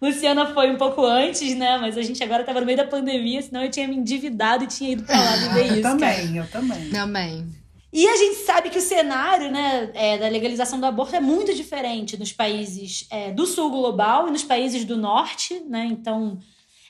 Luciana 0.00 0.54
foi 0.54 0.70
um 0.70 0.78
pouco 0.78 1.04
antes, 1.04 1.54
né? 1.54 1.76
Mas 1.76 1.98
a 1.98 2.02
gente 2.02 2.22
agora 2.24 2.42
estava 2.42 2.60
no 2.60 2.66
meio 2.66 2.78
da 2.78 2.86
pandemia, 2.86 3.42
senão 3.42 3.62
eu 3.62 3.70
tinha 3.70 3.86
me 3.86 3.96
endividado 3.96 4.64
e 4.64 4.68
tinha 4.68 4.92
ido 4.92 5.02
para 5.02 5.20
lá 5.20 5.36
ver 5.54 5.60
ah, 5.60 5.66
isso. 5.66 5.76
Eu 5.76 5.82
também, 5.82 6.16
cara. 6.16 6.36
eu 6.36 6.50
também. 6.50 6.90
Também. 6.90 7.61
E 7.92 8.08
a 8.08 8.16
gente 8.16 8.36
sabe 8.36 8.70
que 8.70 8.78
o 8.78 8.80
cenário 8.82 9.50
né, 9.50 9.90
é, 9.92 10.16
da 10.16 10.28
legalização 10.28 10.80
do 10.80 10.86
aborto 10.86 11.14
é 11.14 11.20
muito 11.20 11.52
diferente 11.54 12.16
nos 12.18 12.32
países 12.32 13.06
é, 13.10 13.30
do 13.30 13.46
sul 13.46 13.70
global 13.70 14.28
e 14.28 14.30
nos 14.30 14.42
países 14.42 14.84
do 14.84 14.96
norte, 14.96 15.60
né? 15.68 15.86
Então, 15.86 16.38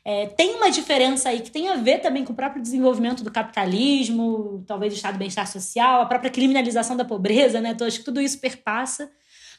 É, 0.05 0.27
tem 0.27 0.57
uma 0.57 0.69
diferença 0.69 1.29
aí 1.29 1.41
que 1.41 1.51
tem 1.51 1.69
a 1.69 1.77
ver 1.77 2.01
também 2.01 2.25
com 2.25 2.33
o 2.33 2.37
próprio 2.37 2.61
desenvolvimento 2.61 3.23
do 3.23 3.31
capitalismo, 3.31 4.65
talvez 4.67 4.93
do 4.93 4.97
estado 4.97 5.13
de 5.13 5.19
bem-estar 5.21 5.47
social, 5.47 6.03
a 6.03 6.07
própria 6.07 6.29
criminalização 6.31 6.97
da 6.97 7.05
pobreza, 7.05 7.61
né? 7.61 7.71
Então, 7.71 7.87
acho 7.87 8.01
que 8.01 8.05
tudo 8.05 8.21
isso 8.21 8.41
perpassa. 8.41 9.09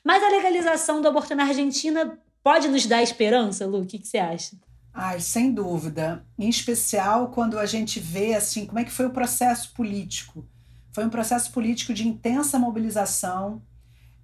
Mas 0.03 0.21
a 0.21 0.27
legalização 0.29 1.01
do 1.01 1.07
aborto 1.07 1.33
na 1.33 1.45
Argentina 1.45 2.19
pode 2.43 2.67
nos 2.67 2.85
dar 2.85 3.01
esperança, 3.01 3.65
Lu? 3.65 3.83
O 3.83 3.85
que, 3.85 3.97
que 3.97 4.07
você 4.07 4.17
acha? 4.17 4.57
Ai, 4.93 5.21
sem 5.21 5.49
dúvida. 5.53 6.25
Em 6.37 6.49
especial 6.49 7.29
quando 7.31 7.57
a 7.57 7.65
gente 7.65 7.99
vê 8.01 8.35
assim 8.35 8.65
como 8.65 8.79
é 8.79 8.83
que 8.83 8.91
foi 8.91 9.05
o 9.05 9.13
processo 9.13 9.71
político. 9.73 10.45
Foi 10.93 11.03
um 11.03 11.09
processo 11.09 11.51
político 11.51 11.93
de 11.93 12.07
intensa 12.07 12.59
mobilização. 12.59 13.61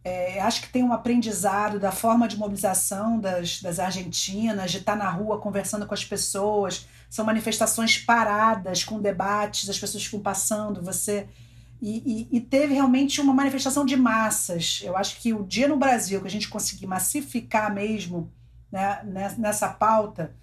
É, 0.03 0.39
acho 0.39 0.61
que 0.61 0.69
tem 0.69 0.83
um 0.83 0.93
aprendizado 0.93 1.79
da 1.79 1.91
forma 1.91 2.27
de 2.27 2.37
mobilização 2.37 3.19
das, 3.19 3.61
das 3.61 3.79
argentinas, 3.79 4.71
de 4.71 4.77
estar 4.77 4.95
na 4.95 5.09
rua 5.09 5.39
conversando 5.39 5.87
com 5.87 5.93
as 5.95 6.05
pessoas. 6.05 6.87
São 7.09 7.25
manifestações 7.25 7.97
paradas, 7.97 8.83
com 8.83 9.01
debates, 9.01 9.67
as 9.67 9.79
pessoas 9.79 10.05
ficam 10.05 10.19
passando, 10.19 10.81
você. 10.83 11.27
E, 11.81 12.27
e, 12.31 12.37
e 12.37 12.41
teve 12.41 12.75
realmente 12.75 13.19
uma 13.19 13.33
manifestação 13.33 13.83
de 13.83 13.97
massas. 13.97 14.81
Eu 14.83 14.95
acho 14.95 15.19
que 15.19 15.33
o 15.33 15.43
dia 15.43 15.67
no 15.67 15.75
Brasil 15.75 16.21
que 16.21 16.27
a 16.27 16.31
gente 16.31 16.49
conseguir 16.49 16.85
massificar 16.85 17.73
mesmo 17.73 18.31
né, 18.71 19.01
nessa 19.37 19.69
pauta, 19.69 20.35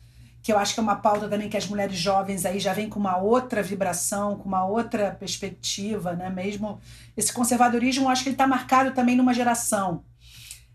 que 0.46 0.52
eu 0.52 0.58
acho 0.60 0.74
que 0.74 0.78
é 0.78 0.82
uma 0.84 0.94
pauta 0.94 1.28
também 1.28 1.48
que 1.48 1.56
as 1.56 1.66
mulheres 1.66 1.98
jovens 1.98 2.46
aí 2.46 2.60
já 2.60 2.72
vêm 2.72 2.88
com 2.88 3.00
uma 3.00 3.16
outra 3.16 3.64
vibração, 3.64 4.36
com 4.36 4.46
uma 4.48 4.64
outra 4.64 5.10
perspectiva, 5.10 6.12
né? 6.12 6.30
Mesmo 6.30 6.80
esse 7.16 7.32
conservadorismo, 7.32 8.04
eu 8.04 8.08
acho 8.08 8.22
que 8.22 8.28
ele 8.28 8.34
está 8.34 8.46
marcado 8.46 8.92
também 8.92 9.16
numa 9.16 9.34
geração 9.34 10.04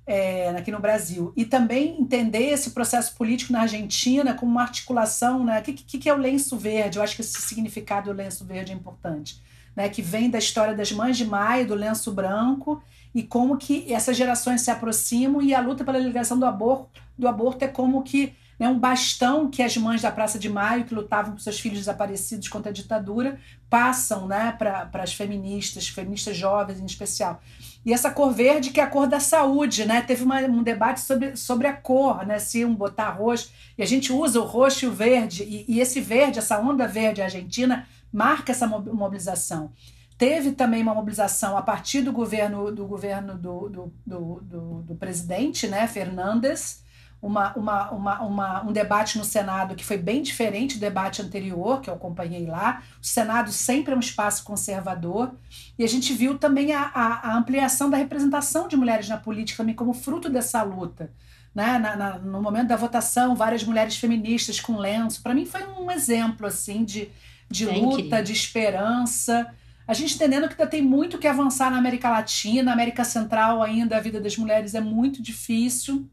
é, 0.05 0.49
aqui 0.49 0.71
no 0.71 0.79
Brasil. 0.81 1.31
E 1.37 1.45
também 1.45 2.01
entender 2.01 2.49
esse 2.49 2.71
processo 2.71 3.15
político 3.15 3.53
na 3.53 3.61
Argentina 3.61 4.33
como 4.33 4.51
uma 4.51 4.63
articulação, 4.63 5.45
né? 5.45 5.61
O 5.61 5.63
que, 5.63 5.71
que, 5.71 5.97
que 5.97 6.09
é 6.09 6.13
o 6.13 6.17
lenço 6.17 6.57
verde? 6.57 6.97
Eu 6.97 7.03
acho 7.03 7.15
que 7.15 7.21
esse 7.21 7.41
significado 7.41 8.11
do 8.11 8.17
lenço 8.17 8.43
verde 8.43 8.73
é 8.73 8.75
importante. 8.75 9.41
Né, 9.73 9.87
que 9.87 10.01
vem 10.01 10.29
da 10.29 10.37
história 10.37 10.75
das 10.75 10.91
mães 10.91 11.15
de 11.15 11.23
maio, 11.23 11.65
do 11.65 11.75
lenço 11.75 12.11
branco, 12.11 12.83
e 13.15 13.23
como 13.23 13.55
que 13.55 13.93
essas 13.93 14.17
gerações 14.17 14.59
se 14.59 14.69
aproximam 14.69 15.41
e 15.41 15.55
a 15.55 15.61
luta 15.61 15.85
pela 15.85 15.97
legalização 15.97 16.37
do 16.37 16.45
aborto, 16.45 17.01
do 17.17 17.25
aborto 17.25 17.63
é 17.63 17.69
como 17.69 18.03
que 18.03 18.35
né, 18.61 18.69
um 18.69 18.77
bastão 18.77 19.49
que 19.49 19.63
as 19.63 19.75
mães 19.75 20.03
da 20.03 20.11
Praça 20.11 20.37
de 20.37 20.47
Maio, 20.47 20.85
que 20.85 20.93
lutavam 20.93 21.33
por 21.33 21.41
seus 21.41 21.59
filhos 21.59 21.79
desaparecidos 21.79 22.47
contra 22.47 22.69
a 22.69 22.73
ditadura, 22.73 23.39
passam 23.67 24.27
né, 24.27 24.51
para 24.51 24.87
as 25.01 25.15
feministas, 25.15 25.87
feministas 25.87 26.37
jovens 26.37 26.79
em 26.79 26.85
especial. 26.85 27.41
E 27.83 27.91
essa 27.91 28.11
cor 28.11 28.31
verde, 28.31 28.69
que 28.69 28.79
é 28.79 28.83
a 28.83 28.87
cor 28.87 29.07
da 29.07 29.19
saúde, 29.19 29.83
né? 29.83 30.03
Teve 30.03 30.23
uma, 30.23 30.41
um 30.41 30.61
debate 30.61 31.01
sobre, 31.01 31.35
sobre 31.35 31.65
a 31.65 31.73
cor, 31.73 32.23
né? 32.23 32.37
Se 32.37 32.59
iam 32.59 32.75
botar 32.75 33.09
roxo. 33.09 33.49
E 33.75 33.81
a 33.81 33.85
gente 33.87 34.13
usa 34.13 34.39
o 34.39 34.45
roxo 34.45 34.85
e 34.85 34.87
o 34.87 34.91
verde. 34.91 35.41
E, 35.41 35.65
e 35.67 35.79
esse 35.79 35.99
verde, 35.99 36.37
essa 36.37 36.59
onda 36.59 36.87
verde 36.87 37.19
argentina, 37.19 37.87
marca 38.13 38.51
essa 38.51 38.67
mobilização. 38.67 39.71
Teve 40.19 40.51
também 40.51 40.83
uma 40.83 40.93
mobilização 40.93 41.57
a 41.57 41.63
partir 41.63 42.03
do 42.03 42.11
governo 42.11 42.71
do 42.71 42.85
governo 42.85 43.35
do, 43.35 43.69
do, 43.69 43.93
do, 44.05 44.41
do, 44.43 44.81
do 44.83 44.95
presidente, 44.95 45.67
né, 45.67 45.87
Fernandes, 45.87 46.83
uma, 47.21 47.53
uma, 47.53 47.91
uma, 47.91 48.21
uma, 48.21 48.63
um 48.63 48.71
debate 48.71 49.17
no 49.17 49.23
Senado 49.23 49.75
que 49.75 49.85
foi 49.85 49.97
bem 49.97 50.23
diferente 50.23 50.75
do 50.75 50.81
debate 50.81 51.21
anterior, 51.21 51.79
que 51.79 51.89
eu 51.89 51.93
acompanhei 51.93 52.47
lá. 52.47 52.81
O 53.01 53.05
Senado 53.05 53.51
sempre 53.51 53.93
é 53.93 53.95
um 53.95 53.99
espaço 53.99 54.43
conservador. 54.43 55.31
E 55.77 55.83
a 55.83 55.87
gente 55.87 56.13
viu 56.13 56.39
também 56.39 56.73
a, 56.73 56.81
a, 56.81 57.31
a 57.31 57.37
ampliação 57.37 57.91
da 57.91 57.97
representação 57.97 58.67
de 58.67 58.75
mulheres 58.75 59.07
na 59.07 59.17
política 59.17 59.57
também 59.57 59.75
como 59.75 59.93
fruto 59.93 60.29
dessa 60.29 60.63
luta. 60.63 61.11
Né? 61.53 61.77
Na, 61.77 61.95
na, 61.95 62.17
no 62.17 62.41
momento 62.41 62.69
da 62.69 62.75
votação, 62.75 63.35
várias 63.35 63.63
mulheres 63.63 63.97
feministas 63.97 64.59
com 64.59 64.77
lenço. 64.77 65.21
Para 65.21 65.35
mim 65.35 65.45
foi 65.45 65.63
um 65.63 65.91
exemplo 65.91 66.47
assim 66.47 66.83
de, 66.83 67.09
de 67.47 67.69
é 67.69 67.73
luta, 67.73 68.23
de 68.23 68.33
esperança. 68.33 69.47
A 69.87 69.93
gente 69.93 70.15
entendendo 70.15 70.47
que 70.47 70.53
ainda 70.53 70.65
tem 70.65 70.81
muito 70.81 71.19
que 71.19 71.27
avançar 71.27 71.69
na 71.69 71.77
América 71.77 72.09
Latina, 72.09 72.63
na 72.63 72.73
América 72.73 73.03
Central 73.03 73.61
ainda 73.61 73.95
a 73.95 73.99
vida 73.99 74.19
das 74.19 74.35
mulheres 74.37 74.73
é 74.73 74.81
muito 74.81 75.21
difícil 75.21 76.09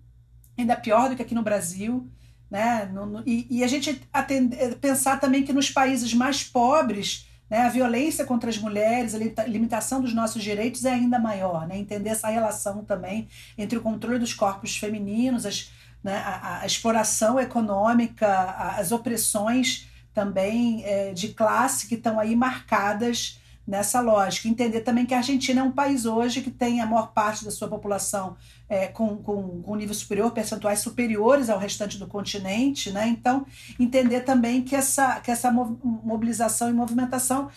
ainda 0.60 0.76
pior 0.76 1.09
do 1.09 1.16
que 1.16 1.22
aqui 1.22 1.35
no 1.35 1.43
Brasil. 1.43 2.09
Né? 2.51 2.89
No, 2.93 3.06
no, 3.06 3.22
e, 3.26 3.47
e, 3.51 3.64
a 3.64 3.66
gente 3.66 4.01
atende, 4.12 4.56
pensar 4.76 5.20
também 5.20 5.43
que 5.43 5.52
nos 5.52 5.70
países 5.70 6.14
mais 6.14 6.43
pobres 6.43 7.26
né, 7.51 7.62
a 7.62 7.68
violência 7.68 8.24
contra 8.24 8.51
as 8.51 8.59
mulheres, 8.59 9.14
a 9.14 9.44
limitação 9.44 10.01
dos 10.01 10.14
nossos 10.14 10.43
direitos 10.43 10.85
é 10.85 10.93
ainda 10.93 11.18
maior. 11.18 11.66
Né? 11.66 11.78
Entender 11.78 12.10
essa 12.10 12.28
relação 12.28 12.85
também 12.85 13.28
entre 13.56 13.78
o 13.78 13.82
controle 13.82 14.18
dos 14.18 14.35
corpos 14.35 14.76
femininos, 14.76 15.47
as, 15.47 15.70
né, 16.02 16.16
a, 16.16 16.60
a, 16.60 16.66
exploração 16.66 17.39
econômica, 17.39 18.28
as 18.76 18.93
opressões 18.93 19.86
também 20.12 20.85
é, 20.85 21.12
de 21.12 21.28
classe 21.28 21.86
que 21.86 21.94
estão 21.94 22.18
aí 22.18 22.35
marcadas 22.35 23.39
nessa 23.66 24.01
lógica. 24.01 24.48
Entender 24.48 24.80
também 24.80 25.06
que 25.06 25.14
a 25.14 25.18
Argentina 25.18 25.60
é 25.60 25.64
um 25.64 25.70
país 25.70 26.06
hoje 26.06 26.40
que 26.40 26.51
tem 26.51 26.80
a 26.80 26.86
maior 26.86 27.12
parte 27.12 27.44
da 27.44 27.51
sua 27.51 27.68
população 27.68 28.36
é, 28.69 28.86
com, 28.86 29.16
com, 29.16 29.62
com 29.62 29.77
nível 29.77 29.95
superior, 29.95 30.31
percentuais 30.32 30.81
superiores 30.81 31.49
ao 31.49 31.59
restante 31.59 31.99
do 31.99 32.07
continente, 32.07 32.90
né? 32.90 33.09
Então, 33.09 33.47
entender 33.81 34.20
também 34.20 34.62
que 34.62 34.77
essa, 34.77 35.20
que 35.20 35.31
essa 35.31 35.51
mobilização 35.51 36.69
e 36.69 36.73
movimentação 36.73 37.49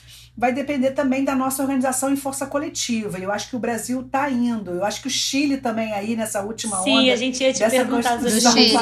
vai 0.41 0.51
depender 0.51 0.89
também 0.89 1.23
da 1.23 1.35
nossa 1.35 1.61
organização 1.61 2.11
em 2.11 2.15
força 2.15 2.47
coletiva. 2.47 3.19
E 3.19 3.22
eu 3.22 3.31
acho 3.31 3.47
que 3.47 3.55
o 3.55 3.59
Brasil 3.59 4.01
está 4.01 4.27
indo. 4.27 4.72
Eu 4.72 4.84
acho 4.84 4.99
que 4.99 5.07
o 5.07 5.09
Chile 5.11 5.57
também 5.57 5.93
aí 5.93 6.15
nessa 6.15 6.41
última 6.41 6.77
Sim, 6.77 6.93
onda. 6.93 7.01
Sim, 7.01 7.11
a 7.11 7.15
gente 7.15 7.43
ia 7.43 7.53
te 7.53 7.69
perguntar 7.69 8.15
do 8.15 8.27
Chile. 8.27 8.73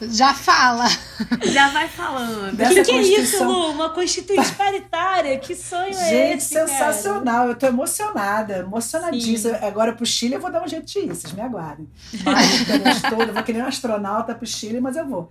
Já 0.08 0.32
fala. 0.32 0.86
Já 1.42 1.68
vai 1.68 1.86
falando. 1.88 2.54
O 2.54 2.56
que, 2.56 2.82
que 2.84 2.90
é 2.90 3.02
isso, 3.02 3.44
Lu? 3.44 3.72
Uma 3.72 3.90
constituinte 3.90 4.50
paritária? 4.52 5.38
Que 5.38 5.54
sonho 5.54 5.92
gente, 5.92 6.04
é 6.04 6.34
esse? 6.34 6.54
Gente, 6.54 6.68
sensacional. 6.68 7.40
Cara? 7.40 7.50
Eu 7.50 7.54
tô 7.56 7.66
emocionada, 7.66 8.56
emocionadíssima. 8.60 9.58
Sim. 9.58 9.64
Agora 9.66 9.92
pro 9.92 10.06
Chile 10.06 10.36
eu 10.36 10.40
vou 10.40 10.50
dar 10.50 10.64
um 10.64 10.68
jeito 10.68 10.86
de 10.86 11.00
ir, 11.00 11.08
vocês 11.08 11.34
me 11.34 11.42
aguardem. 11.42 11.86
Mas, 12.24 13.02
eu 13.28 13.34
vou 13.34 13.42
querer 13.42 13.62
um 13.62 13.66
astronauta 13.66 14.34
pro 14.34 14.46
Chile, 14.46 14.80
mas 14.80 14.96
eu 14.96 15.06
vou. 15.06 15.30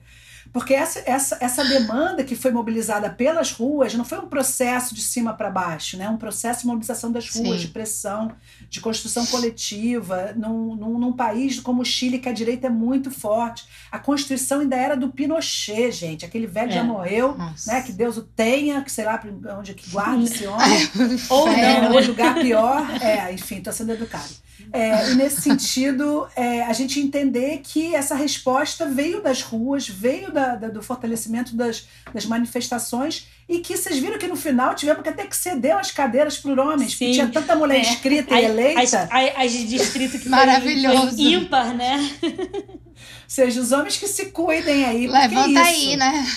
Porque 0.52 0.74
essa, 0.74 1.04
essa, 1.06 1.38
essa 1.40 1.64
demanda 1.64 2.24
que 2.24 2.36
foi 2.36 2.52
mobilizada 2.52 3.10
pelas 3.10 3.52
ruas 3.52 3.94
não 3.94 4.04
foi 4.04 4.18
um 4.18 4.28
processo 4.28 4.96
de 4.96 5.02
cima 5.02 5.34
para 5.34 5.50
baixo, 5.50 5.96
né? 5.96 6.10
um 6.10 6.18
processo 6.18 6.62
de 6.62 6.68
mobilização 6.68 7.12
das 7.12 7.30
ruas, 7.30 7.62
Sim. 7.62 7.68
de 7.68 7.72
pressão, 7.72 8.32
de 8.70 8.82
construção 8.82 9.26
coletiva, 9.28 10.34
num, 10.36 10.76
num, 10.76 11.00
num, 11.00 11.14
país 11.14 11.60
como 11.60 11.82
o 11.82 11.86
Chile, 11.86 12.20
que 12.20 12.30
a 12.30 12.34
direita 12.34 12.68
é 12.68 12.70
muito 12.70 13.12
forte. 13.12 13.68
A 13.92 14.00
Constituição 14.00 14.62
ainda 14.62 14.76
era 14.76 14.96
do 14.96 15.10
Pinochet, 15.10 15.92
gente. 15.92 16.26
Aquele 16.26 16.48
velho 16.48 16.72
é. 16.72 16.76
já 16.76 16.84
morreu, 16.84 17.38
né? 17.68 17.82
que 17.82 17.92
Deus 17.92 18.18
o 18.18 18.24
tenha, 18.24 18.82
que 18.82 18.92
sei 18.92 19.06
lá 19.06 19.22
onde 19.58 19.72
é 19.72 19.74
que 19.74 19.90
guarda 19.90 20.24
esse 20.24 20.46
homem. 20.48 20.90
ou 21.30 21.48
não, 21.48 21.94
ou 21.94 22.02
lugar 22.02 22.36
pior. 22.36 22.88
É, 23.02 23.32
enfim, 23.34 23.58
estou 23.58 23.74
sendo 23.74 23.92
educado. 23.92 24.49
É, 24.72 25.12
e 25.12 25.16
nesse 25.16 25.42
sentido, 25.42 26.28
é, 26.36 26.62
a 26.64 26.74
gente 26.74 27.00
entender 27.00 27.62
que 27.64 27.96
essa 27.96 28.16
resposta 28.16 28.86
veio 28.86 29.22
das 29.22 29.42
ruas, 29.42 29.88
veio 29.88 30.32
da, 30.32 30.56
da, 30.56 30.68
do 30.68 30.82
fortalecimento 30.82 31.56
das, 31.56 31.88
das 32.14 32.26
manifestações 32.26 33.28
e 33.48 33.60
que 33.60 33.76
vocês 33.76 33.98
viram 33.98 34.20
que 34.20 34.28
no 34.28 34.36
final 34.36 34.76
tivemos 34.76 35.02
que 35.02 35.10
até 35.10 35.26
que 35.26 35.36
ceder 35.36 35.76
as 35.76 35.92
cadeiras 35.92 36.38
para 36.38 36.62
homens, 36.62 36.92
Sim. 36.92 36.98
porque 36.98 37.12
tinha 37.14 37.28
tanta 37.28 37.56
mulher 37.56 37.78
é. 37.78 37.82
inscrita 37.82 38.40
e 38.40 38.46
eleita. 38.46 39.10
As, 39.12 39.36
as, 39.36 39.52
distrito 39.52 40.20
que 40.20 40.30
Maravilhoso. 40.30 41.16
Foi, 41.16 41.26
ímpar, 41.26 41.74
né? 41.74 41.98
Ou 42.22 43.00
seja, 43.28 43.60
os 43.60 43.72
homens 43.72 43.98
que 43.98 44.08
se 44.08 44.28
cuidem 44.28 44.86
aí. 44.86 45.08
Levanta 45.08 45.60
é 45.60 45.64
aí, 45.64 45.98
né? 45.98 46.28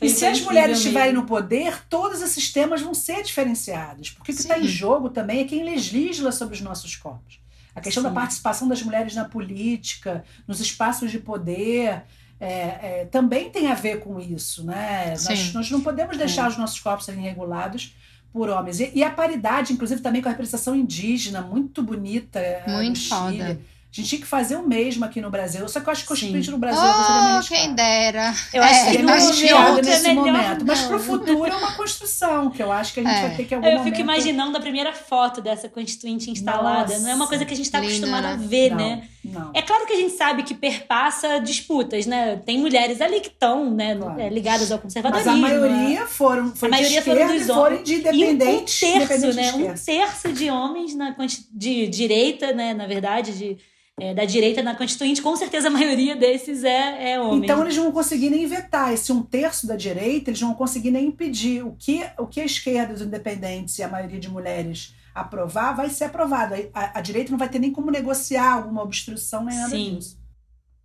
E 0.00 0.08
se 0.08 0.24
as 0.24 0.40
mulheres 0.40 0.78
estiverem 0.78 1.12
no 1.12 1.26
poder, 1.26 1.82
todos 1.90 2.22
esses 2.22 2.50
temas 2.50 2.80
vão 2.80 2.94
ser 2.94 3.22
diferenciados. 3.22 4.10
Porque 4.10 4.32
o 4.32 4.34
que 4.34 4.40
está 4.40 4.58
em 4.58 4.66
jogo 4.66 5.10
também 5.10 5.40
é 5.40 5.44
quem 5.44 5.62
legisla 5.62 6.32
sobre 6.32 6.54
os 6.54 6.62
nossos 6.62 6.96
corpos. 6.96 7.38
A 7.74 7.80
questão 7.80 8.02
Sim. 8.02 8.08
da 8.08 8.14
participação 8.14 8.68
das 8.68 8.82
mulheres 8.82 9.14
na 9.14 9.24
política, 9.24 10.24
nos 10.46 10.60
espaços 10.60 11.10
de 11.10 11.18
poder, 11.18 12.02
é, 12.40 12.52
é, 12.52 13.08
também 13.10 13.50
tem 13.50 13.68
a 13.68 13.74
ver 13.74 14.00
com 14.00 14.18
isso. 14.18 14.64
Né? 14.64 15.10
Nós, 15.10 15.52
nós, 15.52 15.70
não 15.70 15.80
podemos 15.80 16.16
deixar 16.16 16.48
os 16.48 16.56
nossos 16.56 16.80
corpos 16.80 17.04
serem 17.04 17.20
regulados 17.20 17.94
por 18.32 18.48
homens. 18.48 18.80
E, 18.80 18.90
e, 18.94 19.04
a 19.04 19.10
paridade, 19.10 19.72
inclusive, 19.72 20.00
também 20.00 20.22
com 20.22 20.28
a 20.28 20.32
representação 20.32 20.74
indígena, 20.74 21.42
muito 21.42 21.82
bonita. 21.82 22.38
É, 22.38 22.64
muito 22.66 23.08
foda. 23.08 23.60
A 23.92 23.96
gente 24.00 24.08
tinha 24.08 24.20
que 24.20 24.26
fazer 24.26 24.54
o 24.54 24.66
mesmo 24.66 25.04
aqui 25.04 25.20
no 25.20 25.30
Brasil. 25.30 25.68
Só 25.68 25.80
que 25.80 25.88
eu 25.88 25.92
acho 25.92 26.02
que 26.02 26.08
constituinte 26.08 26.46
Sim. 26.46 26.52
no 26.52 26.58
Brasil 26.58 26.80
oh, 26.80 27.42
quem 27.48 27.74
dera. 27.74 28.32
Eu 28.54 28.62
acho 28.62 28.86
é, 28.86 28.90
que 28.92 28.96
é 28.98 29.02
mais 29.02 29.36
viável 29.36 29.82
nesse 29.82 30.08
é 30.08 30.14
momento. 30.14 30.58
Não. 30.58 30.66
Mas 30.66 30.82
para 30.82 30.96
o 30.96 31.00
futuro 31.00 31.46
é 31.46 31.56
uma 31.56 31.72
construção, 31.72 32.50
que 32.50 32.62
eu 32.62 32.70
acho 32.70 32.94
que 32.94 33.00
a 33.00 33.02
gente 33.02 33.18
é. 33.18 33.20
vai 33.22 33.36
ter 33.36 33.44
que 33.46 33.54
algum 33.54 33.66
Eu 33.66 33.78
momento... 33.78 33.90
fico 33.90 34.00
imaginando 34.00 34.56
a 34.56 34.60
primeira 34.60 34.92
foto 34.92 35.40
dessa 35.40 35.68
constituinte 35.68 36.30
instalada. 36.30 36.92
Nossa, 36.92 36.98
não 37.00 37.10
é 37.10 37.14
uma 37.16 37.26
coisa 37.26 37.44
que 37.44 37.52
a 37.52 37.56
gente 37.56 37.66
está 37.66 37.78
acostumado 37.78 38.26
a 38.26 38.36
ver, 38.36 38.70
não, 38.70 38.76
né? 38.76 39.08
Não. 39.24 39.50
É 39.52 39.60
claro 39.60 39.84
que 39.84 39.92
a 39.92 39.96
gente 39.96 40.14
sabe 40.14 40.44
que 40.44 40.54
perpassa 40.54 41.40
disputas, 41.40 42.06
né? 42.06 42.36
Tem 42.46 42.58
mulheres 42.58 43.00
ali 43.00 43.20
que 43.20 43.28
estão 43.28 43.74
né, 43.74 43.96
claro. 43.96 44.28
ligadas 44.28 44.70
ao 44.70 44.78
conservadorismo. 44.78 45.32
Mas 45.32 45.52
a 45.52 45.58
maioria 45.58 46.06
foram, 46.06 46.54
foi 46.54 46.68
a 46.68 46.70
maioria 46.70 47.02
foram 47.02 47.26
dos 47.26 47.48
homens. 47.48 47.54
foram 47.54 47.82
de 47.82 47.94
independentes. 47.96 48.82
E 48.82 48.86
um 48.86 49.06
terço, 49.06 49.32
né? 49.34 49.52
Um 49.52 49.74
terço 49.74 50.32
de 50.32 50.48
homens 50.48 50.94
na, 50.94 51.16
de 51.50 51.88
direita, 51.88 52.52
né? 52.52 52.72
Na 52.72 52.86
verdade, 52.86 53.36
de 53.36 53.58
é, 54.00 54.14
da 54.14 54.24
direita 54.24 54.62
na 54.62 54.74
Constituinte, 54.74 55.20
com 55.20 55.36
certeza 55.36 55.68
a 55.68 55.70
maioria 55.70 56.16
desses 56.16 56.64
é, 56.64 57.12
é 57.12 57.20
homem. 57.20 57.44
Então 57.44 57.62
eles 57.62 57.76
não 57.76 57.84
vão 57.84 57.92
conseguir 57.92 58.30
nem 58.30 58.46
vetar. 58.46 58.92
Esse 58.92 59.12
um 59.12 59.22
terço 59.22 59.66
da 59.66 59.76
direita, 59.76 60.30
eles 60.30 60.40
não 60.40 60.48
vão 60.48 60.56
conseguir 60.56 60.90
nem 60.90 61.06
impedir. 61.06 61.62
O 61.62 61.76
que, 61.78 62.02
o 62.18 62.26
que 62.26 62.40
a 62.40 62.44
esquerda, 62.44 62.94
os 62.94 63.02
independentes 63.02 63.78
e 63.78 63.82
a 63.82 63.88
maioria 63.88 64.18
de 64.18 64.30
mulheres 64.30 64.94
aprovar, 65.14 65.74
vai 65.74 65.90
ser 65.90 66.04
aprovado. 66.04 66.54
A, 66.72 66.98
a 66.98 67.00
direita 67.02 67.30
não 67.30 67.38
vai 67.38 67.48
ter 67.48 67.58
nem 67.58 67.72
como 67.72 67.90
negociar 67.90 68.54
alguma 68.54 68.82
obstrução 68.82 69.44
nem 69.44 69.56
nada 69.56 69.70
Sim. 69.70 69.96
disso. 69.96 70.18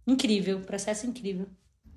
Incrível, 0.06 0.60
processo 0.60 1.08
incrível. 1.08 1.48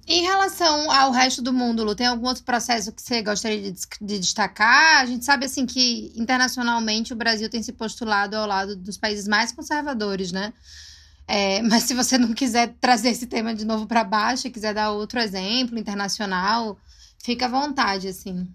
Em 0.07 0.23
relação 0.23 0.91
ao 0.91 1.11
resto 1.11 1.43
do 1.43 1.53
mundo, 1.53 1.85
Lu, 1.85 1.95
tem 1.95 2.07
algum 2.07 2.29
outro 2.29 2.43
processo 2.43 2.91
que 2.93 3.03
você 3.03 3.21
gostaria 3.23 3.71
de, 3.71 3.79
de 4.01 4.19
destacar? 4.19 5.03
A 5.03 5.05
gente 5.05 5.23
sabe, 5.23 5.45
assim, 5.45 5.67
que 5.67 6.13
internacionalmente 6.17 7.13
o 7.13 7.17
Brasil 7.17 7.51
tem 7.51 7.63
se 7.63 7.73
postulado 7.73 8.35
ao 8.35 8.47
lado 8.47 8.75
dos 8.75 8.97
países 8.97 9.29
mais 9.29 9.53
conservadores, 9.53 10.33
né? 10.33 10.55
É, 11.29 11.61
mas 11.63 11.83
se 11.85 11.93
você 11.95 12.17
não 12.17 12.33
quiser 12.33 12.75
trazer 12.81 13.11
esse 13.11 13.27
tema 13.27 13.55
de 13.55 13.65
novo 13.67 13.87
para 13.87 14.03
baixo 14.03 14.47
e 14.47 14.51
quiser 14.51 14.73
dar 14.75 14.91
outro 14.93 15.21
exemplo 15.21 15.79
internacional, 15.79 16.79
fica 17.23 17.45
à 17.45 17.49
vontade, 17.49 18.09
assim. 18.09 18.49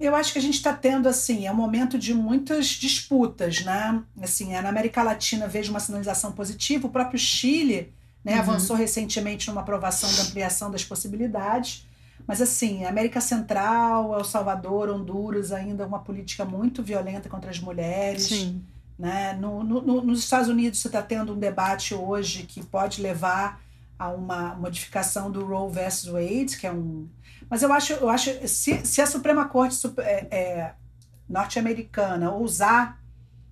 Eu 0.00 0.14
acho 0.16 0.32
que 0.32 0.38
a 0.38 0.42
gente 0.42 0.54
está 0.54 0.72
tendo, 0.72 1.08
assim, 1.08 1.46
é 1.46 1.52
um 1.52 1.54
momento 1.54 1.98
de 1.98 2.12
muitas 2.14 2.66
disputas, 2.68 3.62
né? 3.64 4.02
Assim, 4.20 4.52
na 4.52 4.68
América 4.68 5.02
Latina 5.02 5.46
vejo 5.46 5.70
uma 5.70 5.80
sinalização 5.80 6.32
positiva, 6.32 6.86
o 6.86 6.90
próprio 6.90 7.18
Chile 7.18 7.92
né, 8.24 8.34
Uhum. 8.34 8.38
avançou 8.40 8.74
recentemente 8.74 9.48
numa 9.48 9.60
aprovação 9.60 10.10
da 10.16 10.22
ampliação 10.22 10.70
das 10.70 10.82
possibilidades, 10.84 11.86
mas 12.26 12.40
assim, 12.40 12.84
América 12.86 13.20
Central, 13.20 14.14
El 14.18 14.24
Salvador, 14.24 14.88
Honduras, 14.88 15.52
ainda 15.52 15.86
uma 15.86 15.98
política 15.98 16.44
muito 16.44 16.82
violenta 16.82 17.28
contra 17.28 17.50
as 17.50 17.60
mulheres. 17.60 18.22
Sim. 18.24 18.64
Né? 18.98 19.32
No, 19.40 19.64
no- 19.64 19.82
no- 19.82 20.02
nos 20.02 20.20
Estados 20.20 20.48
Unidos 20.48 20.78
você 20.80 20.88
está 20.88 21.02
tendo 21.02 21.32
um 21.34 21.38
debate 21.38 21.94
hoje 21.94 22.44
que 22.44 22.64
pode 22.64 23.02
levar 23.02 23.60
a 23.98 24.08
uma 24.08 24.54
modificação 24.54 25.30
do 25.30 25.44
Roe 25.44 25.72
versus 25.72 26.08
Wade, 26.10 26.56
que 26.58 26.66
é 26.66 26.72
um. 26.72 27.08
Mas 27.50 27.62
eu 27.62 27.72
acho, 27.72 27.92
eu 27.94 28.08
acho 28.08 28.30
se, 28.48 28.84
se 28.86 29.00
a 29.00 29.06
Suprema 29.06 29.46
Corte 29.46 29.76
é, 29.98 30.26
é, 30.30 30.72
norte-americana 31.28 32.30
ousar 32.30 33.00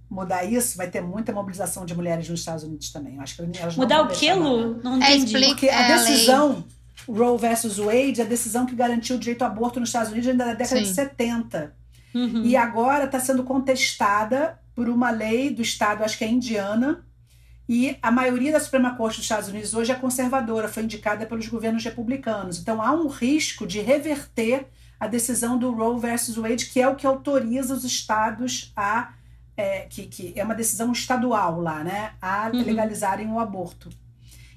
mudar 0.08 0.44
isso, 0.44 0.76
vai 0.76 0.88
ter 0.90 1.00
muita 1.00 1.32
mobilização 1.32 1.86
de 1.86 1.94
mulheres 1.94 2.28
nos 2.28 2.40
Estados 2.40 2.62
Unidos 2.64 2.92
também. 2.92 3.16
Eu 3.16 3.22
acho 3.22 3.34
que 3.34 3.58
elas 3.58 3.76
Mudar 3.76 4.02
vão 4.02 4.06
o 4.06 4.08
quê. 4.10 4.34
Lu? 4.34 4.78
Não 4.82 4.94
É, 5.02 5.14
entendi. 5.16 5.24
explica- 5.24 5.48
Porque 5.48 5.68
a 5.70 5.80
É, 5.88 5.96
decisão 5.96 6.64
Roe 7.08 7.38
versus 7.38 7.78
Wade, 7.78 8.20
a 8.20 8.24
decisão 8.26 8.66
que 8.66 8.74
garantiu 8.74 9.16
o 9.16 9.18
direito 9.18 9.40
ao 9.42 9.50
aborto 9.50 9.80
nos 9.80 9.88
Estados 9.88 10.10
Unidos 10.12 10.28
ainda 10.28 10.44
da 10.44 10.54
década 10.54 10.80
de 10.82 10.88
Sim. 10.88 10.94
70. 10.94 11.74
Uhum. 12.14 12.42
E 12.44 12.54
agora 12.56 13.04
está 13.04 13.18
sendo 13.18 13.42
contestada 13.42 14.58
por 14.74 14.88
uma 14.88 15.10
lei 15.10 15.50
do 15.50 15.62
estado, 15.62 16.02
acho 16.04 16.16
que 16.18 16.24
é 16.24 16.28
indiana, 16.28 17.04
e 17.68 17.96
a 18.02 18.10
maioria 18.10 18.52
da 18.52 18.60
Suprema 18.60 18.94
Corte 18.96 19.16
dos 19.16 19.24
Estados 19.24 19.48
Unidos 19.48 19.72
hoje 19.74 19.92
é 19.92 19.94
conservadora, 19.94 20.68
foi 20.68 20.82
indicada 20.82 21.24
pelos 21.26 21.46
governos 21.48 21.84
republicanos. 21.84 22.58
Então 22.58 22.82
há 22.82 22.92
um 22.92 23.06
risco 23.08 23.66
de 23.66 23.80
reverter 23.80 24.66
a 24.98 25.06
decisão 25.06 25.58
do 25.58 25.72
Roe 25.72 25.98
versus 26.00 26.36
Wade, 26.36 26.66
que 26.66 26.80
é 26.80 26.88
o 26.88 26.94
que 26.96 27.06
autoriza 27.06 27.74
os 27.74 27.84
estados 27.84 28.72
a. 28.76 29.12
é, 29.56 29.80
que, 29.88 30.06
que 30.06 30.32
é 30.34 30.42
uma 30.44 30.54
decisão 30.54 30.90
estadual 30.92 31.60
lá, 31.60 31.84
né? 31.84 32.12
A 32.22 32.50
Uhum. 32.52 32.62
legalizarem 32.62 33.30
o 33.30 33.38
aborto. 33.38 33.90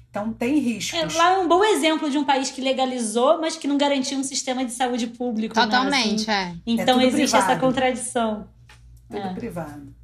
Então 0.08 0.32
tem 0.32 0.58
riscos. 0.58 1.14
É, 1.14 1.18
lá 1.18 1.32
é 1.34 1.38
um 1.38 1.46
bom 1.46 1.62
exemplo 1.62 2.08
de 2.10 2.16
um 2.16 2.24
país 2.24 2.50
que 2.50 2.62
legalizou, 2.62 3.38
mas 3.40 3.56
que 3.56 3.68
não 3.68 3.76
garantiu 3.76 4.18
um 4.18 4.24
sistema 4.24 4.64
de 4.64 4.72
saúde 4.72 5.08
público. 5.08 5.54
né, 5.54 5.62
Totalmente, 5.64 6.30
assim. 6.30 6.30
é. 6.30 6.54
Então 6.66 6.98
É 7.00 7.04
existe 7.06 7.36
essa 7.36 7.44
privado. 7.46 7.60
contradição. 7.60 8.48
Tudo 9.10 9.18
É. 9.20 9.34
privado. 9.34 9.94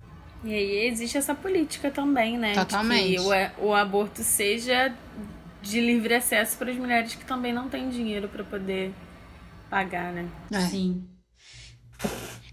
E 0.45 0.53
aí 0.53 0.87
existe 0.89 1.17
essa 1.17 1.35
política 1.35 1.91
também, 1.91 2.37
né? 2.37 2.53
Totalmente. 2.55 3.11
De 3.11 3.17
que 3.17 3.21
o, 3.61 3.67
o 3.69 3.75
aborto 3.75 4.23
seja 4.23 4.93
de 5.63 5.81
livre 5.81 6.15
acesso 6.15 6.59
para 6.59 6.71
as 6.71 6.77
mulheres 6.77 7.15
que 7.15 7.25
também 7.25 7.53
não 7.53 7.69
têm 7.69 7.89
dinheiro 7.89 8.29
para 8.29 8.43
poder 8.43 8.93
pagar, 9.71 10.13
né? 10.13 10.29
É. 10.53 10.61
Sim. 10.61 11.05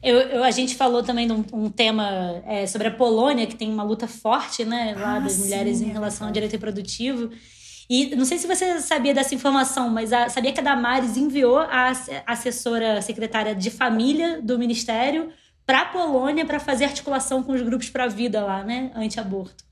Eu, 0.01 0.15
eu- 0.17 0.43
a 0.43 0.51
gente 0.51 0.75
falou 0.75 1.03
também 1.03 1.27
de 1.27 1.33
um, 1.33 1.43
um 1.51 1.69
tema 1.69 2.41
é, 2.45 2.65
sobre 2.67 2.87
a 2.87 2.91
Polônia, 2.91 3.45
que 3.47 3.55
tem 3.55 3.69
uma 3.71 3.83
luta 3.83 4.07
forte, 4.07 4.63
né, 4.63 4.95
lá 4.97 5.15
Ah, 5.15 5.19
das 5.19 5.33
sim, 5.33 5.43
mulheres 5.43 5.81
em 5.81 5.89
é 5.89 5.93
relação 5.93 6.27
ao 6.27 6.33
direito 6.33 6.53
reprodutivo. 6.53 7.29
E 7.89 8.15
não 8.15 8.23
sei 8.23 8.37
se 8.37 8.47
você 8.47 8.79
sabia 8.79 9.13
dessa 9.13 9.33
informação, 9.35 9.89
mas 9.89 10.13
a- 10.13 10.29
sabia 10.29 10.53
que 10.53 10.59
a 10.59 10.63
Damares 10.63 11.17
enviou 11.17 11.57
a 11.57 11.87
ass- 11.89 12.09
assessora 12.25 13.01
secretária 13.01 13.55
de 13.55 13.69
família 13.71 14.41
do 14.41 14.57
ministério 14.59 15.31
para 15.69 15.81
a 15.81 15.85
Polônia 15.85 16.47
para 16.47 16.59
fazer 16.59 16.85
articulação 16.85 17.43
com 17.43 17.51
os 17.51 17.61
grupos 17.61 17.91
para 17.91 18.05
a 18.05 18.07
vida 18.07 18.43
lá, 18.43 18.63
né, 18.63 18.89
anti-aborto. 18.95 19.63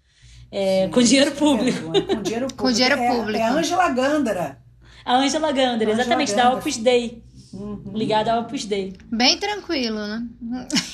É, 0.51 0.87
com 0.89 1.01
dinheiro 1.01 1.31
público. 1.31 1.85
Com 1.91 2.21
dinheiro 2.21 2.45
público. 2.45 2.63
Com 2.63 2.71
dinheiro 2.71 3.01
É- 3.01 3.07
público. 3.15 3.39
É 3.39 3.41
a 3.41 3.51
Angela 3.51 3.89
Gandara. 3.89 4.59
A 5.03 5.15
Angela 5.15 5.51
Gander, 5.51 5.87
Angela 5.87 5.91
exatamente, 5.93 6.35
da 6.35 6.43
Gander. 6.43 6.57
Opus 6.59 6.77
Dei. 6.77 7.23
Uhum. 7.51 7.93
Ligada 7.95 8.31
ao 8.31 8.41
Opus 8.41 8.63
Dei. 8.65 8.93
Bem 9.11 9.39
tranquilo, 9.39 9.97
né? 9.97 10.23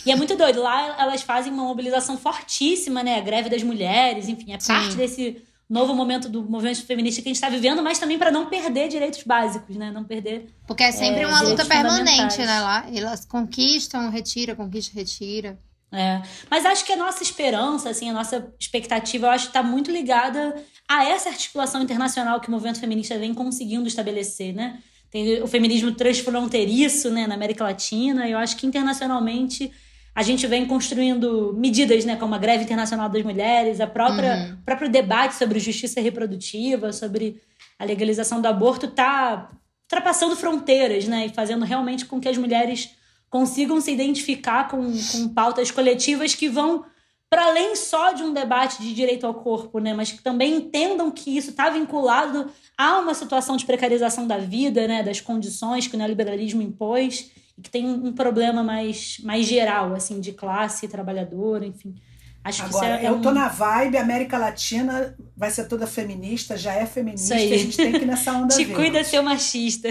E 0.06 0.12
é 0.12 0.16
muito 0.16 0.38
doido. 0.38 0.62
Lá 0.62 0.96
elas 1.02 1.22
fazem 1.22 1.52
uma 1.52 1.64
mobilização 1.66 2.18
fortíssima, 2.18 3.04
né? 3.04 3.18
A 3.18 3.22
greve 3.22 3.50
das 3.50 3.62
mulheres, 3.62 4.30
enfim, 4.30 4.54
é 4.54 4.60
Sim. 4.60 4.68
parte 4.72 4.96
desse 4.96 5.44
novo 5.74 5.96
momento 5.96 6.30
do 6.30 6.44
movimento 6.44 6.86
feminista 6.86 7.22
que 7.22 7.28
a 7.28 7.32
gente 7.32 7.38
está 7.38 7.50
vivendo, 7.50 7.82
mas 7.82 7.98
também 7.98 8.18
para 8.20 8.30
não 8.30 8.46
perder 8.46 8.88
direitos 8.88 9.24
básicos, 9.24 9.76
né? 9.76 9.92
Não 9.92 10.04
perder. 10.04 10.54
Porque 10.68 10.84
é 10.84 10.92
sempre 10.92 11.22
É, 11.22 11.28
uma 11.28 11.42
luta 11.42 11.66
permanente, 11.66 12.38
né? 12.38 12.60
Lá. 12.62 12.86
Elas 12.94 13.26
conquistam, 13.26 14.10
retira, 14.12 14.56
conquista, 14.56 14.92
retira. 14.94 15.60
É. 15.92 16.22
Mas 16.50 16.66
acho 16.66 16.86
que 16.86 16.94
a 16.94 16.96
nossa 16.96 17.24
esperança, 17.24 17.90
assim, 17.90 18.10
a 18.10 18.14
nossa 18.14 18.54
expectativa, 18.60 19.28
eu 19.28 19.32
acho 19.32 19.46
que 19.46 19.50
está 19.50 19.64
muito 19.64 19.92
ligada 19.92 20.56
a 20.88 21.06
essa 21.06 21.30
articulação 21.30 21.82
internacional 21.82 22.40
que 22.40 22.48
o 22.48 22.52
movimento 22.52 22.80
feminista 22.80 23.18
vem 23.18 23.34
conseguindo 23.34 23.88
estabelecer, 23.88 24.54
né? 24.54 24.80
Tem 25.10 25.42
o 25.42 25.48
feminismo 25.48 25.92
transfronteiriço, 25.92 27.12
né, 27.12 27.28
na 27.28 27.36
América 27.36 27.64
Latina, 27.64 28.28
e 28.28 28.32
eu 28.32 28.38
acho 28.38 28.58
que 28.58 28.66
internacionalmente 28.66 29.72
a 30.16 30.22
gente 30.22 30.46
vem 30.46 30.66
construindo 30.66 31.54
medidas, 31.58 32.06
né, 32.06 32.16
como 32.16 32.36
a 32.36 32.38
greve 32.38 32.64
internacional 32.64 33.10
das 33.10 33.24
mulheres, 33.24 33.80
a 33.82 33.88
própria 33.88 34.36
Uhum. 34.36 34.54
o 34.62 34.66
próprio 34.66 34.90
debate 34.90 35.36
sobre 35.36 35.60
justiça 35.60 36.00
reprodutiva, 36.00 36.94
sobre 36.94 37.42
a 37.80 37.86
legalização 37.86 38.40
do 38.42 38.48
aborto, 38.48 38.88
tá 38.88 39.50
ultrapassando 39.84 40.36
fronteiras, 40.36 41.08
né, 41.08 41.26
e 41.26 41.30
fazendo 41.30 41.66
realmente 41.66 42.06
com 42.06 42.20
que 42.20 42.30
as 42.30 42.38
mulheres 42.38 42.92
consigam 43.30 43.82
se 43.82 43.92
identificar 43.92 44.68
com, 44.68 44.92
com 45.12 45.30
pautas 45.30 45.72
coletivas 45.72 46.36
que 46.36 46.48
vão 46.48 46.86
para 47.30 47.46
além 47.48 47.76
só 47.76 48.12
de 48.14 48.22
um 48.22 48.32
debate 48.32 48.80
de 48.80 48.94
direito 48.94 49.26
ao 49.26 49.34
corpo, 49.34 49.80
né, 49.80 49.92
mas 49.96 50.12
que 50.12 50.22
também 50.22 50.58
entendam 50.58 51.10
que 51.10 51.36
isso 51.36 51.50
está 51.50 51.68
vinculado 51.68 52.52
a 52.78 53.00
uma 53.00 53.16
situação 53.16 53.58
de 53.58 53.66
precarização 53.66 54.28
da 54.28 54.38
vida, 54.38 54.88
né, 54.88 55.02
das 55.02 55.20
condições 55.20 55.88
que 55.88 55.96
o 55.96 55.98
neoliberalismo 55.98 56.62
impôs 56.62 57.32
e 57.58 57.62
que 57.62 57.70
tem 57.70 57.86
um 57.86 58.14
problema 58.14 58.64
mais, 58.64 59.18
mais 59.24 59.46
geral, 59.46 59.94
assim, 59.94 60.20
de 60.20 60.32
classe 60.34 60.88
trabalhadora, 60.88 61.66
enfim. 61.66 61.96
Acho 62.44 62.64
que 62.64 62.70
Agora, 62.70 63.00
é, 63.02 63.08
eu 63.08 63.22
tô 63.22 63.30
um- 63.30 63.34
na 63.34 63.48
vibe, 63.48 63.98
a 63.98 64.02
América 64.02 64.38
Latina 64.38 65.16
vai 65.36 65.50
ser 65.50 65.66
toda 65.68 65.88
feminista, 65.88 66.58
já 66.58 66.74
é 66.74 66.86
feminista, 66.86 67.36
a 67.36 67.38
gente 67.38 67.78
tem 67.78 67.92
que 67.94 68.00
ir 68.00 68.06
nessa 68.06 68.34
onda 68.34 68.54
Te 68.58 68.66
cuida, 68.66 69.02
seu 69.04 69.24
machista. 69.24 69.88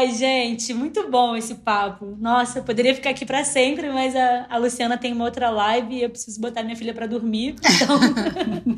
Ai, 0.00 0.14
gente, 0.14 0.72
muito 0.72 1.10
bom 1.10 1.36
esse 1.36 1.56
papo. 1.56 2.16
Nossa, 2.18 2.60
eu 2.60 2.64
poderia 2.64 2.94
ficar 2.94 3.10
aqui 3.10 3.26
pra 3.26 3.44
sempre, 3.44 3.90
mas 3.90 4.16
a, 4.16 4.46
a 4.48 4.56
Luciana 4.56 4.96
tem 4.96 5.12
uma 5.12 5.26
outra 5.26 5.50
live 5.50 5.94
e 5.94 6.02
eu 6.02 6.08
preciso 6.08 6.40
botar 6.40 6.62
minha 6.62 6.74
filha 6.74 6.94
pra 6.94 7.06
dormir. 7.06 7.56
Então, 7.58 8.00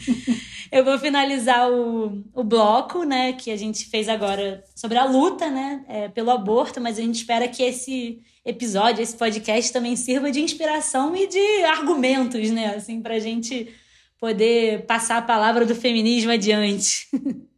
eu 0.72 0.84
vou 0.84 0.98
finalizar 0.98 1.70
o, 1.70 2.24
o 2.34 2.42
bloco, 2.42 3.04
né, 3.04 3.34
que 3.34 3.52
a 3.52 3.56
gente 3.56 3.84
fez 3.84 4.08
agora 4.08 4.64
sobre 4.74 4.98
a 4.98 5.04
luta, 5.04 5.48
né, 5.48 5.84
é, 5.86 6.08
pelo 6.08 6.32
aborto, 6.32 6.80
mas 6.80 6.98
a 6.98 7.02
gente 7.02 7.14
espera 7.14 7.46
que 7.46 7.62
esse 7.62 8.18
episódio, 8.44 9.00
esse 9.00 9.16
podcast 9.16 9.72
também 9.72 9.94
sirva 9.94 10.28
de 10.28 10.40
inspiração 10.40 11.14
e 11.14 11.28
de 11.28 11.62
argumentos, 11.66 12.50
né, 12.50 12.74
assim, 12.74 13.00
pra 13.00 13.20
gente 13.20 13.72
poder 14.18 14.86
passar 14.86 15.18
a 15.18 15.22
palavra 15.22 15.64
do 15.64 15.74
feminismo 15.76 16.32
adiante. 16.32 17.06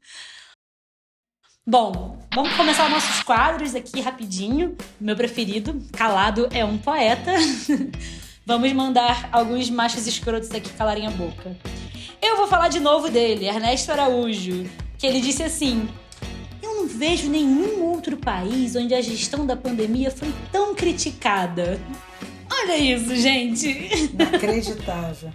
Bom, 1.67 2.19
vamos 2.35 2.53
começar 2.57 2.91
nossos 2.91 3.23
quadros 3.23 3.75
aqui 3.75 3.99
rapidinho. 3.99 4.77
Meu 5.01 5.17
preferido, 5.17 5.83
Calado 5.93 6.47
é 6.53 6.63
um 6.63 6.77
poeta. 6.77 7.33
vamos 8.45 8.71
mandar 8.75 9.31
alguns 9.33 9.71
machos 9.71 10.07
escrotos 10.07 10.51
aqui 10.51 10.71
calarem 10.75 11.07
a 11.07 11.11
boca. 11.11 11.57
Eu 12.21 12.37
vou 12.37 12.47
falar 12.49 12.69
de 12.69 12.81
novo 12.81 13.09
dele, 13.09 13.47
Ernesto 13.47 13.91
Araújo, 13.93 14.67
que 14.99 15.07
ele 15.07 15.23
disse 15.23 15.43
assim: 15.43 15.89
Eu 16.63 16.75
não 16.75 16.87
vejo 16.87 17.31
nenhum 17.31 17.83
outro 17.83 18.19
país 18.19 18.77
onde 18.77 18.93
a 18.93 19.01
gestão 19.01 19.47
da 19.47 19.57
pandemia 19.57 20.11
foi 20.11 20.35
tão 20.53 20.75
criticada. 20.75 21.81
Olha 22.53 22.77
isso, 22.77 23.17
gente. 23.17 23.71
Inacreditável. 24.13 25.33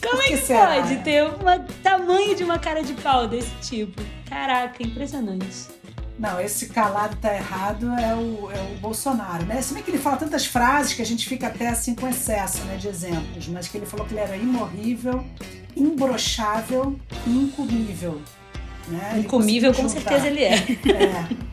Como 0.00 0.22
é 0.22 0.28
que 0.28 0.38
que 0.38 0.46
pode 0.46 0.96
ter 1.04 1.24
um 1.24 1.82
tamanho 1.82 2.34
de 2.34 2.42
uma 2.42 2.58
cara 2.58 2.82
de 2.82 2.94
pau 2.94 3.28
desse 3.28 3.54
tipo? 3.60 4.17
Caraca, 4.28 4.82
impressionante. 4.82 5.78
Não, 6.18 6.40
esse 6.40 6.66
calado 6.66 7.16
tá 7.16 7.32
errado 7.32 7.92
é 7.92 8.12
o, 8.14 8.50
é 8.50 8.60
o 8.74 8.78
Bolsonaro, 8.80 9.46
né? 9.46 9.62
Se 9.62 9.72
bem 9.72 9.82
que 9.84 9.90
ele 9.90 9.98
fala 9.98 10.16
tantas 10.16 10.46
frases 10.46 10.92
que 10.92 11.00
a 11.00 11.06
gente 11.06 11.28
fica 11.28 11.46
até 11.46 11.68
assim 11.68 11.94
com 11.94 12.08
excesso 12.08 12.64
né, 12.64 12.76
de 12.76 12.88
exemplos, 12.88 13.46
mas 13.46 13.68
que 13.68 13.78
ele 13.78 13.86
falou 13.86 14.04
que 14.04 14.14
ele 14.14 14.20
era 14.20 14.36
imorrível, 14.36 15.24
imbrochável 15.76 16.98
e 17.24 17.30
incomível. 17.30 18.20
Né? 18.88 19.18
Incomível, 19.18 19.72
com 19.72 19.88
certeza 19.88 20.26
ele 20.26 20.42
é. 20.42 20.54
É. 20.54 21.48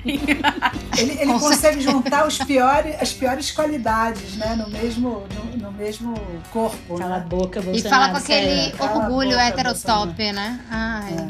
Ele, 0.97 1.19
ele 1.19 1.33
consegue 1.39 1.81
juntar 1.81 2.25
os 2.25 2.37
piores, 2.37 2.95
as 3.01 3.11
piores 3.11 3.51
qualidades, 3.51 4.35
né? 4.37 4.55
No 4.55 4.69
mesmo, 4.69 5.27
no, 5.33 5.57
no 5.57 5.71
mesmo 5.71 6.13
corpo. 6.53 6.97
Cala 6.97 7.15
a 7.15 7.19
né? 7.19 7.25
boca, 7.27 7.59
E 7.59 7.63
Bolsonaro. 7.63 7.89
fala 7.89 8.11
com 8.11 8.17
aquele 8.17 8.71
sério. 8.71 8.75
A 8.79 8.97
orgulho 8.97 9.29
boca, 9.31 9.43
heterotop, 9.47 10.31
né? 10.31 10.59
Ai. 10.69 11.27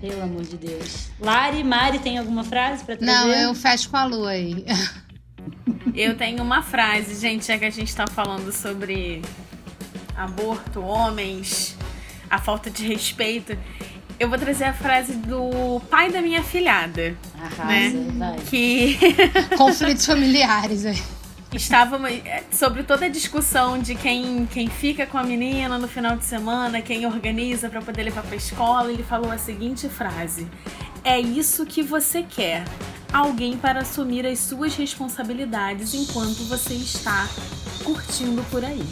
Pelo 0.00 0.22
amor 0.22 0.42
de 0.42 0.56
Deus. 0.56 1.10
Lari, 1.20 1.64
Mari, 1.64 1.98
tem 1.98 2.18
alguma 2.18 2.44
frase 2.44 2.84
pra 2.84 2.96
trazer? 2.96 3.12
Não, 3.12 3.28
eu 3.28 3.54
fecho 3.54 3.90
com 3.90 3.96
a 3.96 4.04
lua 4.04 4.30
aí. 4.30 4.64
Eu 5.94 6.16
tenho 6.16 6.42
uma 6.42 6.62
frase, 6.62 7.20
gente, 7.20 7.46
já 7.46 7.58
que 7.58 7.64
a 7.64 7.70
gente 7.70 7.94
tá 7.94 8.06
falando 8.06 8.52
sobre 8.52 9.20
aborto, 10.16 10.80
homens, 10.80 11.76
a 12.30 12.38
falta 12.38 12.70
de 12.70 12.86
respeito. 12.86 13.58
Eu 14.18 14.28
vou 14.28 14.38
trazer 14.38 14.64
a 14.64 14.72
frase 14.72 15.14
do 15.14 15.80
pai 15.90 16.10
da 16.10 16.20
minha 16.20 16.42
filhada. 16.42 17.16
Arrasa, 17.34 17.64
né? 17.64 18.12
vai. 18.16 18.38
Que 18.48 18.98
Conflitos 19.56 20.06
familiares 20.06 20.86
aí. 20.86 21.02
Estava 21.52 21.98
sobre 22.52 22.82
toda 22.82 23.06
a 23.06 23.08
discussão 23.08 23.78
de 23.78 23.94
quem, 23.94 24.46
quem 24.46 24.68
fica 24.68 25.06
com 25.06 25.16
a 25.16 25.22
menina 25.22 25.78
no 25.78 25.88
final 25.88 26.16
de 26.16 26.24
semana, 26.24 26.82
quem 26.82 27.06
organiza 27.06 27.68
para 27.68 27.80
poder 27.80 28.04
levar 28.04 28.22
para 28.22 28.36
escola, 28.36 28.92
ele 28.92 29.02
falou 29.02 29.30
a 29.30 29.38
seguinte 29.38 29.88
frase: 29.88 30.46
É 31.02 31.18
isso 31.18 31.64
que 31.64 31.82
você 31.82 32.22
quer. 32.22 32.64
Alguém 33.12 33.56
para 33.56 33.80
assumir 33.80 34.26
as 34.26 34.38
suas 34.38 34.76
responsabilidades 34.76 35.94
enquanto 35.94 36.46
você 36.46 36.74
está 36.74 37.26
curtindo 37.82 38.42
por 38.50 38.62
aí. 38.62 38.84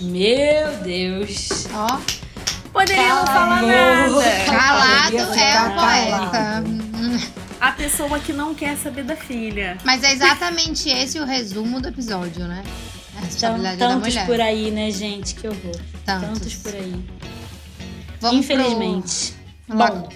Meu 0.00 0.76
Deus. 0.82 1.66
Ó. 1.72 2.23
Poderia 2.74 3.08
não 3.08 3.24
Cala 3.24 3.26
falar 3.26 3.58
a 3.58 3.62
nada. 3.62 4.44
Calado 4.44 5.16
é 5.16 5.22
o 5.22 5.26
poeta. 5.26 6.28
calado. 6.30 6.84
A 7.60 7.72
pessoa 7.72 8.18
que 8.18 8.32
não 8.32 8.54
quer 8.54 8.76
saber 8.76 9.04
da 9.04 9.16
filha. 9.16 9.78
Mas 9.84 10.02
é 10.02 10.12
exatamente 10.12 10.90
esse 10.90 11.18
o 11.18 11.24
resumo 11.24 11.80
do 11.80 11.88
episódio, 11.88 12.46
né? 12.46 12.62
Então, 13.32 13.56
tantos 13.78 14.16
por 14.18 14.40
aí, 14.40 14.70
né, 14.70 14.90
gente? 14.90 15.34
Que 15.36 15.46
horror. 15.48 15.76
Tantos. 16.04 16.28
Tantos 16.28 16.54
por 16.56 16.74
aí. 16.74 16.94
Vamos 18.20 18.38
Infelizmente. 18.40 19.34
pro- 19.66 19.76
Bom, 19.78 20.08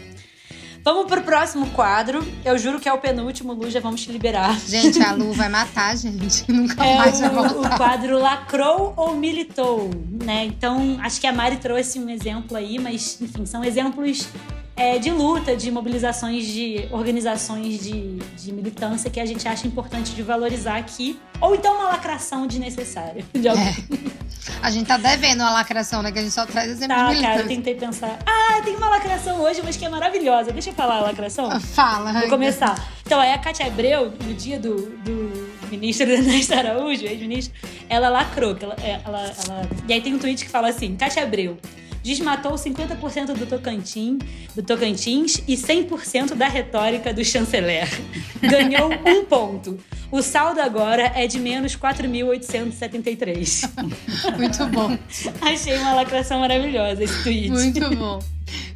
vamos 0.84 1.06
pro 1.06 1.22
próximo 1.22 1.66
quadro. 1.70 2.26
Eu 2.44 2.58
juro 2.58 2.78
que 2.80 2.88
é 2.88 2.92
o 2.92 2.98
penúltimo, 2.98 3.52
Lu, 3.52 3.70
já 3.70 3.80
vamos 3.80 4.02
te 4.02 4.10
liberar. 4.12 4.58
Gente, 4.58 5.02
a 5.02 5.12
Lu 5.16 5.32
vai 5.32 5.48
matar 5.48 5.90
a 5.92 5.96
gente. 5.96 6.44
Nunca 6.50 6.84
É 6.84 6.96
mais 6.96 7.20
vai 7.20 7.28
o, 7.28 7.40
o 7.40 7.48
voltar. 7.54 7.76
quadro 7.76 8.18
lacrou 8.18 8.92
ou 8.96 9.14
militou, 9.14 9.90
né? 10.24 10.44
Então, 10.44 10.98
acho 11.02 11.20
que 11.20 11.26
a 11.26 11.32
Mari 11.32 11.56
trouxe 11.56 11.98
um 11.98 12.08
exemplo 12.08 12.56
aí, 12.56 12.78
mas, 12.78 13.18
enfim, 13.20 13.44
são 13.46 13.62
exemplos 13.64 14.28
é, 14.76 14.98
de 14.98 15.10
luta, 15.10 15.56
de 15.56 15.70
mobilizações 15.70 16.46
de 16.46 16.86
organizações 16.92 17.82
de, 17.82 18.16
de 18.36 18.52
militância 18.52 19.10
que 19.10 19.18
a 19.20 19.26
gente 19.26 19.46
acha 19.48 19.66
importante 19.66 20.14
de 20.14 20.22
valorizar 20.22 20.76
aqui. 20.76 21.18
Ou 21.40 21.54
então 21.54 21.74
uma 21.74 21.84
lacração 21.90 22.46
desnecessária 22.46 23.24
de 23.34 23.48
alguém. 23.48 23.74
A 24.62 24.70
gente 24.70 24.86
tá 24.86 24.96
devendo 24.96 25.40
uma 25.40 25.50
lacração, 25.50 26.02
né? 26.02 26.10
Que 26.12 26.18
a 26.18 26.22
gente 26.22 26.32
só 26.34 26.44
traz 26.46 26.70
exemplos 26.70 26.98
Tá, 26.98 27.20
cara, 27.20 27.40
eu 27.40 27.48
tentei 27.48 27.74
pensar. 27.74 28.18
Ah, 28.26 28.60
tem 28.64 28.74
uma 28.76 28.88
lacração 28.88 29.40
hoje, 29.40 29.60
mas 29.64 29.76
que 29.76 29.84
é 29.84 29.88
maravilhosa. 29.88 30.52
Deixa 30.52 30.70
eu 30.70 30.74
falar 30.74 30.96
a 30.96 31.00
lacração? 31.00 31.60
Fala. 31.60 32.12
Vou 32.12 32.28
começar. 32.28 32.88
Então, 33.06 33.20
aí 33.20 33.32
a 33.32 33.38
Cátia 33.38 33.66
Abreu, 33.66 34.12
no 34.24 34.34
dia 34.34 34.58
do, 34.58 34.74
do 34.98 35.48
ministro 35.70 36.08
Ernesto 36.10 36.54
Araújo, 36.54 37.04
ex-ministro, 37.04 37.54
ela 37.88 38.08
lacrou. 38.08 38.56
Ela, 38.60 38.76
é, 38.82 39.00
ela, 39.04 39.20
ela- 39.44 39.68
E 39.88 39.92
aí 39.92 40.00
tem 40.00 40.14
um 40.14 40.18
tweet 40.18 40.44
que 40.44 40.50
fala 40.50 40.68
assim: 40.68 40.96
Cátia 40.96 41.22
Abreu. 41.22 41.58
Desmatou 42.02 42.52
50% 42.52 43.34
do 43.34 43.44
Tocantins, 43.44 44.18
do 44.54 44.62
Tocantins 44.62 45.42
e 45.48 45.56
100% 45.56 46.34
da 46.34 46.46
retórica 46.48 47.12
do 47.12 47.22
chanceler. 47.24 47.88
Ganhou 48.40 48.90
um 49.04 49.24
ponto. 49.24 49.78
O 50.10 50.22
saldo 50.22 50.60
agora 50.60 51.12
é 51.14 51.26
de 51.26 51.38
menos 51.38 51.76
4.873. 51.76 53.70
Muito 54.38 54.66
bom. 54.66 54.98
Achei 55.40 55.76
uma 55.78 55.94
lacração 55.94 56.40
maravilhosa 56.40 57.04
esse 57.04 57.22
tweet. 57.22 57.50
Muito 57.50 57.96
bom. 57.96 58.18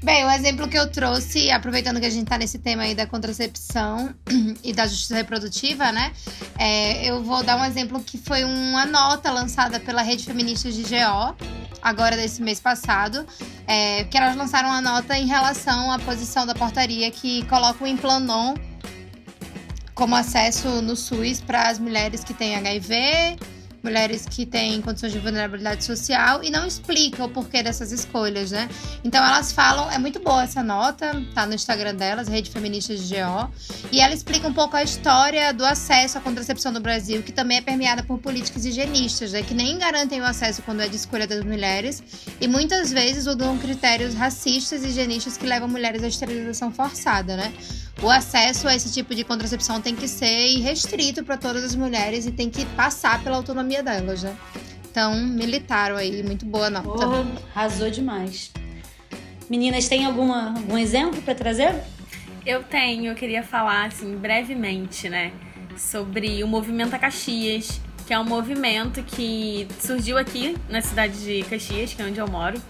Bem, 0.02 0.24
o 0.26 0.30
exemplo 0.30 0.68
que 0.68 0.78
eu 0.78 0.90
trouxe, 0.90 1.50
aproveitando 1.50 2.00
que 2.00 2.06
a 2.06 2.10
gente 2.10 2.26
tá 2.26 2.36
nesse 2.36 2.59
tema 2.59 2.82
aí 2.82 2.94
da 2.94 3.06
contracepção 3.06 4.12
e 4.62 4.72
da 4.72 4.86
justiça 4.86 5.14
reprodutiva, 5.14 5.90
né? 5.92 6.12
é, 6.59 7.09
eu 7.09 7.22
vou 7.22 7.42
dar 7.42 7.56
um 7.56 7.64
exemplo 7.64 8.02
que 8.02 8.18
foi 8.18 8.44
uma 8.44 8.84
nota 8.84 9.30
lançada 9.30 9.80
pela 9.80 10.02
Rede 10.02 10.24
Feministas 10.24 10.74
de 10.74 10.82
GO, 10.82 11.36
agora 11.80 12.16
desse 12.16 12.42
mês 12.42 12.60
passado, 12.60 13.26
é, 13.66 14.04
que 14.04 14.16
elas 14.16 14.36
lançaram 14.36 14.68
uma 14.68 14.80
nota 14.80 15.16
em 15.16 15.26
relação 15.26 15.90
à 15.90 15.98
posição 15.98 16.46
da 16.46 16.54
portaria 16.54 17.10
que 17.10 17.44
coloca 17.46 17.82
o 17.82 17.86
Implanon 17.86 18.54
como 19.94 20.16
acesso 20.16 20.81
no 20.82 20.97
SUS 20.97 21.40
para 21.40 21.69
as 21.69 21.78
mulheres 21.78 22.24
que 22.24 22.35
têm 22.35 22.55
HIV, 22.56 23.39
mulheres 23.82 24.26
que 24.26 24.46
têm 24.46 24.80
condições 24.80 25.12
de 25.12 25.18
vulnerabilidade 25.18 25.84
social 25.84 26.42
e 26.42 26.50
não 26.50 26.66
explica 26.66 27.24
o 27.24 27.28
porquê 27.28 27.62
dessas 27.62 27.92
escolhas, 27.92 28.50
né? 28.50 28.68
Então 29.02 29.24
elas 29.24 29.52
falam, 29.52 29.90
é 29.90 29.98
muito 29.98 30.20
boa 30.20 30.44
essa 30.44 30.62
nota, 30.62 31.22
tá 31.34 31.46
no 31.46 31.54
Instagram 31.54 31.94
delas, 31.94 32.28
Rede 32.28 32.50
Feministas 32.50 33.09
de 33.09 33.14
GO, 33.14 33.50
e 33.90 34.00
ela 34.00 34.14
explica 34.14 34.46
um 34.46 34.52
pouco 34.52 34.76
a 34.76 34.82
história 34.82 35.52
do 35.52 35.64
acesso 35.64 36.18
à 36.18 36.20
contracepção 36.20 36.70
no 36.70 36.80
Brasil, 36.80 37.22
que 37.22 37.32
também 37.32 37.59
é 37.59 37.60
permeada 37.60 38.02
por 38.02 38.18
políticas 38.18 38.64
higienistas, 38.64 39.32
né? 39.32 39.42
Que 39.42 39.54
nem 39.54 39.78
garantem 39.78 40.20
o 40.20 40.24
acesso 40.24 40.62
quando 40.62 40.80
é 40.80 40.88
de 40.88 40.96
escolha 40.96 41.26
das 41.26 41.44
mulheres 41.44 42.02
e 42.40 42.46
muitas 42.46 42.92
vezes 42.92 43.26
usam 43.26 43.59
critérios 43.59 44.14
racistas 44.14 44.84
e 44.84 44.88
higienistas 44.88 45.36
que 45.36 45.46
levam 45.46 45.68
mulheres 45.68 46.02
à 46.02 46.09
esterilização 46.09 46.70
forçada, 46.70 47.36
né? 47.36 47.52
O 48.02 48.10
acesso 48.10 48.66
a 48.66 48.74
esse 48.74 48.92
tipo 48.92 49.14
de 49.14 49.22
contracepção 49.22 49.80
tem 49.80 49.94
que 49.94 50.09
ser 50.09 50.48
irrestrito 50.48 51.22
para 51.22 51.36
todas 51.36 51.62
as 51.62 51.76
mulheres 51.76 52.26
e 52.26 52.32
tem 52.32 52.50
que 52.50 52.66
passar 52.66 53.22
pela 53.22 53.36
autonomia 53.36 53.72
delas, 53.81 54.24
né? 54.24 54.36
Então, 54.90 55.15
militaram 55.15 55.97
aí, 55.97 56.20
muito 56.24 56.44
boa 56.44 56.69
nota. 56.69 56.89
Porra, 56.89 57.24
arrasou 57.55 57.89
demais. 57.89 58.53
Meninas, 59.49 59.89
tem 59.89 60.05
alguma, 60.05 60.49
algum 60.57 60.77
exemplo 60.77 61.23
pra 61.23 61.35
trazer? 61.35 61.74
Eu 62.44 62.62
tenho, 62.65 63.07
eu 63.07 63.15
queria 63.15 63.43
falar 63.43 63.86
assim 63.86 64.16
brevemente, 64.16 65.09
né, 65.09 65.31
sobre 65.77 66.43
o 66.43 66.49
movimento 66.49 66.94
a 66.94 66.99
Caxias, 66.99 67.81
que 68.07 68.12
é 68.12 68.19
um 68.19 68.24
movimento 68.24 69.03
que 69.03 69.69
surgiu 69.78 70.19
aqui 70.19 70.57
na 70.69 70.81
cidade 70.81 71.24
de 71.24 71.43
Caxias, 71.44 71.94
que 71.94 72.03
é 72.03 72.05
onde 72.05 72.19
eu 72.19 72.27
moro, 72.27 72.61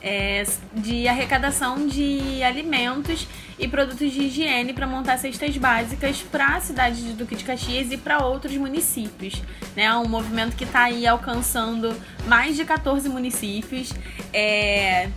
é, 0.00 0.44
de 0.74 1.06
arrecadação 1.08 1.86
de 1.86 2.42
alimentos 2.42 3.26
e 3.58 3.68
produtos 3.68 4.10
de 4.12 4.22
higiene 4.22 4.72
para 4.72 4.86
montar 4.86 5.18
cestas 5.18 5.56
básicas 5.56 6.22
para 6.22 6.56
a 6.56 6.60
cidade 6.60 7.02
de 7.02 7.12
Duque 7.12 7.36
de 7.36 7.44
Caxias 7.44 7.90
e 7.92 7.96
para 7.96 8.24
outros 8.24 8.56
municípios. 8.56 9.42
Né? 9.76 9.84
É 9.84 9.94
um 9.94 10.08
movimento 10.08 10.56
que 10.56 10.64
está 10.64 10.84
aí 10.84 11.06
alcançando 11.06 11.94
mais 12.26 12.56
de 12.56 12.64
14 12.64 13.08
municípios. 13.08 13.92
É, 14.32 15.10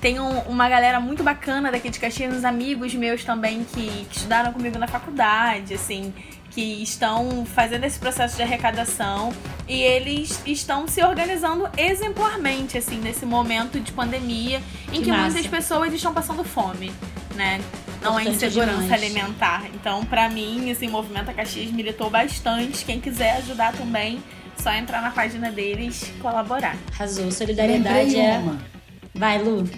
tem 0.00 0.18
um- 0.18 0.38
uma 0.48 0.66
galera 0.68 0.98
muito 0.98 1.22
bacana 1.22 1.70
daqui 1.70 1.90
de 1.90 1.98
Caxias, 2.00 2.34
uns 2.34 2.44
amigos 2.44 2.94
meus 2.94 3.22
também 3.22 3.64
que, 3.64 4.06
que 4.08 4.16
estudaram 4.16 4.50
comigo 4.52 4.78
na 4.78 4.88
faculdade, 4.88 5.74
assim, 5.74 6.14
que 6.50 6.82
estão 6.82 7.46
fazendo 7.46 7.84
esse 7.84 7.98
processo 7.98 8.36
de 8.36 8.42
arrecadação 8.42 9.32
e 9.68 9.82
eles 9.82 10.42
estão 10.46 10.88
se 10.88 11.02
organizando 11.02 11.68
exemplarmente, 11.76 12.76
assim, 12.76 12.98
nesse 12.98 13.24
momento 13.24 13.78
de 13.78 13.92
pandemia 13.92 14.60
em 14.88 14.98
Que 14.98 15.04
que, 15.04 15.12
muitas 15.12 15.46
pessoas 15.46 15.92
estão 15.92 16.12
passando 16.12 16.42
fome, 16.42 16.92
né? 17.36 17.60
Não 18.02 18.18
é 18.18 18.24
insegurança 18.24 18.82
demais. 18.82 18.92
alimentar. 18.92 19.66
Então, 19.74 20.04
pra 20.04 20.28
mim, 20.28 20.70
esse 20.70 20.88
movimento 20.88 21.30
a 21.30 21.34
Caxias 21.34 21.70
militou 21.70 22.10
bastante. 22.10 22.84
Quem 22.84 23.00
quiser 23.00 23.36
ajudar 23.36 23.72
também, 23.72 24.22
só 24.56 24.72
entrar 24.72 25.02
na 25.02 25.10
página 25.10 25.52
deles 25.52 26.02
e 26.08 26.12
colaborar. 26.20 26.76
Arrasou. 26.92 27.30
Solidariedade 27.30 28.06
Lembrei 28.06 28.20
é. 28.20 28.38
uma. 28.38 28.58
Vai, 29.14 29.38
Lu. 29.42 29.68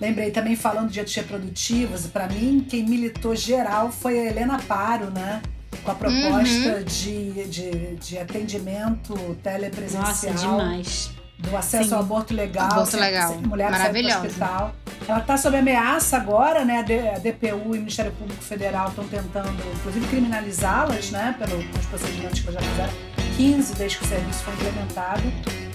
Lembrei 0.00 0.30
também 0.30 0.56
falando 0.56 0.86
de 0.86 0.94
direitos 0.94 1.14
reprodutivos, 1.14 2.06
para 2.06 2.26
mim 2.26 2.66
quem 2.68 2.82
militou 2.84 3.36
geral 3.36 3.92
foi 3.92 4.18
a 4.18 4.24
Helena 4.24 4.58
Paro, 4.58 5.10
né? 5.10 5.40
Com 5.84 5.90
a 5.90 5.94
proposta 5.94 6.48
Uhum. 6.76 6.84
de, 6.84 7.44
de, 7.48 7.96
de 7.96 8.18
atendimento 8.18 9.14
telepresencial. 9.42 10.02
Nossa, 10.04 10.36
demais. 10.38 11.10
Do 11.38 11.56
acesso 11.56 11.88
Sim. 11.88 11.94
ao 11.94 12.00
aborto 12.00 12.32
legal. 12.34 12.70
Aborto 12.70 12.96
legal. 12.96 13.34
mulher 13.40 13.66
do 13.66 13.72
Maravilhosa. 13.78 14.26
hospital. 14.26 14.74
Ela 15.08 15.18
está 15.18 15.36
sob 15.36 15.56
ameaça 15.56 16.16
agora, 16.16 16.64
né? 16.64 16.78
A 16.78 17.18
DPU 17.18 17.46
e 17.48 17.52
o 17.52 17.68
Ministério 17.70 18.12
Público 18.12 18.42
Federal 18.44 18.88
estão 18.90 19.04
tentando, 19.08 19.50
inclusive, 19.74 20.06
criminalizá-las, 20.06 21.10
né? 21.10 21.34
Pelos 21.38 21.64
procedimentos 21.86 22.38
que 22.40 22.52
já 22.52 22.60
fizeram. 22.60 22.92
15 23.36 23.74
desde 23.74 23.98
que 23.98 24.04
o 24.04 24.08
serviço 24.08 24.44
foi 24.44 24.54
implementado. 24.54 25.22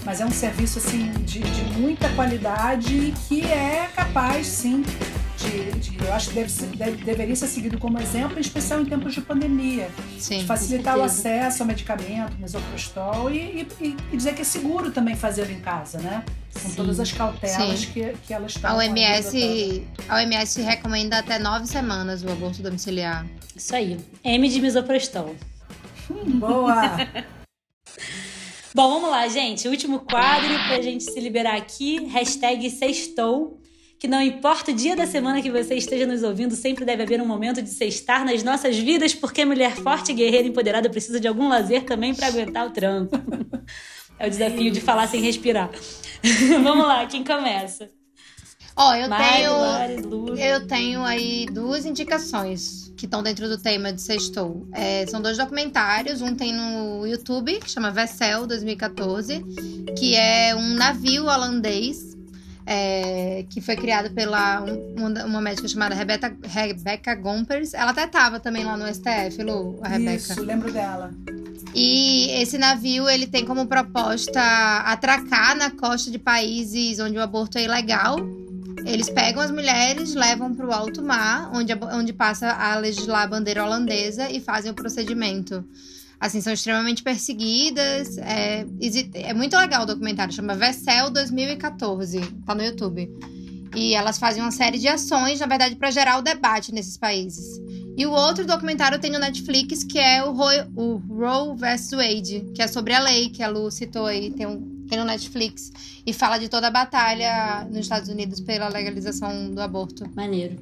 Mas 0.06 0.22
é 0.22 0.24
um 0.24 0.30
serviço, 0.30 0.78
assim, 0.78 1.10
de, 1.24 1.40
de 1.40 1.64
muita 1.78 2.08
qualidade 2.10 2.94
e 2.94 3.12
que 3.28 3.44
é 3.44 3.90
capaz, 3.94 4.46
sim, 4.46 4.82
de, 5.38 5.70
de- 5.78 6.04
eu 6.04 6.12
acho 6.12 6.28
que 6.30 6.34
deve 6.34 6.50
ser- 6.50 6.66
deve- 6.76 7.04
deveria 7.04 7.36
ser 7.36 7.46
seguido 7.46 7.78
como 7.78 7.98
exemplo, 8.00 8.36
em 8.38 8.40
especial 8.40 8.80
em 8.80 8.84
tempos 8.84 9.14
de 9.14 9.20
pandemia. 9.20 9.88
Sim, 10.18 10.38
de 10.38 10.44
facilitar 10.46 10.98
o 10.98 11.02
acesso 11.02 11.62
ao 11.62 11.66
medicamento, 11.66 12.36
misoprostol, 12.38 13.30
e, 13.30 13.66
e, 13.80 13.96
e 14.12 14.16
dizer 14.16 14.34
que 14.34 14.42
é 14.42 14.44
seguro 14.44 14.90
também 14.90 15.14
fazê-lo 15.14 15.50
em 15.50 15.60
casa, 15.60 15.98
né? 16.00 16.24
Com 16.52 16.68
Sim. 16.70 16.74
todas 16.74 16.98
as 16.98 17.12
cautelas 17.12 17.80
Sim. 17.80 17.86
que, 17.92 18.12
que 18.26 18.34
elas 18.34 18.52
estão 18.56 18.70
A. 18.72 18.76
OMS, 18.78 19.86
a 20.08 20.16
OMS 20.16 20.60
recomenda 20.62 21.18
até 21.18 21.38
nove 21.38 21.66
semanas 21.66 22.22
o 22.24 22.28
aborto 22.30 22.60
domiciliar. 22.62 23.24
Isso 23.54 23.74
aí. 23.76 23.98
M 24.24 24.48
de 24.48 24.60
misoprostol. 24.60 25.36
Boa! 26.10 26.82
Bom, 28.74 28.88
vamos 28.94 29.10
lá, 29.10 29.26
gente. 29.28 29.66
Último 29.68 30.00
quadro 30.00 30.48
pra 30.68 30.80
gente 30.80 31.02
se 31.04 31.18
liberar 31.20 31.56
aqui. 31.56 32.04
Hashtag 32.06 32.68
sextou. 32.70 33.57
Que 33.98 34.06
não 34.06 34.22
importa 34.22 34.70
o 34.70 34.74
dia 34.74 34.94
da 34.94 35.06
semana 35.06 35.42
que 35.42 35.50
você 35.50 35.74
esteja 35.74 36.06
nos 36.06 36.22
ouvindo, 36.22 36.54
sempre 36.54 36.84
deve 36.84 37.02
haver 37.02 37.20
um 37.20 37.26
momento 37.26 37.60
de 37.60 37.68
sextar 37.68 38.24
nas 38.24 38.44
nossas 38.44 38.78
vidas, 38.78 39.12
porque 39.12 39.44
mulher 39.44 39.74
forte, 39.74 40.12
guerreira, 40.12 40.46
empoderada 40.46 40.88
precisa 40.88 41.18
de 41.18 41.26
algum 41.26 41.48
lazer 41.48 41.84
também 41.84 42.14
pra 42.14 42.28
aguentar 42.28 42.66
o 42.66 42.70
tranco. 42.70 43.16
É 44.20 44.26
o 44.26 44.30
desafio 44.30 44.72
de 44.72 44.80
falar 44.80 45.06
sem 45.06 45.20
respirar. 45.20 45.70
vamos 46.60 46.84
lá, 46.84 47.06
quem 47.06 47.22
começa? 47.22 47.88
Ó, 48.74 48.94
eu 48.94 49.08
Mari, 49.08 49.24
tenho. 49.24 50.08
Lu. 50.08 50.38
Eu 50.38 50.66
tenho 50.66 51.04
aí 51.04 51.46
duas 51.46 51.84
indicações 51.84 52.92
que 52.96 53.06
estão 53.06 53.24
dentro 53.24 53.48
do 53.48 53.58
tema 53.58 53.92
de 53.92 54.00
Sextou. 54.00 54.68
É, 54.72 55.04
são 55.06 55.20
dois 55.20 55.36
documentários. 55.36 56.22
Um 56.22 56.34
tem 56.34 56.52
no 56.52 57.04
YouTube, 57.04 57.58
que 57.58 57.68
chama 57.68 57.90
Vessel 57.90 58.46
2014, 58.46 59.44
que 59.98 60.14
é 60.14 60.54
um 60.54 60.74
navio 60.74 61.24
holandês. 61.24 62.17
É, 62.70 63.46
que 63.48 63.62
foi 63.62 63.74
criado 63.76 64.10
pela 64.12 64.60
um- 64.62 64.94
uma, 64.98 65.24
uma 65.24 65.40
médica 65.40 65.66
chamada 65.66 65.94
Rebecca, 65.94 66.36
Rebecca 66.44 67.14
Gompers. 67.14 67.72
Ela 67.72 67.92
até 67.92 68.06
tava 68.06 68.38
também 68.38 68.62
lá 68.62 68.76
no 68.76 68.86
STF, 68.86 69.42
Lu, 69.42 69.78
a 69.82 69.88
Rebeca. 69.88 70.16
Isso, 70.16 70.42
lembro 70.42 70.70
dela. 70.70 71.10
E 71.74 72.30
esse 72.42 72.58
navio 72.58 73.08
ele 73.08 73.26
tem 73.26 73.44
como 73.46 73.66
proposta 73.66 74.40
atracar 74.84 75.56
na 75.56 75.70
costa 75.70 76.10
de 76.10 76.18
países 76.18 76.98
onde 77.00 77.16
o 77.16 77.22
aborto 77.22 77.56
é 77.56 77.64
ilegal. 77.64 78.16
Eles 78.84 79.08
pegam 79.10 79.42
as 79.42 79.50
mulheres, 79.50 80.14
levam 80.14 80.54
para 80.54 80.66
o 80.66 80.72
alto 80.72 81.02
mar, 81.02 81.50
onde, 81.54 81.72
onde 81.92 82.12
passa 82.12 82.52
a 82.52 82.76
legislar 82.78 83.22
a 83.22 83.26
bandeira 83.26 83.64
holandesa 83.64 84.30
e 84.30 84.40
fazem 84.40 84.70
o 84.70 84.74
procedimento. 84.74 85.64
Assim, 86.20 86.40
são 86.40 86.52
extremamente 86.52 87.02
perseguidas. 87.02 88.18
É, 88.18 88.66
é 89.14 89.34
muito 89.34 89.56
legal 89.56 89.82
o 89.82 89.86
documentário, 89.86 90.32
chama 90.32 90.54
Vessel 90.54 91.10
2014, 91.10 92.20
tá 92.44 92.54
no 92.54 92.64
YouTube. 92.64 93.08
E 93.76 93.94
elas 93.94 94.18
fazem 94.18 94.42
uma 94.42 94.50
série 94.50 94.78
de 94.78 94.88
ações, 94.88 95.40
na 95.40 95.46
verdade, 95.46 95.76
para 95.76 95.90
gerar 95.90 96.18
o 96.18 96.22
debate 96.22 96.72
nesses 96.72 96.96
países. 96.96 97.60
E 97.96 98.06
o 98.06 98.12
outro 98.12 98.46
documentário 98.46 98.98
tem 98.98 99.10
no 99.10 99.18
Netflix, 99.18 99.84
que 99.84 99.98
é 99.98 100.24
o 100.24 100.32
Roe, 100.32 100.66
o 100.74 100.96
Roe 100.96 101.56
vs. 101.56 101.90
Wade, 101.90 102.46
que 102.54 102.62
é 102.62 102.66
sobre 102.66 102.94
a 102.94 103.00
lei, 103.00 103.28
que 103.28 103.42
a 103.42 103.48
Lu 103.48 103.70
citou 103.70 104.06
aí, 104.06 104.30
tem, 104.30 104.46
um, 104.46 104.86
tem 104.88 104.98
no 104.98 105.04
Netflix. 105.04 105.70
E 106.06 106.12
fala 106.12 106.38
de 106.38 106.48
toda 106.48 106.68
a 106.68 106.70
batalha 106.70 107.64
nos 107.64 107.80
Estados 107.80 108.08
Unidos 108.08 108.40
pela 108.40 108.68
legalização 108.68 109.52
do 109.52 109.60
aborto. 109.60 110.04
Maneiro. 110.14 110.56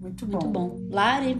Muito 0.00 0.26
bom. 0.26 0.38
Muito 0.38 0.48
bom. 0.48 0.78
Lari? 0.90 1.36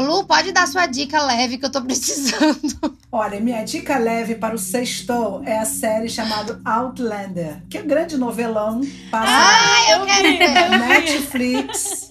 Lu, 0.00 0.24
pode 0.24 0.52
dar 0.52 0.66
sua 0.66 0.86
dica 0.86 1.22
leve 1.22 1.58
que 1.58 1.64
eu 1.66 1.70
tô 1.72 1.80
precisando. 1.84 2.98
Olha, 3.12 3.40
minha 3.40 3.64
dica 3.64 3.98
leve 3.98 4.34
para 4.36 4.54
o 4.54 4.58
sextou 4.58 5.42
é 5.44 5.58
a 5.58 5.64
série 5.64 6.08
chamada 6.08 6.60
Outlander, 6.64 7.62
que 7.68 7.78
é 7.78 7.82
um 7.82 7.86
grande 7.86 8.16
novelão 8.16 8.80
passa 9.10 9.32
Ah, 9.32 9.90
eu 9.92 10.06
quero 10.06 10.38
ver. 10.38 10.78
Netflix, 10.78 12.09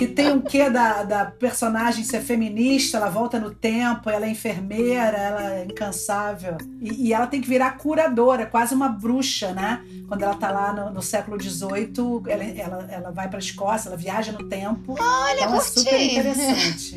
que 0.00 0.06
tem 0.06 0.32
um 0.32 0.40
quê 0.40 0.70
da, 0.70 1.02
da 1.02 1.26
personagem 1.26 2.02
ser 2.04 2.22
feminista, 2.22 2.96
ela 2.96 3.10
volta 3.10 3.38
no 3.38 3.50
tempo, 3.50 4.08
ela 4.08 4.24
é 4.24 4.30
enfermeira, 4.30 5.14
ela 5.18 5.54
é 5.56 5.64
incansável. 5.66 6.56
E, 6.80 7.08
e 7.08 7.12
ela 7.12 7.26
tem 7.26 7.38
que 7.38 7.46
virar 7.48 7.72
curadora, 7.72 8.46
quase 8.46 8.74
uma 8.74 8.88
bruxa, 8.88 9.52
né? 9.52 9.82
Quando 10.08 10.22
ela 10.22 10.34
tá 10.34 10.50
lá 10.50 10.72
no, 10.72 10.90
no 10.94 11.02
século 11.02 11.38
XVIII, 11.38 12.22
ela, 12.28 12.44
ela, 12.44 12.88
ela 12.90 13.10
vai 13.10 13.28
pra 13.28 13.38
Escócia, 13.38 13.90
ela 13.90 13.96
viaja 13.98 14.32
no 14.32 14.48
tempo. 14.48 14.96
Olha, 14.98 15.34
então 15.44 15.54
é 15.54 15.60
super 15.60 16.00
interessante. 16.00 16.96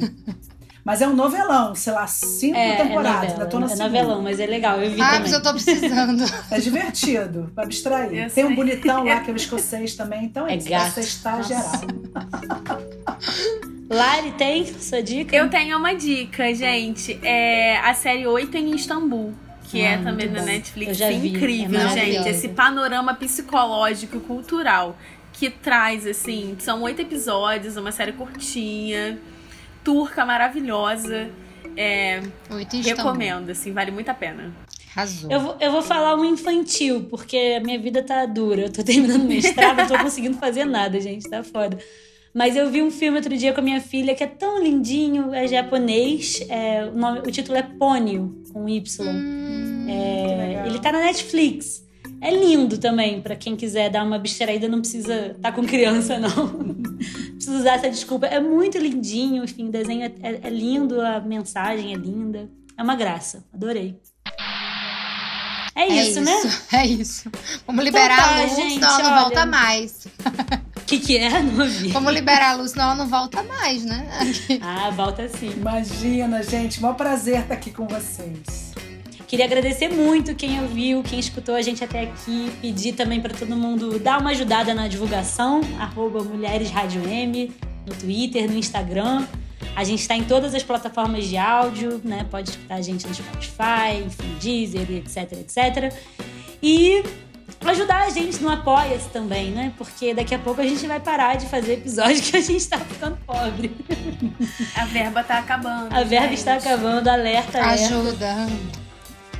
Mas 0.86 1.02
é 1.02 1.08
um 1.08 1.14
novelão, 1.16 1.74
sei 1.76 1.94
lá, 1.94 2.06
cinco 2.08 2.58
É, 2.58 2.72
é 2.74 2.76
temporadas. 2.76 3.14
novela, 3.16 3.34
ainda 3.36 3.46
tô 3.46 3.58
na 3.58 3.66
é 3.68 3.70
segunda. 3.70 3.90
novelão, 3.90 4.22
mas 4.22 4.38
é 4.38 4.46
legal, 4.46 4.82
eu 4.82 4.92
vi 4.92 5.02
Ah, 5.02 5.06
também. 5.06 5.20
mas 5.22 5.32
eu 5.32 5.42
tô 5.42 5.54
precisando. 5.54 6.24
É 6.52 6.60
divertido, 6.60 7.50
pra 7.56 7.64
abstrair. 7.64 8.14
Eu 8.26 8.30
Tem 8.30 8.44
um 8.44 8.54
bonitão 8.54 9.06
lá 9.06 9.22
que 9.22 9.32
é 9.32 9.34
o 9.34 9.38
escocês 9.38 9.96
também, 9.96 10.26
então 10.26 10.46
é, 10.46 10.54
É 10.54 10.58
isso, 10.58 10.68
gato. 10.70 11.00
pra 11.24 11.42
geral. 11.42 11.72
Lari, 13.94 14.32
tem 14.34 14.66
sua 14.66 15.02
dica? 15.02 15.36
Eu 15.36 15.50
tenho 15.50 15.78
uma 15.78 15.94
dica, 15.94 16.54
gente. 16.54 17.20
É 17.24 17.78
a 17.80 17.94
série 17.94 18.26
8 18.28 18.56
em 18.58 18.76
Istambul. 18.76 19.34
Que 19.70 19.82
é 19.82 19.96
Ah, 19.96 19.98
também 20.00 20.28
muito 20.28 20.34
na 20.34 20.40
bom. 20.42 20.46
Netflix. 20.46 20.90
Eu 20.90 20.94
já 20.96 21.12
é 21.12 21.18
vi, 21.18 21.30
incrível, 21.30 21.80
é 21.80 21.90
gente. 21.90 22.30
Esse 22.30 22.50
panorama 22.50 23.14
psicológico 23.16 24.18
e 24.18 24.20
cultural 24.20 24.98
que 25.32 25.50
traz, 25.50 26.06
assim, 26.06 26.56
são 26.60 26.84
oito 26.84 27.02
episódios, 27.02 27.76
uma 27.76 27.92
série 27.92 28.12
curtinha, 28.12 29.18
turca 29.84 30.24
maravilhosa. 30.26 31.30
É, 31.76 32.22
Oito 32.52 32.76
em 32.76 32.82
Istambul. 32.82 33.04
recomendo, 33.06 33.50
assim, 33.50 33.72
vale 33.74 33.90
muito 33.90 34.10
a 34.10 34.14
pena. 34.14 34.54
Arrasou. 34.96 35.32
Eu 35.32 35.40
vou, 35.40 35.58
eu 35.60 35.72
vou 35.72 35.82
falar 35.82 36.16
um 36.16 36.24
infantil, 36.24 37.08
porque 37.10 37.56
a 37.58 37.60
minha 37.64 37.80
vida 37.80 38.04
tá 38.04 38.28
dura. 38.28 38.62
Eu 38.64 38.72
tô 38.72 38.84
terminando 38.84 39.24
mestrado, 39.24 39.78
não 39.78 39.88
tô 39.88 39.98
conseguindo 39.98 40.38
fazer 40.38 40.66
nada, 40.66 41.00
gente. 41.02 41.28
Tá 41.28 41.42
foda. 41.44 41.80
Mas 42.34 42.56
eu 42.56 42.70
vi 42.72 42.82
um 42.82 42.90
filme 42.90 43.18
outro 43.18 43.36
dia 43.38 43.54
com 43.54 43.60
a 43.62 43.64
minha 43.64 43.80
filha 43.80 44.16
que 44.16 44.24
é 44.24 44.28
tão 44.28 44.62
lindinho, 44.62 45.34
é 45.34 45.48
japonês. 45.48 46.42
é, 46.50 46.86
o, 46.86 46.98
nome- 46.98 47.20
o 47.20 47.32
título 47.32 47.58
é 47.58 47.62
Pônio, 47.64 48.42
com 48.52 48.68
Y. 48.68 49.08
É, 49.88 50.64
ele 50.66 50.80
tá 50.80 50.92
na 50.92 51.00
Netflix. 51.02 51.84
É 52.20 52.32
lindo 52.32 52.78
também, 52.78 53.22
pra 53.22 53.36
quem 53.36 53.56
quiser 53.56 53.90
dar 53.90 54.04
uma 54.06 54.16
abstraída, 54.16 54.68
não 54.68 54.80
precisa 54.80 55.28
estar 55.36 55.52
com 55.52 55.64
criança, 55.66 56.18
não. 56.18 56.74
precisa 57.36 57.58
usar 57.58 57.74
essa 57.76 57.90
desculpa. 57.90 58.26
É 58.26 58.40
muito 58.40 58.78
lindinho, 58.78 59.44
enfim, 59.44 59.68
o 59.68 59.72
desenho 59.72 60.04
é, 60.04 60.12
é- 60.24 60.40
é 60.44 60.50
lindo, 60.50 61.02
a 61.02 61.20
mensagem 61.20 61.94
é 61.94 61.98
linda. 61.98 62.50
É 62.78 62.82
uma 62.82 62.96
graça, 62.96 63.44
adorei. 63.54 64.00
É 65.76 65.88
isso, 65.88 66.22
né? 66.22 66.32
É 66.72 66.86
isso. 66.86 67.30
Vamos 67.68 67.84
liberar 67.84 68.16
Então 68.16 68.26
tá, 68.26 68.36
a 68.40 68.42
luz, 68.44 68.56
gente, 68.56 68.74
senão 68.76 68.90
ela 68.90 69.04
não 69.04 69.12
olha. 69.12 69.22
volta 69.22 69.46
mais. 69.46 70.08
O 70.84 70.86
que, 70.86 71.00
que 71.00 71.18
é? 71.18 71.42
Não. 71.42 71.66
Vamos 71.92 72.14
liberar 72.14 72.52
a 72.52 72.56
luz, 72.56 72.72
senão 72.72 72.86
ela 72.88 72.96
não 72.96 73.08
volta 73.08 73.42
mais, 73.42 73.86
né? 73.86 74.06
Ah, 74.62 74.90
volta 74.90 75.28
sim. 75.30 75.50
Imagina, 75.52 76.44
gente, 76.44 76.82
maior 76.82 76.96
prazer 76.96 77.40
estar 77.40 77.54
aqui 77.54 77.72
com 77.72 77.88
vocês. 77.88 78.74
Queria 79.26 79.46
agradecer 79.46 79.88
muito 79.88 80.36
quem 80.36 80.62
ouviu, 80.62 81.02
quem 81.02 81.20
escutou 81.20 81.56
a 81.56 81.62
gente 81.62 81.84
até 81.84 82.02
aqui. 82.02 82.52
Pedir 82.62 82.94
também 82.94 83.22
para 83.22 83.34
todo 83.34 83.56
mundo 83.56 83.98
dar 83.98 84.20
uma 84.20 84.32
ajudada 84.32 84.74
na 84.74 84.88
divulgação, 84.90 85.62
arroba 85.80 86.22
Mulheres 86.22 86.70
Rádio 86.70 87.02
M, 87.08 87.50
no 87.88 87.96
Twitter, 87.96 88.52
no 88.52 88.58
Instagram. 88.58 89.26
A 89.76 89.84
gente 89.86 90.02
está 90.02 90.16
em 90.16 90.24
todas 90.24 90.54
as 90.54 90.62
plataformas 90.62 91.26
de 91.26 91.38
áudio, 91.38 92.02
né? 92.04 92.28
Pode 92.30 92.50
escutar 92.50 92.76
a 92.76 92.82
gente 92.82 93.08
no 93.08 93.16
Spotify, 93.16 94.04
enfim, 94.06 94.38
Deezer, 94.40 94.92
etc, 94.92 95.32
etc. 95.40 95.94
E 96.62 97.04
ajudar 97.72 98.06
a 98.06 98.10
gente 98.10 98.42
no 98.42 98.50
Apoia-se 98.50 99.10
também, 99.10 99.52
né? 99.52 99.74
Porque 99.78 100.14
daqui 100.14 100.34
a 100.34 100.40
pouco 100.40 100.62
a 100.62 100.66
gente 100.66 100.86
vai 100.88 101.00
parar 101.00 101.38
de 101.38 101.46
fazer 101.46 101.74
episódio 101.74 102.22
que 102.24 102.38
a 102.38 102.42
gente 102.42 102.68
tá 102.68 102.78
ficando 102.80 103.18
pobre. 103.26 103.76
A 104.76 104.86
verba 104.86 105.24
tá 105.24 105.40
acabando. 105.40 105.94
A 105.94 106.04
verba 106.04 106.28
gente. 106.28 106.40
está 106.40 106.56
acabando, 106.56 107.08
alerta, 107.08 107.62
alerta. 107.62 107.86
Ajuda. 107.86 108.48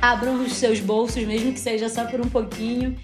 Abram 0.00 0.42
os 0.42 0.52
seus 0.54 0.80
bolsos, 0.80 1.22
mesmo 1.24 1.52
que 1.52 1.60
seja 1.60 1.88
só 1.88 2.04
por 2.04 2.20
um 2.20 2.28
pouquinho. 2.28 2.96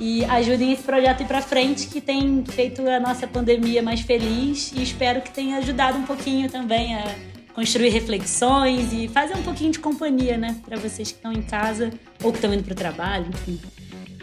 E 0.00 0.24
ajudem 0.24 0.72
esse 0.72 0.82
projeto 0.82 1.20
a 1.20 1.24
ir 1.24 1.26
pra 1.26 1.42
frente, 1.42 1.88
que 1.88 2.00
tem 2.00 2.44
feito 2.46 2.88
a 2.88 3.00
nossa 3.00 3.26
pandemia 3.26 3.82
mais 3.82 4.00
feliz. 4.00 4.72
E 4.72 4.82
espero 4.82 5.20
que 5.20 5.30
tenha 5.30 5.58
ajudado 5.58 5.98
um 5.98 6.04
pouquinho 6.04 6.48
também 6.48 6.94
a 6.94 7.04
construir 7.54 7.88
reflexões 7.88 8.92
e 8.92 9.08
fazer 9.08 9.34
um 9.34 9.42
pouquinho 9.42 9.72
de 9.72 9.80
companhia, 9.80 10.36
né? 10.36 10.56
Pra 10.64 10.76
vocês 10.76 11.10
que 11.10 11.16
estão 11.16 11.32
em 11.32 11.42
casa 11.42 11.90
ou 12.22 12.30
que 12.30 12.38
estão 12.38 12.54
indo 12.54 12.62
pro 12.62 12.74
trabalho, 12.74 13.26
enfim. 13.28 13.60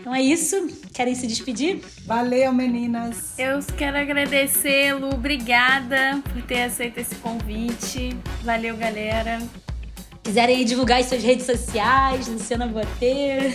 Então 0.05 0.13
é 0.13 0.21
isso. 0.21 0.67
Querem 0.93 1.15
se 1.15 1.25
despedir? 1.25 1.81
Valeu, 2.05 2.53
meninas. 2.53 3.33
Eu 3.39 3.57
quero 3.75 3.97
agradecer, 3.97 4.93
Lu. 4.93 5.09
Obrigada 5.09 6.21
por 6.31 6.43
ter 6.43 6.61
aceito 6.61 6.99
esse 6.99 7.15
convite. 7.15 8.15
Valeu, 8.43 8.77
galera. 8.77 9.41
Quiserem 10.21 10.63
divulgar 10.63 10.99
as 10.99 11.07
suas 11.07 11.23
redes 11.23 11.47
sociais, 11.47 12.27
Luciana 12.27 12.67
Boteiro. 12.67 13.51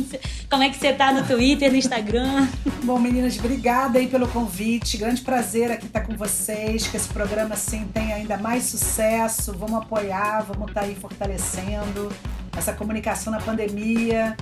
Como 0.50 0.62
é 0.62 0.68
que 0.68 0.76
você 0.76 0.92
tá 0.92 1.10
no 1.10 1.26
Twitter, 1.26 1.70
no 1.70 1.78
Instagram? 1.78 2.48
Bom, 2.82 2.98
meninas, 2.98 3.38
obrigada 3.38 3.98
aí 3.98 4.06
pelo 4.06 4.28
convite. 4.28 4.98
Grande 4.98 5.22
prazer 5.22 5.72
aqui 5.72 5.86
estar 5.86 6.02
com 6.02 6.14
vocês. 6.14 6.86
Que 6.86 6.98
esse 6.98 7.08
programa 7.08 7.54
assim 7.54 7.88
tenha 7.94 8.16
ainda 8.16 8.36
mais 8.36 8.64
sucesso. 8.64 9.54
Vamos 9.54 9.76
apoiar, 9.76 10.42
vamos 10.42 10.68
estar 10.68 10.82
aí 10.82 10.94
fortalecendo 10.94 12.12
essa 12.54 12.74
comunicação 12.74 13.32
na 13.32 13.40
pandemia 13.40 14.36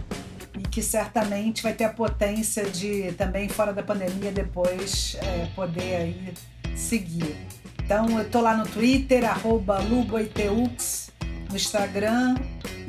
e 0.59 0.63
que 0.69 0.83
certamente 0.83 1.63
vai 1.63 1.73
ter 1.73 1.85
a 1.85 1.89
potência 1.91 2.65
de 2.65 3.13
também 3.13 3.49
fora 3.49 3.73
da 3.73 3.83
pandemia 3.83 4.31
depois 4.31 5.17
é, 5.23 5.47
poder 5.55 5.97
aí 5.97 6.35
seguir. 6.77 7.37
Então 7.85 8.19
eu 8.19 8.29
tô 8.29 8.41
lá 8.41 8.57
no 8.57 8.67
Twitter, 8.67 9.25
arroba 9.29 9.79
Luboiteux, 9.81 11.11
no 11.51 11.57
Instagram, 11.57 12.37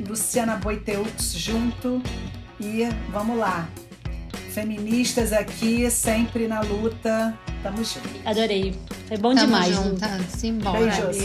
Luciana 0.06 0.56
Boiteux 0.56 1.32
junto. 1.34 2.02
E 2.60 2.84
vamos 3.10 3.36
lá. 3.38 3.68
Feministas 4.50 5.32
aqui, 5.32 5.90
sempre 5.90 6.46
na 6.46 6.60
luta. 6.60 7.36
Tamo 7.62 7.78
junto. 7.78 8.08
Adorei. 8.24 8.78
Foi 9.08 9.16
bom 9.16 9.34
Tamo 9.34 9.46
demais. 9.46 9.76
Lu. 9.76 9.82
juntas. 9.82 10.22
Simbora. 10.28 10.78
Beijos. 10.78 11.16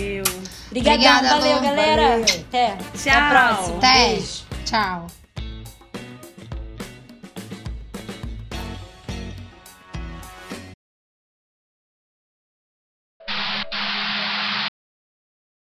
Obrigadão, 0.67 0.93
Obrigada, 0.93 1.29
valeu, 1.29 1.61
galera. 1.61 2.01
Valeu. 2.09 2.23
Até. 2.23 2.73
Até 2.73 3.11
a 3.11 3.13
Tchau. 3.13 3.29
próxima. 3.29 3.77
Até. 3.77 4.07
Beijo. 4.09 4.43
Tchau. 4.65 5.18